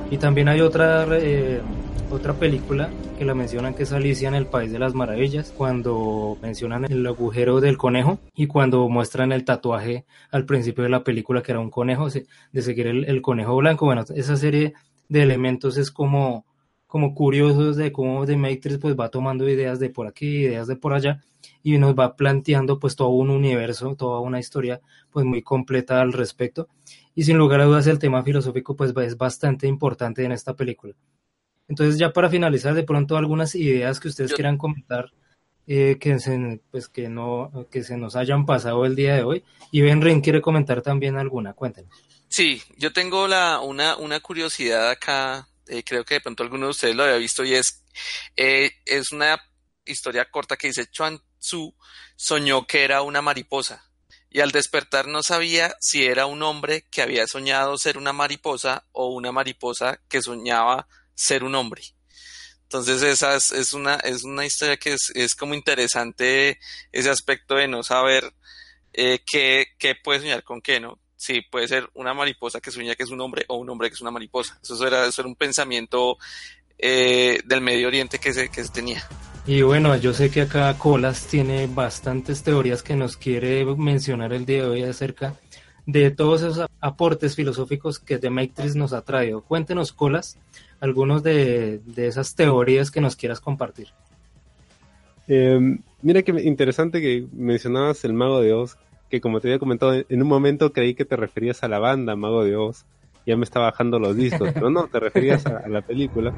Y 0.09 0.17
también 0.17 0.47
hay 0.47 0.61
otra 0.61 1.05
eh, 1.11 1.61
otra 2.09 2.33
película 2.33 2.89
que 3.17 3.25
la 3.25 3.35
mencionan 3.35 3.73
que 3.73 3.83
es 3.83 3.91
Alicia 3.91 4.27
en 4.27 4.35
el 4.35 4.45
País 4.45 4.71
de 4.71 4.79
las 4.79 4.93
Maravillas, 4.93 5.53
cuando 5.55 6.37
mencionan 6.41 6.85
el 6.85 7.05
agujero 7.05 7.59
del 7.59 7.77
conejo 7.77 8.19
y 8.35 8.47
cuando 8.47 8.87
muestran 8.87 9.31
el 9.31 9.43
tatuaje 9.43 10.05
al 10.31 10.45
principio 10.45 10.83
de 10.83 10.89
la 10.89 11.03
película 11.03 11.41
que 11.41 11.51
era 11.51 11.59
un 11.59 11.69
conejo, 11.69 12.07
de 12.09 12.61
seguir 12.61 12.87
el, 12.87 13.21
conejo 13.21 13.55
blanco. 13.57 13.85
Bueno, 13.85 14.05
esa 14.15 14.37
serie 14.37 14.73
de 15.09 15.23
elementos 15.23 15.77
es 15.77 15.91
como, 15.91 16.45
como 16.85 17.13
curiosos 17.13 17.75
de 17.75 17.91
cómo 17.91 18.25
The 18.25 18.37
Matrix 18.37 18.77
pues 18.77 18.97
va 18.97 19.09
tomando 19.09 19.49
ideas 19.49 19.79
de 19.79 19.89
por 19.89 20.07
aquí, 20.07 20.45
ideas 20.45 20.67
de 20.67 20.75
por 20.75 20.93
allá 20.93 21.21
y 21.63 21.77
nos 21.77 21.95
va 21.95 22.15
planteando 22.15 22.79
pues 22.79 22.95
todo 22.95 23.09
un 23.09 23.29
universo, 23.29 23.95
toda 23.95 24.21
una 24.21 24.39
historia 24.39 24.79
pues 25.11 25.25
muy 25.25 25.41
completa 25.41 25.99
al 25.99 26.13
respecto. 26.13 26.69
Y 27.17 27.23
sin 27.23 27.35
lugar 27.35 27.61
a 27.61 27.65
dudas 27.65 27.87
el 27.87 27.97
tema 27.97 28.21
filosófico 28.21 28.75
pues 28.75 28.93
es 28.95 29.17
bastante 29.17 29.65
importante 29.65 30.23
en 30.23 30.31
esta 30.31 30.55
película. 30.55 30.93
Entonces, 31.67 31.97
ya 31.97 32.13
para 32.13 32.29
finalizar, 32.29 32.75
de 32.75 32.83
pronto 32.83 33.17
algunas 33.17 33.55
ideas 33.55 33.99
que 33.99 34.09
ustedes 34.09 34.35
quieran 34.35 34.59
comentar 34.59 35.11
eh, 35.65 35.97
que, 35.99 36.19
se, 36.19 36.61
pues, 36.69 36.87
que, 36.87 37.09
no, 37.09 37.65
que 37.71 37.83
se 37.83 37.97
nos 37.97 38.15
hayan 38.15 38.45
pasado 38.45 38.85
el 38.85 38.95
día 38.95 39.15
de 39.15 39.23
hoy. 39.23 39.43
Y 39.71 39.81
Benrin 39.81 40.21
quiere 40.21 40.41
comentar 40.41 40.83
también 40.83 41.17
alguna, 41.17 41.53
cuéntenos. 41.53 41.91
Sí, 42.29 42.61
yo 42.77 42.93
tengo 42.93 43.27
la, 43.27 43.61
una, 43.61 43.97
una 43.97 44.19
curiosidad 44.19 44.91
acá, 44.91 45.49
eh, 45.65 45.81
creo 45.83 46.05
que 46.05 46.13
de 46.13 46.21
pronto 46.21 46.43
alguno 46.43 46.67
de 46.67 46.71
ustedes 46.71 46.95
lo 46.95 47.01
había 47.01 47.17
visto 47.17 47.43
y 47.43 47.55
es, 47.55 47.83
eh, 48.35 48.69
es 48.85 49.11
una 49.11 49.41
historia 49.85 50.29
corta 50.29 50.55
que 50.55 50.67
dice 50.67 50.85
Chuan 50.91 51.19
Tzu 51.39 51.73
soñó 52.15 52.67
que 52.67 52.83
era 52.83 53.01
una 53.01 53.23
mariposa 53.23 53.86
y 54.29 54.41
al 54.41 54.51
despertar 54.51 55.07
no 55.07 55.23
sabía 55.23 55.75
si 55.79 56.05
era 56.05 56.25
un 56.25 56.43
hombre 56.43 56.85
que 56.91 57.01
había 57.01 57.25
soñado 57.27 57.77
ser 57.77 57.97
una 57.97 58.13
mariposa 58.13 58.85
o 58.91 59.07
una 59.07 59.31
mariposa 59.31 59.99
que 60.09 60.21
soñaba 60.21 60.87
ser 61.15 61.43
un 61.43 61.55
hombre. 61.55 61.81
Entonces 62.63 63.01
esa 63.01 63.35
es, 63.35 63.73
una, 63.73 63.95
es 63.95 64.23
una 64.23 64.45
historia 64.45 64.75
que 64.75 64.93
es, 64.93 65.11
es, 65.15 65.35
como 65.35 65.53
interesante 65.53 66.59
ese 66.91 67.09
aspecto 67.09 67.55
de 67.55 67.69
no 67.69 67.81
saber 67.81 68.33
eh, 68.91 69.19
qué, 69.25 69.67
qué, 69.79 69.95
puede 69.95 70.19
soñar 70.19 70.43
con 70.43 70.61
qué, 70.61 70.81
¿no? 70.81 70.99
Sí, 71.15 71.41
puede 71.49 71.69
ser 71.69 71.89
una 71.93 72.13
mariposa 72.13 72.59
que 72.59 72.71
sueña 72.71 72.95
que 72.95 73.03
es 73.03 73.09
un 73.09 73.21
hombre 73.21 73.45
o 73.47 73.55
un 73.55 73.69
hombre 73.69 73.89
que 73.89 73.95
es 73.95 74.01
una 74.01 74.11
mariposa. 74.11 74.59
Eso 74.61 74.85
era, 74.85 75.05
eso 75.07 75.21
era 75.21 75.29
un 75.29 75.35
pensamiento 75.35 76.17
eh, 76.77 77.39
del 77.45 77.61
Medio 77.61 77.87
Oriente 77.87 78.19
que 78.19 78.33
se, 78.33 78.49
que 78.49 78.63
se 78.63 78.69
tenía. 78.69 79.07
Y 79.47 79.61
bueno, 79.61 79.95
yo 79.95 80.11
sé 80.11 80.29
que 80.29 80.41
acá 80.41 80.77
Colas 80.77 81.25
tiene 81.25 81.67
bastantes 81.67 82.43
teorías 82.43 82.83
que 82.83 82.97
nos 82.97 83.15
quiere 83.15 83.63
mencionar 83.77 84.33
el 84.33 84.45
día 84.45 84.63
de 84.63 84.69
hoy 84.69 84.83
acerca 84.83 85.35
de 85.85 86.11
todos 86.11 86.41
esos 86.41 86.67
aportes 86.81 87.33
filosóficos 87.37 87.97
que 87.97 88.17
The 88.17 88.29
Matrix 88.29 88.75
nos 88.75 88.91
ha 88.91 89.03
traído. 89.03 89.39
Cuéntenos, 89.39 89.93
Colas, 89.93 90.37
algunos 90.81 91.23
de, 91.23 91.79
esas 91.95 92.35
teorías 92.35 92.91
que 92.91 92.99
nos 92.99 93.15
quieras 93.15 93.39
compartir. 93.39 93.87
Em, 95.29 95.79
mira 96.01 96.23
qué 96.23 96.33
interesante 96.43 96.99
que 96.99 97.25
mencionabas 97.31 98.03
el 98.03 98.11
Mago 98.11 98.41
de 98.41 98.51
Oz, 98.51 98.77
que 99.09 99.21
como 99.21 99.39
te 99.39 99.47
había 99.47 99.59
comentado, 99.59 99.93
en 99.93 100.21
un 100.21 100.27
momento 100.27 100.73
creí 100.73 100.93
que 100.93 101.05
te 101.05 101.15
referías 101.15 101.63
a 101.63 101.69
la 101.69 101.79
banda 101.79 102.17
Mago 102.17 102.43
de 102.43 102.57
Oz, 102.57 102.85
ya 103.25 103.37
me 103.37 103.45
estaba 103.45 103.67
bajando 103.67 103.97
los 103.97 104.13
discos, 104.17 104.51
pero 104.53 104.69
no, 104.69 104.87
te 104.87 104.99
referías 104.99 105.45
a, 105.45 105.69
la 105.69 105.81
película. 105.81 106.33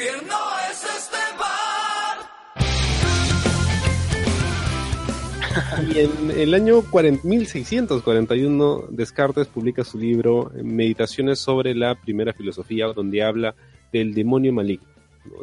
Infierno 0.00 0.36
es 0.70 0.82
este 0.84 1.18
Y 5.92 5.98
en 5.98 6.30
el 6.30 6.54
año 6.54 6.82
1641, 7.22 8.86
Descartes 8.90 9.46
publica 9.48 9.84
su 9.84 9.98
libro 9.98 10.50
Meditaciones 10.62 11.38
sobre 11.38 11.74
la 11.74 11.94
primera 11.96 12.32
filosofía, 12.32 12.86
donde 12.86 13.22
habla 13.22 13.54
del 13.92 14.14
demonio 14.14 14.54
maligno, 14.54 14.88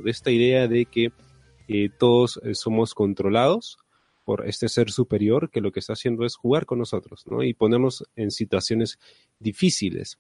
de 0.04 0.10
esta 0.10 0.32
idea 0.32 0.68
de 0.68 0.86
que 0.86 1.12
eh, 1.68 1.90
todos 1.96 2.40
eh, 2.44 2.56
somos 2.56 2.96
controlados 2.96 3.78
por 4.26 4.48
este 4.48 4.70
ser 4.70 4.90
superior 4.90 5.52
que 5.52 5.62
lo 5.62 5.72
que 5.72 5.82
está 5.82 5.94
haciendo 5.94 6.26
es 6.26 6.36
jugar 6.36 6.66
con 6.66 6.80
nosotros 6.80 7.26
y 7.44 7.54
ponernos 7.54 8.06
en 8.16 8.32
situaciones 8.32 8.98
difíciles. 9.40 10.18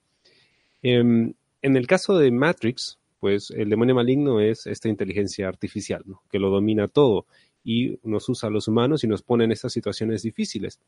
Em, 0.84 1.34
en 1.62 1.76
el 1.76 1.88
caso 1.88 2.18
de 2.18 2.32
Matrix, 2.32 3.00
pues 3.20 3.52
el 3.52 3.70
demonio 3.70 3.96
maligno 3.96 4.40
es 4.40 4.68
esta 4.68 4.90
inteligencia 4.90 5.48
artificial, 5.48 6.04
que 6.30 6.40
lo 6.40 6.50
domina 6.50 6.88
todo 6.88 7.26
y 7.64 8.00
nos 8.04 8.30
usa 8.30 8.48
a 8.48 8.52
los 8.52 8.68
humanos 8.68 9.04
y 9.04 9.08
nos 9.08 9.24
pone 9.24 9.44
en 9.44 9.52
estas 9.52 9.74
situaciones 9.74 10.24
difíciles. 10.24 10.80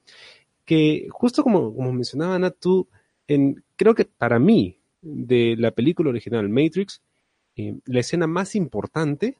Que 0.66 1.08
justo 1.10 1.44
como, 1.44 1.76
como 1.76 1.92
mencionaba 1.92 2.36
Ana, 2.36 2.52
tú, 2.52 2.88
en, 3.28 3.64
creo 3.76 3.96
que 3.96 4.06
para 4.06 4.40
mí, 4.40 4.80
de 5.02 5.56
la 5.58 5.72
película 5.72 6.10
original 6.10 6.48
Matrix, 6.50 7.02
eh, 7.56 7.76
la 7.86 8.00
escena 8.00 8.28
más 8.28 8.56
importante 8.56 9.38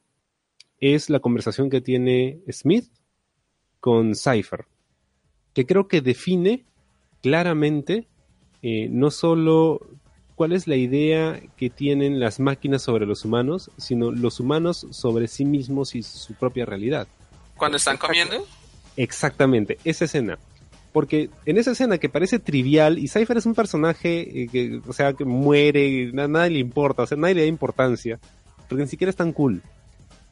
es 0.78 1.10
la 1.10 1.20
conversación 1.20 1.70
que 1.70 1.80
tiene 1.80 2.40
Smith 2.50 2.90
con 3.80 4.14
Cypher, 4.14 4.66
que 5.54 5.66
creo 5.66 5.88
que 5.88 6.00
define 6.00 6.64
claramente 7.22 8.08
eh, 8.62 8.88
no 8.90 9.10
solo 9.10 9.80
cuál 10.40 10.52
es 10.52 10.66
la 10.66 10.76
idea 10.76 11.38
que 11.58 11.68
tienen 11.68 12.18
las 12.18 12.40
máquinas 12.40 12.80
sobre 12.80 13.04
los 13.04 13.26
humanos, 13.26 13.70
sino 13.76 14.10
los 14.10 14.40
humanos 14.40 14.86
sobre 14.88 15.28
sí 15.28 15.44
mismos 15.44 15.94
y 15.94 16.02
su 16.02 16.32
propia 16.32 16.64
realidad 16.64 17.06
¿Cuando 17.58 17.76
están 17.76 17.98
comiendo? 17.98 18.46
Exactamente, 18.96 19.76
esa 19.84 20.06
escena. 20.06 20.38
Porque 20.94 21.28
en 21.44 21.58
esa 21.58 21.72
escena 21.72 21.98
que 21.98 22.08
parece 22.08 22.38
trivial, 22.38 22.98
y 22.98 23.08
Cypher 23.08 23.36
es 23.36 23.44
un 23.44 23.54
personaje 23.54 24.44
eh, 24.44 24.48
que, 24.50 24.80
o 24.88 24.94
sea, 24.94 25.12
que 25.12 25.26
muere, 25.26 26.10
nada, 26.14 26.28
nada 26.28 26.48
le 26.48 26.58
importa, 26.58 27.02
o 27.02 27.06
sea, 27.06 27.18
nadie 27.18 27.34
le 27.34 27.42
da 27.42 27.46
importancia, 27.46 28.18
porque 28.66 28.84
ni 28.84 28.88
siquiera 28.88 29.10
es 29.10 29.16
tan 29.16 29.34
cool. 29.34 29.60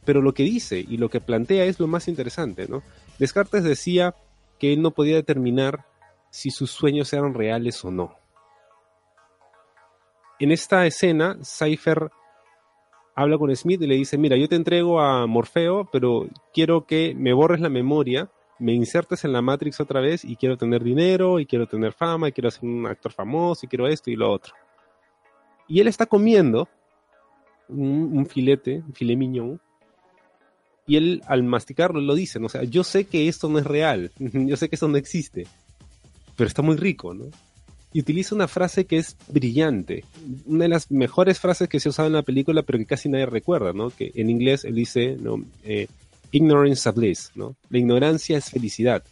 Pero 0.05 0.23
lo 0.23 0.33
que 0.33 0.41
dice 0.41 0.79
y 0.79 0.97
lo 0.97 1.09
que 1.09 1.21
plantea 1.21 1.65
es 1.65 1.79
lo 1.79 1.85
más 1.85 2.07
interesante, 2.07 2.67
¿no? 2.67 2.81
Descartes 3.19 3.63
decía 3.63 4.15
que 4.57 4.73
él 4.73 4.81
no 4.81 4.89
podía 4.89 5.17
determinar 5.17 5.85
si 6.31 6.49
sus 6.49 6.71
sueños 6.71 7.13
eran 7.13 7.35
reales 7.35 7.85
o 7.85 7.91
no. 7.91 8.18
En 10.39 10.51
esta 10.51 10.85
escena, 10.85 11.37
Cypher 11.43 12.09
habla 13.13 13.37
con 13.37 13.53
Smith 13.53 13.81
y 13.81 13.87
le 13.87 13.95
dice, 13.95 14.17
mira, 14.17 14.37
yo 14.37 14.47
te 14.47 14.55
entrego 14.55 15.01
a 15.01 15.27
Morfeo, 15.27 15.89
pero 15.91 16.29
quiero 16.53 16.85
que 16.85 17.13
me 17.13 17.33
borres 17.33 17.59
la 17.59 17.67
memoria, 17.67 18.29
me 18.59 18.73
insertes 18.73 19.25
en 19.25 19.33
la 19.33 19.41
Matrix 19.41 19.81
otra 19.81 19.99
vez 19.99 20.23
y 20.23 20.37
quiero 20.37 20.55
tener 20.55 20.81
dinero, 20.81 21.41
y 21.41 21.45
quiero 21.45 21.67
tener 21.67 21.91
fama, 21.91 22.29
y 22.29 22.31
quiero 22.31 22.49
ser 22.49 22.63
un 22.63 22.87
actor 22.87 23.11
famoso, 23.11 23.65
y 23.65 23.69
quiero 23.69 23.87
esto 23.87 24.09
y 24.09 24.15
lo 24.15 24.31
otro. 24.31 24.53
Y 25.67 25.81
él 25.81 25.87
está 25.89 26.05
comiendo 26.05 26.69
un, 27.67 28.25
filete, 28.25 28.81
un 28.87 28.93
filet 28.93 29.17
mignon, 29.17 29.61
y 30.87 30.95
él 30.95 31.21
al 31.27 31.43
masticarlo 31.43 31.99
lo 31.99 32.15
dice, 32.15 32.39
o 32.41 32.49
sea, 32.49 32.63
yo 32.63 32.85
sé 32.85 33.05
que 33.05 33.27
esto 33.27 33.49
no 33.49 33.59
es 33.59 33.65
real, 33.65 34.11
yo 34.17 34.55
sé 34.55 34.69
que 34.69 34.75
esto 34.75 34.87
no 34.87 34.97
existe, 34.97 35.45
pero 36.37 36.47
está 36.47 36.61
muy 36.61 36.77
rico, 36.77 37.13
¿no? 37.13 37.25
Y 37.91 38.01
utiliza 38.01 38.35
una 38.35 38.47
frase 38.47 38.85
que 38.85 38.97
es 38.97 39.17
brillante, 39.27 40.05
una 40.45 40.65
de 40.65 40.69
las 40.69 40.91
mejores 40.91 41.39
frases 41.39 41.67
que 41.67 41.79
se 41.79 41.89
usado 41.89 42.07
en 42.07 42.13
la 42.13 42.21
película, 42.21 42.61
pero 42.61 42.77
que 42.77 42.85
casi 42.85 43.09
nadie 43.09 43.25
recuerda, 43.25 43.73
¿no? 43.73 43.89
Que 43.89 44.11
en 44.15 44.29
inglés 44.29 44.63
él 44.63 44.75
dice, 44.75 45.17
¿no? 45.19 45.43
Eh, 45.63 45.87
ignorance 46.31 46.87
is 46.87 46.95
bliss, 46.95 47.31
¿no? 47.35 47.55
La 47.69 47.79
ignorancia 47.79 48.37
es 48.37 48.51
felicidad. 48.51 49.03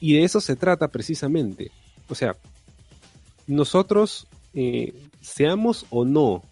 Y 0.00 0.14
de 0.14 0.24
eso 0.24 0.40
se 0.40 0.56
trata 0.56 0.88
precisamente. 0.88 1.70
O 2.08 2.14
sea, 2.14 2.36
nosotros, 3.46 4.26
eh, 4.52 4.92
seamos 5.22 5.86
o 5.90 6.04
no 6.04 6.42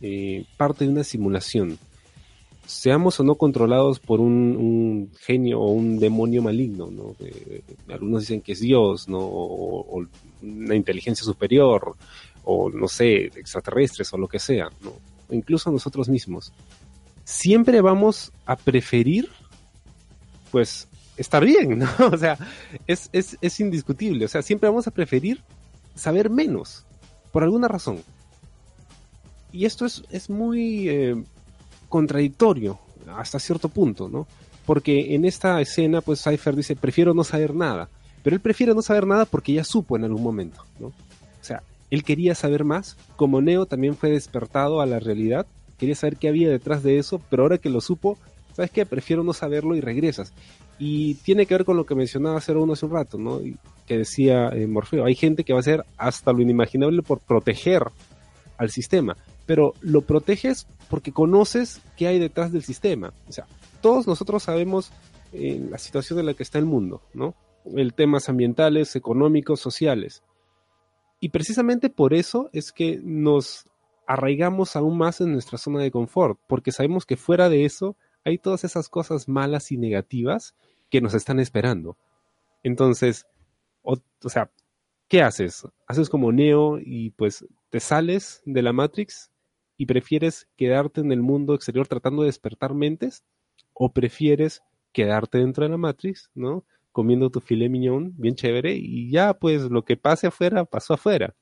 eh, 0.00 0.44
parte 0.56 0.84
de 0.84 0.90
una 0.90 1.04
simulación, 1.04 1.78
seamos 2.68 3.18
o 3.18 3.24
no 3.24 3.36
controlados 3.36 3.98
por 3.98 4.20
un, 4.20 5.10
genio 5.20 5.58
o 5.60 5.70
un 5.70 5.98
demonio 5.98 6.42
maligno, 6.42 6.90
¿no? 6.90 7.16
Algunos 7.88 8.20
dicen 8.20 8.42
que 8.42 8.52
es 8.52 8.60
Dios, 8.60 9.08
¿no? 9.08 9.18
O, 9.20 10.06
una 10.42 10.74
inteligencia 10.74 11.24
superior, 11.24 11.96
o 12.44 12.68
no 12.68 12.86
sé, 12.86 13.24
extraterrestres 13.24 14.12
o 14.12 14.18
lo 14.18 14.28
que 14.28 14.38
sea, 14.38 14.68
¿no? 14.82 14.92
Incluso 15.30 15.72
nosotros 15.72 16.10
mismos. 16.10 16.52
Siempre 17.24 17.80
vamos 17.80 18.32
a 18.44 18.54
preferir, 18.54 19.30
pues, 20.50 20.88
estar 21.16 21.42
bien, 21.46 21.78
¿no? 21.78 21.88
O 22.12 22.18
sea, 22.18 22.36
es, 22.86 23.08
es, 23.14 23.38
es 23.40 23.60
indiscutible. 23.60 24.26
O 24.26 24.28
sea, 24.28 24.42
siempre 24.42 24.68
vamos 24.68 24.86
a 24.86 24.90
preferir 24.90 25.42
saber 25.94 26.28
menos, 26.28 26.84
por 27.32 27.44
alguna 27.44 27.66
razón. 27.66 28.02
Y 29.52 29.64
esto 29.64 29.86
es, 29.86 30.02
es 30.10 30.28
muy 30.28 30.90
eh, 30.90 31.16
contradictorio 31.88 32.78
hasta 33.16 33.38
cierto 33.38 33.68
punto, 33.68 34.08
¿no? 34.08 34.26
Porque 34.66 35.14
en 35.14 35.24
esta 35.24 35.60
escena, 35.60 36.00
pues 36.00 36.22
Cypher 36.22 36.54
dice, 36.54 36.76
prefiero 36.76 37.14
no 37.14 37.24
saber 37.24 37.54
nada. 37.54 37.88
Pero 38.22 38.36
él 38.36 38.40
prefiere 38.40 38.74
no 38.74 38.82
saber 38.82 39.06
nada 39.06 39.24
porque 39.24 39.52
ya 39.52 39.64
supo 39.64 39.96
en 39.96 40.04
algún 40.04 40.22
momento, 40.22 40.62
¿no? 40.78 40.88
O 40.88 40.94
sea, 41.40 41.62
él 41.90 42.04
quería 42.04 42.34
saber 42.34 42.64
más, 42.64 42.96
como 43.16 43.40
Neo 43.40 43.66
también 43.66 43.96
fue 43.96 44.10
despertado 44.10 44.80
a 44.80 44.86
la 44.86 44.98
realidad, 44.98 45.46
quería 45.78 45.94
saber 45.94 46.16
qué 46.16 46.28
había 46.28 46.50
detrás 46.50 46.82
de 46.82 46.98
eso, 46.98 47.20
pero 47.30 47.44
ahora 47.44 47.58
que 47.58 47.70
lo 47.70 47.80
supo, 47.80 48.18
¿sabes 48.54 48.70
qué? 48.70 48.84
Prefiero 48.84 49.22
no 49.22 49.32
saberlo 49.32 49.74
y 49.76 49.80
regresas. 49.80 50.32
Y 50.78 51.14
tiene 51.14 51.46
que 51.46 51.54
ver 51.54 51.64
con 51.64 51.76
lo 51.76 51.86
que 51.86 51.94
mencionaba 51.94 52.42
uno 52.54 52.72
hace 52.72 52.86
un 52.86 52.92
rato, 52.92 53.18
¿no? 53.18 53.40
Que 53.86 53.98
decía 53.98 54.50
eh, 54.50 54.66
Morfeo, 54.66 55.06
hay 55.06 55.14
gente 55.14 55.44
que 55.44 55.52
va 55.52 55.60
a 55.60 55.60
hacer 55.60 55.84
hasta 55.96 56.32
lo 56.32 56.42
inimaginable 56.42 57.02
por 57.02 57.20
proteger 57.20 57.84
al 58.58 58.70
sistema, 58.70 59.16
pero 59.48 59.72
lo 59.80 60.02
proteges 60.02 60.66
porque 60.90 61.10
conoces 61.10 61.80
qué 61.96 62.06
hay 62.06 62.18
detrás 62.18 62.52
del 62.52 62.62
sistema. 62.62 63.14
O 63.26 63.32
sea, 63.32 63.46
todos 63.80 64.06
nosotros 64.06 64.42
sabemos 64.42 64.92
eh, 65.32 65.66
la 65.70 65.78
situación 65.78 66.18
en 66.18 66.26
la 66.26 66.34
que 66.34 66.42
está 66.42 66.58
el 66.58 66.66
mundo, 66.66 67.00
¿no? 67.14 67.34
El 67.64 67.94
temas 67.94 68.28
ambientales, 68.28 68.94
económicos, 68.94 69.58
sociales. 69.58 70.22
Y 71.18 71.30
precisamente 71.30 71.88
por 71.88 72.12
eso 72.12 72.50
es 72.52 72.72
que 72.72 73.00
nos 73.02 73.64
arraigamos 74.06 74.76
aún 74.76 74.98
más 74.98 75.22
en 75.22 75.32
nuestra 75.32 75.56
zona 75.56 75.80
de 75.80 75.90
confort, 75.90 76.38
porque 76.46 76.70
sabemos 76.70 77.06
que 77.06 77.16
fuera 77.16 77.48
de 77.48 77.64
eso 77.64 77.96
hay 78.26 78.36
todas 78.36 78.64
esas 78.64 78.90
cosas 78.90 79.28
malas 79.28 79.72
y 79.72 79.78
negativas 79.78 80.54
que 80.90 81.00
nos 81.00 81.14
están 81.14 81.40
esperando. 81.40 81.96
Entonces, 82.62 83.26
o, 83.80 83.96
o 84.22 84.28
sea, 84.28 84.50
¿qué 85.08 85.22
haces? 85.22 85.66
Haces 85.86 86.10
como 86.10 86.32
Neo 86.32 86.78
y 86.78 87.10
pues 87.12 87.46
te 87.70 87.80
sales 87.80 88.42
de 88.44 88.60
la 88.60 88.74
Matrix 88.74 89.27
y 89.78 89.86
prefieres 89.86 90.48
quedarte 90.56 91.00
en 91.00 91.12
el 91.12 91.22
mundo 91.22 91.54
exterior 91.54 91.86
tratando 91.86 92.22
de 92.22 92.26
despertar 92.26 92.74
mentes 92.74 93.24
o 93.72 93.92
prefieres 93.92 94.60
quedarte 94.92 95.38
dentro 95.38 95.64
de 95.64 95.70
la 95.70 95.76
Matrix, 95.78 96.30
¿no? 96.34 96.66
Comiendo 96.92 97.30
tu 97.30 97.40
filet 97.40 97.70
mignon 97.70 98.12
bien 98.16 98.34
chévere 98.34 98.74
y 98.74 99.10
ya 99.10 99.34
pues 99.34 99.62
lo 99.62 99.84
que 99.84 99.96
pase 99.96 100.26
afuera 100.26 100.64
pasó 100.64 100.94
afuera. 100.94 101.34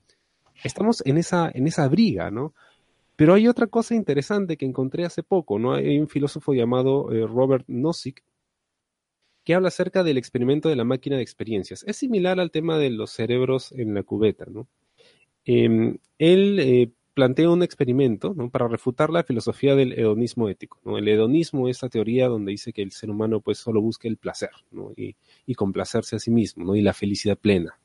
Estamos 0.62 1.02
en 1.06 1.16
esa 1.16 1.50
en 1.52 1.66
esa 1.66 1.88
briga, 1.88 2.30
¿no? 2.30 2.54
Pero 3.16 3.32
hay 3.32 3.48
otra 3.48 3.66
cosa 3.66 3.94
interesante 3.94 4.58
que 4.58 4.66
encontré 4.66 5.06
hace 5.06 5.22
poco, 5.22 5.58
¿no? 5.58 5.72
Hay 5.72 5.98
un 5.98 6.08
filósofo 6.08 6.52
llamado 6.52 7.10
eh, 7.12 7.26
Robert 7.26 7.64
Nozick 7.68 8.22
que 9.44 9.54
habla 9.54 9.68
acerca 9.68 10.02
del 10.02 10.18
experimento 10.18 10.68
de 10.68 10.76
la 10.76 10.84
máquina 10.84 11.16
de 11.16 11.22
experiencias. 11.22 11.84
Es 11.86 11.96
similar 11.96 12.38
al 12.40 12.50
tema 12.50 12.76
de 12.78 12.90
los 12.90 13.12
cerebros 13.12 13.72
en 13.72 13.94
la 13.94 14.02
cubeta, 14.02 14.44
¿no? 14.46 14.68
Eh, 15.46 15.96
él 16.18 16.58
eh, 16.58 16.90
plantea 17.16 17.48
un 17.48 17.62
experimento 17.62 18.34
¿no? 18.36 18.50
para 18.50 18.68
refutar 18.68 19.08
la 19.08 19.24
filosofía 19.24 19.74
del 19.74 19.94
hedonismo 19.94 20.50
ético. 20.50 20.78
¿no? 20.84 20.98
El 20.98 21.08
hedonismo 21.08 21.66
es 21.66 21.80
la 21.80 21.88
teoría 21.88 22.28
donde 22.28 22.52
dice 22.52 22.74
que 22.74 22.82
el 22.82 22.92
ser 22.92 23.08
humano 23.08 23.40
pues 23.40 23.56
solo 23.56 23.80
busca 23.80 24.06
el 24.06 24.18
placer 24.18 24.50
¿no? 24.70 24.92
y, 24.94 25.16
complacerse 25.54 26.16
a 26.16 26.18
sí 26.18 26.30
mismo 26.30 26.66
¿no? 26.66 26.76
y 26.76 26.82
la 26.82 26.92
felicidad 26.92 27.38
plena. 27.38 27.78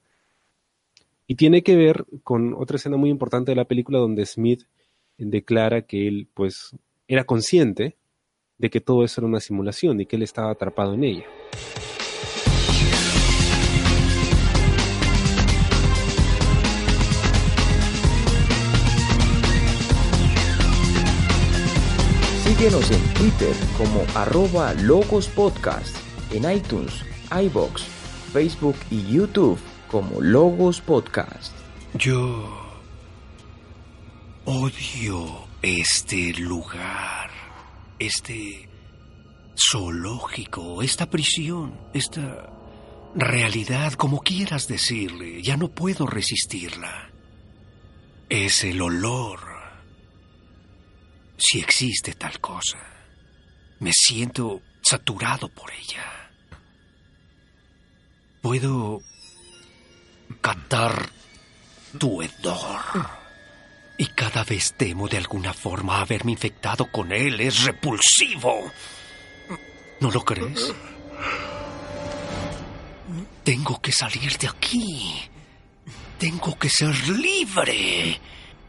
Y 1.27 1.35
tiene 1.35 1.63
que 1.63 1.77
ver 1.77 2.05
con 2.23 2.53
otra 2.55 2.75
escena 2.75 2.97
muy 2.97 3.09
importante 3.09 3.53
de 3.53 3.55
la 3.55 3.63
película 3.63 3.99
donde 3.99 4.25
Smith 4.25 4.63
declara 5.17 5.83
que 5.83 6.09
él 6.09 6.27
pues 6.33 6.75
era 7.07 7.23
consciente 7.23 7.95
de 8.57 8.69
que 8.69 8.81
todo 8.81 9.05
eso 9.05 9.21
era 9.21 9.29
una 9.29 9.39
simulación 9.39 10.01
y 10.01 10.07
que 10.07 10.17
él 10.17 10.23
estaba 10.23 10.51
atrapado 10.51 10.93
en 10.93 11.05
ella. 11.05 11.25
Síguenos 22.61 22.91
en 22.91 23.13
Twitter 23.15 23.55
como 23.75 24.05
arroba 24.13 24.75
Logos 24.75 25.27
Podcast, 25.29 25.97
en 26.29 26.47
iTunes, 26.47 26.93
iBox, 27.31 27.81
Facebook 28.31 28.75
y 28.91 29.01
YouTube 29.11 29.57
como 29.87 30.21
Logos 30.21 30.79
Podcast. 30.79 31.55
Yo 31.95 32.77
odio 34.45 35.47
este 35.63 36.35
lugar, 36.35 37.31
este 37.97 38.69
zoológico, 39.57 40.83
esta 40.83 41.09
prisión, 41.09 41.73
esta 41.95 42.53
realidad, 43.15 43.93
como 43.93 44.19
quieras 44.19 44.67
decirle, 44.67 45.41
ya 45.41 45.57
no 45.57 45.69
puedo 45.69 46.05
resistirla. 46.05 47.09
Es 48.29 48.63
el 48.63 48.83
olor 48.83 49.50
si 51.41 51.59
existe 51.59 52.13
tal 52.13 52.39
cosa. 52.39 52.77
Me 53.79 53.91
siento 53.91 54.61
saturado 54.81 55.49
por 55.49 55.71
ella. 55.71 56.05
Puedo 58.41 59.01
catar 60.39 61.09
tu 61.97 62.21
hedor. 62.21 62.81
Y 63.97 64.05
cada 64.07 64.43
vez 64.43 64.73
temo 64.73 65.07
de 65.07 65.17
alguna 65.17 65.53
forma 65.53 66.01
haberme 66.01 66.31
infectado 66.31 66.91
con 66.91 67.11
él. 67.11 67.39
Es 67.39 67.63
repulsivo. 67.63 68.71
¿No 69.99 70.09
lo 70.09 70.23
crees? 70.23 70.73
Tengo 73.43 73.79
que 73.81 73.91
salir 73.91 74.37
de 74.37 74.47
aquí. 74.47 75.21
Tengo 76.17 76.57
que 76.57 76.69
ser 76.69 76.95
libre. 77.09 78.19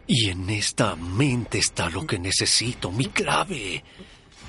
Y 0.06 0.28
en 0.28 0.50
esta 0.50 0.96
mente 0.96 1.58
está 1.58 1.88
lo 1.88 2.06
que 2.06 2.18
necesito, 2.18 2.90
mi 2.90 3.06
clave. 3.06 3.82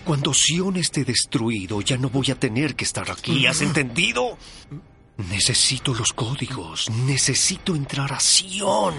Cuando 0.04 0.34
Sion 0.34 0.76
esté 0.78 1.06
destruido, 1.06 1.82
ya 1.82 1.98
no 1.98 2.10
voy 2.10 2.32
a 2.32 2.40
tener 2.40 2.76
que 2.76 2.84
estar 2.84 3.10
aquí, 3.10 3.46
¿has 3.46 3.62
entendido? 3.62 4.38
Necesito 5.18 5.94
los 5.94 6.12
códigos, 6.12 6.90
necesito 6.90 7.76
entrar 7.76 8.12
a 8.12 8.20
Sion. 8.20 8.96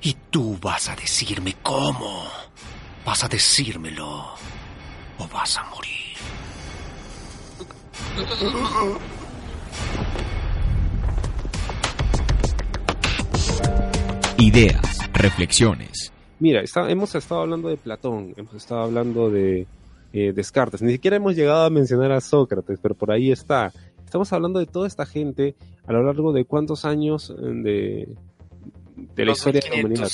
Y 0.00 0.16
tú 0.30 0.58
vas 0.60 0.88
a 0.88 0.96
decirme 0.96 1.56
cómo. 1.62 2.28
Vas 3.04 3.24
a 3.24 3.28
decírmelo 3.28 4.34
o 5.18 5.28
vas 5.28 5.56
a 5.56 5.64
morir. 5.64 6.16
Ideas, 14.40 14.98
reflexiones. 15.14 16.12
Mira, 16.38 16.62
hemos 16.88 17.12
estado 17.16 17.40
hablando 17.40 17.68
de 17.68 17.76
Platón, 17.76 18.34
hemos 18.36 18.54
estado 18.54 18.82
hablando 18.82 19.30
de 19.30 19.66
eh, 20.12 20.32
Descartes, 20.32 20.80
ni 20.80 20.92
siquiera 20.92 21.16
hemos 21.16 21.34
llegado 21.34 21.64
a 21.64 21.70
mencionar 21.70 22.12
a 22.12 22.20
Sócrates, 22.20 22.78
pero 22.80 22.94
por 22.94 23.10
ahí 23.10 23.32
está. 23.32 23.72
Estamos 24.04 24.32
hablando 24.32 24.60
de 24.60 24.66
toda 24.66 24.86
esta 24.86 25.06
gente 25.06 25.56
a 25.88 25.92
lo 25.92 26.04
largo 26.04 26.32
de 26.32 26.44
cuántos 26.44 26.84
años 26.84 27.34
de, 27.36 28.08
de 29.16 29.24
la 29.24 29.32
historia 29.32 29.60
de 29.60 29.70
la 29.70 29.80
humanidad. 29.80 30.08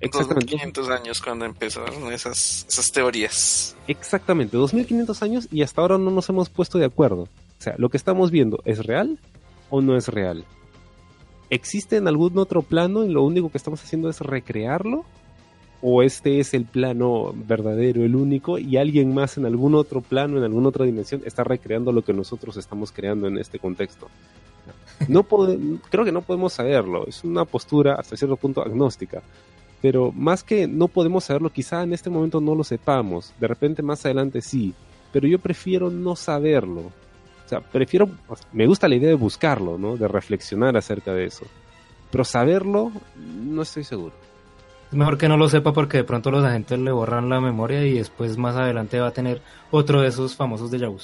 Exactamente. 0.00 0.56
2500 0.56 0.88
años 0.88 1.20
cuando 1.20 1.44
empezaron 1.44 2.10
esas, 2.14 2.64
esas 2.66 2.90
teorías. 2.90 3.76
Exactamente, 3.86 4.56
2500 4.56 5.22
años 5.22 5.48
y 5.52 5.60
hasta 5.60 5.82
ahora 5.82 5.98
no 5.98 6.10
nos 6.10 6.26
hemos 6.30 6.48
puesto 6.48 6.78
de 6.78 6.86
acuerdo. 6.86 7.24
O 7.24 7.62
sea, 7.62 7.74
lo 7.76 7.90
que 7.90 7.98
estamos 7.98 8.30
viendo, 8.30 8.62
¿es 8.64 8.86
real 8.86 9.18
o 9.68 9.82
no 9.82 9.98
es 9.98 10.08
real? 10.08 10.46
¿Existe 11.50 11.96
en 11.96 12.06
algún 12.06 12.38
otro 12.38 12.62
plano 12.62 13.04
y 13.04 13.08
lo 13.08 13.24
único 13.24 13.50
que 13.50 13.58
estamos 13.58 13.82
haciendo 13.82 14.08
es 14.08 14.20
recrearlo? 14.20 15.04
¿O 15.82 16.02
este 16.02 16.38
es 16.38 16.54
el 16.54 16.64
plano 16.64 17.34
verdadero, 17.34 18.04
el 18.04 18.14
único, 18.14 18.58
y 18.58 18.76
alguien 18.76 19.12
más 19.12 19.36
en 19.36 19.46
algún 19.46 19.74
otro 19.74 20.00
plano, 20.00 20.38
en 20.38 20.44
alguna 20.44 20.68
otra 20.68 20.84
dimensión, 20.84 21.22
está 21.24 21.42
recreando 21.42 21.90
lo 21.90 22.02
que 22.02 22.12
nosotros 22.12 22.56
estamos 22.56 22.92
creando 22.92 23.26
en 23.26 23.38
este 23.38 23.58
contexto? 23.58 24.08
No 25.08 25.24
creo 25.24 26.04
que 26.04 26.12
no 26.12 26.22
podemos 26.22 26.52
saberlo, 26.52 27.06
es 27.06 27.24
una 27.24 27.44
postura 27.46 27.94
hasta 27.94 28.16
cierto 28.16 28.36
punto 28.36 28.62
agnóstica. 28.62 29.22
Pero 29.80 30.12
más 30.12 30.44
que 30.44 30.68
no 30.68 30.88
podemos 30.88 31.24
saberlo, 31.24 31.50
quizá 31.50 31.82
en 31.82 31.94
este 31.94 32.10
momento 32.10 32.40
no 32.40 32.54
lo 32.54 32.62
sepamos, 32.62 33.32
de 33.40 33.48
repente 33.48 33.82
más 33.82 34.04
adelante 34.04 34.42
sí, 34.42 34.74
pero 35.12 35.26
yo 35.26 35.38
prefiero 35.38 35.90
no 35.90 36.14
saberlo. 36.14 36.92
O 37.50 37.58
sea, 37.58 37.60
prefiero, 37.60 38.08
me 38.52 38.64
gusta 38.64 38.86
la 38.86 38.94
idea 38.94 39.08
de 39.08 39.16
buscarlo, 39.16 39.76
¿no? 39.76 39.96
De 39.96 40.06
reflexionar 40.06 40.76
acerca 40.76 41.12
de 41.12 41.24
eso. 41.24 41.44
Pero 42.08 42.22
saberlo, 42.22 42.92
no 43.16 43.62
estoy 43.62 43.82
seguro. 43.82 44.14
Es 44.86 44.96
mejor 44.96 45.18
que 45.18 45.28
no 45.28 45.36
lo 45.36 45.48
sepa 45.48 45.72
porque 45.72 45.96
de 45.96 46.04
pronto 46.04 46.30
los 46.30 46.44
agentes 46.44 46.78
le 46.78 46.92
borran 46.92 47.28
la 47.28 47.40
memoria 47.40 47.84
y 47.84 47.94
después 47.94 48.38
más 48.38 48.54
adelante 48.54 49.00
va 49.00 49.08
a 49.08 49.12
tener 49.12 49.42
otro 49.72 50.00
de 50.00 50.10
esos 50.10 50.36
famosos 50.36 50.70
de 50.70 50.78
Yahoo. 50.78 51.00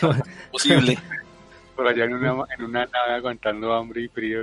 Posible. 0.52 0.96
Por 1.74 1.88
allá 1.88 2.04
en 2.04 2.14
una, 2.14 2.44
en 2.56 2.64
una 2.64 2.86
nave 2.86 3.14
aguantando 3.16 3.74
hambre 3.74 4.02
y 4.02 4.08
frío, 4.08 4.38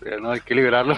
pero 0.00 0.20
no, 0.20 0.30
hay 0.30 0.40
que 0.40 0.54
liberarlo. 0.54 0.96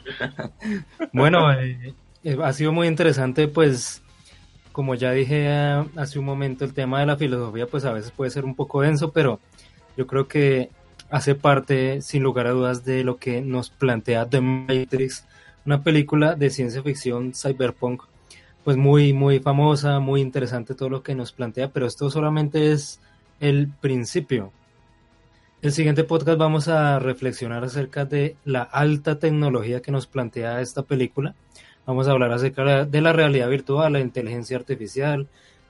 bueno, 1.12 1.52
eh, 1.52 1.92
eh, 2.24 2.38
ha 2.42 2.52
sido 2.54 2.72
muy 2.72 2.88
interesante, 2.88 3.46
pues, 3.46 4.02
como 4.80 4.94
ya 4.94 5.12
dije 5.12 5.44
eh, 5.46 5.84
hace 5.96 6.18
un 6.18 6.24
momento, 6.24 6.64
el 6.64 6.72
tema 6.72 7.00
de 7.00 7.04
la 7.04 7.18
filosofía, 7.18 7.66
pues 7.66 7.84
a 7.84 7.92
veces 7.92 8.12
puede 8.12 8.30
ser 8.30 8.46
un 8.46 8.54
poco 8.54 8.80
denso, 8.80 9.12
pero 9.12 9.38
yo 9.94 10.06
creo 10.06 10.26
que 10.26 10.70
hace 11.10 11.34
parte, 11.34 12.00
sin 12.00 12.22
lugar 12.22 12.46
a 12.46 12.52
dudas, 12.52 12.82
de 12.82 13.04
lo 13.04 13.18
que 13.18 13.42
nos 13.42 13.68
plantea 13.68 14.24
The 14.24 14.40
Matrix, 14.40 15.26
una 15.66 15.82
película 15.82 16.34
de 16.34 16.48
ciencia 16.48 16.82
ficción 16.82 17.34
cyberpunk, 17.34 18.04
pues 18.64 18.78
muy, 18.78 19.12
muy 19.12 19.38
famosa, 19.40 20.00
muy 20.00 20.22
interesante 20.22 20.74
todo 20.74 20.88
lo 20.88 21.02
que 21.02 21.14
nos 21.14 21.30
plantea, 21.30 21.68
pero 21.68 21.84
esto 21.86 22.08
solamente 22.08 22.72
es 22.72 23.00
el 23.38 23.68
principio. 23.82 24.50
El 25.60 25.72
siguiente 25.72 26.04
podcast 26.04 26.38
vamos 26.38 26.68
a 26.68 26.98
reflexionar 27.00 27.64
acerca 27.64 28.06
de 28.06 28.34
la 28.46 28.62
alta 28.62 29.18
tecnología 29.18 29.82
que 29.82 29.92
nos 29.92 30.06
plantea 30.06 30.62
esta 30.62 30.84
película. 30.84 31.34
Vamos 31.90 32.06
a 32.06 32.12
hablar 32.12 32.30
acerca 32.30 32.84
de 32.84 33.00
la 33.00 33.12
realidad 33.12 33.48
virtual, 33.48 33.94
la 33.94 33.98
inteligencia 33.98 34.56
artificial, 34.56 35.26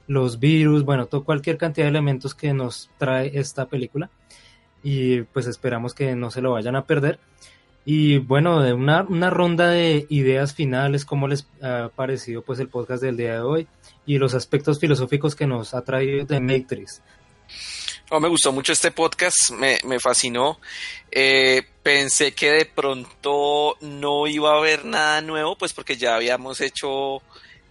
los 0.06 0.38
virus, 0.38 0.84
bueno, 0.84 1.06
todo, 1.06 1.24
cualquier 1.24 1.56
cantidad 1.56 1.86
de 1.86 1.88
elementos 1.92 2.34
que 2.34 2.52
nos 2.52 2.90
trae 2.98 3.30
esta 3.38 3.64
película. 3.64 4.10
Y 4.82 5.22
pues 5.22 5.46
esperamos 5.46 5.94
que 5.94 6.14
no 6.16 6.30
se 6.30 6.42
lo 6.42 6.52
vayan 6.52 6.76
a 6.76 6.84
perder. 6.84 7.18
Y 7.86 8.18
bueno, 8.18 8.60
de 8.60 8.74
una, 8.74 9.02
una 9.04 9.30
ronda 9.30 9.70
de 9.70 10.04
ideas 10.10 10.52
finales, 10.52 11.06
cómo 11.06 11.26
les 11.26 11.48
ha 11.62 11.88
parecido 11.96 12.42
pues 12.42 12.60
el 12.60 12.68
podcast 12.68 13.02
del 13.02 13.16
día 13.16 13.32
de 13.32 13.40
hoy 13.40 13.66
y 14.04 14.18
los 14.18 14.34
aspectos 14.34 14.78
filosóficos 14.78 15.34
que 15.34 15.46
nos 15.46 15.72
ha 15.72 15.84
traído 15.84 16.26
de 16.26 16.38
Matrix 16.38 17.00
me 18.18 18.28
gustó 18.28 18.50
mucho 18.50 18.72
este 18.72 18.90
podcast, 18.90 19.50
me, 19.52 20.00
fascinó. 20.00 20.58
Eh, 21.12 21.62
pensé 21.82 22.32
que 22.32 22.50
de 22.50 22.64
pronto 22.64 23.76
no 23.80 24.26
iba 24.26 24.52
a 24.52 24.58
haber 24.58 24.84
nada 24.84 25.20
nuevo, 25.20 25.56
pues 25.56 25.72
porque 25.72 25.96
ya 25.96 26.16
habíamos 26.16 26.60
hecho 26.60 27.22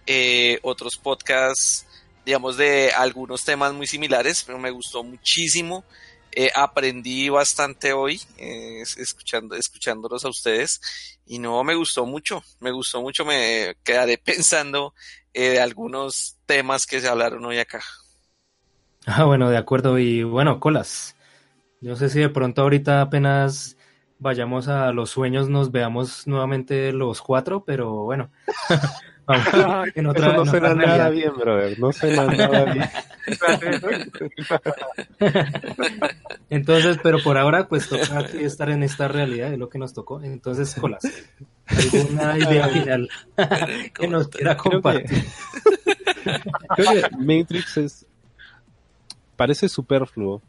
eh, 0.06 0.58
otros 0.62 0.96
podcasts, 0.96 1.86
digamos, 2.24 2.56
de 2.56 2.90
algunos 2.90 3.44
temas 3.44 3.74
muy 3.74 3.86
similares, 3.86 4.42
pero 4.42 4.58
me 4.58 4.70
gustó 4.70 5.02
muchísimo. 5.04 5.84
Eh, 6.32 6.50
aprendí 6.54 7.28
bastante 7.28 7.92
hoy 7.92 8.22
escuchando, 8.38 9.56
escuchándolos 9.56 10.24
a 10.24 10.28
ustedes 10.28 10.80
y 11.26 11.40
no 11.40 11.64
me 11.64 11.74
gustó 11.74 12.06
mucho, 12.06 12.42
me 12.60 12.70
gustó 12.70 13.02
mucho, 13.02 13.24
me 13.24 13.76
quedaré 13.82 14.16
pensando 14.24 14.94
de 15.34 15.60
algunos 15.60 16.36
temas 16.46 16.86
que 16.86 17.00
se 17.00 17.08
hablaron 17.08 17.44
hoy 17.44 17.58
acá. 17.58 17.82
Ah, 19.06 19.24
bueno, 19.24 19.50
de 19.50 19.56
acuerdo. 19.56 19.98
Y 19.98 20.22
bueno, 20.22 20.60
Colas, 20.60 21.16
yo 21.80 21.96
sé 21.96 22.08
si 22.08 22.20
de 22.20 22.28
pronto 22.28 22.62
ahorita 22.62 23.00
apenas 23.00 23.76
vayamos 24.18 24.68
a 24.68 24.92
los 24.92 25.10
sueños 25.10 25.48
nos 25.48 25.72
veamos 25.72 26.26
nuevamente 26.26 26.92
los 26.92 27.22
cuatro, 27.22 27.64
pero 27.64 28.04
bueno. 28.04 28.30
en 29.94 30.06
otra, 30.06 30.28
Eso 30.28 30.44
no 30.44 30.50
suena 30.50 30.74
nada 30.74 31.10
bien, 31.10 31.32
brother. 31.36 31.78
No 31.78 31.92
suena 31.92 32.24
nada 32.24 32.64
bien. 32.64 32.90
Entonces, 36.50 36.98
pero 37.02 37.22
por 37.22 37.38
ahora, 37.38 37.68
pues 37.68 37.88
toca 37.88 38.20
estar 38.40 38.70
en 38.70 38.82
esta 38.82 39.08
realidad, 39.08 39.52
es 39.52 39.58
lo 39.58 39.68
que 39.68 39.78
nos 39.78 39.92
tocó. 39.94 40.22
Entonces, 40.22 40.74
Colas, 40.74 41.02
¿alguna 41.66 42.38
idea 42.38 42.68
final 42.68 43.08
que 43.94 44.08
nos 44.08 44.28
quiera 44.28 44.56
compartir? 44.56 45.24
creo 46.76 46.92
que 46.92 47.16
Matrix 47.16 47.76
es 47.76 48.06
parece 49.40 49.70
superfluo. 49.70 50.42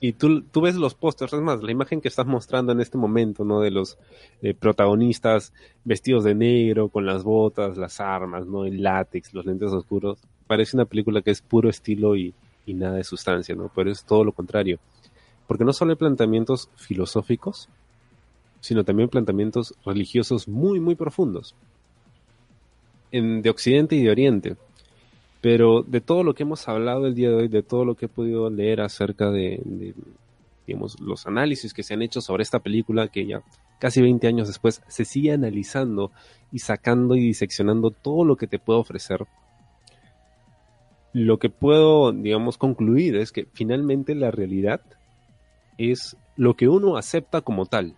Y 0.00 0.14
tú, 0.14 0.42
tú 0.42 0.60
ves 0.62 0.74
los 0.74 0.96
pósters, 0.96 1.32
es 1.32 1.40
más, 1.40 1.62
la 1.62 1.70
imagen 1.70 2.00
que 2.00 2.08
estás 2.08 2.26
mostrando 2.26 2.72
en 2.72 2.80
este 2.80 2.98
momento, 2.98 3.44
¿no? 3.44 3.60
De 3.60 3.70
los 3.70 3.98
eh, 4.42 4.52
protagonistas 4.52 5.52
vestidos 5.84 6.24
de 6.24 6.34
negro, 6.34 6.88
con 6.88 7.06
las 7.06 7.22
botas, 7.22 7.76
las 7.76 8.00
armas, 8.00 8.44
¿no? 8.44 8.64
El 8.64 8.82
látex, 8.82 9.32
los 9.32 9.46
lentes 9.46 9.70
oscuros. 9.70 10.18
Parece 10.48 10.76
una 10.76 10.86
película 10.86 11.22
que 11.22 11.30
es 11.30 11.40
puro 11.40 11.70
estilo 11.70 12.16
y, 12.16 12.34
y 12.66 12.74
nada 12.74 12.96
de 12.96 13.04
sustancia, 13.04 13.54
¿no? 13.54 13.70
Pero 13.72 13.92
es 13.92 14.04
todo 14.04 14.24
lo 14.24 14.32
contrario. 14.32 14.80
Porque 15.46 15.64
no 15.64 15.72
solo 15.72 15.92
hay 15.92 15.96
planteamientos 15.96 16.68
filosóficos, 16.74 17.68
sino 18.58 18.82
también 18.82 19.08
planteamientos 19.08 19.72
religiosos 19.84 20.48
muy, 20.48 20.80
muy 20.80 20.96
profundos. 20.96 21.54
En, 23.12 23.40
de 23.42 23.50
Occidente 23.50 23.94
y 23.94 24.02
de 24.02 24.10
Oriente. 24.10 24.56
Pero 25.46 25.84
de 25.84 26.00
todo 26.00 26.24
lo 26.24 26.34
que 26.34 26.42
hemos 26.42 26.66
hablado 26.66 27.06
el 27.06 27.14
día 27.14 27.28
de 27.28 27.36
hoy, 27.36 27.46
de 27.46 27.62
todo 27.62 27.84
lo 27.84 27.94
que 27.94 28.06
he 28.06 28.08
podido 28.08 28.50
leer 28.50 28.80
acerca 28.80 29.30
de, 29.30 29.94
digamos, 30.66 30.98
los 30.98 31.24
análisis 31.28 31.72
que 31.72 31.84
se 31.84 31.94
han 31.94 32.02
hecho 32.02 32.20
sobre 32.20 32.42
esta 32.42 32.58
película, 32.58 33.06
que 33.06 33.24
ya 33.24 33.44
casi 33.78 34.02
20 34.02 34.26
años 34.26 34.48
después 34.48 34.82
se 34.88 35.04
sigue 35.04 35.30
analizando 35.30 36.10
y 36.50 36.58
sacando 36.58 37.14
y 37.14 37.20
diseccionando 37.20 37.92
todo 37.92 38.24
lo 38.24 38.34
que 38.34 38.48
te 38.48 38.58
puede 38.58 38.80
ofrecer, 38.80 39.24
lo 41.12 41.38
que 41.38 41.48
puedo, 41.48 42.10
digamos, 42.10 42.58
concluir 42.58 43.14
es 43.14 43.30
que 43.30 43.46
finalmente 43.52 44.16
la 44.16 44.32
realidad 44.32 44.80
es 45.78 46.16
lo 46.34 46.54
que 46.54 46.66
uno 46.66 46.96
acepta 46.96 47.40
como 47.40 47.66
tal, 47.66 47.96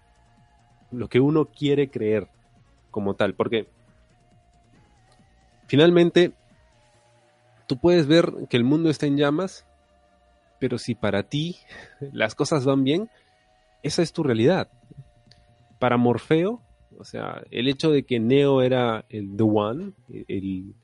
lo 0.90 1.08
que 1.08 1.20
uno 1.20 1.46
quiere 1.46 1.88
creer 1.88 2.28
como 2.90 3.14
tal, 3.14 3.32
porque 3.32 3.68
finalmente 5.66 6.34
tú 7.68 7.78
puedes 7.78 8.08
ver 8.08 8.32
que 8.48 8.56
el 8.56 8.64
mundo 8.64 8.90
está 8.90 9.06
en 9.06 9.16
llamas, 9.16 9.64
pero 10.58 10.78
si 10.78 10.96
para 10.96 11.22
ti 11.22 11.56
las 12.12 12.34
cosas 12.34 12.64
van 12.64 12.82
bien, 12.82 13.08
esa 13.84 14.02
es 14.02 14.12
tu 14.12 14.24
realidad. 14.24 14.68
Para 15.78 15.96
Morfeo, 15.96 16.60
o 16.98 17.04
sea, 17.04 17.44
el 17.52 17.68
hecho 17.68 17.90
de 17.90 18.02
que 18.02 18.18
Neo 18.18 18.62
era 18.62 19.04
el 19.10 19.36
The 19.36 19.42
One, 19.44 19.92
el, 20.26 20.74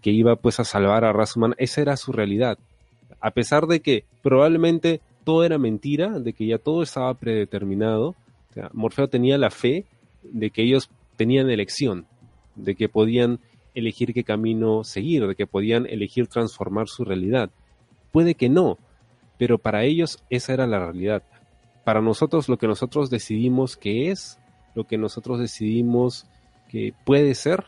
que 0.00 0.10
iba 0.10 0.36
pues 0.36 0.60
a 0.60 0.64
salvar 0.64 1.04
a 1.04 1.12
Rasman, 1.12 1.54
esa 1.58 1.80
era 1.80 1.96
su 1.96 2.12
realidad. 2.12 2.58
A 3.20 3.32
pesar 3.32 3.66
de 3.66 3.80
que 3.80 4.04
probablemente 4.22 5.00
todo 5.24 5.44
era 5.44 5.58
mentira, 5.58 6.20
de 6.20 6.32
que 6.32 6.46
ya 6.46 6.58
todo 6.58 6.82
estaba 6.82 7.12
predeterminado, 7.14 8.14
Morfeo 8.72 9.08
tenía 9.08 9.38
la 9.38 9.50
fe 9.50 9.86
de 10.22 10.50
que 10.50 10.62
ellos 10.62 10.90
tenían 11.16 11.50
elección, 11.50 12.06
de 12.54 12.74
que 12.74 12.88
podían 12.88 13.40
elegir 13.74 14.12
qué 14.14 14.24
camino 14.24 14.84
seguir, 14.84 15.26
de 15.26 15.34
que 15.34 15.46
podían 15.46 15.86
elegir 15.86 16.26
transformar 16.26 16.88
su 16.88 17.04
realidad. 17.04 17.50
Puede 18.12 18.34
que 18.34 18.48
no, 18.48 18.78
pero 19.38 19.58
para 19.58 19.84
ellos 19.84 20.22
esa 20.30 20.52
era 20.52 20.66
la 20.66 20.78
realidad. 20.78 21.22
Para 21.84 22.00
nosotros 22.00 22.48
lo 22.48 22.58
que 22.58 22.66
nosotros 22.66 23.10
decidimos 23.10 23.76
que 23.76 24.10
es, 24.10 24.38
lo 24.74 24.84
que 24.84 24.98
nosotros 24.98 25.38
decidimos 25.38 26.26
que 26.68 26.94
puede 27.04 27.34
ser, 27.34 27.64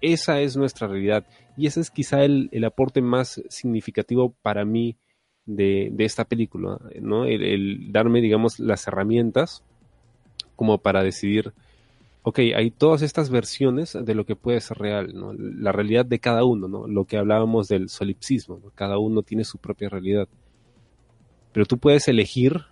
esa 0.00 0.40
es 0.40 0.56
nuestra 0.56 0.88
realidad. 0.88 1.26
Y 1.56 1.66
ese 1.66 1.80
es 1.80 1.90
quizá 1.90 2.22
el, 2.22 2.48
el 2.52 2.64
aporte 2.64 3.00
más 3.00 3.42
significativo 3.48 4.34
para 4.42 4.64
mí 4.64 4.96
de, 5.46 5.88
de 5.92 6.04
esta 6.04 6.24
película, 6.24 6.78
¿no? 7.00 7.24
El, 7.24 7.92
darme, 7.92 8.20
digamos, 8.20 8.58
las 8.58 8.86
herramientas 8.86 9.64
como 10.56 10.78
para 10.78 11.02
decidir, 11.02 11.52
ok, 12.28 12.40
hay 12.56 12.72
todas 12.72 13.02
estas 13.02 13.30
versiones 13.30 13.96
de 14.02 14.14
lo 14.16 14.26
que 14.26 14.34
puede 14.34 14.60
ser 14.60 14.78
real, 14.78 15.14
¿no? 15.14 15.32
La 15.32 15.70
realidad 15.70 16.04
de 16.04 16.18
cada 16.18 16.42
uno, 16.42 16.66
¿no? 16.66 16.88
Lo 16.88 17.04
que 17.04 17.18
hablábamos 17.18 17.68
del 17.68 17.88
solipsismo, 17.88 18.60
Cada 18.74 18.98
uno 18.98 19.22
tiene 19.22 19.44
su 19.44 19.58
propia 19.58 19.88
realidad. 19.88 20.26
Pero 21.52 21.66
tú 21.66 21.78
puedes 21.78 22.08
elegir 22.08 22.62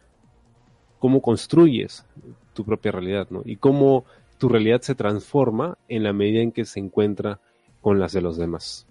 cómo 0.98 1.22
construyes 1.22 2.04
tu 2.52 2.64
propia 2.64 2.90
realidad, 2.90 3.28
¿no? 3.30 3.42
Y 3.44 3.54
cómo 3.54 4.04
tu 4.38 4.48
realidad 4.48 4.80
se 4.80 4.96
transforma 4.96 5.78
en 5.86 6.02
la 6.02 6.12
medida 6.12 6.42
en 6.42 6.50
que 6.50 6.64
se 6.64 6.80
encuentra 6.80 7.38
con 7.80 8.00
las 8.00 8.12
de 8.12 8.22
los 8.22 8.36
demás. 8.36 8.88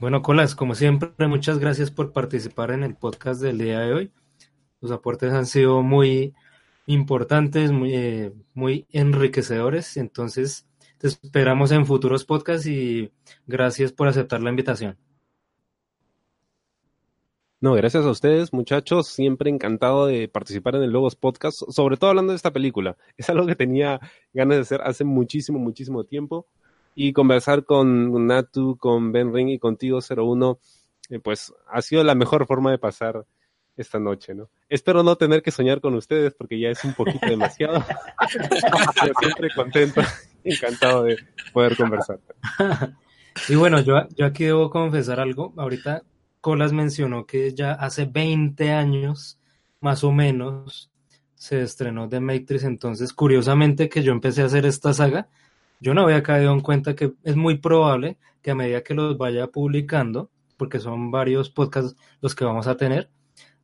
Bueno, 0.00 0.22
Colas, 0.22 0.54
como 0.54 0.74
siempre, 0.74 1.28
muchas 1.28 1.58
gracias 1.58 1.90
por 1.90 2.14
participar 2.14 2.70
en 2.70 2.82
el 2.82 2.94
podcast 2.94 3.42
del 3.42 3.58
día 3.58 3.80
de 3.80 3.92
hoy. 3.92 4.10
Los 4.80 4.90
aportes 4.90 5.34
han 5.34 5.44
sido 5.44 5.82
muy 5.82 6.32
importantes, 6.86 7.72
muy, 7.72 7.94
eh, 7.94 8.32
muy 8.54 8.86
enriquecedores. 8.90 9.96
Entonces, 9.96 10.66
te 10.98 11.08
esperamos 11.08 11.72
en 11.72 11.86
futuros 11.86 12.24
podcasts 12.24 12.66
y 12.66 13.10
gracias 13.46 13.92
por 13.92 14.08
aceptar 14.08 14.42
la 14.42 14.50
invitación. 14.50 14.96
No, 17.60 17.72
gracias 17.72 18.04
a 18.04 18.10
ustedes, 18.10 18.52
muchachos. 18.52 19.08
Siempre 19.08 19.48
encantado 19.48 20.06
de 20.06 20.28
participar 20.28 20.76
en 20.76 20.82
el 20.82 20.90
Logos 20.90 21.16
Podcast, 21.16 21.62
sobre 21.70 21.96
todo 21.96 22.10
hablando 22.10 22.32
de 22.32 22.36
esta 22.36 22.52
película. 22.52 22.98
Es 23.16 23.30
algo 23.30 23.46
que 23.46 23.56
tenía 23.56 24.00
ganas 24.34 24.56
de 24.58 24.62
hacer 24.62 24.82
hace 24.82 25.04
muchísimo, 25.04 25.58
muchísimo 25.58 26.04
tiempo. 26.04 26.46
Y 26.94 27.14
conversar 27.14 27.64
con 27.64 28.26
Natu, 28.26 28.76
con 28.76 29.12
Ben 29.12 29.32
Ring 29.32 29.48
y 29.48 29.58
contigo 29.58 30.00
01, 30.00 30.58
eh, 31.08 31.20
pues 31.20 31.54
ha 31.66 31.80
sido 31.80 32.04
la 32.04 32.14
mejor 32.14 32.46
forma 32.46 32.70
de 32.70 32.78
pasar 32.78 33.24
esta 33.76 33.98
noche, 33.98 34.34
¿no? 34.34 34.48
Espero 34.68 35.02
no 35.02 35.16
tener 35.16 35.42
que 35.42 35.50
soñar 35.50 35.80
con 35.80 35.94
ustedes 35.94 36.34
porque 36.34 36.58
ya 36.58 36.70
es 36.70 36.84
un 36.84 36.94
poquito 36.94 37.26
demasiado. 37.26 37.84
Pero 39.00 39.14
siempre 39.20 39.48
contento, 39.54 40.00
encantado 40.44 41.04
de 41.04 41.18
poder 41.52 41.76
conversar. 41.76 42.18
Y 43.48 43.56
bueno, 43.56 43.80
yo, 43.80 44.06
yo 44.16 44.26
aquí 44.26 44.44
debo 44.44 44.70
confesar 44.70 45.20
algo. 45.20 45.52
Ahorita 45.56 46.02
Colas 46.40 46.72
mencionó 46.72 47.26
que 47.26 47.54
ya 47.54 47.72
hace 47.72 48.04
20 48.04 48.70
años, 48.72 49.38
más 49.80 50.04
o 50.04 50.12
menos, 50.12 50.90
se 51.34 51.62
estrenó 51.62 52.08
The 52.08 52.20
Matrix. 52.20 52.64
Entonces, 52.64 53.12
curiosamente 53.12 53.88
que 53.88 54.02
yo 54.02 54.12
empecé 54.12 54.42
a 54.42 54.46
hacer 54.46 54.66
esta 54.66 54.92
saga, 54.92 55.28
yo 55.80 55.94
no 55.94 56.02
había 56.02 56.22
caído 56.22 56.52
en 56.52 56.60
cuenta 56.60 56.94
que 56.94 57.12
es 57.24 57.36
muy 57.36 57.58
probable 57.58 58.16
que 58.40 58.52
a 58.52 58.54
medida 58.54 58.82
que 58.82 58.94
los 58.94 59.18
vaya 59.18 59.48
publicando, 59.48 60.30
porque 60.56 60.78
son 60.78 61.10
varios 61.10 61.50
podcasts 61.50 61.96
los 62.20 62.34
que 62.34 62.44
vamos 62.44 62.66
a 62.66 62.76
tener, 62.76 63.10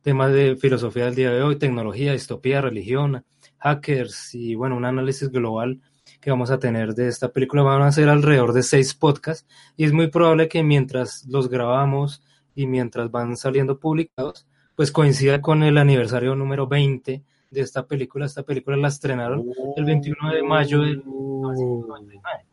temas 0.01 0.31
de 0.33 0.55
filosofía 0.55 1.05
del 1.05 1.15
día 1.15 1.31
de 1.31 1.43
hoy, 1.43 1.57
tecnología, 1.57 2.13
distopía, 2.13 2.61
religión, 2.61 3.23
hackers 3.59 4.33
y 4.35 4.55
bueno, 4.55 4.75
un 4.75 4.85
análisis 4.85 5.29
global 5.29 5.79
que 6.19 6.31
vamos 6.31 6.51
a 6.51 6.59
tener 6.59 6.93
de 6.93 7.07
esta 7.07 7.29
película 7.29 7.63
van 7.63 7.81
a 7.81 7.91
ser 7.91 8.09
alrededor 8.09 8.53
de 8.53 8.63
seis 8.63 8.93
podcasts 8.93 9.47
y 9.77 9.85
es 9.85 9.93
muy 9.93 10.07
probable 10.07 10.47
que 10.47 10.63
mientras 10.63 11.25
los 11.27 11.49
grabamos 11.49 12.23
y 12.55 12.67
mientras 12.67 13.09
van 13.11 13.37
saliendo 13.37 13.79
publicados, 13.79 14.47
pues 14.75 14.91
coincida 14.91 15.41
con 15.41 15.63
el 15.63 15.77
aniversario 15.77 16.35
número 16.35 16.67
20 16.67 17.23
de 17.51 17.61
esta 17.61 17.85
película. 17.85 18.25
Esta 18.25 18.43
película 18.43 18.77
la 18.77 18.87
estrenaron 18.87 19.45
el 19.75 19.85
21 19.85 20.31
de 20.33 20.43
mayo 20.43 20.81
del 20.81 20.97
1999. 20.97 22.45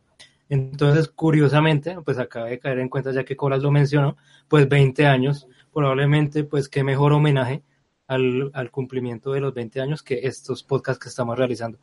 Entonces, 0.49 1.07
curiosamente, 1.09 1.95
pues 2.03 2.17
acaba 2.17 2.47
de 2.47 2.59
caer 2.59 2.79
en 2.79 2.89
cuenta, 2.89 3.11
ya 3.11 3.23
que 3.23 3.35
Colas 3.35 3.61
lo 3.61 3.71
mencionó, 3.71 4.17
pues 4.47 4.67
20 4.67 5.05
años, 5.05 5.47
probablemente, 5.73 6.43
pues 6.43 6.69
qué 6.69 6.83
mejor 6.83 7.13
homenaje 7.13 7.63
al, 8.07 8.51
al, 8.53 8.71
cumplimiento 8.71 9.31
de 9.33 9.41
los 9.41 9.53
20 9.53 9.81
años 9.81 10.03
que 10.03 10.21
estos 10.23 10.63
podcasts 10.63 11.03
que 11.03 11.09
estamos 11.09 11.37
realizando. 11.37 11.77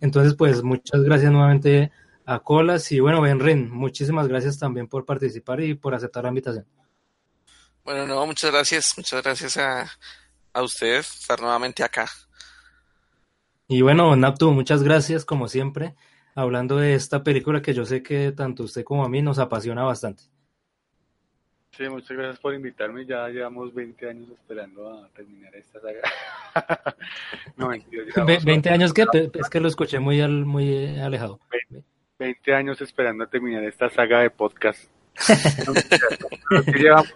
Entonces, 0.00 0.34
pues 0.34 0.62
muchas 0.62 1.02
gracias 1.02 1.32
nuevamente 1.32 1.90
a 2.24 2.38
Colas 2.40 2.90
y 2.92 3.00
bueno, 3.00 3.20
Benrin, 3.20 3.70
muchísimas 3.70 4.28
gracias 4.28 4.58
también 4.58 4.86
por 4.86 5.04
participar 5.04 5.60
y 5.60 5.74
por 5.74 5.94
aceptar 5.94 6.24
la 6.24 6.28
invitación. 6.28 6.66
Bueno, 7.84 8.06
no, 8.06 8.24
muchas 8.26 8.52
gracias, 8.52 8.94
muchas 8.96 9.22
gracias 9.22 9.56
a, 9.56 9.90
a 10.52 10.62
usted 10.62 10.98
estar 10.98 11.40
nuevamente 11.40 11.82
acá. 11.82 12.08
Y 13.66 13.82
bueno, 13.82 14.14
Naptu, 14.14 14.52
muchas 14.52 14.82
gracias 14.82 15.24
como 15.24 15.48
siempre, 15.48 15.96
hablando 16.34 16.76
de 16.76 16.94
esta 16.94 17.22
película 17.24 17.62
que 17.62 17.74
yo 17.74 17.84
sé 17.84 18.02
que 18.02 18.32
tanto 18.32 18.64
usted 18.64 18.84
como 18.84 19.04
a 19.04 19.08
mí 19.08 19.22
nos 19.22 19.38
apasiona 19.38 19.82
bastante. 19.82 20.24
Sí, 21.76 21.88
muchas 21.88 22.16
gracias 22.16 22.38
por 22.38 22.54
invitarme. 22.54 23.06
Ya 23.06 23.28
llevamos 23.28 23.72
20 23.74 24.08
años 24.08 24.28
esperando 24.30 24.92
a 24.92 25.08
terminar 25.08 25.54
esta 25.56 25.80
saga. 25.80 26.00
no, 27.56 27.70
20 28.44 28.70
años 28.70 28.92
que 28.92 29.06
es 29.34 29.48
que 29.48 29.60
lo 29.60 29.68
escuché 29.68 29.98
muy 29.98 30.20
al, 30.20 30.44
muy 30.44 30.98
alejado. 31.00 31.40
20 32.18 32.54
años 32.54 32.80
esperando 32.80 33.24
a 33.24 33.26
terminar 33.26 33.64
esta 33.64 33.88
saga 33.88 34.20
de 34.20 34.30
podcast 34.30 34.88
llevamos 36.78 37.12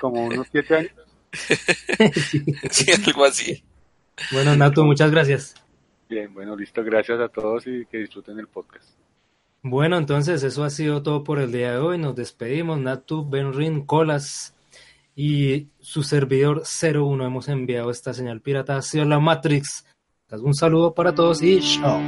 como 0.00 0.24
unos 0.24 0.46
siete 0.50 0.76
años. 0.76 0.92
sí, 2.70 2.90
algo 3.06 3.24
así. 3.24 3.64
Bueno, 4.32 4.56
Nato, 4.56 4.84
muchas 4.84 5.10
gracias. 5.10 5.54
Bien, 6.08 6.32
bueno, 6.32 6.56
listo. 6.56 6.82
Gracias 6.82 7.20
a 7.20 7.28
todos 7.28 7.66
y 7.66 7.86
que 7.86 7.98
disfruten 7.98 8.38
el 8.38 8.48
podcast. 8.48 8.88
Bueno, 9.70 9.98
entonces 9.98 10.42
eso 10.42 10.64
ha 10.64 10.70
sido 10.70 11.02
todo 11.02 11.24
por 11.24 11.38
el 11.38 11.52
día 11.52 11.72
de 11.72 11.78
hoy. 11.78 11.98
Nos 11.98 12.16
despedimos. 12.16 12.78
Natu, 12.78 13.28
Benrin, 13.28 13.84
Colas 13.84 14.54
y 15.14 15.68
su 15.80 16.02
servidor 16.02 16.62
01 16.62 17.26
hemos 17.26 17.48
enviado 17.48 17.90
esta 17.90 18.14
señal 18.14 18.40
pirata 18.40 18.76
hacia 18.76 19.04
la 19.04 19.18
Matrix. 19.18 19.84
Un 20.30 20.54
saludo 20.54 20.94
para 20.94 21.14
todos 21.14 21.42
y 21.42 21.60
chao. 21.60 21.98